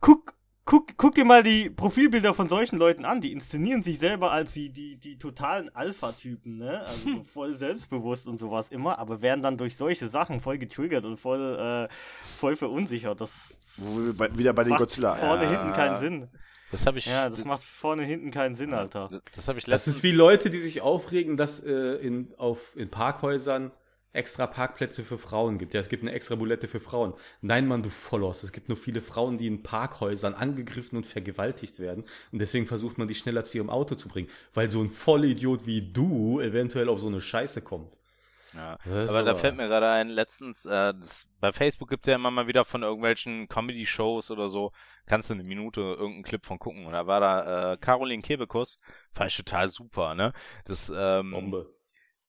[0.01, 0.33] guck,
[0.69, 3.21] guck, guck dir mal die Profilbilder von solchen Leuten an.
[3.21, 6.81] Die inszenieren sich selber als die, die, die totalen Alpha-Typen, ne?
[6.81, 11.05] Also so voll selbstbewusst und sowas immer, aber werden dann durch solche Sachen voll getriggert
[11.05, 11.93] und voll, äh,
[12.37, 13.19] voll verunsichert.
[13.19, 15.15] Das wir bei, wieder bei den macht Godzilla.
[15.15, 15.49] vorne ja.
[15.49, 16.27] hinten keinen Sinn.
[16.71, 17.07] Das habe ich.
[17.07, 19.09] Ja, das macht vorne hinten keinen Sinn, Alter.
[19.09, 19.95] Das, das habe ich Das letztens.
[19.97, 23.71] ist wie Leute, die sich aufregen, dass äh, in, auf, in Parkhäusern
[24.11, 25.73] extra Parkplätze für Frauen gibt.
[25.73, 27.13] Ja, es gibt eine extra Bulette für Frauen.
[27.41, 28.43] Nein, Mann, du Vollos.
[28.43, 32.05] Es gibt nur viele Frauen, die in Parkhäusern angegriffen und vergewaltigt werden.
[32.31, 34.29] Und deswegen versucht man, die schneller zu ihrem Auto zu bringen.
[34.53, 37.97] Weil so ein Vollidiot wie du eventuell auf so eine Scheiße kommt.
[38.53, 38.77] Ja.
[38.83, 42.15] Das Aber da fällt mir gerade ein, letztens, äh, das, bei Facebook gibt es ja
[42.15, 44.71] immer mal wieder von irgendwelchen Comedy-Shows oder so,
[45.05, 46.85] kannst du eine Minute irgendeinen Clip von gucken.
[46.85, 48.79] Und da war da äh, Caroline Kebekus,
[49.11, 50.33] fand ich total super, ne?
[50.65, 51.78] Das, ähm, Bombe.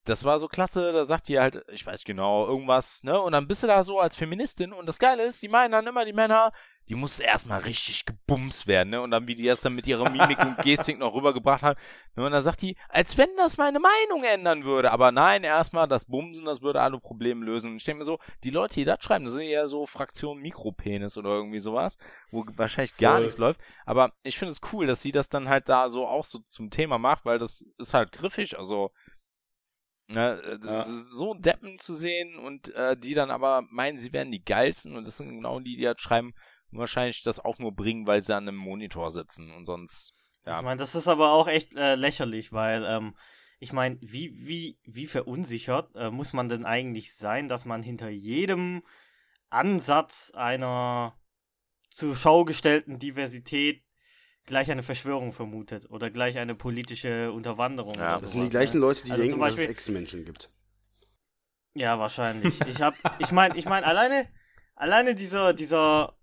[0.05, 3.21] Das war so klasse, da sagt die halt, ich weiß genau, irgendwas, ne?
[3.21, 5.87] Und dann bist du da so als Feministin und das Geile ist, die meinen dann
[5.87, 6.53] immer, die Männer,
[6.89, 9.01] die muss erstmal richtig gebumst werden, ne?
[9.01, 11.79] Und dann, wie die das dann mit ihrer Mimik und Gestik noch rübergebracht haben.
[12.17, 12.25] Ne?
[12.25, 14.91] Und dann sagt die, als wenn das meine Meinung ändern würde.
[14.91, 17.71] Aber nein, erstmal das Bumsen, das würde alle Probleme lösen.
[17.71, 20.43] Und ich denke mir so, die Leute, die das schreiben, das sind eher so Fraktionen
[20.43, 21.97] Mikropenis oder irgendwie sowas,
[22.33, 23.23] wo wahrscheinlich gar Voll.
[23.23, 23.61] nichts läuft.
[23.87, 26.71] Aber ich finde es cool, dass sie das dann halt da so auch so zum
[26.71, 28.91] Thema macht, weil das ist halt griffig, also
[30.13, 30.87] Ne, äh, Ja.
[30.89, 35.07] so Deppen zu sehen und äh, die dann aber meinen, sie wären die geilsten und
[35.07, 36.35] das sind genau die, die halt schreiben
[36.73, 40.13] und wahrscheinlich das auch nur bringen, weil sie an einem Monitor sitzen und sonst,
[40.45, 40.59] ja.
[40.59, 43.15] Ich meine, das ist aber auch echt äh, lächerlich, weil, ähm,
[43.61, 48.09] ich meine, wie, wie, wie verunsichert äh, muss man denn eigentlich sein, dass man hinter
[48.09, 48.83] jedem
[49.49, 51.15] Ansatz einer
[51.91, 53.85] zur Schau gestellten Diversität
[54.51, 57.95] gleich eine Verschwörung vermutet oder gleich eine politische Unterwanderung.
[57.95, 58.87] Ja, Das sowas, sind die gleichen ne?
[58.87, 60.51] Leute, die Also denken, zum dass es Beispiel- Ex-Menschen gibt.
[61.75, 62.61] Ja, wahrscheinlich.
[62.67, 64.29] Ich hab, ich meine, ich meine, alleine,
[64.75, 66.15] alleine dieser, dieser,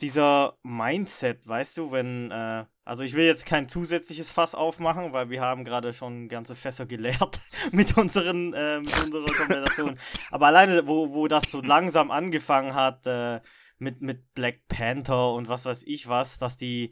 [0.00, 5.28] dieser Mindset, weißt du, wenn, äh, also ich will jetzt kein zusätzliches Fass aufmachen, weil
[5.28, 7.38] wir haben gerade schon ganze Fässer geleert
[7.72, 9.98] mit unseren, äh, mit unserer Konversation.
[10.30, 13.40] Aber alleine, wo, wo das so langsam angefangen hat, äh,
[13.78, 16.90] mit, mit Black Panther und was weiß ich was, dass die,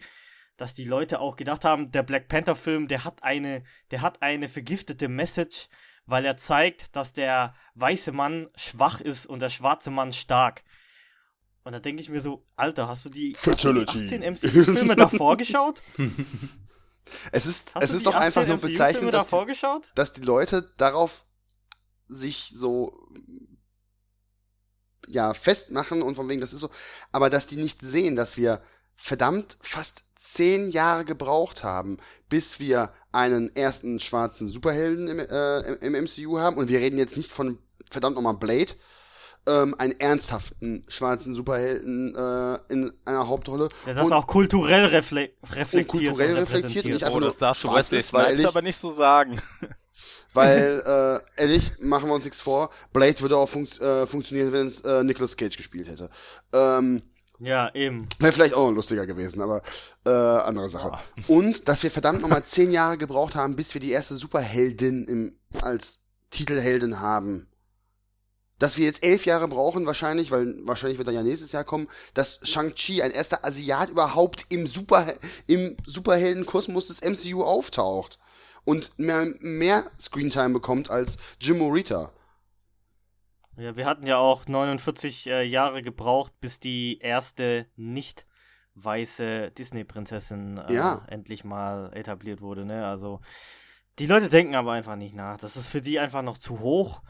[0.58, 4.20] dass die Leute auch gedacht haben, der Black Panther Film, der hat eine, der hat
[4.20, 5.68] eine vergiftete Message,
[6.04, 10.64] weil er zeigt, dass der weiße Mann schwach ist und der schwarze Mann stark.
[11.62, 14.14] Und da denke ich mir so, Alter, hast du die, hast du die Fatality.
[14.14, 15.80] 18 MCU-Filme davor geschaut?
[17.32, 20.70] Es ist, Hast es ist doch einfach 18 nur bezeichnend, dass die, dass die Leute
[20.76, 21.24] darauf
[22.06, 22.92] sich so
[25.06, 26.68] ja festmachen und von wegen das ist so,
[27.10, 28.60] aber dass die nicht sehen, dass wir
[28.94, 31.98] verdammt fast zehn Jahre gebraucht haben,
[32.28, 37.16] bis wir einen ersten schwarzen Superhelden im, äh, im, MCU haben und wir reden jetzt
[37.16, 37.58] nicht von
[37.90, 38.72] verdammt nochmal Blade,
[39.46, 45.30] ähm, einen ernsthaften schwarzen Superhelden äh, in einer Hauptrolle Der das und- auch kulturell refle
[45.50, 47.02] reflektiert und kulturell und reflektiert und nicht repräsentiert.
[47.04, 49.40] einfach Oh, nur das darfst du Wesley Snipes aber nicht so sagen.
[50.34, 50.82] Weil,
[51.36, 54.80] äh, ehrlich, machen wir uns nichts vor, Blade würde auch funkt, äh, funktionieren, wenn es
[54.80, 56.10] äh, Nicolas Cage gespielt hätte.
[56.52, 57.02] Ähm,
[57.40, 58.08] Ja, eben.
[58.18, 59.62] Wäre vielleicht auch noch lustiger gewesen, aber
[60.04, 60.98] äh, andere Sache.
[61.28, 65.38] Und dass wir verdammt nochmal zehn Jahre gebraucht haben, bis wir die erste Superheldin im,
[65.60, 65.98] als
[66.30, 67.46] Titelheldin haben.
[68.58, 71.86] Dass wir jetzt elf Jahre brauchen, wahrscheinlich, weil wahrscheinlich wird dann ja nächstes Jahr kommen,
[72.14, 75.14] dass Shang-Chi, ein erster Asiat, überhaupt im, Super,
[75.46, 78.18] im Superheldenkosmos des MCU auftaucht.
[78.64, 82.10] Und mehr, mehr Screentime bekommt als Jim Morita.
[83.58, 88.24] Ja, wir hatten ja auch 49 äh, Jahre gebraucht, bis die erste nicht
[88.74, 91.04] weiße Disney-Prinzessin äh, Ja.
[91.08, 92.64] endlich mal etabliert wurde.
[92.64, 92.86] Ne?
[92.86, 93.20] Also
[93.98, 95.38] die Leute denken aber einfach nicht nach.
[95.38, 97.02] Das ist für die einfach noch zu hoch.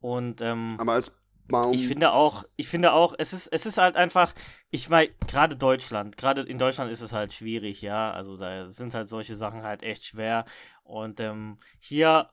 [0.00, 1.18] Und ähm, Aber als
[1.48, 4.34] mal um, ich finde auch, ich finde auch, es ist, es ist halt einfach,
[4.70, 8.12] ich meine, gerade Deutschland, gerade in Deutschland ist es halt schwierig, ja.
[8.12, 10.44] Also da sind halt solche Sachen halt echt schwer.
[10.82, 12.28] Und ähm, hier,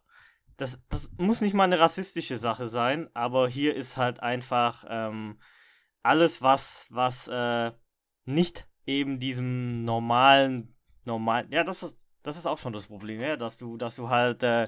[0.57, 5.39] das, das muss nicht mal eine rassistische Sache sein, aber hier ist halt einfach ähm,
[6.03, 7.71] alles, was, was äh,
[8.25, 10.75] nicht eben diesem normalen,
[11.05, 14.09] normalen, ja, das ist, das ist auch schon das Problem, ja, dass du, dass du
[14.09, 14.65] halt äh.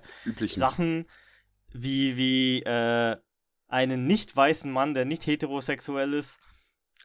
[0.47, 1.05] Sachen
[1.71, 3.17] wie, wie äh,
[3.67, 6.39] einen nicht weißen Mann, der nicht heterosexuell ist,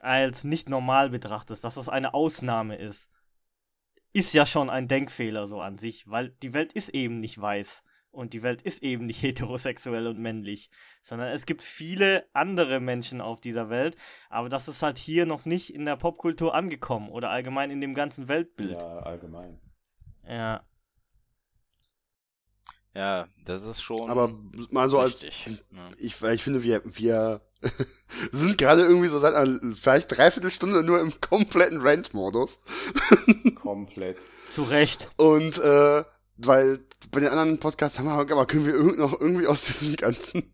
[0.00, 3.08] als nicht normal betrachtest, dass das eine Ausnahme ist,
[4.12, 7.84] ist ja schon ein Denkfehler so an sich, weil die Welt ist eben nicht weiß
[8.12, 10.70] und die Welt ist eben nicht heterosexuell und männlich,
[11.02, 13.96] sondern es gibt viele andere Menschen auf dieser Welt,
[14.28, 17.94] aber das ist halt hier noch nicht in der Popkultur angekommen oder allgemein in dem
[17.94, 18.72] ganzen Weltbild.
[18.72, 19.60] Ja, allgemein.
[20.26, 20.64] Ja.
[22.94, 24.10] Ja, das ist schon.
[24.10, 24.34] Aber
[24.70, 25.90] mal so als richtig, ne?
[25.98, 27.40] ich, ich finde, wir, wir
[28.32, 32.62] sind gerade irgendwie so seit einer vielleicht dreiviertel Stunde nur im kompletten Rant-Modus.
[33.54, 34.16] Komplett.
[34.48, 35.08] Zu Recht.
[35.16, 36.04] Und äh,
[36.44, 36.80] weil
[37.10, 40.52] bei den anderen Podcasts haben wir aber können wir irgend noch irgendwie aus diesem ganzen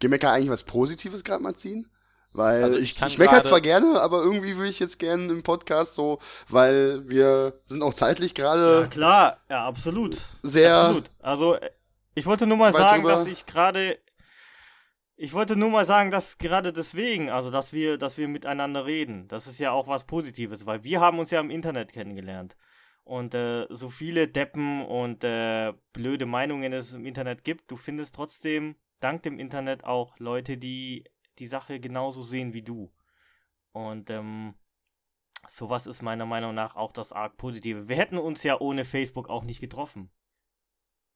[0.00, 1.88] Gemecker eigentlich was Positives gerade mal ziehen?
[2.34, 5.32] Weil Also ich ich, kann ich meckere zwar gerne, aber irgendwie will ich jetzt gerne
[5.32, 6.18] im Podcast so,
[6.48, 10.18] weil wir sind auch zeitlich gerade Ja, klar, ja, absolut.
[10.42, 11.10] sehr Absolut.
[11.20, 11.70] Also, äh,
[12.16, 13.14] ich wollte nur mal sagen, drüber.
[13.14, 13.98] dass ich gerade.
[15.16, 19.28] Ich wollte nur mal sagen, dass gerade deswegen, also dass wir, dass wir miteinander reden,
[19.28, 22.56] das ist ja auch was Positives, weil wir haben uns ja im Internet kennengelernt.
[23.04, 28.14] Und äh, so viele Deppen und äh, blöde Meinungen es im Internet gibt, du findest
[28.14, 31.04] trotzdem dank dem Internet auch Leute, die
[31.38, 32.90] die Sache genauso sehen wie du.
[33.72, 34.54] Und ähm,
[35.48, 37.88] sowas ist meiner Meinung nach auch das arg Positive.
[37.88, 40.10] Wir hätten uns ja ohne Facebook auch nicht getroffen.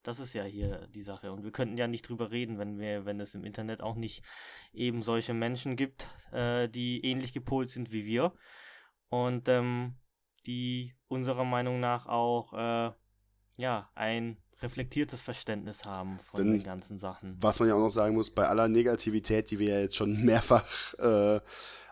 [0.03, 1.33] Das ist ja hier die Sache.
[1.33, 4.23] Und wir könnten ja nicht drüber reden, wenn wir, wenn es im Internet auch nicht
[4.73, 8.33] eben solche Menschen gibt, äh, die ähnlich gepolt sind wie wir.
[9.09, 9.97] Und ähm,
[10.49, 12.91] die unserer Meinung nach auch äh,
[13.57, 17.37] ja ein reflektiertes Verständnis haben von Denn- den ganzen Sachen.
[17.41, 20.25] was man ja auch noch sagen muss, bei aller Negativität, die wir ja jetzt schon
[20.25, 21.41] mehrfach äh,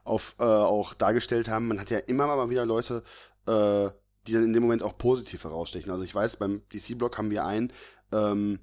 [0.05, 3.05] auf, äh, auch dargestellt haben, man hat ja immer mal wieder Leute,
[3.47, 3.91] äh,
[4.27, 5.91] die dann in dem Moment auch positiv herausstechen.
[5.93, 7.73] Also ich weiß, beim DC-Blog haben wir einen,
[8.13, 8.59] ähm,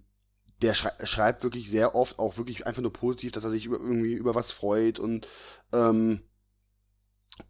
[0.61, 3.77] der schrei schreibt wirklich sehr oft auch wirklich einfach nur positiv, dass er sich über,
[3.77, 5.27] irgendwie über was freut und
[5.71, 6.21] ähm,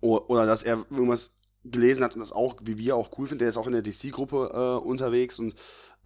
[0.01, 3.39] o- oder dass er irgendwas gelesen hat und das auch, wie wir auch cool finden,
[3.39, 5.55] der ist auch in der DC-Gruppe äh, unterwegs und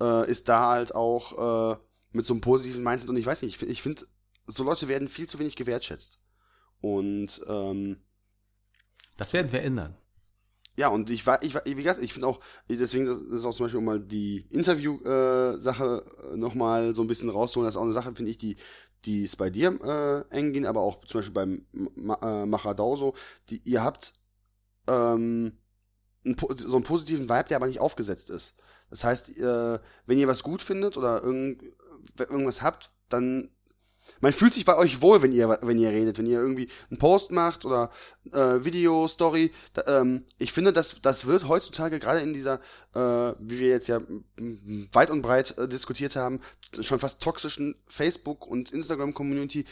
[0.01, 1.77] äh, ist da halt auch äh,
[2.11, 4.05] mit so einem positiven Mindset und ich weiß nicht, ich, find- ich finde,
[4.47, 6.19] so Leute werden viel zu wenig gewertschätzt.
[6.81, 7.97] Und ähm,
[9.17, 9.97] Das werden wir ändern.
[10.75, 12.39] ja, und ich war, ich war, wie gesagt, ich finde auch,
[12.69, 16.03] deswegen das ist auch zum Beispiel um mal die Interview-Sache
[16.33, 18.57] äh, nochmal so ein bisschen rauszuholen, das ist auch eine Sache, finde ich, die,
[19.05, 19.69] die ist bei dir
[20.31, 21.65] äh, eng ging, aber auch zum Beispiel beim
[21.95, 23.15] Ma äh, Machadau so,
[23.49, 24.13] die, ihr habt
[24.87, 25.57] ähm,
[26.23, 28.57] so einen positiven Vibe, der aber nicht aufgesetzt ist.
[28.89, 31.61] Das heißt, äh, wenn ihr was gut findet oder irgend,
[32.17, 33.51] irgendwas habt, dann
[34.21, 36.99] man fühlt sich bei euch wohl, wenn ihr wenn ihr redet, wenn ihr irgendwie einen
[36.99, 37.91] Post macht oder
[38.31, 39.51] äh, Video, Story.
[39.73, 42.59] Da, ähm, ich finde, das, das wird heutzutage gerade in dieser,
[42.93, 43.99] äh, wie wir jetzt ja
[44.93, 46.41] weit und breit äh, diskutiert haben,
[46.79, 49.65] schon fast toxischen Facebook- und Instagram-Community,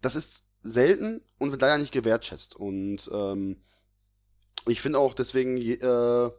[0.00, 2.56] das ist selten und wird leider nicht gewertschätzt.
[2.56, 3.62] Und ähm,
[4.66, 6.30] ich finde auch deswegen, äh,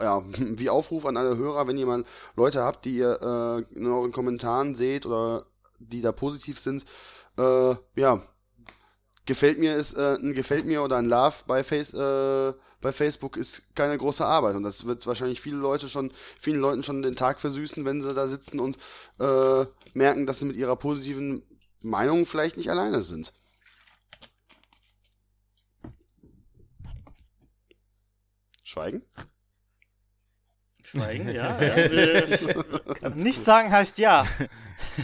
[0.00, 2.04] ja, wie Aufruf an alle Hörer, wenn ihr mal
[2.36, 5.46] Leute habt, die ihr äh, in euren Kommentaren seht oder
[5.78, 6.84] die da positiv sind,
[7.38, 8.22] äh, ja,
[9.26, 13.36] gefällt mir ist äh, ein gefällt mir oder ein Love bei Face äh, bei Facebook
[13.36, 17.16] ist keine große Arbeit und das wird wahrscheinlich viele Leute schon vielen Leuten schon den
[17.16, 18.76] Tag versüßen, wenn sie da sitzen und
[19.18, 21.42] äh, merken, dass sie mit ihrer positiven
[21.82, 23.32] Meinung vielleicht nicht alleine sind.
[28.66, 29.04] Schweigen?
[30.84, 31.60] Schweigen, ja.
[31.62, 33.08] ja.
[33.14, 34.26] Nicht sagen heißt ja.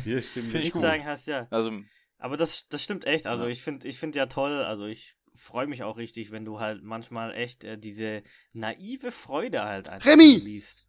[0.02, 0.82] Wir stimmen Nicht gut.
[0.82, 1.46] sagen heißt ja.
[1.50, 1.70] Also,
[2.18, 3.28] Aber das, das stimmt echt.
[3.28, 3.50] Also Ja.
[3.50, 6.82] ich finde ich find ja toll, also ich freue mich auch richtig, wenn du halt
[6.82, 10.38] manchmal echt äh, diese naive Freude halt einfach Remy!
[10.38, 10.84] liest.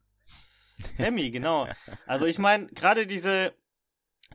[0.98, 1.68] Remy, genau.
[2.08, 3.53] Also ich meine, gerade diese,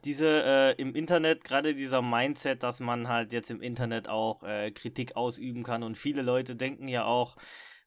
[0.04, 4.70] diese äh, im Internet, gerade dieser Mindset, dass man halt jetzt im Internet auch äh,
[4.70, 7.36] Kritik ausüben kann und viele Leute denken ja auch,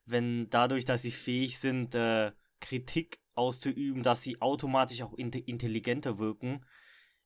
[0.04, 6.18] wenn dadurch, dass sie fähig sind, äh, Kritik auszuüben, dass sie automatisch auch inte intelligenter
[6.18, 6.64] wirken,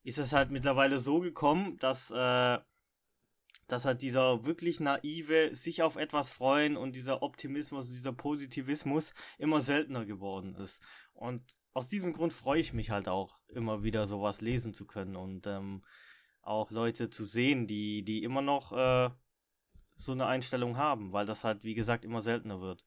[0.03, 2.59] ist es halt mittlerweile so gekommen, dass, äh,
[3.67, 9.61] dass halt dieser wirklich naive sich auf etwas freuen und dieser Optimismus, dieser Positivismus immer
[9.61, 10.81] seltener geworden ist.
[11.13, 15.17] Und aus diesem Grund freue ich mich halt auch immer wieder sowas lesen zu können
[15.17, 15.85] und ähm,
[16.43, 19.11] auch Leute zu sehen, die, die immer noch äh,
[19.97, 22.87] so eine Einstellung haben, weil das halt, wie gesagt, immer seltener wird.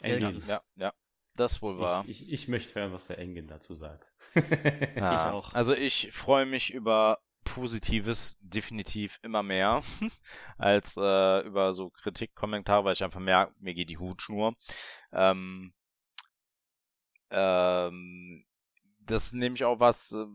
[0.00, 0.38] Engin.
[0.46, 0.92] Ja, ja,
[1.34, 2.04] das wohl wahr.
[2.06, 4.12] Ich, ich, ich möchte hören, was der Engin dazu sagt.
[4.34, 4.42] ja,
[4.94, 5.54] ich auch.
[5.54, 9.82] Also ich freue mich über Positives definitiv immer mehr
[10.58, 14.54] als äh, über so Kritikkommentare, weil ich einfach merke, mir geht die Hutschnur.
[15.12, 15.72] Ähm,
[17.30, 18.44] ähm,
[19.00, 20.26] das ist nämlich auch was, äh,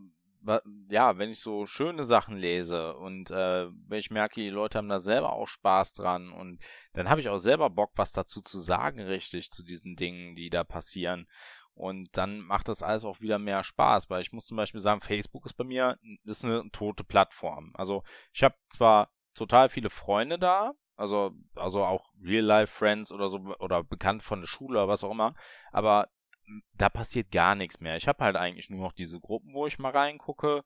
[0.90, 4.90] ja, wenn ich so schöne Sachen lese und äh, wenn ich merke, die Leute haben
[4.90, 6.60] da selber auch Spaß dran und
[6.94, 10.50] dann habe ich auch selber Bock, was dazu zu sagen, richtig, zu diesen Dingen, die
[10.50, 11.28] da passieren.
[11.76, 15.02] Und dann macht das alles auch wieder mehr Spaß, weil ich muss zum Beispiel sagen,
[15.02, 17.72] Facebook ist bei mir ist eine tote Plattform.
[17.74, 23.84] Also ich habe zwar total viele Freunde da, also, also auch Real-Life-Friends oder so, oder
[23.84, 25.34] bekannt von der Schule oder was auch immer,
[25.72, 26.10] aber
[26.78, 27.98] da passiert gar nichts mehr.
[27.98, 30.64] Ich habe halt eigentlich nur noch diese Gruppen, wo ich mal reingucke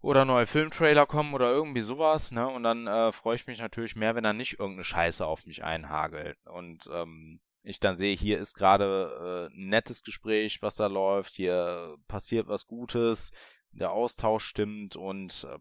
[0.00, 2.48] oder neue Filmtrailer kommen oder irgendwie sowas, ne?
[2.48, 5.62] Und dann äh, freue ich mich natürlich mehr, wenn da nicht irgendeine Scheiße auf mich
[5.62, 6.38] einhagelt.
[6.46, 11.32] Und ähm, ich dann sehe, hier ist gerade äh, ein nettes Gespräch, was da läuft,
[11.34, 13.30] hier passiert was Gutes,
[13.70, 15.58] der Austausch stimmt und äh,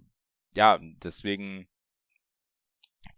[0.56, 1.68] ja, deswegen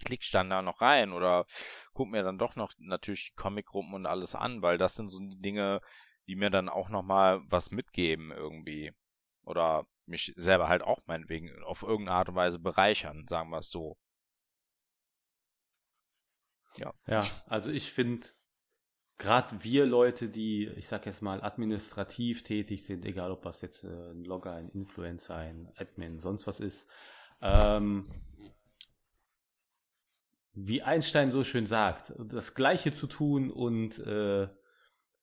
[0.03, 1.45] klick dann da noch rein oder
[1.93, 5.19] guck mir dann doch noch natürlich die Comicgruppen und alles an, weil das sind so
[5.19, 5.81] die Dinge,
[6.27, 8.93] die mir dann auch nochmal was mitgeben irgendwie.
[9.43, 13.69] Oder mich selber halt auch meinetwegen auf irgendeine Art und Weise bereichern, sagen wir es
[13.69, 13.97] so.
[16.77, 16.93] Ja.
[17.05, 18.27] Ja, also ich finde,
[19.17, 23.83] gerade wir Leute, die, ich sag jetzt mal, administrativ tätig sind, egal ob was jetzt
[23.83, 26.89] äh, ein Logger, ein Influencer, ein Admin, sonst was ist,
[27.41, 28.05] ähm,
[30.53, 34.47] wie Einstein so schön sagt, das Gleiche zu tun und, äh,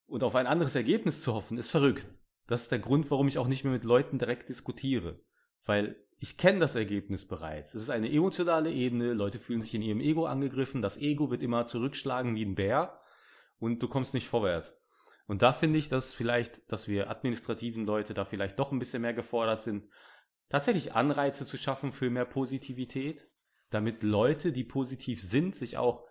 [0.07, 2.07] und auf ein anderes Ergebnis zu hoffen, ist verrückt.
[2.49, 5.21] Das ist der Grund, warum ich auch nicht mehr mit Leuten direkt diskutiere.
[5.65, 7.75] Weil ich kenne das Ergebnis bereits.
[7.75, 11.43] Es ist eine emotionale Ebene, Leute fühlen sich in ihrem Ego angegriffen, das Ego wird
[11.43, 13.01] immer zurückschlagen wie ein Bär
[13.59, 14.77] und du kommst nicht vorwärts.
[15.27, 19.03] Und da finde ich, dass vielleicht, dass wir administrativen Leute da vielleicht doch ein bisschen
[19.03, 19.87] mehr gefordert sind,
[20.49, 23.30] tatsächlich Anreize zu schaffen für mehr Positivität,
[23.71, 26.05] damit Leute, die positiv sind, sich auch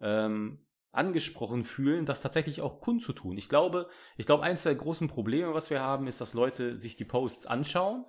[0.00, 3.36] ähm, angesprochen fühlen, das tatsächlich auch kundzutun.
[3.36, 6.96] Ich glaube, ich glaube, eins der großen Probleme, was wir haben, ist, dass Leute sich
[6.96, 8.04] die Posts anschauen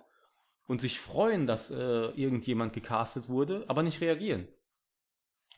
[0.66, 4.48] und sich freuen, dass äh, irgendjemand gecastet wurde, aber nicht reagieren.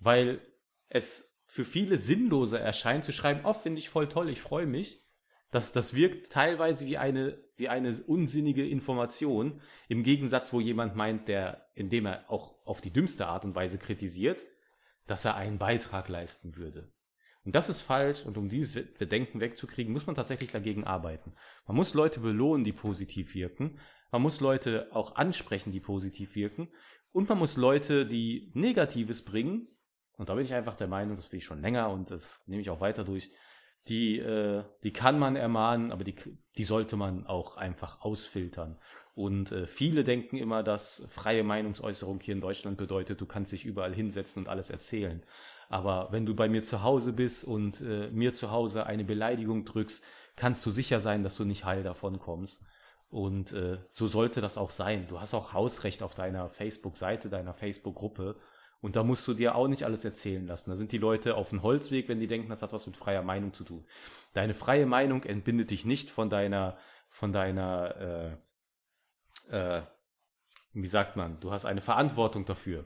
[0.01, 0.41] Weil
[0.89, 5.04] es für viele sinnloser erscheint zu schreiben, oh, finde ich voll toll, ich freue mich.
[5.55, 11.29] Das, das wirkt teilweise wie eine, wie eine unsinnige Information, im Gegensatz, wo jemand meint,
[11.29, 14.45] der, indem er auch auf die dümmste Art und Weise kritisiert,
[15.07, 16.93] dass er einen Beitrag leisten würde.
[17.45, 21.35] Und das ist falsch und um dieses Bedenken wegzukriegen, muss man tatsächlich dagegen arbeiten.
[21.69, 23.79] Man muss Leute belohnen, die positiv wirken.
[24.11, 26.67] Man muss Leute auch ansprechen, die positiv wirken.
[27.13, 29.69] Und man muss Leute, die Negatives bringen,
[30.17, 32.61] und da bin ich einfach der Meinung, das bin ich schon länger und das nehme
[32.61, 33.31] ich auch weiter durch,
[33.89, 36.15] die, äh, die kann man ermahnen, aber die,
[36.57, 38.79] die sollte man auch einfach ausfiltern.
[39.15, 43.65] Und äh, viele denken immer, dass freie Meinungsäußerung hier in Deutschland bedeutet, du kannst dich
[43.65, 45.23] überall hinsetzen und alles erzählen.
[45.69, 49.65] Aber wenn du bei mir zu Hause bist und äh, mir zu Hause eine Beleidigung
[49.65, 50.05] drückst,
[50.37, 52.61] kannst du sicher sein, dass du nicht heil davon kommst.
[53.09, 55.07] Und äh, so sollte das auch sein.
[55.07, 58.37] Du hast auch Hausrecht auf deiner Facebook-Seite, deiner Facebook-Gruppe.
[58.85, 60.69] Und da musst du dir auch nicht alles erzählen lassen.
[60.69, 63.23] Da sind die Leute auf dem Holzweg, wenn die denken, das hat was mit freier
[63.23, 63.87] Meinung zu tun.
[64.35, 66.77] Deine freie Meinung entbindet dich nicht von deiner,
[67.09, 68.37] von deiner,
[69.49, 69.83] äh, äh,
[70.75, 72.85] wie sagt man, du hast eine Verantwortung dafür,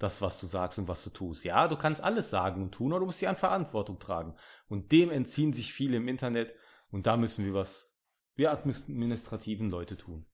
[0.00, 1.44] das, was du sagst und was du tust.
[1.44, 4.34] Ja, du kannst alles sagen und tun, aber du musst dir an Verantwortung tragen.
[4.66, 6.52] Und dem entziehen sich viele im Internet
[6.90, 7.96] und da müssen wir was,
[8.34, 10.26] wir administrativen Leute tun.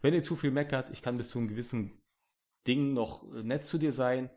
[0.00, 2.00] Wenn ihr zu viel meckert, ich kann bis zu einem gewissen
[2.68, 4.30] Ding noch nett zu dir sein,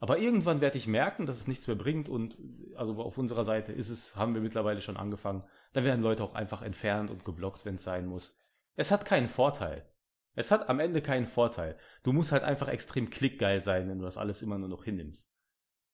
[0.00, 2.36] aber irgendwann werde ich merken, dass es nichts mehr bringt und
[2.76, 5.42] also auf unserer Seite ist es, haben wir mittlerweile schon angefangen.
[5.72, 8.36] Dann werden Leute auch einfach entfernt und geblockt, wenn es sein muss.
[8.76, 9.88] Es hat keinen Vorteil.
[10.34, 11.76] Es hat am Ende keinen Vorteil.
[12.04, 15.34] Du musst halt einfach extrem klickgeil sein, wenn du das alles immer nur noch hinnimmst.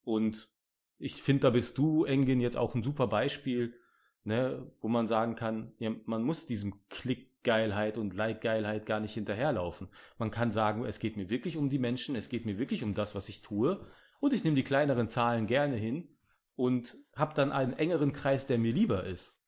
[0.02, 0.50] Und
[0.98, 3.74] ich finde, da bist du, Engin, jetzt auch ein super Beispiel,
[4.22, 9.14] ne, wo man sagen kann, ja, man muss diesem Klick Geilheit und Like-Geilheit gar nicht
[9.14, 9.88] hinterherlaufen.
[10.18, 12.94] Man kann sagen, es geht mir wirklich um die Menschen, es geht mir wirklich um
[12.94, 13.86] das, was ich tue
[14.20, 16.08] und ich nehme die kleineren Zahlen gerne hin
[16.56, 19.38] und habe dann einen engeren Kreis, der mir lieber ist.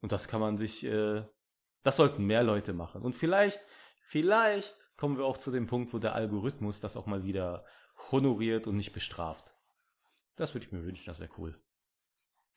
[0.00, 1.24] Und das kann man sich, äh,
[1.82, 3.02] das sollten mehr Leute machen.
[3.02, 3.60] Und vielleicht,
[4.02, 7.64] vielleicht kommen wir auch zu dem Punkt, wo der Algorithmus das auch mal wieder
[8.10, 9.54] honoriert und nicht bestraft.
[10.36, 11.60] Das würde ich mir wünschen, das wäre cool.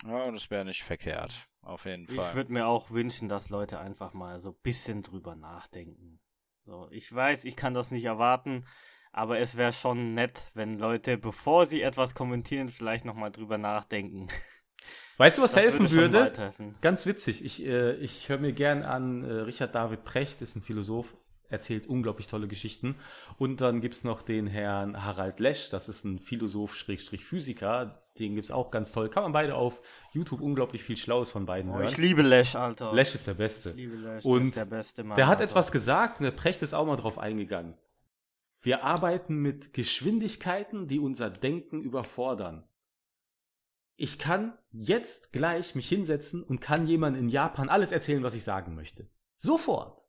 [0.03, 1.47] Ja, das wäre nicht verkehrt.
[1.65, 2.15] Auf jeden Fall.
[2.29, 6.19] Ich würde mir auch wünschen, dass Leute einfach mal so ein bisschen drüber nachdenken.
[6.63, 8.65] So, ich weiß, ich kann das nicht erwarten,
[9.11, 14.27] aber es wäre schon nett, wenn Leute, bevor sie etwas kommentieren, vielleicht nochmal drüber nachdenken.
[15.17, 16.19] Weißt du, was Das helfen würde?
[16.21, 16.75] weiterhelfen.
[16.81, 17.43] Ganz witzig.
[17.43, 21.15] Ich, äh, ich höre mir gern an, äh, Richard David Precht ist ein Philosoph,
[21.49, 22.95] erzählt unglaublich tolle Geschichten.
[23.37, 28.04] Und dann gibt's noch den Herrn Harald Lesch, das ist ein Philosoph-Physiker.
[28.19, 29.09] Den gibt's auch ganz toll.
[29.09, 29.81] Kann man beide auf
[30.13, 31.87] YouTube unglaublich viel Schlaues von beiden Oh, hören.
[31.89, 32.93] ich liebe Lesch, Alter.
[32.93, 33.71] Lesch ist der Beste.
[33.71, 35.17] Ich liebe Lesch, Und der beste Mann.
[35.17, 35.51] Der hat Alter.
[35.51, 37.75] etwas gesagt, und der Precht ist auch mal drauf eingegangen.
[38.61, 42.67] Wir arbeiten mit Geschwindigkeiten, die unser Denken überfordern.
[43.97, 48.43] Ich kann jetzt gleich mich hinsetzen und kann jemand in Japan alles erzählen, was ich
[48.43, 49.09] sagen möchte.
[49.37, 50.05] Sofort.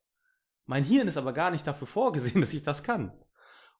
[0.65, 3.13] Mein Hirn ist aber gar nicht dafür vorgesehen, dass ich das kann.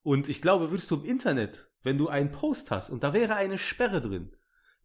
[0.03, 3.35] Und ich glaube, würdest du im Internet, wenn du einen Post hast und da wäre
[3.35, 4.35] eine Sperre drin,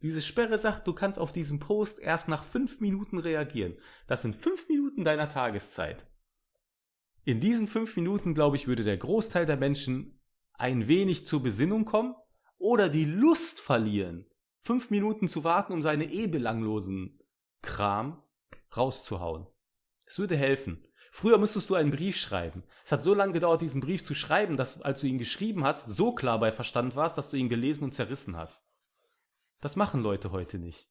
[0.01, 3.75] diese Sperre sagt, du kannst auf diesen Post erst nach fünf Minuten reagieren.
[4.07, 6.05] Das sind fünf Minuten deiner Tageszeit.
[7.25, 10.19] In diesen fünf Minuten, glaube ich, würde der Großteil der Menschen
[10.53, 12.15] ein wenig zur Besinnung kommen
[12.57, 14.25] oder die Lust verlieren,
[14.61, 17.19] fünf Minuten zu warten, um seine eh belanglosen
[17.61, 18.23] Kram
[18.75, 19.47] rauszuhauen.
[20.05, 20.85] Es würde helfen.
[21.15, 22.63] Früher müsstest du einen Brief schreiben.
[22.83, 25.87] Es hat so lange gedauert, diesen Brief zu schreiben, dass, als du ihn geschrieben hast,
[25.87, 28.65] so klar bei Verstand warst, dass du ihn gelesen und zerrissen hast.
[29.61, 30.89] Das machen Leute heute nicht.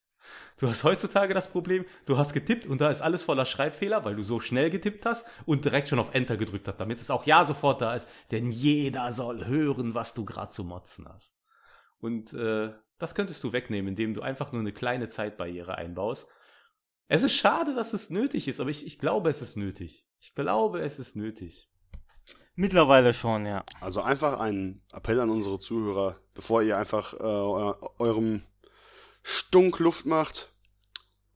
[0.59, 4.15] Du hast heutzutage das Problem, du hast getippt und da ist alles voller Schreibfehler, weil
[4.15, 7.27] du so schnell getippt hast und direkt schon auf Enter gedrückt hast, damit es auch
[7.27, 8.09] ja sofort da ist.
[8.31, 11.35] Denn jeder soll hören, was du gerade zu motzen hast.
[11.99, 16.29] Und äh, das könntest du wegnehmen, indem du einfach nur eine kleine Zeitbarriere einbaust.
[17.15, 20.07] Es ist schade, dass es nötig ist, aber ich, ich glaube, es ist nötig.
[20.19, 21.69] Ich glaube, es ist nötig.
[22.55, 23.67] Mittlerweile schon, ja.
[23.83, 28.43] Also einfach ein Appell an unsere Zuhörer, bevor ihr einfach äh, eu- eurem
[29.23, 30.55] Stunk Luft macht,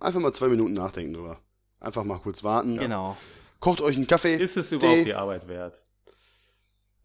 [0.00, 1.42] einfach mal zwei Minuten nachdenken drüber.
[1.78, 2.78] Einfach mal kurz warten.
[2.78, 3.14] Genau.
[3.60, 5.82] Kocht euch einen Kaffee, Ist es Tee, überhaupt die Arbeit wert?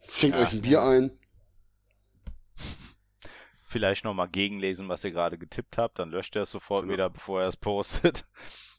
[0.07, 1.19] schenkt Ja, euch ein Bier ein.
[3.71, 6.93] Vielleicht nochmal gegenlesen, was ihr gerade getippt habt, dann löscht er es sofort Genau.
[6.93, 8.25] wieder, bevor er es postet.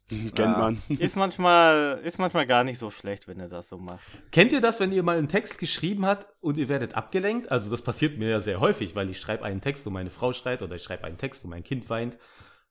[0.09, 0.59] Kennt Ja.
[0.59, 0.83] man.
[0.89, 4.03] Ist manchmal, ist manchmal gar nicht so schlecht, wenn ihr das so macht.
[4.33, 7.51] Kennt ihr das, wenn ihr mal einen Text geschrieben habt und ihr werdet abgelenkt?
[7.51, 10.33] Also das passiert mir ja sehr häufig, weil ich schreibe einen Text und meine Frau
[10.35, 12.19] schreit oder ich schreibe einen Text und mein Kind weint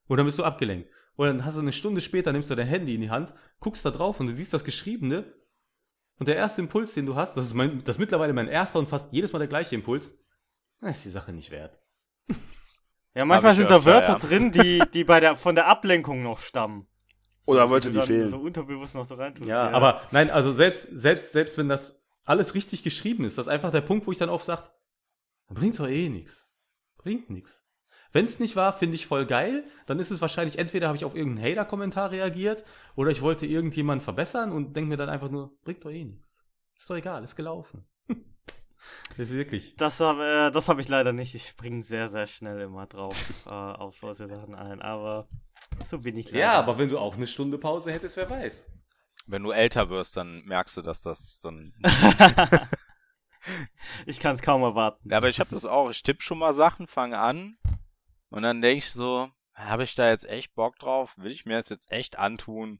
[0.08, 0.90] und dann bist du abgelenkt.
[1.16, 3.83] Und dann hast du eine Stunde später, nimmst du dein Handy in die Hand, guckst
[3.85, 5.33] da drauf und du siehst das Geschriebene
[6.19, 8.77] und der erste Impuls, den du hast, das ist, mein, das ist mittlerweile mein erster
[8.77, 10.11] und fast jedes Mal der gleiche Impuls,
[10.80, 11.80] na, ist die Sache nicht wert.
[13.14, 14.19] Ja, manchmal sind da Wörter ja.
[14.19, 16.88] drin, die, die bei der, von der Ablenkung noch stammen.
[17.45, 18.30] Oder So, wollte du die fehlen.
[18.30, 19.50] So unterbewusst noch so reintust.
[19.50, 23.51] Ja, aber nein, also selbst, selbst, selbst wenn das alles richtig geschrieben ist, das ist
[23.51, 24.64] einfach der Punkt, wo ich dann oft sage,
[25.50, 26.48] bringt doch eh nichts.
[26.98, 27.61] Bringt nichts.
[28.14, 31.06] Wenn es nicht war, finde ich voll geil, dann ist es wahrscheinlich, entweder habe ich
[31.06, 32.64] auf irgendeinen Hater-Kommentar reagiert
[32.95, 36.45] oder ich wollte irgendjemanden verbessern und denke mir dann einfach nur, bringt doch eh nichts.
[36.75, 37.85] Ist doch egal, ist gelaufen.
[39.18, 39.76] Das ist wirklich.
[39.76, 41.35] Das habe äh, das hab ich leider nicht.
[41.35, 43.16] Ich springe sehr, sehr schnell immer drauf
[43.51, 44.82] äh, auf solche Sachen ein.
[44.82, 45.27] Aber
[45.85, 46.40] so bin ich leider.
[46.40, 48.66] Ja, aber wenn du auch eine Stunde Pause hättest, wer weiß.
[49.27, 51.74] Wenn du älter wirst, dann merkst du, dass das dann.
[54.06, 55.10] ich kann es kaum erwarten.
[55.10, 55.90] Ja, aber ich habe das auch.
[55.90, 57.58] Ich tippe schon mal Sachen, fange an
[58.30, 61.14] und dann denke ich so, habe ich da jetzt echt Bock drauf?
[61.18, 62.80] Will ich mir das jetzt echt antun?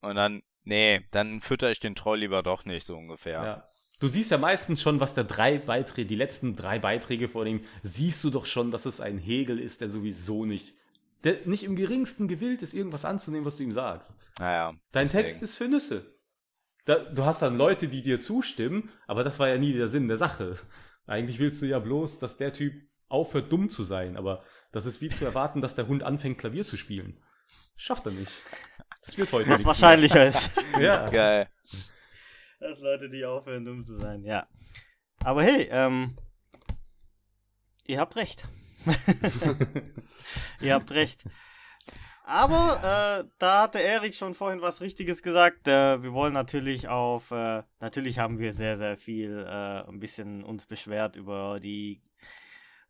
[0.00, 3.44] Und dann, nee, dann fütter ich den Troll lieber doch nicht, so ungefähr.
[3.44, 3.68] Ja.
[4.04, 7.62] Du siehst ja meistens schon, was der drei Beiträge, die letzten drei Beiträge vor ihm,
[7.82, 10.74] siehst du doch schon, dass es ein Hegel ist, der sowieso nicht,
[11.24, 14.12] der nicht im geringsten gewillt ist, irgendwas anzunehmen, was du ihm sagst.
[14.38, 14.74] Naja.
[14.92, 15.24] Dein deswegen.
[15.24, 16.04] Text ist für Nüsse.
[16.84, 20.06] Da, du hast dann Leute, die dir zustimmen, aber das war ja nie der Sinn
[20.06, 20.58] der Sache.
[21.06, 22.74] Eigentlich willst du ja bloß, dass der Typ
[23.08, 26.66] aufhört, dumm zu sein, aber das ist wie zu erwarten, dass der Hund anfängt, Klavier
[26.66, 27.24] zu spielen.
[27.74, 28.32] Schafft er nicht.
[29.02, 30.50] Das wird heute Was wahrscheinlicher ist.
[30.72, 30.82] mehr.
[30.82, 31.08] Ja.
[31.08, 31.48] Geil.
[32.64, 34.48] Dass Leute, die aufhören, dumm zu sein, ja.
[35.22, 36.16] Aber hey, ähm,
[37.84, 38.48] ihr habt recht.
[40.62, 41.24] ihr habt recht.
[42.24, 45.68] Aber äh, da hatte Erik schon vorhin was Richtiges gesagt.
[45.68, 50.42] Äh, wir wollen natürlich auf, äh, natürlich haben wir sehr, sehr viel äh, ein bisschen
[50.42, 52.00] uns beschwert über die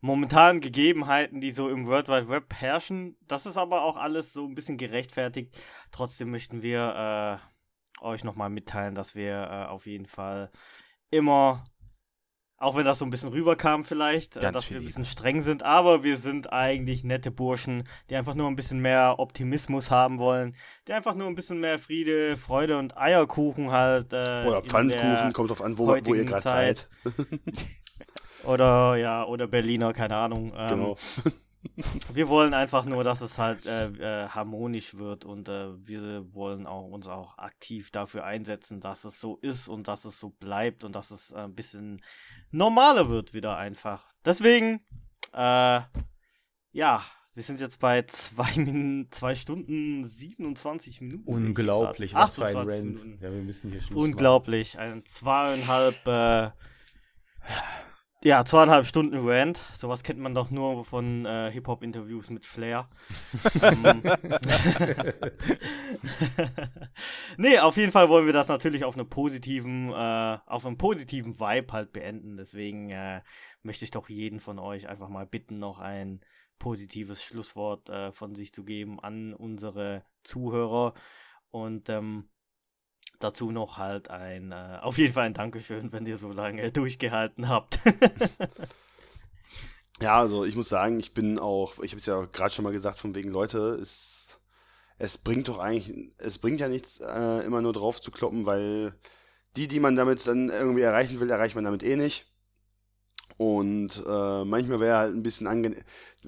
[0.00, 3.16] momentanen Gegebenheiten, die so im World Wide Web herrschen.
[3.26, 5.52] Das ist aber auch alles so ein bisschen gerechtfertigt.
[5.90, 7.53] Trotzdem möchten wir äh,
[8.04, 10.50] euch nochmal mitteilen, dass wir äh, auf jeden Fall
[11.10, 11.64] immer,
[12.56, 14.88] auch wenn das so ein bisschen rüberkam vielleicht, äh, dass wir ein Liebe.
[14.88, 19.16] bisschen streng sind, aber wir sind eigentlich nette Burschen, die einfach nur ein bisschen mehr
[19.18, 24.12] Optimismus haben wollen, die einfach nur ein bisschen mehr Friede, Freude und Eierkuchen halt.
[24.12, 26.88] Äh, Oder Pfannkuchen, kommt drauf an, wo, wo ihr gerade seid.
[28.44, 30.52] Oder ja, oder Berliner, keine Ahnung.
[30.56, 30.96] Ähm, Genau.
[32.12, 36.66] Wir wollen einfach nur, dass es halt äh, äh, harmonisch wird und äh, wir wollen
[36.66, 40.84] auch uns auch aktiv dafür einsetzen, dass es so ist und dass es so bleibt
[40.84, 42.02] und dass es äh, ein bisschen
[42.50, 44.08] normaler wird wieder einfach.
[44.24, 44.80] Deswegen,
[45.32, 45.80] äh,
[46.72, 47.02] ja,
[47.34, 51.28] wir sind jetzt bei zwei, Min zwei Stunden 27 Minuten.
[51.28, 53.04] Unglaublich, was für ein Rant.
[53.20, 54.92] Ja, wir müssen hier Schluss Unglaublich, machen.
[54.92, 56.50] ein zweieinhalb äh,
[58.24, 59.60] ja, zweieinhalb Stunden Rant.
[59.76, 62.88] Sowas kennt man doch nur von äh, Hip-Hop-Interviews mit Flair.
[63.60, 64.02] Ähm.
[67.36, 71.38] nee, auf jeden Fall wollen wir das natürlich auf, eine positiven, äh, auf einem positiven
[71.38, 72.38] Vibe halt beenden.
[72.38, 73.20] Deswegen äh,
[73.62, 76.20] möchte ich doch jeden von euch einfach mal bitten, noch ein
[76.58, 80.94] positives Schlusswort äh, von sich zu geben an unsere Zuhörer.
[81.50, 82.30] Und ähm,
[83.24, 87.48] dazu noch halt ein, äh, auf jeden Fall ein Dankeschön, wenn ihr so lange durchgehalten
[87.48, 87.80] habt.
[90.00, 92.72] ja, also ich muss sagen, ich bin auch, ich habe es ja gerade schon mal
[92.72, 94.40] gesagt, von wegen Leute, es,
[94.98, 98.94] es bringt doch eigentlich, es bringt ja nichts, äh, immer nur drauf zu kloppen, weil
[99.56, 102.26] die, die man damit dann irgendwie erreichen will, erreicht man damit eh nicht.
[103.36, 105.82] Und äh, manchmal wäre halt ein bisschen angenehm,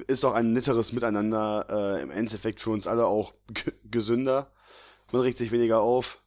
[0.08, 3.34] ist doch ein netteres Miteinander äh, im Endeffekt für uns alle auch
[3.84, 4.50] gesünder.
[5.12, 6.20] Man regt sich weniger auf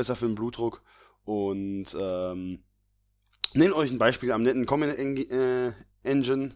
[0.00, 0.82] besser für den Blutdruck.
[1.24, 2.64] Und ähm,
[3.52, 5.72] nehmt euch ein Beispiel am netten Comment äh,
[6.02, 6.54] Engine.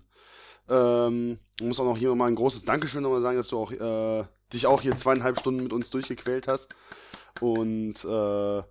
[0.68, 3.70] Ähm, ich muss auch noch hier mal ein großes Dankeschön nochmal sagen, dass du auch
[3.70, 6.68] äh, dich auch hier zweieinhalb Stunden mit uns durchgequält hast.
[7.40, 8.62] Und äh,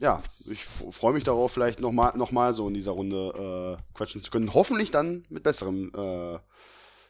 [0.00, 4.22] ja, ich freue mich darauf, vielleicht nochmal noch mal so in dieser Runde äh, quatschen
[4.22, 4.52] zu können.
[4.52, 6.38] Hoffentlich dann mit besseren äh,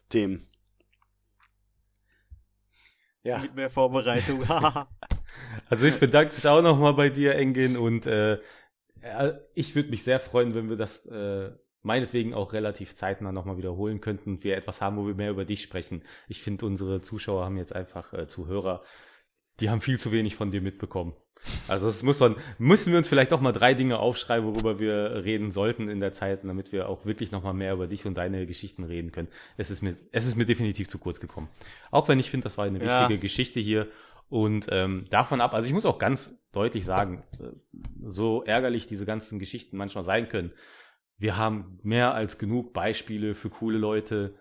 [0.08, 0.46] Themen.
[3.24, 3.38] Ja.
[3.38, 4.46] Mit mehr Vorbereitung.
[5.68, 8.38] also ich bedanke mich auch nochmal bei dir, Engin, und äh,
[9.54, 11.50] ich würde mich sehr freuen, wenn wir das äh,
[11.82, 15.44] meinetwegen auch relativ zeitnah nochmal wiederholen könnten und wir etwas haben, wo wir mehr über
[15.44, 16.02] dich sprechen.
[16.28, 18.82] Ich finde, unsere Zuschauer haben jetzt einfach äh, Zuhörer,
[19.60, 21.14] die haben viel zu wenig von dir mitbekommen.
[21.68, 25.24] Also das muss man, müssen wir uns vielleicht auch mal drei Dinge aufschreiben, worüber wir
[25.24, 28.46] reden sollten in der Zeit, damit wir auch wirklich nochmal mehr über dich und deine
[28.46, 29.28] Geschichten reden können.
[29.56, 31.48] Es ist mir, es ist mir definitiv zu kurz gekommen.
[31.90, 33.20] Auch wenn ich finde, das war eine wichtige ja.
[33.20, 33.88] Geschichte hier.
[34.28, 37.50] Und ähm, davon ab, also ich muss auch ganz deutlich sagen, äh,
[38.02, 40.52] so ärgerlich diese ganzen Geschichten manchmal sein können.
[41.16, 44.36] Wir haben mehr als genug Beispiele für coole Leute.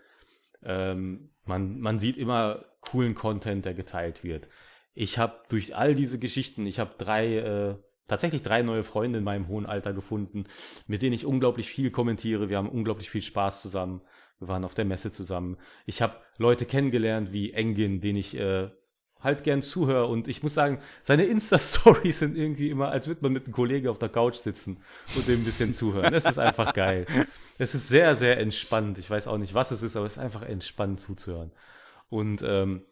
[0.62, 4.48] Ähm, man, man sieht immer coolen Content, der geteilt wird.
[4.94, 7.76] Ich habe durch all diese Geschichten, ich habe drei, äh,
[8.06, 10.44] tatsächlich drei neue Freunde in meinem hohen Alter gefunden,
[10.86, 12.48] mit denen ich unglaublich viel kommentiere.
[12.48, 14.02] Wir haben unglaublich viel Spaß zusammen.
[14.38, 15.56] Wir waren auf der Messe zusammen.
[15.86, 18.70] Ich habe Leute kennengelernt wie Engin, den ich äh,
[19.20, 20.06] halt gern zuhöre.
[20.06, 23.88] Und ich muss sagen, seine Insta-Stories sind irgendwie immer, als würde man mit einem Kollegen
[23.88, 24.78] auf der Couch sitzen
[25.16, 26.14] und dem ein bisschen zuhören.
[26.14, 27.06] Es ist einfach geil.
[27.58, 28.98] Es ist sehr, sehr entspannt.
[28.98, 31.52] Ich weiß auch nicht, was es ist, aber es ist einfach entspannt zuzuhören.
[32.08, 32.84] Und ähm,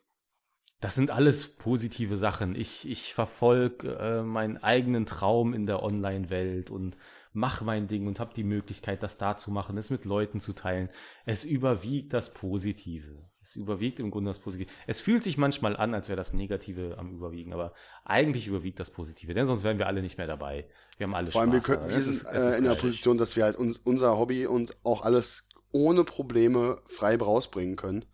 [0.81, 2.55] das sind alles positive Sachen.
[2.55, 6.97] Ich, ich verfolge äh, meinen eigenen Traum in der Online-Welt und
[7.37, 10.55] mache mein Ding und habe die Möglichkeit, das da zu machen, es mit Leuten zu
[10.55, 10.89] teilen.
[11.27, 13.29] Es überwiegt das Positive.
[13.41, 14.71] Es überwiegt im Grunde das Positive.
[14.87, 17.75] Es fühlt sich manchmal an, als wäre das Negative am Überwiegen, aber
[18.05, 20.67] eigentlich überwiegt das Positive, denn sonst wären wir alle nicht mehr dabei.
[20.97, 23.45] Wir haben alle Vor allem, wir, können, wir sind äh, in der Position, dass wir
[23.45, 28.07] halt uns, unser Hobby und auch alles ohne Probleme frei rausbringen können.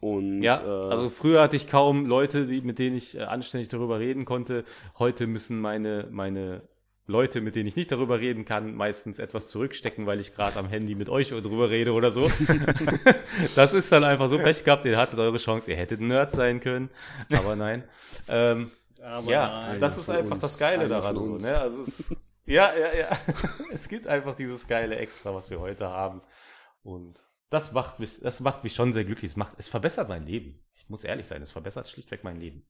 [0.00, 3.68] Und, ja, äh, also früher hatte ich kaum Leute, die, mit denen ich äh, anständig
[3.68, 4.64] darüber reden konnte.
[4.98, 6.68] Heute müssen meine, meine
[7.08, 10.68] Leute, mit denen ich nicht darüber reden kann, meistens etwas zurückstecken, weil ich gerade am
[10.68, 12.30] Handy mit euch drüber rede oder so.
[13.56, 16.60] das ist dann einfach so Pech gehabt, ihr hattet eure Chance, ihr hättet Nerd sein
[16.60, 16.90] können,
[17.30, 17.84] aber nein.
[18.28, 18.70] Ähm,
[19.02, 21.16] aber ja, nein, das ist einfach uns, das Geile daran.
[21.16, 21.58] So, ne?
[21.58, 23.18] also es, ja, ja, ja.
[23.72, 26.22] es gibt einfach dieses geile Extra, was wir heute haben.
[26.82, 27.18] Und
[27.50, 29.30] das macht mich, das macht mich schon sehr glücklich.
[29.30, 30.62] Es, macht, es verbessert mein Leben.
[30.74, 32.66] Ich muss ehrlich sein, es verbessert schlichtweg mein Leben.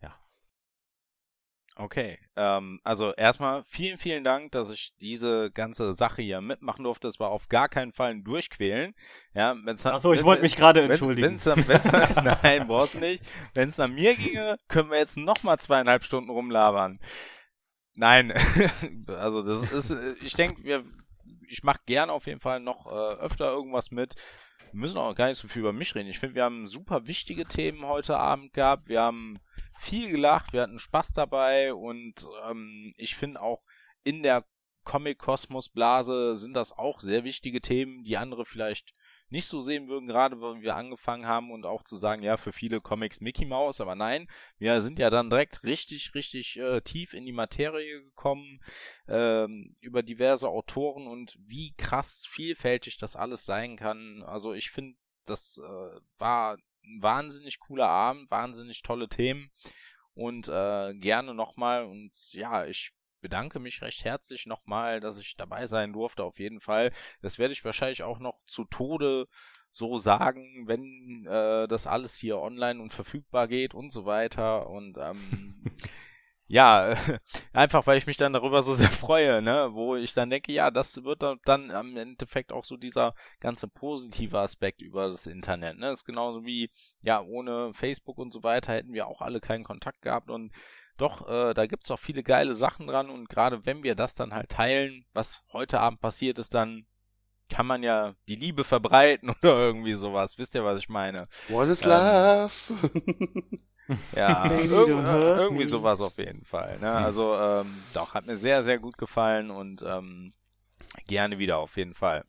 [0.00, 0.16] Ja.
[1.78, 7.06] Okay, ähm, also erstmal vielen, vielen Dank, dass ich diese ganze Sache hier mitmachen durfte.
[7.06, 8.94] Es war auf gar keinen Fall ein Durchquälen.
[9.34, 11.32] Ja, wenn's Achso, ich wollte mich gerade entschuldigen.
[11.32, 13.22] Wenn's, wenn's, wenn's, nein, brauchst nicht.
[13.52, 16.98] Wenn es nach mir ginge, können wir jetzt nochmal zweieinhalb Stunden rumlabern.
[17.94, 18.32] Nein,
[19.08, 20.82] also das ist, ich denke, wir
[21.48, 24.14] ich mache gerne auf jeden Fall noch äh, öfter irgendwas mit.
[24.72, 26.08] Wir müssen auch gar nicht so viel über mich reden.
[26.08, 28.88] Ich finde, wir haben super wichtige Themen heute Abend gehabt.
[28.88, 29.38] Wir haben
[29.78, 33.62] viel gelacht, wir hatten Spaß dabei und ähm, ich finde auch
[34.04, 34.44] in der
[34.84, 38.92] Comic-Kosmos-Blase sind das auch sehr wichtige Themen, die andere vielleicht
[39.28, 42.52] nicht so sehen würden, gerade wenn wir angefangen haben und auch zu sagen, ja, für
[42.52, 47.12] viele Comics Mickey Mouse, aber nein, wir sind ja dann direkt richtig, richtig äh, tief
[47.12, 48.60] in die Materie gekommen,
[49.08, 54.22] ähm, über diverse Autoren und wie krass vielfältig das alles sein kann.
[54.22, 56.56] Also ich finde das äh, war
[57.00, 59.50] wahnsinnig cooler Abend, wahnsinnig tolle Themen
[60.14, 65.66] und äh, gerne nochmal und ja, ich bedanke mich recht herzlich nochmal, dass ich dabei
[65.66, 66.92] sein durfte, auf jeden Fall.
[67.22, 69.26] Das werde ich wahrscheinlich auch noch zu Tode
[69.72, 74.70] so sagen, wenn äh, das alles hier online und verfügbar geht und so weiter.
[74.70, 75.64] Und ähm,
[76.48, 76.96] ja,
[77.52, 80.70] einfach weil ich mich dann darüber so sehr freue, ne, wo ich dann denke, ja,
[80.70, 85.86] das wird dann am Endeffekt auch so dieser ganze positive Aspekt über das Internet, ne,
[85.86, 86.70] das ist genauso wie,
[87.02, 90.52] ja, ohne Facebook und so weiter hätten wir auch alle keinen Kontakt gehabt und
[90.96, 94.32] doch, äh, da gibt's auch viele geile Sachen dran und gerade wenn wir das dann
[94.32, 96.86] halt teilen, was heute Abend passiert ist, dann
[97.48, 100.38] kann man ja die Liebe verbreiten oder irgendwie sowas.
[100.38, 101.28] Wisst ihr, was ich meine?
[101.48, 102.50] What is ähm, love?
[104.14, 106.78] Ja, irg äh, irgendwie sowas auf jeden Fall.
[106.80, 106.90] Ne?
[106.90, 110.32] Also, ähm, doch, hat mir sehr, sehr gut gefallen und ähm,
[111.06, 112.24] gerne wieder auf jeden Fall.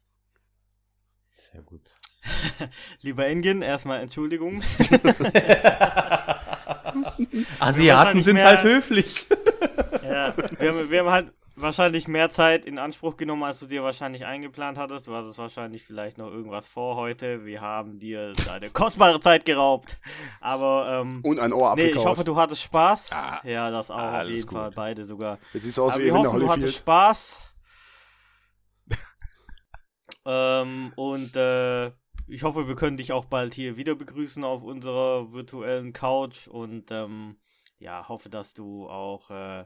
[1.36, 1.82] Sehr gut.
[3.02, 4.64] Lieber Engin, erstmal Entschuldigung.
[7.60, 9.28] Asiaten sind mehr, halt höflich.
[10.04, 13.84] ja, wir haben, wir haben halt wahrscheinlich mehr Zeit in Anspruch genommen, als du dir
[13.84, 15.08] wahrscheinlich eingeplant hattest.
[15.08, 17.46] Du hattest wahrscheinlich vielleicht noch irgendwas vor heute.
[17.46, 19.98] Wir haben dir deine kostbare Zeit geraubt.
[20.40, 21.96] Aber, ähm, Und ein Ohr abgekauft.
[21.96, 23.12] Nee, ich hoffe, du hattest Spaß.
[23.12, 24.58] Ah, ja, das auch auf jeden gut.
[24.58, 24.72] Fall.
[24.72, 25.40] Beide sogar.
[25.54, 27.42] Jetzt siehst du aus Aber wie wir hoffen, du hattest Spaß.
[30.26, 31.88] ähm, und, äh,
[32.30, 36.92] ich hoffe, wir können dich auch bald hier wieder begrüßen auf unserer virtuellen Couch und
[36.92, 37.38] ähm,
[37.80, 39.66] ja, hoffe, dass du auch äh,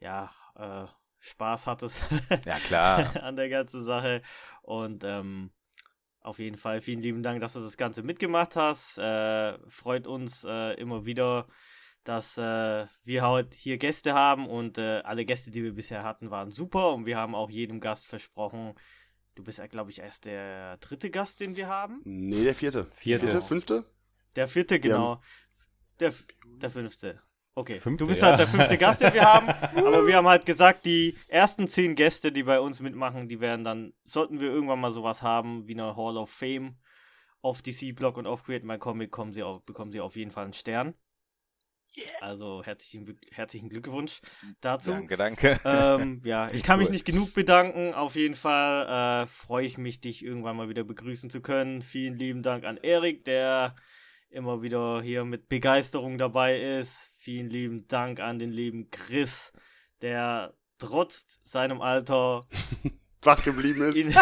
[0.00, 0.86] ja, äh,
[1.20, 2.04] Spaß hattest.
[2.44, 3.16] ja, klar.
[3.22, 4.22] an der ganzen Sache.
[4.62, 5.50] Und ähm,
[6.20, 8.98] auf jeden Fall vielen lieben Dank, dass du das Ganze mitgemacht hast.
[8.98, 11.46] Äh, freut uns äh, immer wieder,
[12.04, 16.30] dass äh, wir heute hier Gäste haben und äh, alle Gäste, die wir bisher hatten,
[16.30, 18.74] waren super und wir haben auch jedem Gast versprochen,
[19.36, 22.00] du bist ja, glaube ich, erst der dritte Gast, den wir haben.
[22.04, 22.86] Nee, der vierte.
[22.94, 23.84] Vierte, vierte fünfte?
[24.34, 25.22] Der vierte, genau.
[26.00, 26.12] Der,
[26.60, 27.22] der fünfte.
[27.58, 28.28] Okay, Fünfte, du bist ja.
[28.28, 29.48] halt der fünfte Gast, den wir haben.
[29.76, 33.64] aber wir haben halt gesagt, die ersten zehn Gäste, die bei uns mitmachen, die werden
[33.64, 36.76] dann, sollten wir irgendwann mal sowas haben, wie eine Hall of Fame
[37.40, 40.44] auf DC-Blog und auf Create My Comic, kommen sie auf, bekommen sie auf jeden Fall
[40.44, 40.94] einen Stern.
[41.96, 42.06] Yeah.
[42.20, 44.20] Also herzlichen, herzlichen Glückwunsch
[44.60, 44.90] dazu.
[44.90, 45.58] Danke, danke.
[45.64, 47.94] Ähm, ja, ich kann mich nicht genug bedanken.
[47.94, 51.80] Auf jeden Fall äh, freue ich mich, dich irgendwann mal wieder begrüßen zu können.
[51.80, 53.76] Vielen lieben Dank an Erik, der
[54.36, 57.10] immer wieder hier mit Begeisterung dabei ist.
[57.18, 59.52] Vielen lieben Dank an den lieben Chris,
[60.02, 62.46] der trotz seinem Alter
[63.26, 63.96] wach geblieben ist.
[63.96, 64.14] In,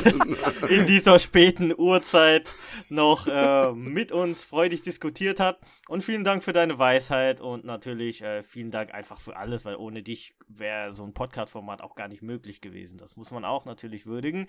[0.68, 2.50] in, dieser späten Uhrzeit
[2.88, 5.60] noch äh, mit uns freudig diskutiert hat.
[5.88, 9.76] Und vielen Dank für deine Weisheit und natürlich äh, vielen Dank einfach für alles, weil
[9.76, 12.98] ohne dich wäre so ein Podcast-Format auch gar nicht möglich gewesen.
[12.98, 14.48] Das muss man auch natürlich würdigen.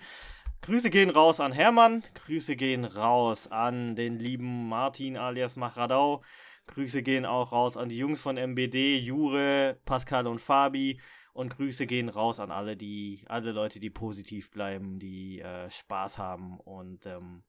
[0.62, 6.22] Grüße gehen raus an Hermann, Grüße gehen raus an den lieben Martin alias Machradau.
[6.66, 10.98] Grüße gehen auch raus an die Jungs von MBD, Jure, Pascal und Fabi.
[11.36, 16.16] Und Grüße gehen raus an alle, die, alle Leute, die positiv bleiben, die äh, Spaß
[16.16, 17.44] haben und ähm,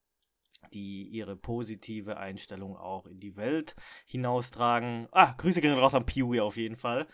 [0.74, 5.08] die ihre positive Einstellung auch in die Welt hinaustragen.
[5.12, 7.08] Ah, Grüße gehen raus an Peewee auf jeden Fall.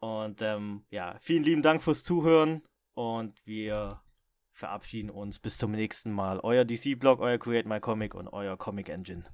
[0.00, 2.62] Und ähm, ja, vielen lieben Dank fürs Zuhören
[2.94, 4.02] und wir
[4.50, 6.40] verabschieden uns bis zum nächsten Mal.
[6.40, 9.24] Euer DC-Blog, euer Create My Comic und euer Comic Engine.